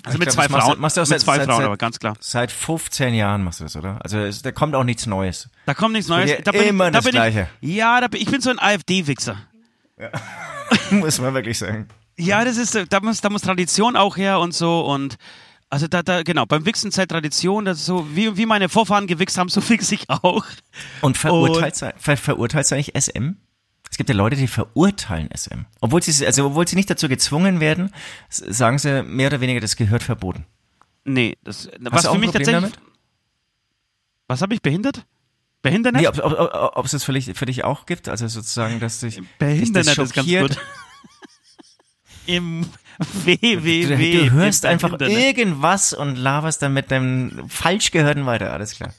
Also 0.04 0.16
Ich 0.16 0.20
mit 0.20 0.28
glaub, 0.28 0.34
zwei 0.34 0.42
das 0.42 0.50
machst 0.50 0.62
du- 0.66 0.70
Frauen. 0.72 0.80
machst 0.80 0.96
du 0.96 1.00
auch 1.00 1.04
mit 1.06 1.08
seit- 1.08 1.20
zwei 1.22 1.36
seit- 1.38 1.46
Frauen, 1.46 1.56
seit- 1.56 1.66
aber 1.66 1.76
ganz 1.78 1.98
klar. 1.98 2.16
Seit 2.20 2.52
15 2.52 3.14
Jahren 3.14 3.42
machst 3.42 3.60
du 3.60 3.64
das, 3.64 3.76
oder? 3.76 3.98
Also 4.04 4.18
es, 4.18 4.42
da 4.42 4.52
kommt 4.52 4.74
auch 4.74 4.84
nichts 4.84 5.06
Neues. 5.06 5.48
Da 5.64 5.74
kommt 5.74 5.94
nichts 5.94 6.08
Neues. 6.08 6.30
Da 6.44 6.52
bin, 6.52 6.62
immer 6.64 6.86
ich, 6.88 6.92
da 6.92 6.98
das 6.98 7.04
bin 7.04 7.12
Gleiche. 7.12 7.48
Ich, 7.60 7.74
ja, 7.74 8.00
da 8.00 8.08
bin, 8.08 8.20
ich 8.20 8.30
bin 8.30 8.40
so 8.40 8.50
ein 8.50 8.58
AfD-Wichser. 8.58 9.36
Muss 10.90 11.18
man 11.20 11.32
wirklich 11.34 11.58
sagen. 11.58 11.88
Ja, 12.18 12.44
das 12.44 12.56
ist, 12.56 12.78
da 12.90 13.00
muss, 13.00 13.20
da 13.20 13.28
muss 13.30 13.42
Tradition 13.42 13.94
auch 13.96 14.16
her 14.16 14.38
und 14.40 14.54
so 14.54 14.80
und 14.86 15.16
also 15.68 15.88
da, 15.88 16.02
da, 16.02 16.22
genau, 16.22 16.46
beim 16.46 16.64
Wichsen 16.64 16.92
zählt 16.92 17.10
Tradition, 17.10 17.64
das 17.64 17.78
ist 17.78 17.86
so, 17.86 18.14
wie, 18.14 18.36
wie 18.36 18.46
meine 18.46 18.68
Vorfahren 18.68 19.06
gewichst 19.06 19.38
haben, 19.38 19.48
so 19.48 19.66
wichse 19.68 19.94
ich 19.94 20.08
auch. 20.08 20.44
Und 21.00 21.16
verurteilt, 21.16 21.76
ver, 21.96 22.16
verurteilt 22.16 22.72
eigentlich 22.72 22.92
SM? 22.98 23.32
Es 23.90 23.96
gibt 23.96 24.10
ja 24.10 24.16
Leute, 24.16 24.36
die 24.36 24.46
verurteilen 24.46 25.28
SM. 25.34 25.64
Obwohl 25.80 26.02
sie, 26.02 26.26
also 26.26 26.46
obwohl 26.46 26.66
sie 26.66 26.76
nicht 26.76 26.90
dazu 26.90 27.08
gezwungen 27.08 27.60
werden, 27.60 27.92
sagen 28.28 28.78
sie 28.78 29.02
mehr 29.02 29.28
oder 29.28 29.40
weniger, 29.40 29.60
das 29.60 29.76
gehört 29.76 30.02
verboten. 30.02 30.44
Nee, 31.04 31.36
das, 31.44 31.68
was 31.80 31.92
Hast 31.92 32.04
du 32.04 32.08
auch 32.10 32.14
für 32.14 32.18
mich 32.18 32.30
Problem 32.32 32.46
tatsächlich, 32.46 32.72
damit? 32.72 32.92
was 34.26 34.42
habe 34.42 34.54
ich, 34.54 34.62
behindert? 34.62 35.06
Behindernet? 35.62 36.02
Nee, 36.02 36.08
ob, 36.08 36.18
ob, 36.18 36.32
ob, 36.32 36.76
ob 36.76 36.84
es 36.84 36.92
das 36.92 37.04
für 37.04 37.12
dich, 37.12 37.32
für 37.34 37.46
dich 37.46 37.64
auch 37.64 37.86
gibt, 37.86 38.08
also 38.08 38.26
sozusagen, 38.28 38.80
dass 38.80 39.00
dich, 39.00 39.20
das 39.38 39.86
ist 39.86 40.14
ganz 40.14 40.28
gut. 40.28 40.58
Im 42.26 42.66
www. 43.24 44.26
du 44.28 44.30
hörst 44.32 44.64
einfach 44.66 44.92
Internet. 44.92 45.16
irgendwas 45.18 45.92
und 45.92 46.16
laberst 46.16 46.62
dann 46.62 46.72
mit 46.72 46.90
deinem 46.90 47.48
Falschgehörten 47.48 48.26
weiter, 48.26 48.52
alles 48.52 48.74
klar. 48.76 48.92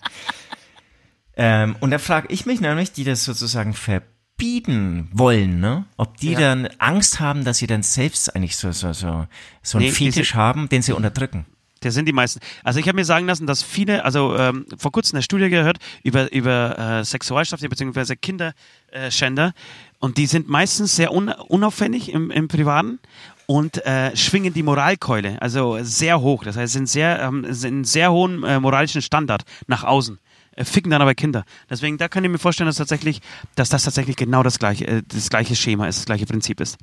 ähm, 1.35 1.75
und 1.79 1.91
da 1.91 1.99
frage 1.99 2.27
ich 2.31 2.45
mich 2.45 2.61
nämlich, 2.61 2.91
die 2.91 3.03
das 3.03 3.23
sozusagen 3.23 3.73
verbieten 3.73 5.09
wollen, 5.13 5.59
ne? 5.59 5.85
Ob 5.97 6.17
die 6.17 6.31
Ja. 6.33 6.39
dann 6.39 6.67
Angst 6.79 7.19
haben, 7.19 7.43
dass 7.43 7.57
sie 7.57 7.67
dann 7.67 7.83
selbst 7.83 8.35
eigentlich 8.35 8.55
so, 8.55 8.71
so, 8.71 8.93
so, 8.93 9.27
so 9.61 9.77
einen 9.77 9.87
Nee, 9.87 9.91
Fetisch 9.91 10.33
haben, 10.35 10.69
den 10.69 10.81
sie 10.81 10.93
unterdrücken. 10.93 11.45
Der 11.83 11.91
sind 11.91 12.05
die 12.05 12.13
meisten. 12.13 12.39
Also 12.63 12.79
ich 12.79 12.87
habe 12.87 12.95
mir 12.95 13.05
sagen 13.05 13.27
lassen, 13.27 13.47
dass 13.47 13.63
viele, 13.63 14.03
also 14.03 14.35
ähm, 14.35 14.65
vor 14.77 14.91
kurzem 14.91 15.17
eine 15.17 15.23
Studie 15.23 15.49
gehört 15.49 15.77
über, 16.03 16.31
über 16.31 16.77
äh, 16.77 17.05
Sexualstraftäter 17.05 17.69
bzw. 17.69 18.15
Kinderschänder 18.15 19.53
und 19.99 20.17
die 20.17 20.25
sind 20.25 20.47
meistens 20.49 20.95
sehr 20.95 21.13
un 21.13 21.29
unauffällig 21.29 22.11
im, 22.11 22.31
im 22.31 22.47
Privaten 22.47 22.99
und 23.45 23.85
äh, 23.85 24.15
schwingen 24.15 24.53
die 24.53 24.63
Moralkeule, 24.63 25.41
also 25.41 25.77
sehr 25.81 26.19
hoch. 26.19 26.43
Das 26.43 26.57
heißt, 26.57 26.73
sind 26.73 26.89
sehr, 26.89 27.21
ähm, 27.21 27.45
sind 27.49 27.73
einen 27.73 27.83
sehr 27.85 28.11
hohen 28.11 28.43
äh, 28.43 28.59
moralischen 28.59 29.01
Standard 29.01 29.43
nach 29.67 29.83
außen. 29.83 30.19
Äh, 30.51 30.65
ficken 30.65 30.91
dann 30.91 31.01
aber 31.01 31.15
Kinder. 31.15 31.45
Deswegen, 31.69 31.97
da 31.97 32.07
kann 32.09 32.23
ich 32.23 32.29
mir 32.29 32.39
vorstellen, 32.39 32.67
dass 32.67 32.77
tatsächlich, 32.77 33.21
dass 33.55 33.69
das 33.69 33.83
tatsächlich 33.83 34.17
genau 34.17 34.43
das 34.43 34.59
gleiche, 34.59 34.85
äh, 34.87 35.03
das 35.07 35.29
gleiche 35.29 35.55
Schema 35.55 35.87
ist, 35.87 35.99
das 35.99 36.05
gleiche 36.05 36.25
Prinzip 36.25 36.59
ist. 36.59 36.77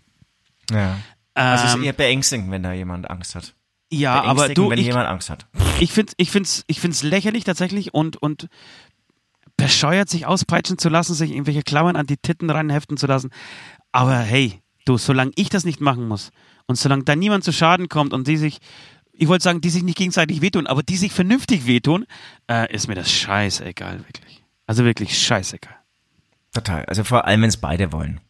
Ja. 0.70 0.98
Also 1.34 1.64
es 1.64 1.70
ist 1.70 1.76
Ähm, 1.76 1.84
eher 1.84 1.92
beängstigend, 1.92 2.50
wenn 2.50 2.62
da 2.62 2.72
jemand 2.72 3.10
Angst 3.10 3.34
hat. 3.34 3.54
Ja, 3.92 4.22
aber 4.22 4.48
du, 4.48 4.70
wenn 4.70 4.78
ich, 4.78 4.86
jemand 4.86 5.08
Angst 5.08 5.30
hat. 5.30 5.46
ich 5.80 5.92
finde 5.92 6.12
ich 6.16 6.30
find's, 6.30 6.64
ich 6.66 6.80
find's 6.80 7.02
lächerlich 7.02 7.44
tatsächlich 7.44 7.94
und, 7.94 8.16
und 8.16 8.48
bescheuert, 9.56 10.08
sich 10.08 10.26
auspeitschen 10.26 10.78
zu 10.78 10.88
lassen, 10.88 11.14
sich 11.14 11.30
irgendwelche 11.30 11.62
Klammern 11.62 11.96
an 11.96 12.06
die 12.06 12.16
Titten 12.16 12.50
reinheften 12.50 12.96
zu 12.96 13.06
lassen. 13.06 13.30
Aber 13.92 14.18
hey, 14.18 14.60
du, 14.84 14.98
solange 14.98 15.32
ich 15.36 15.48
das 15.48 15.64
nicht 15.64 15.80
machen 15.80 16.08
muss 16.08 16.30
und 16.66 16.76
solange 16.76 17.04
da 17.04 17.14
niemand 17.14 17.44
zu 17.44 17.52
Schaden 17.52 17.88
kommt 17.88 18.12
und 18.12 18.26
die 18.26 18.36
sich, 18.36 18.58
ich 19.12 19.28
wollte 19.28 19.44
sagen, 19.44 19.60
die 19.60 19.70
sich 19.70 19.82
nicht 19.82 19.98
gegenseitig 19.98 20.40
wehtun, 20.40 20.66
aber 20.66 20.82
die 20.82 20.96
sich 20.96 21.12
vernünftig 21.12 21.66
wehtun, 21.66 22.04
äh, 22.50 22.72
ist 22.74 22.88
mir 22.88 22.94
das 22.94 23.10
scheißegal, 23.12 23.98
wirklich. 23.98 24.42
Also 24.66 24.84
wirklich 24.84 25.18
scheißegal. 25.18 25.76
Total. 26.52 26.84
Also 26.86 27.04
vor 27.04 27.26
allem, 27.26 27.42
wenn 27.42 27.48
es 27.48 27.56
beide 27.56 27.92
wollen. 27.92 28.20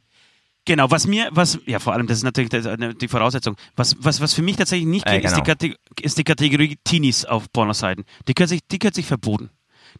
Genau, 0.67 0.91
was 0.91 1.07
mir, 1.07 1.29
was, 1.31 1.59
ja, 1.67 1.79
vor 1.79 1.93
allem, 1.93 2.07
das 2.07 2.19
ist 2.19 2.25
natürlich 2.25 2.53
äh, 2.53 2.95
die 2.95 3.09
Voraussetzung. 3.09 3.57
Was, 3.77 3.97
was, 3.99 4.21
was 4.21 4.33
für 4.33 4.43
mich 4.43 4.57
tatsächlich 4.57 4.89
nicht 4.89 5.07
Äh, 5.07 5.21
geht, 5.21 5.25
ist, 5.25 5.37
die 5.37 5.43
genau. 5.43 5.75
Ist 6.01 6.17
die 6.17 6.25
Kategorie 6.25 6.79
Teenies 6.85 7.25
auf 7.25 7.53
Pornoseiten. 7.53 8.05
Die 8.29 8.35
gehört 8.35 8.49
sich, 8.49 8.61
die 8.67 8.79
gehört 8.79 8.95
sich 8.95 9.07
verboten. 9.07 9.51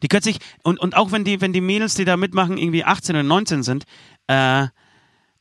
Die 0.03 0.09
gehört 0.09 0.25
sich, 0.25 0.39
und, 0.63 0.81
und 0.81 0.97
auch 0.97 1.13
wenn 1.13 1.25
die, 1.25 1.41
wenn 1.41 1.53
die 1.53 1.61
Mädels, 1.61 1.95
die 1.95 2.05
da 2.05 2.17
mitmachen, 2.17 2.57
irgendwie 2.57 2.85
18 2.85 3.15
oder 3.15 3.23
19 3.23 3.63
sind, 3.63 3.85
äh, 4.27 4.67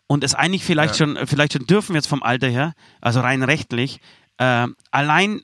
und 0.07 0.23
es 0.23 0.35
eigentlich 0.35 0.63
vielleicht 0.63 0.97
schon, 0.97 1.17
vielleicht 1.25 1.53
schon 1.53 1.65
dürfen 1.65 1.95
jetzt 1.95 2.07
vom 2.07 2.21
Alter 2.21 2.49
her, 2.49 2.73
also 3.01 3.21
rein 3.21 3.41
rechtlich, 3.41 3.99
äh, 4.37 4.67
allein, 4.91 5.41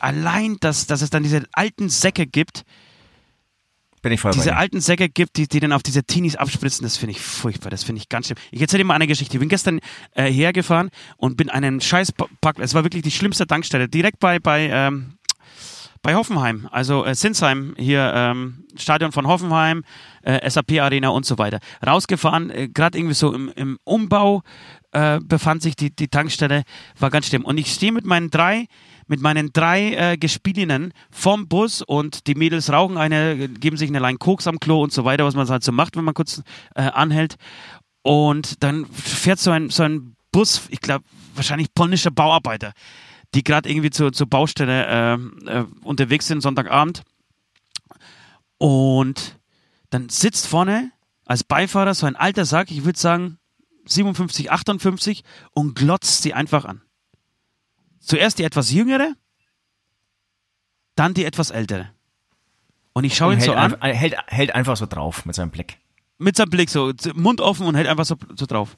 allein, 0.00 0.56
dass, 0.60 0.86
dass 0.86 1.02
es 1.02 1.10
dann 1.10 1.22
diese 1.22 1.44
alten 1.52 1.88
Säcke 1.88 2.26
gibt, 2.26 2.64
Bin 4.02 4.12
ich 4.12 4.20
voll 4.20 4.32
diese 4.32 4.56
alten 4.56 4.80
Säcke 4.80 5.08
gibt, 5.08 5.36
die, 5.36 5.48
die 5.48 5.60
dann 5.60 5.72
auf 5.72 5.82
diese 5.82 6.04
Teenies 6.04 6.36
abspritzen, 6.36 6.84
das 6.84 6.96
finde 6.96 7.12
ich 7.12 7.20
furchtbar, 7.20 7.70
das 7.70 7.84
finde 7.84 8.00
ich 8.00 8.08
ganz 8.08 8.26
schlimm. 8.26 8.38
Ich 8.50 8.60
erzähle 8.60 8.82
dir 8.82 8.86
mal 8.86 8.94
eine 8.94 9.06
Geschichte. 9.06 9.34
Ich 9.34 9.40
bin 9.40 9.48
gestern 9.48 9.80
äh, 10.14 10.30
hergefahren 10.30 10.90
und 11.16 11.36
bin 11.36 11.50
einen 11.50 11.80
scheiß 11.80 12.12
Park, 12.40 12.58
es 12.58 12.74
war 12.74 12.84
wirklich 12.84 13.02
die 13.02 13.10
schlimmste 13.10 13.46
Tankstelle, 13.46 13.88
direkt 13.88 14.20
bei, 14.20 14.38
bei, 14.38 14.68
ähm, 14.70 15.18
bei 16.02 16.14
Hoffenheim, 16.14 16.68
also 16.70 17.04
äh, 17.04 17.14
Sinsheim, 17.14 17.74
hier 17.76 18.12
ähm, 18.14 18.64
Stadion 18.76 19.12
von 19.12 19.26
Hoffenheim, 19.26 19.84
äh, 20.22 20.48
SAP 20.48 20.80
Arena 20.80 21.08
und 21.08 21.26
so 21.26 21.38
weiter. 21.38 21.58
Rausgefahren, 21.84 22.50
äh, 22.50 22.68
gerade 22.68 22.98
irgendwie 22.98 23.14
so 23.14 23.34
im, 23.34 23.50
im 23.56 23.78
Umbau 23.84 24.42
äh, 24.92 25.20
befand 25.20 25.62
sich 25.62 25.76
die, 25.76 25.94
die 25.94 26.08
Tankstelle, 26.08 26.62
war 26.98 27.10
ganz 27.10 27.26
schlimm. 27.26 27.44
Und 27.44 27.58
ich 27.58 27.72
stehe 27.72 27.92
mit 27.92 28.04
meinen 28.04 28.30
drei, 28.30 28.66
mit 29.08 29.20
meinen 29.20 29.52
drei 29.52 29.94
äh, 29.94 30.16
Gespielinnen 30.16 30.92
vom 31.10 31.48
Bus 31.48 31.82
und 31.82 32.26
die 32.26 32.34
Mädels 32.34 32.70
rauchen 32.70 32.96
eine, 32.96 33.48
geben 33.48 33.76
sich 33.76 33.88
eine 33.88 33.98
Line 33.98 34.18
Koks 34.18 34.46
am 34.46 34.60
Klo 34.60 34.82
und 34.82 34.92
so 34.92 35.04
weiter, 35.04 35.24
was 35.24 35.34
man 35.34 35.48
halt 35.48 35.64
so 35.64 35.72
macht, 35.72 35.96
wenn 35.96 36.04
man 36.04 36.14
kurz 36.14 36.42
äh, 36.74 36.82
anhält. 36.82 37.36
Und 38.02 38.62
dann 38.62 38.86
fährt 38.86 39.38
so 39.38 39.50
ein, 39.50 39.70
so 39.70 39.82
ein 39.82 40.14
Bus, 40.30 40.62
ich 40.68 40.80
glaube, 40.80 41.04
wahrscheinlich 41.34 41.74
polnischer 41.74 42.10
Bauarbeiter, 42.10 42.72
die 43.34 43.42
gerade 43.42 43.68
irgendwie 43.68 43.90
zur, 43.90 44.12
zur 44.12 44.28
Baustelle 44.28 44.86
äh, 44.86 45.58
äh, 45.58 45.64
unterwegs 45.82 46.26
sind, 46.26 46.42
Sonntagabend. 46.42 47.02
Und 48.58 49.38
dann 49.90 50.08
sitzt 50.08 50.46
vorne 50.46 50.92
als 51.24 51.44
Beifahrer 51.44 51.94
so 51.94 52.06
ein 52.06 52.16
alter 52.16 52.44
Sack, 52.44 52.70
ich 52.70 52.84
würde 52.84 52.98
sagen 52.98 53.38
57, 53.86 54.50
58 54.50 55.24
und 55.52 55.74
glotzt 55.74 56.22
sie 56.22 56.34
einfach 56.34 56.64
an. 56.64 56.82
Zuerst 58.08 58.38
die 58.38 58.44
etwas 58.44 58.70
jüngere, 58.72 59.12
dann 60.96 61.14
die 61.14 61.24
etwas 61.24 61.50
ältere. 61.50 61.90
Und 62.94 63.04
ich 63.04 63.14
schaue 63.16 63.34
ihn 63.34 63.40
so 63.40 63.52
an, 63.52 63.74
ein- 63.80 63.94
hält, 63.94 64.16
hält 64.26 64.54
einfach 64.54 64.76
so 64.76 64.86
drauf 64.86 65.24
mit 65.26 65.34
seinem 65.36 65.50
Blick. 65.50 65.78
mit 66.20 66.34
seinem 66.36 66.50
Blick 66.50 66.68
so, 66.70 66.92
Mund 67.14 67.40
offen 67.40 67.66
und 67.66 67.76
hält 67.76 67.86
einfach 67.86 68.04
so, 68.06 68.16
so 68.34 68.46
drauf. 68.46 68.76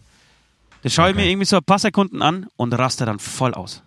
Das 0.83 0.93
schaue 0.93 1.11
ich 1.11 1.15
Okay. 1.15 1.25
mir 1.25 1.31
irgendwie 1.31 1.47
so 1.47 1.57
ein 1.57 1.65
paar 1.65 1.79
Sekunden 1.79 2.21
an 2.23 2.49
und 2.57 2.73
raste 2.75 3.07
dann 3.07 3.19
voll 3.19 3.55
aus. 3.55 3.83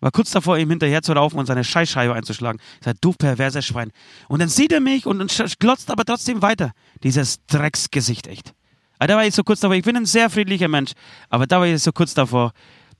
War 0.00 0.10
kurz 0.10 0.30
davor, 0.32 0.58
ihm 0.58 0.68
hinterher 0.68 1.00
zu 1.02 1.14
laufen 1.14 1.38
und 1.38 1.46
seine 1.46 1.62
Scheißscheibe 1.64 2.12
einzuschlagen. 2.12 2.60
Ich 2.80 2.84
sag, 2.84 3.00
du 3.00 3.12
perverser 3.12 3.62
Schwein. 3.62 3.92
Und 4.28 4.40
dann 4.40 4.48
sieht 4.48 4.72
er 4.72 4.80
mich 4.80 5.06
und, 5.06 5.20
und 5.20 5.58
glotzt 5.60 5.90
aber 5.90 6.04
trotzdem 6.04 6.42
weiter. 6.42 6.72
Dieses 7.04 7.38
Drecksgesicht, 7.46 8.26
echt. 8.26 8.52
Aber 8.98 9.06
da 9.06 9.16
war 9.16 9.24
ich 9.24 9.34
so 9.34 9.44
kurz 9.44 9.60
davor, 9.60 9.76
ich 9.76 9.84
bin 9.84 9.96
ein 9.96 10.04
sehr 10.06 10.28
friedlicher 10.28 10.68
Mensch, 10.68 10.92
aber 11.30 11.46
da 11.46 11.60
war 11.60 11.66
ich 11.66 11.82
so 11.82 11.92
kurz 11.92 12.12
davor, 12.14 12.52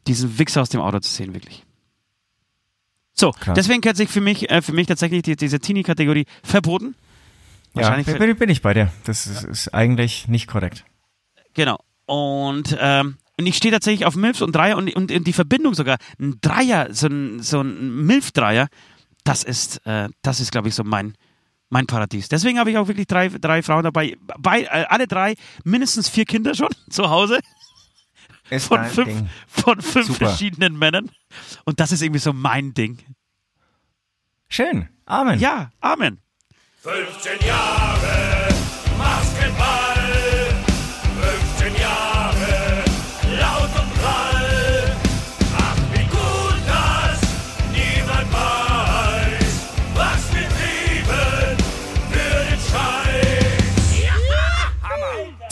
diesen 0.06 0.38
Wichser 0.38 0.62
aus 0.62 0.68
dem 0.70 0.80
Auto 0.80 1.00
zu 1.00 1.10
sehen, 1.12 1.34
wirklich. 1.34 1.64
So, 3.14 3.30
Krass. 3.32 3.54
deswegen 3.54 3.80
kennt 3.80 3.96
sich 3.96 4.08
für 4.08 4.20
mich, 4.20 4.50
äh, 4.50 4.62
für 4.62 4.72
mich 4.72 4.86
tatsächlich 4.86 5.22
die, 5.22 5.36
diese 5.36 5.60
Teenie-Kategorie 5.60 6.26
verboten. 6.42 6.94
Ja, 7.74 7.82
Wahrscheinlich 7.82 8.06
bin, 8.06 8.18
bin, 8.18 8.36
bin 8.36 8.50
ich 8.50 8.62
bei 8.62 8.74
dir. 8.74 8.92
Das 9.04 9.26
ist, 9.26 9.44
ist 9.44 9.74
eigentlich 9.74 10.28
nicht 10.28 10.46
korrekt. 10.46 10.84
Genau. 11.54 11.78
Und, 12.06 12.76
ähm, 12.80 13.16
und 13.38 13.46
ich 13.46 13.56
stehe 13.56 13.72
tatsächlich 13.72 14.06
auf 14.06 14.16
Milfs 14.16 14.42
und 14.42 14.54
Dreier 14.54 14.76
und, 14.76 14.94
und, 14.94 15.10
und 15.10 15.26
die 15.26 15.32
Verbindung 15.32 15.74
sogar, 15.74 15.98
ein 16.18 16.38
Dreier, 16.40 16.88
so 16.92 17.06
ein, 17.06 17.40
so 17.40 17.60
ein 17.60 18.04
Milf-Dreier, 18.06 18.68
das 19.24 19.44
ist, 19.44 19.86
äh, 19.86 20.08
das 20.22 20.40
ist, 20.40 20.52
glaube 20.52 20.68
ich, 20.68 20.74
so 20.74 20.84
mein, 20.84 21.14
mein 21.70 21.86
Paradies. 21.86 22.28
Deswegen 22.28 22.58
habe 22.58 22.70
ich 22.70 22.78
auch 22.78 22.88
wirklich 22.88 23.06
drei, 23.06 23.28
drei 23.28 23.62
Frauen 23.62 23.84
dabei. 23.84 24.16
Bei, 24.38 24.62
äh, 24.62 24.84
alle 24.88 25.06
drei 25.06 25.34
mindestens 25.64 26.08
vier 26.08 26.24
Kinder 26.24 26.54
schon 26.54 26.68
zu 26.90 27.08
Hause 27.08 27.40
Ist 28.52 28.66
von 28.66 28.84
fünf, 28.84 29.08
Ding. 29.08 29.30
von 29.46 29.80
fünf 29.80 30.06
Super. 30.08 30.26
verschiedenen 30.26 30.78
Männern. 30.78 31.10
Und 31.64 31.80
das 31.80 31.90
ist 31.92 32.02
irgendwie 32.02 32.20
so 32.20 32.32
mein 32.32 32.74
Ding. 32.74 32.98
Schön. 34.48 34.88
Amen. 35.06 35.40
Ja, 35.40 35.70
Amen. 35.80 36.20
15 36.82 37.46
Jahre 37.46 38.41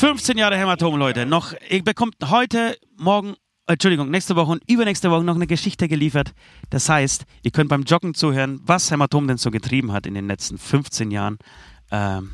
15 0.01 0.39
Jahre 0.39 0.57
Hämatom, 0.57 0.97
Leute. 0.97 1.27
Noch, 1.27 1.53
ihr 1.69 1.85
bekommt 1.85 2.15
heute, 2.25 2.79
morgen, 2.97 3.35
Entschuldigung, 3.67 4.11
nächste 4.11 4.35
Woche 4.35 4.53
und 4.53 4.63
übernächste 4.67 5.11
Woche 5.11 5.25
noch 5.25 5.35
eine 5.35 5.47
Geschichte 5.47 5.89
geliefert. 5.89 6.33
Das 6.71 6.89
heißt, 6.89 7.27
ihr 7.43 7.51
könnt 7.51 7.69
beim 7.69 7.83
Joggen 7.83 8.15
zuhören, 8.15 8.61
was 8.63 8.91
Hämatom 8.91 9.29
denn 9.29 9.37
so 9.37 9.51
getrieben 9.51 9.93
hat 9.93 10.07
in 10.07 10.15
den 10.15 10.27
letzten 10.27 10.57
15 10.57 11.11
Jahren. 11.11 11.37
Ähm, 11.91 12.31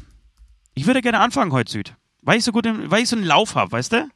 ich 0.74 0.86
würde 0.86 1.02
gerne 1.02 1.18
anfangen 1.18 1.50
heute, 1.50 1.72
Süd. 1.72 1.96
Weil 2.22 2.38
ich 2.38 2.44
so 2.44 2.52
gut, 2.52 2.66
im, 2.66 2.88
weil 2.88 3.02
ich 3.02 3.08
so 3.08 3.16
einen 3.16 3.24
Lauf 3.24 3.56
habe, 3.56 3.72
weißt 3.72 3.94
du? 3.94 4.08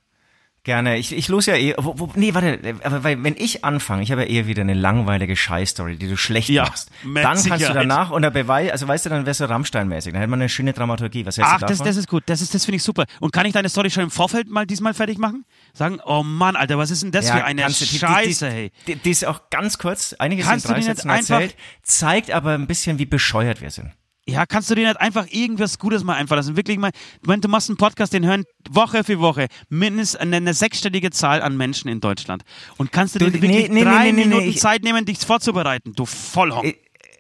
Gerne. 0.63 0.99
Ich, 0.99 1.17
ich 1.17 1.29
los 1.29 1.47
ja 1.47 1.55
eh. 1.57 1.75
Wo, 1.79 1.99
wo, 1.99 2.11
nee, 2.17 2.35
warte. 2.35 2.59
Aber 2.83 3.03
weil, 3.03 3.23
wenn 3.25 3.35
ich 3.39 3.65
anfange, 3.65 4.03
ich 4.03 4.13
habe 4.13 4.23
ja 4.23 4.29
eher 4.29 4.47
wieder 4.47 4.61
eine 4.61 4.75
langweilige 4.75 5.35
Scheißstory, 5.35 5.97
die 5.97 6.07
du 6.07 6.19
schlecht 6.19 6.51
Ja, 6.51 6.65
machst. 6.65 6.91
Dann 7.03 7.23
kannst 7.43 7.47
du 7.47 7.73
danach 7.73 8.11
unter 8.11 8.31
Beweis, 8.31 8.71
also 8.71 8.87
weißt 8.87 9.07
du, 9.07 9.11
dann 9.11 9.25
wärst 9.25 9.41
du 9.41 9.45
Rammstein-mäßig. 9.47 10.13
Dann 10.13 10.21
hätte 10.21 10.31
man 10.31 10.41
eine 10.41 10.51
schöne 10.51 10.75
Dramaturgie. 10.75 11.25
Was 11.25 11.39
hältst 11.39 11.51
Ach, 11.55 11.61
du 11.61 11.67
das, 11.67 11.79
davon? 11.79 11.87
das 11.87 11.97
ist 11.97 12.09
gut. 12.09 12.25
Das, 12.27 12.43
ist, 12.43 12.55
das 12.55 12.67
finde 12.67 12.77
ich 12.77 12.83
super. 12.83 13.07
Und 13.21 13.33
kann 13.33 13.47
ich 13.47 13.55
deine 13.55 13.71
Story 13.71 13.89
schon 13.91 14.03
im 14.03 14.11
Vorfeld 14.11 14.51
mal 14.51 14.67
diesmal 14.67 14.93
fertig 14.93 15.17
machen? 15.17 15.47
Sagen, 15.73 15.99
oh 16.05 16.23
Mann, 16.23 16.57
Alter, 16.57 16.77
was 16.77 16.91
ist 16.91 17.03
denn 17.03 17.11
das 17.11 17.31
für 17.31 17.43
eine 17.43 17.63
kannst 17.63 17.81
du. 17.81 17.85
Die- 17.87 17.91
die- 17.93 17.99
Scheiße, 17.99 18.51
hey. 18.51 18.71
Die, 18.87 18.97
die 18.97 19.11
ist 19.11 19.25
auch 19.25 19.49
ganz 19.49 19.79
kurz, 19.79 20.13
einiges 20.19 20.47
Kannst 20.47 20.67
in 20.67 20.73
drei 20.75 20.83
Sätzen 20.83 21.09
erzählt, 21.09 21.57
zeigt 21.83 22.31
aber 22.31 22.53
ein 22.53 22.67
bisschen, 22.67 22.99
wie 22.99 23.07
bescheuert 23.07 23.63
wir 23.63 23.71
sind. 23.71 23.93
Ja, 24.31 24.47
kannst 24.47 24.71
du 24.71 24.75
dir 24.75 24.87
nicht 24.87 25.01
einfach 25.01 25.27
irgendwas 25.31 25.79
Gutes 25.79 26.05
mal 26.05 26.15
einfallen 26.15 26.39
lassen? 26.39 26.57
Wirklich 26.57 26.79
mal, 26.79 26.91
wenn 27.23 27.41
du 27.41 27.49
machst 27.49 27.69
einen 27.69 27.77
Podcast, 27.77 28.13
den 28.13 28.25
hören 28.25 28.45
Woche 28.71 29.03
für 29.03 29.19
Woche 29.19 29.49
mindestens 29.69 30.21
eine, 30.21 30.37
eine 30.37 30.55
sechsstellige 30.55 31.11
Zahl 31.11 31.43
an 31.43 31.57
Menschen 31.57 31.91
in 31.91 32.01
Deutschland. 32.01 32.45
Und 32.77 32.93
kannst 32.93 33.15
du 33.15 33.19
Du, 33.19 33.31
dir 33.31 33.43
wirklich 33.43 33.69
nee, 33.71 33.83
drei 33.83 34.13
nee, 34.13 34.13
nee, 34.13 34.27
Minuten 34.27 34.57
Zeit 34.57 34.83
nehmen, 34.85 35.05
dich 35.05 35.19
vorzubereiten? 35.19 35.93
Du 35.95 36.07
Vollhonk. 36.07 36.65
Ich, 36.65 36.77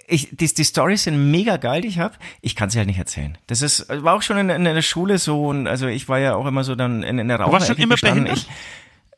ich, 0.06 0.28
die, 0.30 0.54
die 0.54 0.64
Storys 0.64 1.04
sind 1.04 1.30
mega 1.30 1.56
geil, 1.56 1.82
die 1.82 1.88
ich 1.88 1.98
habe. 1.98 2.14
Ich 2.40 2.54
kann 2.56 2.70
sie 2.70 2.78
halt 2.78 2.86
nicht 2.86 2.98
erzählen. 2.98 3.36
Das 3.46 3.62
ist, 3.62 3.88
war 3.88 4.14
auch 4.14 4.22
schon 4.22 4.38
in, 4.38 4.50
in 4.50 4.64
der 4.64 4.82
Schule 4.82 5.18
so 5.18 5.48
und 5.48 5.66
also 5.66 5.86
ich 5.86 6.08
war 6.08 6.18
ja 6.18 6.34
auch 6.34 6.46
immer 6.46 6.64
so 6.64 6.74
dann 6.74 7.02
in, 7.02 7.18
in 7.18 7.28
der 7.28 7.40
Raucher. 7.40 7.52
warst 7.52 7.66
schon 7.66 7.76
immer 7.76 7.96
behindert? 7.96 8.38
Ich, 8.38 8.48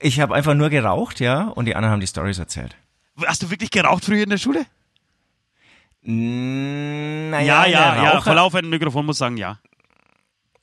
ich 0.01 0.21
habe 0.21 0.35
einfach 0.35 0.55
nur 0.55 0.71
geraucht, 0.71 1.21
ja, 1.21 1.49
und 1.49 1.67
die 1.67 1.75
anderen 1.75 1.93
haben 1.93 2.01
die 2.01 2.07
Storys 2.07 2.39
erzählt. 2.39 2.77
Hast 3.25 3.43
du 3.43 3.51
wirklich 3.51 3.71
geraucht 3.71 4.05
früher 4.05 4.23
in 4.23 4.31
der 4.31 4.39
Schule? 4.39 4.67
Naja, 6.05 7.67
Ja, 7.67 7.67
ja, 7.67 8.05
ja. 8.05 8.21
Vor 8.21 8.35
laufendem 8.35 8.71
Mikrofon 8.71 9.07
muss 9.07 9.19
sagen, 9.19 9.37
ja. 9.37 9.59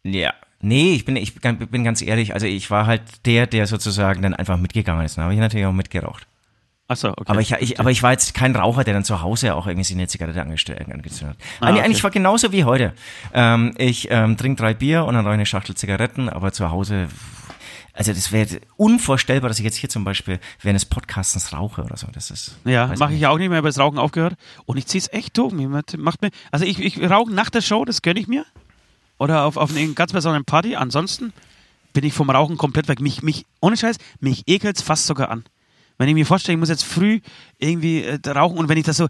ja. 0.04 0.34
Nee, 0.62 0.94
ich 0.94 1.06
bin, 1.06 1.16
ich 1.16 1.36
bin 1.36 1.84
ganz 1.86 2.02
ehrlich, 2.02 2.34
also 2.34 2.46
ich 2.46 2.70
war 2.70 2.86
halt 2.86 3.26
der, 3.26 3.48
der 3.48 3.66
sozusagen 3.66 4.22
dann 4.22 4.34
einfach 4.34 4.58
mitgegangen 4.58 5.06
ist. 5.06 5.18
Dann 5.18 5.24
habe 5.24 5.34
ich 5.34 5.40
natürlich 5.40 5.66
auch 5.66 5.72
mitgeraucht. 5.72 6.28
Achso, 6.90 7.10
okay. 7.12 7.24
Aber 7.28 7.40
ich, 7.40 7.52
ich, 7.54 7.80
aber 7.80 7.92
ich 7.92 8.04
war 8.04 8.12
jetzt 8.12 8.34
kein 8.34 8.54
Raucher, 8.56 8.84
der 8.84 8.96
dann 8.96 9.04
zu 9.06 9.22
Hause 9.22 9.56
auch 9.56 9.68
irgendwie 9.68 9.94
eine 9.94 10.08
Zigarette 10.08 10.42
angestell- 10.42 10.92
angezündet 10.92 11.38
hat. 11.38 11.46
Ah, 11.62 11.68
eigentlich, 11.68 11.78
okay. 11.78 11.86
eigentlich 11.86 12.04
war 12.04 12.12
genauso 12.12 12.52
wie 12.52 12.64
heute. 12.66 12.94
Ähm, 13.34 13.74
ich 13.78 14.10
ähm, 14.12 14.36
trinke 14.38 14.62
drei 14.62 14.74
Bier 14.74 15.06
und 15.06 15.14
dann 15.14 15.24
rauche 15.24 15.36
ich 15.36 15.38
eine 15.38 15.46
Schachtel 15.46 15.76
Zigaretten, 15.76 16.28
aber 16.30 16.52
zu 16.52 16.72
Hause, 16.72 17.08
also 18.00 18.14
das 18.14 18.32
wäre 18.32 18.62
unvorstellbar, 18.78 19.50
dass 19.50 19.60
ich 19.60 19.66
jetzt 19.66 19.76
hier 19.76 19.90
zum 19.90 20.06
Beispiel 20.06 20.40
während 20.62 20.80
des 20.80 20.86
Podcastens 20.86 21.52
rauche 21.52 21.84
oder 21.84 21.98
so. 21.98 22.08
Das 22.14 22.32
ist 22.32 22.56
Ja, 22.64 22.94
mache 22.98 23.14
ich 23.14 23.20
ja 23.20 23.30
auch 23.30 23.38
nicht 23.38 23.50
mehr, 23.50 23.58
habe 23.58 23.68
das 23.68 23.78
Rauchen 23.78 23.98
aufgehört. 24.00 24.36
Und 24.66 24.78
ich 24.78 24.86
ziehe 24.86 25.02
es 25.02 25.12
echt 25.12 25.38
durch. 25.38 25.52
Macht 25.52 26.22
mir, 26.22 26.30
also 26.50 26.64
ich, 26.64 26.80
ich 26.80 26.98
rauche 27.10 27.30
nach 27.30 27.50
der 27.50 27.60
Show, 27.60 27.84
das 27.84 28.02
gönne 28.02 28.22
ich 28.22 28.30
mir. 28.30 28.46
Oder 29.18 29.44
auf, 29.44 29.58
auf 29.58 29.76
einer 29.76 29.86
ganz 29.96 30.14
besonderen 30.14 30.46
Party. 30.46 30.78
Ansonsten 30.78 31.34
bin 31.92 32.06
ich 32.06 32.14
vom 32.14 32.30
Rauchen 32.30 32.56
komplett 32.56 32.88
weg. 32.88 33.02
Mich, 33.02 33.22
mich, 33.22 33.46
ohne 33.60 33.76
Scheiß, 33.76 33.98
mich 34.22 34.44
ekelt 34.48 34.78
es 34.78 34.82
fast 34.82 35.06
sogar 35.06 35.30
an. 35.30 35.44
Wenn 35.98 36.08
ich 36.08 36.16
mir 36.16 36.26
vorstelle, 36.26 36.54
ich 36.54 36.60
muss 36.60 36.70
jetzt 36.70 36.86
früh 36.86 37.20
irgendwie 37.58 38.04
äh, 38.04 38.18
rauchen 38.30 38.60
und 38.60 38.70
wenn 38.70 38.78
ich 38.78 38.86
das 38.86 38.96
so 38.96 39.08
äh, 39.08 39.10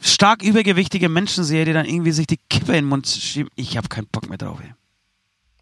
stark 0.00 0.42
übergewichtige 0.42 1.08
Menschen 1.08 1.44
sehe, 1.44 1.64
die 1.64 1.72
dann 1.72 1.86
irgendwie 1.86 2.10
sich 2.10 2.26
die 2.26 2.40
Kippe 2.50 2.72
in 2.72 2.78
den 2.78 2.88
Mund 2.88 3.06
schieben, 3.06 3.52
ich 3.54 3.76
habe 3.76 3.86
keinen 3.86 4.08
Bock 4.08 4.28
mehr 4.28 4.38
drauf. 4.38 4.58
Ey. 4.60 4.74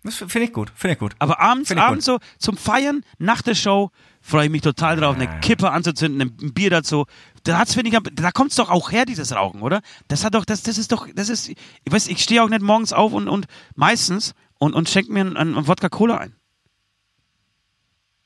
Das 0.04 0.16
finde 0.16 0.42
ich 0.42 0.52
gut, 0.52 0.70
finde 0.74 0.92
ich 0.92 0.98
gut. 0.98 1.16
Aber 1.18 1.40
abends, 1.40 1.68
Find 1.68 1.80
abends 1.80 2.04
so 2.04 2.18
zum 2.38 2.58
Feiern, 2.58 3.04
nach 3.18 3.40
der 3.40 3.54
Show, 3.54 3.90
freue 4.20 4.44
ich 4.46 4.50
mich 4.50 4.60
total 4.60 4.96
drauf, 4.96 5.16
eine 5.16 5.40
Kippe 5.40 5.70
anzuzünden, 5.70 6.20
ein 6.42 6.52
Bier 6.52 6.68
dazu. 6.68 7.06
Da 7.44 7.58
hat's, 7.58 7.74
finde 7.74 7.90
ich, 7.90 7.98
da 8.14 8.30
kommt's 8.30 8.56
doch 8.56 8.70
auch 8.70 8.92
her, 8.92 9.06
dieses 9.06 9.34
Rauchen, 9.34 9.62
oder? 9.62 9.80
Das 10.08 10.22
hat 10.24 10.34
doch, 10.34 10.44
das, 10.44 10.62
das 10.62 10.76
ist 10.76 10.92
doch, 10.92 11.08
das 11.14 11.30
ist, 11.30 11.48
ich 11.48 11.56
weiß, 11.86 12.08
ich 12.08 12.22
stehe 12.22 12.42
auch 12.42 12.50
nicht 12.50 12.60
morgens 12.60 12.92
auf 12.92 13.14
und, 13.14 13.28
und 13.28 13.46
meistens 13.76 14.34
und, 14.58 14.74
und 14.74 14.90
schenke 14.90 15.10
mir 15.10 15.20
einen, 15.22 15.36
einen 15.38 15.66
Wodka 15.66 15.88
Cola 15.88 16.18
ein. 16.18 16.36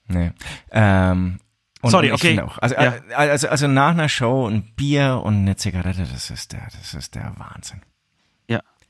Nee. 0.08 0.32
Ähm, 0.72 1.38
und, 1.80 1.90
Sorry, 1.90 2.08
und 2.10 2.14
okay. 2.14 2.40
Auch, 2.40 2.58
also, 2.58 2.74
Ja. 2.74 2.94
also, 3.14 3.48
also 3.48 3.68
nach 3.68 3.90
einer 3.90 4.08
Show 4.08 4.48
ein 4.48 4.74
Bier 4.74 5.20
und 5.24 5.34
eine 5.36 5.54
Zigarette, 5.56 6.06
das 6.10 6.30
ist 6.30 6.52
der, 6.52 6.66
das 6.76 6.94
ist 6.94 7.14
der 7.14 7.34
Wahnsinn. 7.36 7.82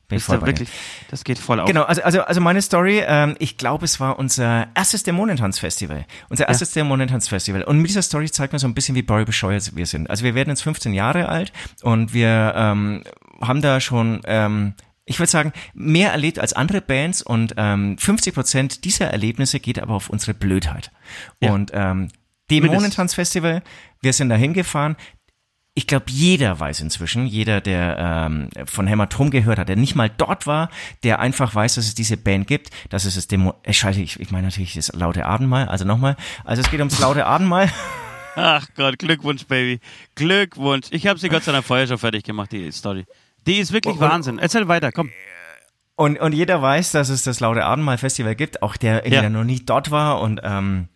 Ja. 0.08 0.14
Bin 0.16 0.16
Ist 0.16 0.28
ja 0.28 0.38
dir. 0.38 0.46
wirklich, 0.46 0.70
das 1.10 1.22
geht 1.22 1.38
voll 1.38 1.60
auf. 1.60 1.66
Genau, 1.66 1.82
also, 1.82 2.02
also, 2.02 2.22
also 2.22 2.40
meine 2.40 2.62
Story, 2.62 3.02
ähm, 3.06 3.36
ich 3.38 3.58
glaube, 3.58 3.84
es 3.84 4.00
war 4.00 4.18
unser 4.18 4.68
erstes 4.74 5.02
Dämonentanz-Festival. 5.02 6.06
Unser 6.30 6.48
erstes 6.48 6.72
Dämonentanz-Festival. 6.72 7.62
Und 7.64 7.78
mit 7.78 7.90
dieser 7.90 8.00
Story 8.00 8.30
zeigt 8.30 8.54
man 8.54 8.58
so 8.58 8.66
ein 8.66 8.72
bisschen, 8.72 8.94
wie 8.94 9.02
Barry 9.02 9.26
bescheuert 9.26 9.76
wir 9.76 9.84
sind. 9.84 10.08
Also 10.08 10.24
wir 10.24 10.34
werden 10.34 10.48
jetzt 10.48 10.62
15 10.62 10.94
Jahre 10.94 11.28
alt 11.28 11.52
und 11.82 12.14
wir 12.14 12.54
ähm, 12.56 13.04
haben 13.42 13.60
da 13.60 13.80
schon, 13.80 14.22
ähm, 14.24 14.72
ich 15.04 15.18
würde 15.18 15.30
sagen, 15.30 15.52
mehr 15.74 16.12
erlebt 16.12 16.38
als 16.38 16.54
andere 16.54 16.80
Bands 16.80 17.20
und 17.20 17.54
ähm, 17.58 17.98
50 17.98 18.34
Prozent 18.34 18.84
dieser 18.86 19.08
Erlebnisse 19.08 19.60
geht 19.60 19.78
aber 19.78 19.92
auf 19.92 20.08
unsere 20.08 20.32
Blödheit. 20.32 20.90
Ja. 21.40 21.52
Und 21.52 21.70
ähm, 21.74 22.08
Dämonentanz-Festival, 22.50 23.62
wir 24.00 24.12
sind 24.14 24.30
da 24.30 24.36
hingefahren, 24.36 24.96
ich 25.78 25.86
glaube, 25.86 26.06
jeder 26.08 26.58
weiß 26.58 26.80
inzwischen, 26.80 27.24
jeder, 27.26 27.60
der 27.60 28.26
ähm, 28.26 28.48
von 28.66 28.88
Hämatom 28.88 29.30
gehört 29.30 29.60
hat, 29.60 29.68
der 29.68 29.76
nicht 29.76 29.94
mal 29.94 30.10
dort 30.10 30.44
war, 30.48 30.70
der 31.04 31.20
einfach 31.20 31.54
weiß, 31.54 31.76
dass 31.76 31.86
es 31.86 31.94
diese 31.94 32.16
Band 32.16 32.48
gibt, 32.48 32.70
dass 32.90 33.04
es 33.04 33.14
das 33.14 33.28
Demo, 33.28 33.54
äh, 33.62 33.72
scheiße, 33.72 34.00
ich, 34.02 34.18
ich 34.18 34.32
meine 34.32 34.48
natürlich 34.48 34.74
das 34.74 34.92
laute 34.92 35.24
Abendmahl, 35.24 35.68
also 35.68 35.84
nochmal, 35.84 36.16
also 36.44 36.60
es 36.62 36.70
geht 36.70 36.80
ums 36.80 36.98
laute 36.98 37.24
Abendmahl. 37.26 37.70
Ach 38.34 38.66
Gott, 38.74 38.98
Glückwunsch, 38.98 39.46
Baby. 39.46 39.78
Glückwunsch. 40.16 40.88
Ich 40.90 41.06
habe 41.06 41.18
sie 41.20 41.28
Gott 41.28 41.44
sei 41.44 41.52
Dank 41.52 41.64
vorher 41.64 41.86
schon 41.86 41.98
fertig 41.98 42.24
gemacht, 42.24 42.50
die 42.50 42.70
Story. 42.72 43.04
Die 43.46 43.58
ist 43.58 43.72
wirklich 43.72 43.94
Und- 43.94 44.00
Wahnsinn. 44.00 44.38
Erzähl 44.40 44.66
weiter, 44.66 44.90
komm. 44.90 45.10
Und, 45.94 46.18
und 46.18 46.32
jeder 46.32 46.60
weiß, 46.60 46.90
dass 46.92 47.08
es 47.08 47.22
das 47.22 47.38
laute 47.40 47.64
Abendmahl 47.64 47.98
Festival 47.98 48.34
gibt, 48.34 48.62
auch 48.62 48.76
der, 48.76 49.04
Ja. 49.08 49.20
der 49.20 49.30
noch 49.30 49.44
nie 49.44 49.60
dort 49.64 49.90
war 49.92 50.20
und 50.20 50.40
ähm, 50.42 50.88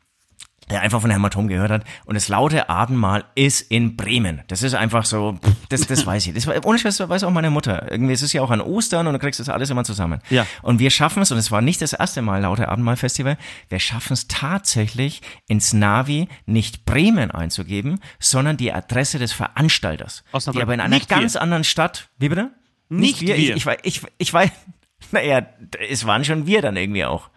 der 0.71 0.81
einfach 0.81 1.01
von 1.01 1.11
Hämatom 1.11 1.49
gehört 1.49 1.71
hat. 1.71 1.85
Und 2.05 2.15
das 2.15 2.29
laute 2.29 2.69
Abendmahl 2.69 3.25
ist 3.35 3.61
in 3.71 3.97
Bremen. 3.97 4.43
Das 4.49 4.63
ist 4.63 4.75
einfach 4.75 5.05
so, 5.05 5.35
pff, 5.43 5.53
das, 5.69 5.87
das 5.87 6.07
weiß 6.07 6.27
ich. 6.29 6.35
Das, 6.35 6.47
ohne 6.65 6.79
Scheiß 6.79 7.01
weiß 7.09 7.25
auch 7.25 7.31
meine 7.31 7.51
Mutter. 7.51 7.91
Irgendwie, 7.91 8.13
es 8.13 8.23
ist 8.23 8.33
ja 8.33 8.43
auch 8.43 8.51
an 8.51 8.61
Ostern 8.61 9.07
und 9.07 9.13
du 9.15 9.19
kriegst 9.19 9.41
das 9.41 9.49
alles 9.49 9.71
immer 9.71 9.85
zusammen. 9.85 10.21
Ja. 10.31 10.47
Und 10.63 10.79
wir 10.79 10.91
schaffen 10.91 11.23
es, 11.23 11.31
und 11.33 11.39
es 11.39 11.51
war 11.51 11.61
nicht 11.61 11.83
das 11.83 11.93
erste 11.93 12.23
Mal 12.23 12.41
laute 12.43 12.69
Abendmahl-Festival, 12.69 13.37
wir 13.69 13.79
schaffen 13.81 14.13
es 14.15 14.29
tatsächlich 14.29 15.21
ins 15.49 15.73
Navi 15.73 16.29
nicht 16.47 16.85
Bremen 16.85 17.31
einzugeben, 17.31 18.01
sondern 18.19 18.57
die 18.57 18.73
Adresse 18.73 19.19
des 19.19 19.33
Veranstalters. 19.33 20.25
Osnabrück. 20.33 20.61
Die 20.61 20.63
aber 20.63 20.75
in 20.75 20.81
einer 20.81 20.95
Nicht 20.95 21.11
wir. 21.11 21.17
ganz 21.19 21.37
anderen 21.37 21.65
Stadt. 21.65 22.09
Wie 22.19 22.29
bitte? 22.29 22.51
Nicht 22.89 23.21
wir. 23.21 23.37
Ich, 23.37 23.51
ich, 23.51 23.65
weiß- 23.67 23.79
ich, 23.83 24.03
ich 24.19 24.33
weiß, 24.33 24.51
naja, 25.13 25.47
es 25.89 26.07
waren 26.07 26.25
schon 26.25 26.47
wir 26.47 26.63
dann 26.63 26.77
irgendwie 26.77 27.05
auch. 27.05 27.31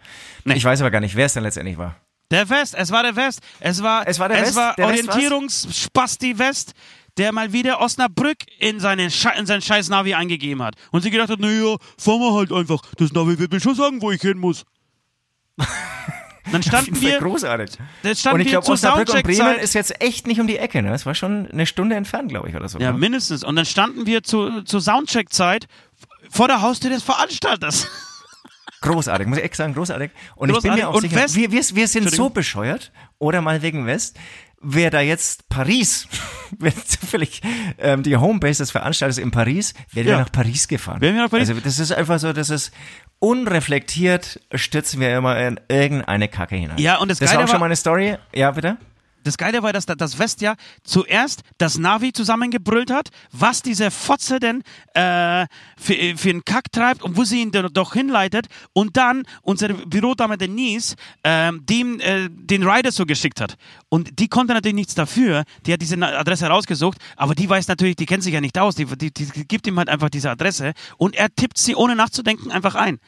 Nee. 0.44 0.54
Ich 0.54 0.64
weiß 0.64 0.80
aber 0.80 0.90
gar 0.90 1.00
nicht, 1.00 1.16
wer 1.16 1.26
es 1.26 1.34
dann 1.34 1.42
letztendlich 1.42 1.78
war. 1.78 1.96
Der 2.30 2.48
West, 2.48 2.74
es 2.76 2.90
war 2.90 3.02
der 3.02 3.14
West. 3.16 3.40
Es 3.60 3.82
war, 3.82 4.06
Es 4.06 4.18
war 4.18 4.28
der 4.28 4.38
es 4.38 4.48
West? 4.48 4.56
war 4.56 4.74
Der? 4.74 4.86
Orientierungsspasti 4.86 6.38
West, 6.38 6.72
der 7.16 7.32
mal 7.32 7.52
wieder 7.52 7.80
Osnabrück 7.80 8.38
in, 8.58 8.80
seine 8.80 9.10
Sche 9.10 9.30
in 9.38 9.46
sein 9.46 9.62
scheiß 9.62 9.88
Navi 9.88 10.14
eingegeben 10.14 10.62
hat. 10.62 10.74
Und 10.90 11.02
sie 11.02 11.10
gedacht 11.10 11.30
hat, 11.30 11.40
naja, 11.40 11.76
fahren 11.98 12.20
wir 12.20 12.34
halt 12.34 12.52
einfach. 12.52 12.82
Das 12.98 13.12
Navi 13.12 13.38
wird 13.38 13.52
mir 13.52 13.60
schon 13.60 13.74
sagen, 13.74 14.02
wo 14.02 14.10
ich 14.10 14.20
hin 14.20 14.38
muss. 14.38 14.64
Dann 16.52 16.62
standen 16.62 17.00
wir, 17.00 17.18
großartig. 17.18 17.70
dann 18.02 18.14
standen 18.14 18.36
Und 18.36 18.46
ich 18.46 18.52
glaube, 18.52 18.68
Osnabrück 18.68 19.12
und 19.12 19.22
Bremen 19.24 19.58
ist 19.58 19.74
jetzt 19.74 20.00
echt 20.00 20.28
nicht 20.28 20.40
um 20.40 20.46
die 20.46 20.58
Ecke. 20.58 20.80
Ne? 20.80 20.90
Das 20.90 21.04
war 21.04 21.14
schon 21.14 21.50
eine 21.50 21.66
Stunde 21.66 21.96
entfernt, 21.96 22.28
glaube 22.28 22.48
ich, 22.48 22.54
oder 22.54 22.68
so. 22.68 22.78
Ja, 22.78 22.92
ne? 22.92 22.98
mindestens. 22.98 23.42
Und 23.42 23.56
dann 23.56 23.64
standen 23.66 24.06
wir 24.06 24.22
zu, 24.22 24.62
zur 24.62 24.80
Soundcheck-Zeit 24.80 25.66
vor 26.30 26.46
der 26.46 26.60
Haustür 26.62 26.90
des 26.90 27.02
Veranstalters. 27.02 27.88
Großartig, 28.80 29.26
muss 29.26 29.38
ich 29.38 29.44
echt 29.44 29.56
sagen, 29.56 29.74
großartig. 29.74 30.10
Und 30.36 30.50
ich 30.50 30.54
bin 30.60 30.70
Großartig. 30.72 30.84
mir 30.84 30.88
auch 30.88 30.94
Und 30.94 31.00
sicher, 31.02 31.26
wir, 31.34 31.52
wir, 31.52 31.62
wir 31.76 31.88
sind 31.88 32.10
so 32.10 32.28
bescheuert, 32.30 32.92
oder 33.18 33.40
mal 33.40 33.62
wegen 33.62 33.86
West, 33.86 34.18
wer 34.60 34.90
da 34.90 35.00
jetzt 35.00 35.48
Paris, 35.48 36.08
wenn 36.58 36.74
zufällig 36.84 37.40
ähm, 37.78 38.02
die 38.02 38.16
Homebase 38.16 38.62
des 38.62 38.70
Veranstalters 38.70 39.18
in 39.18 39.30
Paris, 39.30 39.74
wären 39.92 40.06
Ja. 40.06 40.12
wir 40.14 40.18
nach 40.20 40.32
Paris 40.32 40.68
gefahren. 40.68 41.00
Wären 41.00 41.14
wir 41.14 41.22
nach 41.22 41.30
Paris? 41.30 41.48
Also 41.48 41.60
das 41.60 41.78
ist 41.78 41.92
einfach 41.92 42.18
so, 42.18 42.32
das 42.32 42.50
ist 42.50 42.72
unreflektiert, 43.18 44.40
stürzen 44.54 45.00
wir 45.00 45.16
immer 45.16 45.38
in 45.38 45.60
irgendeine 45.68 46.28
Kacke 46.28 46.56
hinein. 46.56 46.78
Ja, 46.78 46.96
und 46.98 47.10
das 47.10 47.18
Das 47.18 47.30
Geile 47.30 47.38
war 47.40 47.44
auch 47.44 47.50
schon 47.50 47.60
mal 47.60 47.66
eine 47.66 47.76
Story. 47.76 48.16
Ja, 48.34 48.50
bitte? 48.50 48.76
Das 49.26 49.36
Geile 49.38 49.62
war, 49.62 49.72
dass 49.72 49.86
da- 49.86 49.94
das 49.94 50.18
West 50.18 50.40
ja 50.40 50.54
zuerst 50.84 51.42
das 51.58 51.78
Navi 51.78 52.12
zusammengebrüllt 52.12 52.90
hat, 52.90 53.08
was 53.32 53.60
dieser 53.62 53.90
Fotze 53.90 54.38
denn 54.40 54.62
äh, 54.94 55.46
für, 55.76 56.16
für 56.16 56.30
einen 56.30 56.44
Kack 56.44 56.70
treibt 56.72 57.02
und 57.02 57.16
wo 57.16 57.24
sie 57.24 57.42
ihn 57.42 57.50
do- 57.50 57.68
doch 57.68 57.92
hinleitet 57.94 58.46
und 58.72 58.96
dann 58.96 59.24
unsere 59.42 59.74
Bürodame 59.74 60.38
Denise 60.38 60.94
ähm, 61.24 61.66
dem 61.66 61.98
äh, 62.00 62.28
den 62.30 62.62
Rider 62.66 62.92
so 62.92 63.04
geschickt 63.04 63.40
hat. 63.40 63.56
Und 63.88 64.18
die 64.20 64.28
konnte 64.28 64.54
natürlich 64.54 64.74
nichts 64.76 64.94
dafür, 64.94 65.44
die 65.66 65.72
hat 65.72 65.82
diese 65.82 65.96
Adresse 66.00 66.46
rausgesucht, 66.46 66.98
aber 67.16 67.34
die 67.34 67.48
weiß 67.48 67.68
natürlich, 67.68 67.96
die 67.96 68.06
kennt 68.06 68.22
sich 68.22 68.32
ja 68.34 68.40
nicht 68.40 68.56
aus, 68.58 68.76
die, 68.76 68.84
die, 68.86 69.10
die 69.12 69.46
gibt 69.48 69.66
ihm 69.66 69.76
halt 69.78 69.88
einfach 69.88 70.08
diese 70.10 70.30
Adresse 70.30 70.72
und 70.96 71.16
er 71.16 71.34
tippt 71.34 71.58
sie 71.58 71.74
ohne 71.74 71.96
nachzudenken 71.96 72.50
einfach 72.52 72.74
ein. 72.76 72.98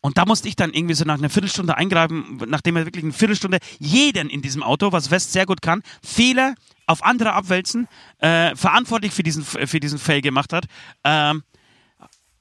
Und 0.00 0.16
da 0.16 0.24
musste 0.24 0.48
ich 0.48 0.56
dann 0.56 0.72
irgendwie 0.72 0.94
so 0.94 1.04
nach 1.04 1.18
einer 1.18 1.28
Viertelstunde 1.28 1.76
eingreifen, 1.76 2.42
nachdem 2.46 2.76
er 2.76 2.86
wirklich 2.86 3.04
eine 3.04 3.12
Viertelstunde 3.12 3.58
jeden 3.78 4.30
in 4.30 4.40
diesem 4.40 4.62
Auto, 4.62 4.92
was 4.92 5.10
West 5.10 5.32
sehr 5.32 5.44
gut 5.44 5.60
kann, 5.60 5.82
Fehler 6.02 6.54
auf 6.86 7.04
andere 7.04 7.34
abwälzen, 7.34 7.86
äh, 8.18 8.56
verantwortlich 8.56 9.12
für 9.12 9.22
diesen, 9.22 9.44
für 9.44 9.78
diesen 9.80 9.98
Fail 9.98 10.22
gemacht 10.22 10.52
hat, 10.52 10.64
ähm, 11.04 11.42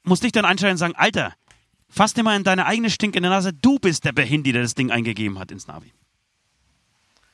musste 0.03 0.25
ich 0.25 0.31
dann 0.31 0.45
einschalten 0.45 0.75
und 0.75 0.77
sagen, 0.77 0.95
Alter, 0.95 1.33
fass 1.89 2.13
dir 2.13 2.23
mal 2.23 2.35
in 2.35 2.43
deine 2.43 2.65
eigene 2.65 2.89
stinkende 2.89 3.29
Nase, 3.29 3.53
du 3.53 3.77
bist 3.77 4.05
der 4.05 4.13
Behindi, 4.13 4.53
der 4.53 4.61
das 4.61 4.75
Ding 4.75 4.89
eingegeben 4.91 5.37
hat 5.37 5.51
ins 5.51 5.67
Navi. 5.67 5.91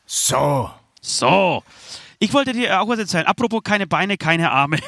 So. 0.05 0.71
So, 1.05 1.63
ich 2.17 2.33
wollte 2.33 2.51
dir 2.53 2.81
auch 2.81 2.87
was 2.87 2.97
erzählen. 2.97 3.27
Apropos 3.27 3.61
keine 3.63 3.85
Beine, 3.85 4.17
keine 4.17 4.51
Arme. 4.51 4.79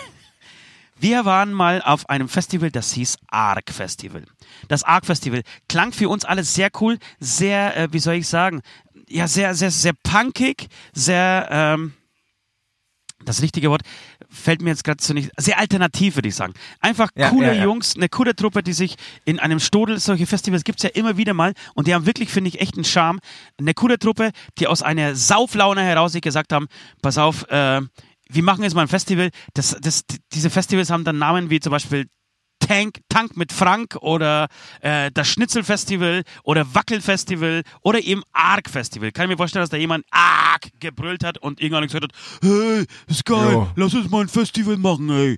Wir 1.00 1.26
waren 1.26 1.54
mal 1.54 1.82
auf 1.82 2.10
einem 2.10 2.28
Festival, 2.28 2.72
das 2.72 2.92
hieß 2.94 3.18
ARC 3.28 3.72
Festival. 3.72 4.24
Das 4.68 4.84
ARC 4.84 5.06
Festival 5.06 5.44
klang 5.70 5.92
für 5.92 6.10
uns 6.10 6.26
alles 6.26 6.54
sehr 6.54 6.70
cool, 6.82 6.98
sehr, 7.20 7.78
äh, 7.78 7.88
wie 7.92 8.00
soll 8.00 8.16
ich 8.16 8.28
sagen, 8.28 8.62
ja, 9.08 9.28
sehr, 9.28 9.54
sehr, 9.54 9.72
sehr 9.72 9.94
punkig, 9.94 10.68
sehr, 10.94 11.48
ähm, 11.52 11.94
das 13.26 13.42
richtige 13.42 13.70
Wort 13.70 13.82
fällt 14.30 14.62
mir 14.62 14.70
jetzt 14.70 14.84
gerade 14.84 15.04
so 15.04 15.14
nicht, 15.14 15.32
sehr 15.38 15.58
alternativ, 15.58 16.16
würde 16.16 16.30
ich 16.30 16.36
sagen. 16.36 16.54
Einfach 16.82 17.10
Ja, 17.16 17.30
coole 17.30 17.48
ja, 17.48 17.54
ja. 17.54 17.64
Jungs, 17.64 17.96
eine 17.96 18.10
coole 18.10 18.36
Truppe, 18.36 18.64
die 18.64 18.74
sich 18.74 18.96
in 19.26 19.40
einem 19.40 19.60
Stodel, 19.60 20.00
solche 20.00 20.26
Festivals 20.26 20.64
gibt's 20.64 20.84
ja 20.84 20.90
immer 20.90 21.18
wieder 21.18 21.34
mal 21.34 21.54
und 21.76 21.88
die 21.88 21.96
haben 21.96 22.06
wirklich, 22.06 22.30
finde 22.30 22.50
ich, 22.50 22.60
echt 22.60 22.76
einen 22.76 22.86
Charme. 22.86 23.20
Eine 23.58 23.74
coole 23.74 24.00
Truppe, 24.00 24.32
die 24.60 24.68
aus 24.68 24.82
einer 24.82 25.16
Sauflaune 25.16 25.82
heraus 25.82 26.12
sich 26.12 26.22
gesagt 26.22 26.54
haben, 26.54 26.68
pass 27.02 27.18
auf, 27.18 27.50
äh, 27.50 27.82
wir 28.30 28.44
machen 28.44 28.64
jetzt 28.64 28.74
mal 28.74 28.82
ein 28.82 28.88
Festival. 28.88 29.30
Das, 29.54 29.76
das, 29.82 30.04
diese 30.34 30.50
Festivals 30.50 30.90
haben 30.90 31.04
dann 31.04 31.18
Namen 31.18 31.50
wie 31.50 31.60
zum 31.60 31.72
Beispiel 31.72 32.08
Tank, 32.60 33.00
Tank 33.08 33.38
mit 33.38 33.52
Frank 33.52 33.96
oder 34.02 34.48
äh, 34.82 35.12
das 35.14 35.28
Schnitzelfestival 35.28 36.24
oder 36.44 36.74
Wackelfestival 36.74 37.62
oder 37.82 38.02
eben 38.02 38.24
Arc 38.34 38.70
Festival. 38.70 39.12
Kann 39.12 39.26
ich 39.26 39.30
mir 39.30 39.38
vorstellen, 39.38 39.62
dass 39.64 39.70
da 39.70 39.78
jemand 39.78 40.06
Arc 40.12 40.70
gebrüllt 40.80 41.24
hat 41.24 41.38
und 41.38 41.62
irgendwann 41.62 41.84
gesagt 41.84 42.04
hat, 42.04 42.12
hey, 42.42 42.86
ist 43.08 43.26
geil, 43.26 43.54
Jo. 43.54 43.70
lass 43.76 43.94
uns 43.94 44.10
mal 44.10 44.22
ein 44.22 44.28
Festival 44.28 44.78
machen, 44.78 45.10
ey. 45.10 45.38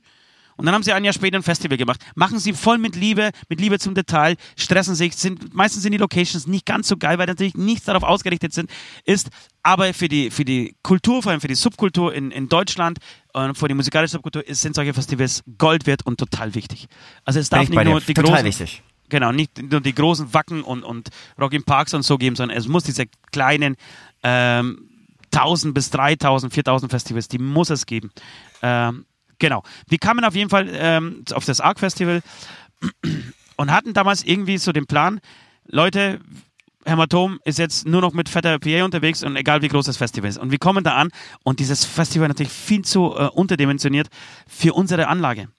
Und 0.60 0.66
dann 0.66 0.76
haben 0.76 0.84
sie 0.84 0.92
ein 0.92 1.06
Jahr 1.06 1.14
später 1.14 1.38
ein 1.38 1.44
Festival 1.44 1.78
gemacht. 1.78 2.02
Machen 2.16 2.38
sie 2.38 2.52
voll 2.52 2.78
mit 2.80 2.98
Liebe, 2.98 3.32
mit 3.48 3.62
Liebe 3.62 3.80
zum 3.80 3.96
Detail, 3.96 4.36
stressen 4.58 4.94
sich, 4.94 5.16
sind, 5.16 5.54
meistens 5.54 5.84
sind 5.84 5.94
die 5.94 5.98
Locations 5.98 6.48
nicht 6.48 6.66
ganz 6.66 6.90
so 6.90 6.98
geil, 6.98 7.18
weil 7.18 7.28
natürlich 7.28 7.56
nichts 7.56 7.86
darauf 7.86 8.04
ausgerichtet 8.04 8.52
sind, 8.52 8.70
ist, 9.06 9.30
aber 9.64 9.94
für 9.94 10.10
die, 10.10 10.32
für 10.32 10.44
die 10.44 10.76
Kultur, 10.84 11.24
vor 11.24 11.32
allem 11.32 11.40
für 11.40 11.48
die 11.48 11.56
Subkultur 11.56 12.14
in, 12.14 12.32
in 12.32 12.50
Deutschland 12.50 13.00
und 13.32 13.58
für 13.58 13.70
die 13.70 13.74
musikalische 13.74 14.12
Subkultur 14.12 14.46
ist, 14.46 14.62
sind 14.62 14.76
solche 14.76 14.94
Festivals 14.94 15.44
Gold 15.58 15.88
wert 15.88 16.06
und 16.06 16.20
total 16.20 16.54
wichtig. 16.56 16.88
Also 17.24 17.40
es 17.40 17.50
darf 17.50 17.64
ich 17.64 17.70
nicht 17.70 17.78
bei 17.78 17.86
dir. 17.86 17.92
nur 17.92 18.02
die 18.02 18.14
Total 18.14 18.44
großen, 18.44 18.46
wichtig. 18.46 18.84
Genau, 19.08 19.32
nicht 19.32 19.62
nur 19.62 19.80
die 19.80 19.96
großen 19.96 20.34
Wacken 20.34 20.64
und, 20.64 20.84
und 20.84 21.08
Rock 21.40 21.54
in 21.54 21.64
Parks 21.64 21.94
und 21.94 22.04
so 22.04 22.18
geben, 22.18 22.36
sondern 22.36 22.58
es 22.58 22.68
muss 22.68 22.84
diese 22.84 23.06
kleinen 23.32 23.78
ähm, 24.24 24.90
1000 25.34 25.74
bis 25.74 25.90
3000, 25.92 26.54
4000 26.54 26.92
Festivals, 26.92 27.30
die 27.30 27.40
muss 27.40 27.70
es 27.70 27.86
geben. 27.86 28.12
Ähm, 28.62 29.06
genau. 29.40 29.64
Wir 29.88 29.98
kamen 29.98 30.24
auf 30.24 30.36
jeden 30.36 30.50
Fall 30.50 30.70
ähm, 30.72 31.24
auf 31.34 31.46
das 31.46 31.60
ARC 31.62 31.80
Festival 31.80 32.22
und 33.58 33.72
hatten 33.72 33.94
damals 33.94 34.24
irgendwie 34.24 34.58
so 34.58 34.72
den 34.72 34.86
Plan, 34.86 35.20
Leute, 35.66 36.20
Hämatom 36.86 37.40
ist 37.44 37.60
jetzt 37.60 37.86
nur 37.86 38.02
noch 38.02 38.14
mit 38.14 38.30
fetter 38.30 38.58
PA 38.58 38.86
unterwegs 38.86 39.24
und 39.24 39.36
egal 39.36 39.62
wie 39.62 39.68
groß 39.68 39.86
das 39.86 39.98
Festival 39.98 40.30
ist. 40.30 40.38
Und 40.38 40.52
wir 40.52 40.58
kommen 40.58 40.84
da 40.84 40.96
an 40.96 41.10
und 41.44 41.60
dieses 41.60 41.86
Festival 41.86 42.28
natürlich 42.28 42.54
viel 42.54 42.84
zu 42.84 43.16
äh, 43.16 43.28
unterdimensioniert 43.28 44.08
für 44.48 44.74
unsere 44.74 45.08
Anlage. 45.08 45.50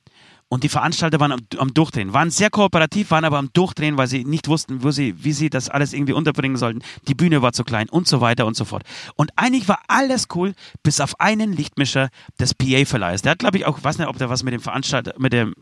Und 0.53 0.65
die 0.65 0.69
Veranstalter 0.69 1.21
waren 1.21 1.31
am, 1.31 1.41
am 1.59 1.73
Durchdrehen, 1.73 2.13
waren 2.13 2.31
sehr 2.31 2.51
kooperativ, 2.51 3.13
waren 3.13 3.25
aber 3.25 3.39
am 3.39 3.53
Durchdrehen, 3.53 3.97
weil 3.97 4.09
sie 4.09 4.25
nicht 4.25 4.49
wussten, 4.49 4.83
wo 4.83 4.91
sie, 4.91 5.15
wie 5.23 5.33
sie 5.33 5.49
das 5.49 5.69
alles 5.69 5.93
irgendwie 5.93 6.13
unterbringen 6.13 6.57
sollten. 6.57 6.83
Die 7.07 7.15
Bühne 7.15 7.41
war 7.41 7.53
zu 7.53 7.63
klein 7.63 7.89
und 7.89 8.09
so 8.09 8.21
weiter 8.21 8.47
und 8.47 8.57
so 8.57 8.65
fort. 8.65 8.83
Und 9.15 9.31
eigentlich 9.37 9.69
war 9.69 9.81
alles 9.87 10.27
cool, 10.35 10.55
bis 10.83 11.01
auf 11.01 11.21
einen 11.21 11.53
Lichtmischer 11.53 12.09
des 12.41 12.55
PA-Verleihers. 12.55 13.23
Der 13.23 13.31
hat, 13.31 13.39
glaube 13.39 13.59
ich, 13.59 13.65
auch, 13.65 13.85
weiß 13.85 13.99
nicht, 13.99 14.09
ob 14.09 14.19
der 14.19 14.29
was 14.29 14.43
mit 14.43 14.53
dem 14.53 14.61
Veranstalter, 14.61 15.15
mit 15.19 15.33
dem 15.33 15.55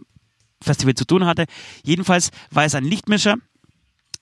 Festival 0.63 0.95
zu 0.95 1.05
tun 1.05 1.27
hatte. 1.27 1.45
Jedenfalls 1.85 2.31
war 2.51 2.65
es 2.65 2.75
ein 2.75 2.85
Lichtmischer, 2.85 3.37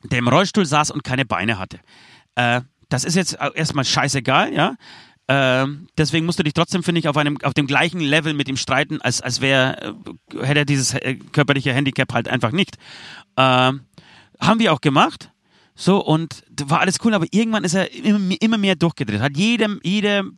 der 0.02 0.18
im 0.18 0.26
Rollstuhl 0.26 0.66
saß 0.66 0.90
und 0.90 1.04
keine 1.04 1.24
Beine 1.24 1.60
hatte. 1.60 1.78
Äh, 2.34 2.62
das 2.88 3.04
ist 3.04 3.14
jetzt 3.14 3.38
erstmal 3.54 3.84
scheißegal, 3.84 4.52
ja. 4.52 4.74
Ähm, 5.28 5.88
deswegen 5.98 6.24
musst 6.24 6.38
du 6.38 6.44
dich 6.44 6.54
trotzdem, 6.54 6.82
finde 6.82 7.00
ich, 7.00 7.08
auf 7.08 7.16
einem, 7.16 7.38
auf 7.42 7.54
dem 7.54 7.66
gleichen 7.66 8.00
Level 8.00 8.32
mit 8.32 8.48
ihm 8.48 8.56
streiten, 8.56 9.00
als, 9.00 9.20
als 9.20 9.40
wäre, 9.40 9.94
äh, 10.32 10.46
hätte 10.46 10.60
er 10.60 10.64
dieses 10.64 10.94
äh, 10.94 11.16
körperliche 11.32 11.72
Handicap 11.72 12.12
halt 12.12 12.28
einfach 12.28 12.52
nicht. 12.52 12.76
Ähm, 13.36 13.80
haben 14.40 14.60
wir 14.60 14.72
auch 14.72 14.80
gemacht. 14.80 15.30
So, 15.74 16.02
und 16.02 16.42
war 16.64 16.80
alles 16.80 16.98
cool, 17.04 17.12
aber 17.12 17.26
irgendwann 17.32 17.64
ist 17.64 17.74
er 17.74 17.92
immer, 17.92 18.34
immer 18.40 18.56
mehr 18.56 18.76
durchgedreht. 18.76 19.20
Hat 19.20 19.36
jedem, 19.36 19.78
jede 19.82 20.32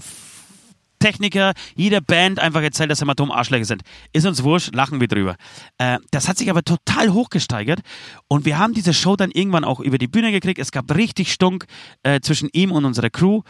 Techniker, 0.99 1.53
jede 1.77 2.03
Band 2.03 2.41
einfach 2.41 2.63
erzählt, 2.63 2.91
dass 2.91 3.01
Hämatom 3.01 3.31
Arschlöcher 3.31 3.65
sind. 3.65 3.83
Ist 4.13 4.27
uns 4.27 4.43
wurscht, 4.43 4.75
lachen 4.75 5.01
wir 5.01 5.09
drüber. 5.09 5.37
Äh, 5.79 5.99
das 6.11 6.29
hat 6.29 6.39
sich 6.39 6.51
aber 6.51 6.63
total 6.63 7.13
hochgesteigert 7.13 7.81
und 8.27 8.45
wir 8.45 8.59
haben 8.59 8.75
diese 8.75 8.93
Show 8.93 9.17
dann 9.17 9.31
irgendwann 9.31 9.65
auch 9.65 9.81
über 9.81 9.99
die 9.99 10.09
Bühne 10.09 10.33
gekriegt. 10.33 10.59
Es 10.59 10.73
gab 10.73 10.93
richtig 10.95 11.33
Stunk 11.33 11.67
äh, 12.03 12.21
zwischen 12.21 12.49
ihm 12.53 12.73
und 12.73 12.85
unserer 12.85 13.11
Crew. 13.11 13.43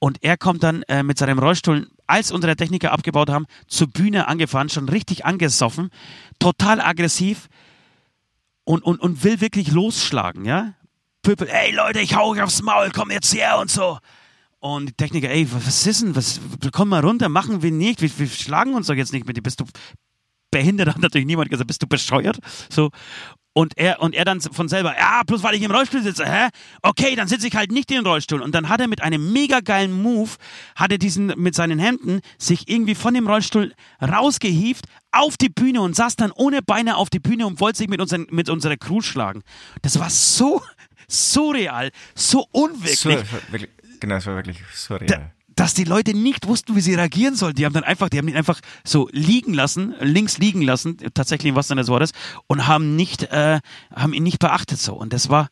Und 0.00 0.22
er 0.22 0.36
kommt 0.36 0.62
dann 0.62 0.82
äh, 0.84 1.02
mit 1.02 1.18
seinem 1.18 1.38
Rollstuhl, 1.38 1.88
als 2.06 2.30
unsere 2.30 2.56
Techniker 2.56 2.92
abgebaut 2.92 3.30
haben, 3.30 3.46
zur 3.66 3.88
Bühne 3.88 4.28
angefahren, 4.28 4.68
schon 4.68 4.88
richtig 4.88 5.24
angesoffen, 5.24 5.90
total 6.38 6.80
aggressiv 6.80 7.48
und, 8.64 8.84
und, 8.84 9.00
und 9.00 9.24
will 9.24 9.40
wirklich 9.40 9.72
losschlagen, 9.72 10.44
ja? 10.44 10.74
Pöbel, 11.22 11.48
ey 11.48 11.74
Leute, 11.74 12.00
ich 12.00 12.14
hau 12.14 12.30
euch 12.30 12.40
aufs 12.40 12.62
Maul, 12.62 12.90
komm 12.94 13.10
jetzt 13.10 13.34
her 13.34 13.58
und 13.58 13.70
so. 13.70 13.98
Und 14.60 14.86
die 14.86 14.92
Techniker, 14.92 15.30
ey, 15.30 15.48
was 15.50 15.86
ist 15.86 16.02
denn, 16.02 16.16
was, 16.16 16.40
komm 16.72 16.88
mal 16.90 17.04
runter, 17.04 17.28
machen 17.28 17.62
wir 17.62 17.70
nicht, 17.70 18.00
wir, 18.00 18.18
wir 18.18 18.26
schlagen 18.28 18.74
uns 18.74 18.86
doch 18.86 18.94
jetzt 18.94 19.12
nicht 19.12 19.26
mit 19.26 19.36
dir, 19.36 19.42
bist 19.42 19.60
du 19.60 19.64
behindert, 20.50 20.88
hat 20.88 20.98
natürlich 20.98 21.26
niemand 21.26 21.50
gesagt, 21.50 21.66
bist 21.66 21.82
du 21.82 21.86
bescheuert? 21.86 22.38
So. 22.70 22.90
Und 23.58 23.76
er, 23.76 24.00
und 24.00 24.14
er 24.14 24.24
dann 24.24 24.40
von 24.40 24.68
selber, 24.68 24.96
ja, 24.96 25.22
bloß 25.26 25.42
weil 25.42 25.56
ich 25.56 25.62
im 25.62 25.72
Rollstuhl 25.72 26.00
sitze, 26.00 26.24
hä? 26.24 26.46
Okay, 26.80 27.16
dann 27.16 27.26
sitze 27.26 27.48
ich 27.48 27.56
halt 27.56 27.72
nicht 27.72 27.90
in 27.90 27.96
den 27.96 28.06
Rollstuhl. 28.06 28.40
Und 28.40 28.54
dann 28.54 28.68
hat 28.68 28.80
er 28.80 28.86
mit 28.86 29.02
einem 29.02 29.32
mega 29.32 29.58
geilen 29.58 30.00
Move, 30.00 30.30
hat 30.76 30.92
er 30.92 30.98
diesen, 30.98 31.34
mit 31.36 31.56
seinen 31.56 31.80
Händen 31.80 32.20
sich 32.38 32.68
irgendwie 32.68 32.94
von 32.94 33.14
dem 33.14 33.26
Rollstuhl 33.26 33.74
rausgehieft 34.00 34.84
auf 35.10 35.36
die 35.36 35.48
Bühne 35.48 35.80
und 35.80 35.96
saß 35.96 36.14
dann 36.14 36.30
ohne 36.30 36.62
Beine 36.62 36.98
auf 36.98 37.10
die 37.10 37.18
Bühne 37.18 37.48
und 37.48 37.58
wollte 37.58 37.78
sich 37.78 37.88
mit, 37.88 38.00
unseren, 38.00 38.28
mit 38.30 38.48
unserer 38.48 38.76
Crew 38.76 39.00
schlagen. 39.00 39.42
Das 39.82 39.98
war 39.98 40.08
so 40.08 40.62
surreal, 41.08 41.90
so 42.14 42.46
unwirklich 42.52 43.04
war 43.06 43.24
wirklich, 43.50 43.70
genau, 43.98 44.14
das 44.14 44.26
war 44.26 44.36
wirklich 44.36 44.58
surreal. 44.72 45.06
da, 45.08 45.32
dass 45.58 45.74
die 45.74 45.84
Leute 45.84 46.14
nicht 46.14 46.46
wussten, 46.46 46.76
wie 46.76 46.80
sie 46.80 46.94
reagieren 46.94 47.34
sollen. 47.34 47.54
Die 47.56 47.66
haben 47.66 47.72
dann 47.72 47.82
einfach, 47.82 48.08
die 48.08 48.18
haben 48.18 48.28
ihn 48.28 48.36
einfach 48.36 48.60
so 48.84 49.08
liegen 49.10 49.54
lassen, 49.54 49.92
links 49.98 50.38
liegen 50.38 50.62
lassen, 50.62 50.98
tatsächlich 51.14 51.50
im 51.50 51.56
wahrsten 51.56 51.72
Sinne 51.74 51.80
des 51.80 51.88
Wortes, 51.88 52.12
und 52.46 52.68
haben 52.68 52.94
nicht, 52.94 53.24
äh, 53.24 53.58
haben 53.92 54.12
ihn 54.12 54.22
nicht 54.22 54.38
beachtet 54.38 54.78
so. 54.78 54.94
Und 54.94 55.12
das 55.12 55.30
war, 55.30 55.48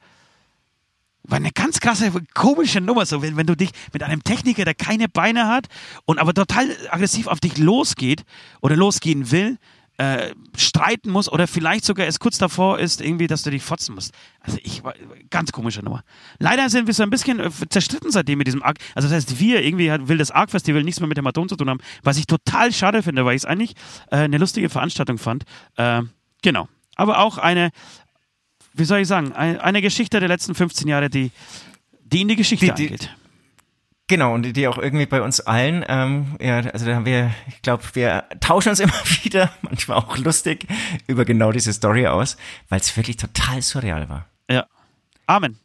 war 1.24 1.38
eine 1.38 1.50
ganz 1.50 1.80
krasse, 1.80 2.12
komische 2.34 2.80
Nummer, 2.80 3.04
so 3.04 3.20
wenn, 3.20 3.36
wenn 3.36 3.48
du 3.48 3.56
dich 3.56 3.70
mit 3.92 4.04
einem 4.04 4.22
Techniker, 4.22 4.64
der 4.64 4.74
keine 4.74 5.08
Beine 5.08 5.48
hat 5.48 5.66
und 6.04 6.20
aber 6.20 6.34
total 6.34 6.68
aggressiv 6.88 7.26
auf 7.26 7.40
dich 7.40 7.58
losgeht 7.58 8.22
oder 8.60 8.76
losgehen 8.76 9.32
will, 9.32 9.58
äh, 9.98 10.34
streiten 10.56 11.10
muss 11.10 11.30
oder 11.30 11.46
vielleicht 11.46 11.84
sogar 11.84 12.06
es 12.06 12.18
kurz 12.18 12.36
davor 12.38 12.78
ist, 12.78 13.00
irgendwie, 13.00 13.26
dass 13.26 13.42
du 13.42 13.50
dich 13.50 13.62
fotzen 13.62 13.94
musst. 13.94 14.12
Also 14.40 14.58
ich 14.62 14.84
war 14.84 14.94
ganz 15.30 15.52
komische 15.52 15.80
Nummer. 15.82 16.02
Leider 16.38 16.68
sind 16.68 16.86
wir 16.86 16.92
so 16.94 17.02
ein 17.02 17.08
bisschen 17.10 17.40
äh, 17.40 17.50
zerstritten 17.70 18.10
seitdem 18.10 18.36
mit 18.38 18.46
diesem 18.46 18.62
Arc. 18.62 18.78
Also 18.94 19.08
das 19.08 19.16
heißt, 19.16 19.40
wir 19.40 19.64
irgendwie 19.64 19.90
hat, 19.90 20.06
will 20.08 20.18
das 20.18 20.30
Arc 20.30 20.50
Festival 20.50 20.82
nichts 20.84 21.00
mehr 21.00 21.08
mit 21.08 21.16
Hämatom 21.16 21.48
zu 21.48 21.56
tun 21.56 21.70
haben, 21.70 21.80
was 22.02 22.18
ich 22.18 22.26
total 22.26 22.72
schade 22.72 23.02
finde, 23.02 23.24
weil 23.24 23.36
ich 23.36 23.42
es 23.42 23.46
eigentlich 23.46 23.74
äh, 24.10 24.16
eine 24.16 24.36
lustige 24.38 24.68
Veranstaltung 24.68 25.16
fand. 25.18 25.44
Äh, 25.76 26.02
genau. 26.42 26.68
Aber 26.96 27.18
auch 27.20 27.38
eine, 27.38 27.70
wie 28.74 28.84
soll 28.84 29.00
ich 29.00 29.08
sagen, 29.08 29.32
eine, 29.32 29.62
eine 29.64 29.80
Geschichte 29.82 30.20
der 30.20 30.28
letzten 30.28 30.54
15 30.54 30.88
Jahre, 30.88 31.08
die, 31.10 31.30
die 32.04 32.20
in 32.20 32.28
die 32.28 32.36
Geschichte 32.36 32.66
Die- 32.66 32.74
die- 32.74 32.84
angeht. 32.94 33.10
Genau, 34.08 34.34
und 34.34 34.42
die- 34.44 34.68
auch 34.68 34.78
irgendwie 34.78 35.06
bei 35.06 35.20
uns 35.20 35.40
allen, 35.40 35.84
ähm, 35.88 36.36
ja, 36.40 36.58
also 36.60 36.86
da 36.86 36.94
haben 36.94 37.06
wir, 37.06 37.32
ich 37.48 37.60
glaube, 37.62 37.82
wir 37.94 38.24
tauschen 38.40 38.68
uns 38.70 38.80
immer 38.86 38.92
wieder, 39.22 39.50
manchmal 39.62 39.98
auch 39.98 40.16
lustig, 40.18 40.66
über 41.08 41.24
genau 41.24 41.50
diese 41.50 41.72
Story 41.72 42.06
aus, 42.06 42.36
weil 42.68 42.78
es 42.80 42.96
wirklich 42.96 43.16
total 43.16 43.62
surreal 43.62 44.08
war. 44.08 44.26
Ja. 44.48 44.66
Amen. 45.26 45.58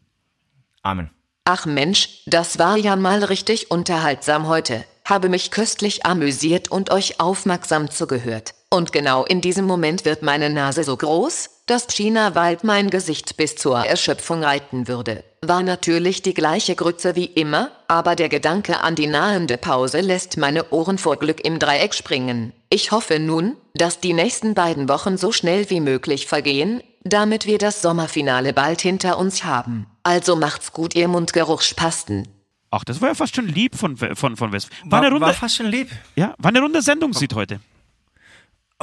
Amen. 0.81 1.11
Ach 1.45 1.65
Mensch, 1.67 2.23
das 2.25 2.57
war 2.57 2.77
ja 2.77 2.95
mal 2.95 3.23
richtig 3.23 3.69
unterhaltsam 3.69 4.47
heute. 4.47 4.85
Habe 5.05 5.29
mich 5.29 5.51
köstlich 5.51 6.05
amüsiert 6.05 6.69
und 6.69 6.91
euch 6.91 7.19
aufmerksam 7.19 7.91
zugehört. 7.91 8.53
Und 8.74 8.93
genau 8.93 9.26
in 9.26 9.41
diesem 9.41 9.65
Moment 9.65 10.05
wird 10.05 10.22
meine 10.22 10.49
Nase 10.49 10.86
so 10.86 10.95
groß, 10.95 11.49
dass 11.65 11.88
China 11.88 12.36
Wald 12.36 12.63
mein 12.63 12.89
Gesicht 12.89 13.36
bis 13.36 13.57
zur 13.57 13.78
Erschöpfung 13.80 14.45
reiten 14.45 14.88
würde. 14.88 15.26
War 15.41 15.61
natürlich 15.61 16.22
die 16.22 16.34
gleiche 16.34 16.76
Grütze 16.76 17.17
wie 17.17 17.26
immer, 17.26 17.72
aber 17.89 18.15
der 18.15 18.30
Gedanke 18.30 18.80
an 18.80 18.95
die 18.95 19.07
nahende 19.07 19.57
Pause 19.57 19.99
lässt 19.99 20.38
meine 20.38 20.72
Ohren 20.72 20.97
vor 20.97 21.17
Glück 21.17 21.43
im 21.43 21.59
Dreieck 21.59 21.93
springen. 21.93 22.53
Ich 22.69 22.91
hoffe 22.91 23.19
nun, 23.19 23.57
dass 23.74 23.99
die 23.99 24.13
nächsten 24.13 24.53
beiden 24.53 24.88
Wochen 24.88 25.17
so 25.17 25.34
schnell 25.34 25.69
wie 25.69 25.82
möglich 25.82 26.28
vergehen, 26.28 26.82
damit 27.03 27.47
wir 27.47 27.57
das 27.57 27.82
Sommerfinale 27.82 28.53
bald 28.53 28.80
hinter 28.80 29.17
uns 29.17 29.43
haben. 29.43 29.88
Also 30.03 30.38
macht's 30.38 30.72
gut, 30.72 30.95
ihr 30.95 31.09
Mundgeruchsspasten. 31.09 32.26
Ach, 32.69 32.86
das 32.86 33.01
war 33.01 33.09
ja 33.09 33.15
fast 33.15 33.36
schon 33.36 33.47
lieb 33.47 33.76
von, 33.76 33.97
von, 33.97 34.38
von 34.38 34.51
West. 34.53 34.69
War, 34.86 34.91
War, 34.91 34.99
eine 35.01 35.09
Runde, 35.11 35.28
war 35.28 35.34
fast 35.34 35.57
schon 35.57 35.65
lieb. 35.65 35.89
ja, 36.15 36.36
war 36.38 36.49
eine 36.49 36.61
runde 36.61 36.82
Sendung 36.82 37.11
sieht 37.11 37.36
heute. 37.36 37.59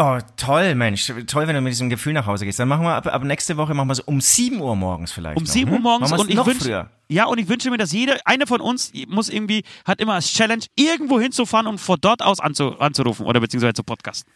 Oh, 0.00 0.20
toll, 0.36 0.76
Mensch. 0.76 1.12
Toll, 1.26 1.48
wenn 1.48 1.56
du 1.56 1.60
mit 1.60 1.72
diesem 1.72 1.90
Gefühl 1.90 2.12
nach 2.12 2.24
Hause 2.24 2.44
gehst. 2.44 2.60
Dann 2.60 2.68
machen 2.68 2.84
wir 2.84 2.94
ab, 2.94 3.08
ab 3.08 3.24
nächste 3.24 3.56
Woche 3.56 3.74
machen 3.74 3.88
wir 3.88 3.94
es 3.94 4.00
um 4.00 4.20
7 4.20 4.60
Uhr 4.60 4.76
morgens 4.76 5.10
vielleicht. 5.10 5.36
Um 5.36 5.42
noch, 5.42 5.50
7 5.50 5.68
Uhr 5.68 5.76
hm? 5.78 5.82
morgens 5.82 6.10
Machen 6.10 6.18
wir 6.18 6.22
und 6.22 6.30
ich 6.30 6.36
noch 6.36 6.46
wünsche 6.46 6.64
früher. 6.66 6.90
ja 7.08 7.24
und 7.26 7.38
ich 7.38 7.48
wünsche 7.48 7.68
mir, 7.68 7.78
dass 7.78 7.90
jeder 7.90 8.16
einer 8.24 8.46
von 8.46 8.60
uns 8.60 8.92
muss 9.08 9.28
irgendwie 9.28 9.64
hat 9.84 10.00
immer 10.00 10.14
als 10.14 10.32
Challenge 10.32 10.62
irgendwo 10.76 11.18
hinzufahren 11.18 11.66
und 11.66 11.78
von 11.78 11.98
dort 12.00 12.22
aus 12.22 12.38
anzu, 12.38 12.78
anzurufen 12.78 13.26
oder 13.26 13.40
beziehungsweise 13.40 13.74
zu 13.74 13.82
podcasten. 13.82 14.32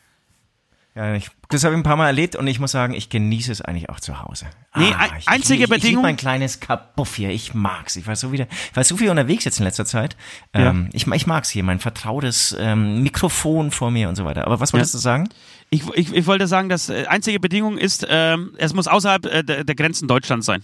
Ja, 0.95 1.15
ich, 1.15 1.31
das 1.49 1.65
habe 1.65 1.75
ich 1.75 1.81
ein 1.81 1.85
paar 1.85 1.97
Mal 1.97 2.09
erlebt 2.09 2.37
und 2.37 2.47
ich 2.47 2.61
muss 2.61 2.71
sagen, 2.73 2.93
ich 2.93 3.09
genieße 3.09 3.51
es 3.51 3.63
eigentlich 3.63 3.89
auch 3.89 3.99
zu 3.99 4.21
Hause. 4.21 4.45
Nee, 4.77 4.93
ein- 4.93 5.11
ich, 5.19 5.27
einzige 5.27 5.65
ich, 5.65 5.71
ich, 5.71 5.77
ich 5.77 5.83
Bedingung- 5.83 5.89
liebe 5.89 6.03
mein 6.03 6.17
kleines 6.19 6.61
Kabuff 6.61 7.15
hier. 7.17 7.31
Ich 7.31 7.55
mag's. 7.55 7.97
Ich 7.97 8.07
war 8.07 8.15
so 8.15 8.31
wieder, 8.31 8.47
ich 8.71 8.77
war 8.77 8.85
so 8.85 8.99
viel 8.99 9.09
unterwegs 9.09 9.45
jetzt 9.47 9.59
in 9.59 9.65
letzter 9.65 9.87
Zeit. 9.87 10.17
Ja. 10.55 10.69
Ähm, 10.69 10.91
ich, 10.93 11.07
ich 11.07 11.27
mag's 11.27 11.49
hier, 11.49 11.63
mein 11.65 11.79
vertrautes 11.79 12.55
ähm, 12.61 13.03
Mikrofon 13.03 13.71
vor 13.71 13.91
mir 13.91 14.11
und 14.11 14.17
so 14.17 14.27
weiter. 14.27 14.45
Aber 14.47 14.61
was 14.61 14.75
wolltest 14.75 14.93
Ja. 14.93 14.99
du 14.99 15.03
sagen? 15.03 15.29
Ich, 15.71 15.83
ich, 15.95 16.13
ich 16.15 16.27
wollte 16.27 16.47
sagen, 16.47 16.69
dass 16.69 16.91
äh, 16.91 17.07
einzige 17.07 17.41
Bedingung 17.41 17.79
ist, 17.79 18.07
ähm, 18.11 18.53
es 18.59 18.75
muss 18.75 18.87
außerhalb 18.87 19.25
äh, 19.25 19.43
der, 19.43 19.65
der 19.65 19.75
Grenzen 19.75 20.09
Deutschlands 20.09 20.45
sein. 20.45 20.63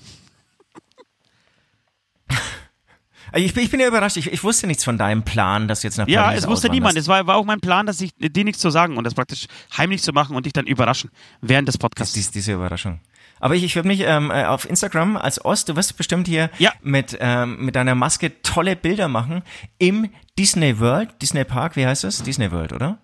Also 2.29 2.43
Ich 3.35 3.55
bin, 3.55 3.65
ich 3.65 3.71
bin 3.71 3.81
ja 3.81 3.87
überrascht. 3.89 4.17
Ich, 4.17 4.33
ich 4.33 4.43
wusste 4.45 4.67
nichts 4.67 4.85
von 4.85 4.99
deinem 4.99 5.23
Plan, 5.23 5.69
dass 5.69 5.81
du 5.83 5.87
jetzt 5.89 5.99
nach 5.99 6.09
Ja, 6.09 6.25
Paris 6.25 6.41
es 6.41 6.49
wusste 6.49 6.69
niemand. 6.71 6.97
Es 6.97 7.09
war, 7.09 7.27
war 7.27 7.37
auch 7.37 7.45
mein 7.45 7.61
Plan, 7.61 7.87
dass 7.87 8.01
ich 8.01 8.13
dir 8.19 8.45
nichts 8.45 8.61
zu 8.61 8.71
sagen 8.71 8.97
und 8.97 9.05
das 9.05 9.15
praktisch 9.15 9.47
heimlich 9.77 10.03
zu 10.03 10.13
machen 10.13 10.37
und 10.37 10.47
dich 10.47 10.53
dann 10.53 10.67
überraschen 10.67 11.11
während 11.41 11.69
des 11.69 11.75
Das 11.75 11.81
Podcasts. 11.81 12.17
ist 12.17 12.35
diese 12.35 12.53
Überraschung. 12.55 13.01
Aber 13.41 13.55
ich, 13.55 13.63
ich 13.63 13.77
würde 13.77 13.87
mich 13.89 14.01
ähm, 14.01 14.31
äh, 14.33 14.45
auf 14.47 14.69
Instagram 14.69 15.17
als 15.17 15.45
Ost, 15.45 15.69
du 15.69 15.77
wirst 15.77 15.97
bestimmt 15.97 16.27
hier 16.27 16.51
Ja. 16.59 16.73
mit, 16.83 17.17
ähm, 17.21 17.65
mit 17.65 17.77
deiner 17.77 17.95
Maske 17.95 18.43
tolle 18.43 18.75
Bilder 18.75 19.07
machen 19.09 19.43
im 19.79 20.09
Disney 20.39 20.81
World, 20.81 21.11
Disney 21.23 21.45
Park, 21.45 21.77
wie 21.77 21.87
heißt 21.87 22.03
das? 22.05 22.23
Disney 22.23 22.51
World, 22.51 22.73
oder? 22.73 22.99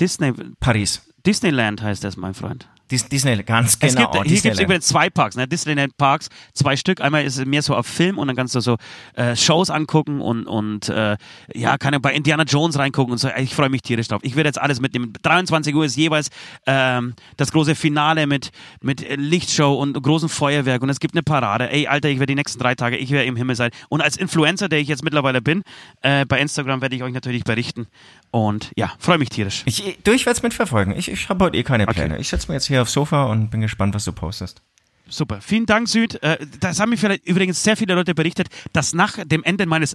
Disney, 0.00 0.32
Paris. 0.60 1.02
Disneyland 1.26 1.82
heißt 1.82 2.02
das, 2.04 2.16
mein 2.16 2.34
Freund. 2.34 2.68
Dis 2.94 3.08
Disney, 3.08 3.42
ganz 3.42 3.76
Es 3.80 3.94
genau. 3.94 4.10
gibt, 4.10 4.14
hier 4.14 4.22
gibt 4.22 4.26
es 4.26 4.42
Disneyland. 4.42 4.60
übrigens 4.60 4.86
zwei 4.86 5.10
Parks, 5.10 5.36
ne? 5.36 5.48
Disneyland 5.48 5.96
Parks, 5.96 6.28
zwei 6.52 6.76
Stück. 6.76 7.00
Einmal 7.00 7.24
ist 7.24 7.38
es 7.38 7.44
mehr 7.44 7.62
so 7.62 7.74
auf 7.74 7.86
Film 7.86 8.18
und 8.18 8.28
dann 8.28 8.36
kannst 8.36 8.54
du 8.54 8.60
so 8.60 8.76
äh, 9.14 9.34
Shows 9.34 9.68
angucken 9.70 10.20
und, 10.20 10.46
und 10.46 10.88
äh, 10.88 11.16
ja, 11.54 11.76
kann 11.78 12.00
bei 12.00 12.12
Indiana 12.12 12.44
Jones 12.44 12.78
reingucken 12.78 13.12
und 13.12 13.18
so. 13.18 13.28
Ich 13.36 13.54
freue 13.54 13.68
mich 13.68 13.82
tierisch 13.82 14.08
drauf. 14.08 14.20
Ich 14.22 14.36
werde 14.36 14.48
jetzt 14.48 14.60
alles 14.60 14.80
mitnehmen. 14.80 15.12
23 15.22 15.74
Uhr 15.74 15.84
ist 15.84 15.96
jeweils 15.96 16.28
ähm, 16.66 17.14
das 17.36 17.50
große 17.50 17.74
Finale 17.74 18.26
mit, 18.26 18.50
mit 18.80 19.04
Lichtshow 19.16 19.74
und 19.74 20.00
großem 20.00 20.28
Feuerwerk 20.28 20.82
und 20.82 20.90
es 20.90 21.00
gibt 21.00 21.14
eine 21.14 21.22
Parade. 21.22 21.70
Ey, 21.70 21.88
Alter, 21.88 22.08
ich 22.08 22.18
werde 22.18 22.30
die 22.32 22.36
nächsten 22.36 22.60
drei 22.60 22.74
Tage, 22.74 22.96
ich 22.96 23.10
werde 23.10 23.26
im 23.26 23.36
Himmel 23.36 23.56
sein. 23.56 23.70
Und 23.88 24.02
als 24.02 24.16
Influencer, 24.16 24.68
der 24.68 24.78
ich 24.78 24.88
jetzt 24.88 25.02
mittlerweile 25.02 25.42
bin, 25.42 25.62
äh, 26.02 26.24
bei 26.26 26.38
Instagram 26.40 26.80
werde 26.80 26.94
ich 26.94 27.02
euch 27.02 27.12
natürlich 27.12 27.44
berichten. 27.44 27.86
Und 28.34 28.72
ja, 28.74 28.92
freue 28.98 29.18
mich 29.18 29.28
tierisch. 29.28 29.62
Ich, 29.64 29.96
du, 30.02 30.10
ich 30.10 30.26
werde 30.26 30.38
es 30.38 30.42
mitverfolgen. 30.42 30.92
Ich, 30.96 31.08
ich 31.08 31.28
habe 31.28 31.44
heute 31.44 31.56
eh 31.56 31.62
keine 31.62 31.84
Okay. 31.84 32.00
Pläne. 32.00 32.18
Ich 32.18 32.30
setze 32.30 32.48
mir 32.48 32.54
jetzt 32.54 32.66
hier 32.66 32.82
aufs 32.82 32.92
Sofa 32.92 33.26
und 33.26 33.48
bin 33.50 33.60
gespannt, 33.60 33.94
was 33.94 34.04
du 34.06 34.10
postest. 34.10 34.60
Super. 35.08 35.40
Vielen 35.40 35.66
Dank, 35.66 35.86
Süd. 35.86 36.20
Äh, 36.20 36.44
das 36.58 36.80
haben 36.80 36.90
mir 36.90 36.96
vielleicht 36.96 37.24
übrigens 37.28 37.62
sehr 37.62 37.76
viele 37.76 37.94
Leute 37.94 38.12
berichtet, 38.12 38.48
dass 38.72 38.92
nach 38.92 39.18
dem 39.24 39.44
Ende 39.44 39.66
meines, 39.66 39.94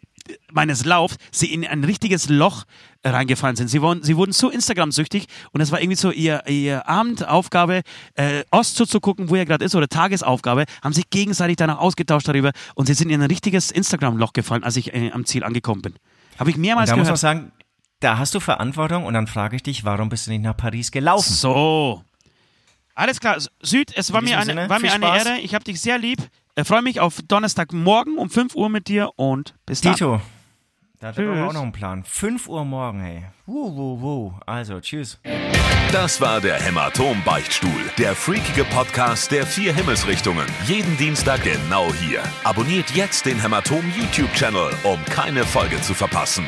meines 0.54 0.86
Laufs 0.86 1.18
sie 1.32 1.52
in 1.54 1.68
ein 1.68 1.84
richtiges 1.84 2.30
Loch 2.30 2.64
reingefallen 3.04 3.58
sind. 3.58 3.68
Sie 3.68 3.82
wurden, 3.82 4.04
sie 4.04 4.16
wurden 4.16 4.32
so 4.32 4.50
Instagram-süchtig 4.50 5.26
und 5.52 5.60
es 5.60 5.74
war 5.74 5.82
irgendwie 5.82 5.98
so 5.98 6.10
ihr, 6.10 6.48
ihr 6.48 6.88
Abendaufgabe, 6.88 7.82
äh, 8.16 8.44
Ost 8.52 8.78
zuzugucken, 8.78 9.30
wo 9.30 9.36
er 9.36 9.46
gerade 9.46 9.66
ist, 9.66 9.76
oder 9.76 9.90
Tagesaufgabe, 9.90 10.64
haben 10.82 10.94
sich 10.94 11.10
gegenseitig 11.10 11.58
danach 11.58 11.80
ausgetauscht 11.80 12.30
darüber 12.30 12.52
und 12.76 12.86
sie 12.86 12.94
sind 12.94 13.10
in 13.10 13.22
ein 13.22 13.28
richtiges 13.30 13.70
Instagram-Loch 13.70 14.32
gefallen, 14.32 14.64
als 14.64 14.78
ich 14.78 14.94
äh, 14.94 15.12
am 15.12 15.26
Ziel 15.26 15.44
angekommen 15.44 15.82
bin. 15.82 15.96
Habe 16.38 16.52
ich 16.52 16.56
mehrmals 16.56 16.90
da 16.90 16.96
muss 16.96 17.00
man 17.00 17.16
gehört. 17.16 17.20
sagen, 17.20 17.52
da 18.00 18.18
hast 18.18 18.34
du 18.36 18.40
Verantwortung 18.40 19.06
und 19.06 19.14
dann 19.14 19.28
frage 19.28 19.56
ich 19.56 19.64
dich, 19.64 19.84
warum 19.86 20.10
bist 20.10 20.28
du 20.28 20.32
nicht 20.32 20.44
nach 20.44 20.56
Paris 20.56 20.92
gelaufen? 20.92 21.34
So. 21.34 22.04
Alles 22.96 23.20
klar. 23.20 23.38
Süd, 23.62 23.92
es 23.96 24.12
war 24.14 24.22
mir 24.22 24.38
eine, 24.38 24.46
Sinne, 24.46 24.70
war 24.70 24.80
mir 24.80 24.92
eine 24.94 25.06
Spaß. 25.06 25.26
Ehre. 25.26 25.40
Ich 25.40 25.54
habe 25.54 25.64
dich 25.64 25.80
sehr 25.82 25.98
lieb. 25.98 26.20
Ich 26.56 26.68
freue 26.68 26.82
mich 26.82 27.00
auf 27.00 27.22
Donnerstagmorgen 27.28 28.18
um 28.18 28.30
5 28.30 28.56
Uhr 28.56 28.70
mit 28.70 28.88
dir 28.88 29.12
und 29.16 29.56
bis 29.66 29.82
dann. 29.82 29.94
Tito, 29.94 30.22
da 31.00 31.08
hat 31.08 31.18
er 31.18 31.24
Tschüss. 31.24 31.48
auch 31.48 31.54
noch 31.54 31.62
einen 31.62 31.72
Plan. 31.72 32.04
5 32.04 32.48
Uhr 32.50 32.66
morgen, 32.66 33.00
hey. 33.00 33.26
Wuh, 33.46 33.74
wuh, 33.76 34.02
wuh. 34.02 34.34
Also, 34.46 34.82
tschüss. 34.82 35.20
Das 35.94 36.20
war 36.22 36.42
der 36.42 36.62
Hämatom-Beichtstuhl, 36.62 37.70
der 37.98 38.14
freakige 38.16 38.64
Podcast 38.66 39.32
der 39.32 39.46
vier 39.48 39.74
Himmelsrichtungen. 39.74 40.46
Jeden 40.66 40.98
Dienstag 40.98 41.44
genau 41.44 41.92
hier. 41.94 42.22
Abonniert 42.44 42.92
jetzt 42.92 43.26
den 43.26 43.42
Hämatom-YouTube-Channel, 43.42 44.72
um 44.84 45.04
keine 45.06 45.46
Folge 45.46 45.82
zu 45.82 45.94
verpassen. 45.94 46.46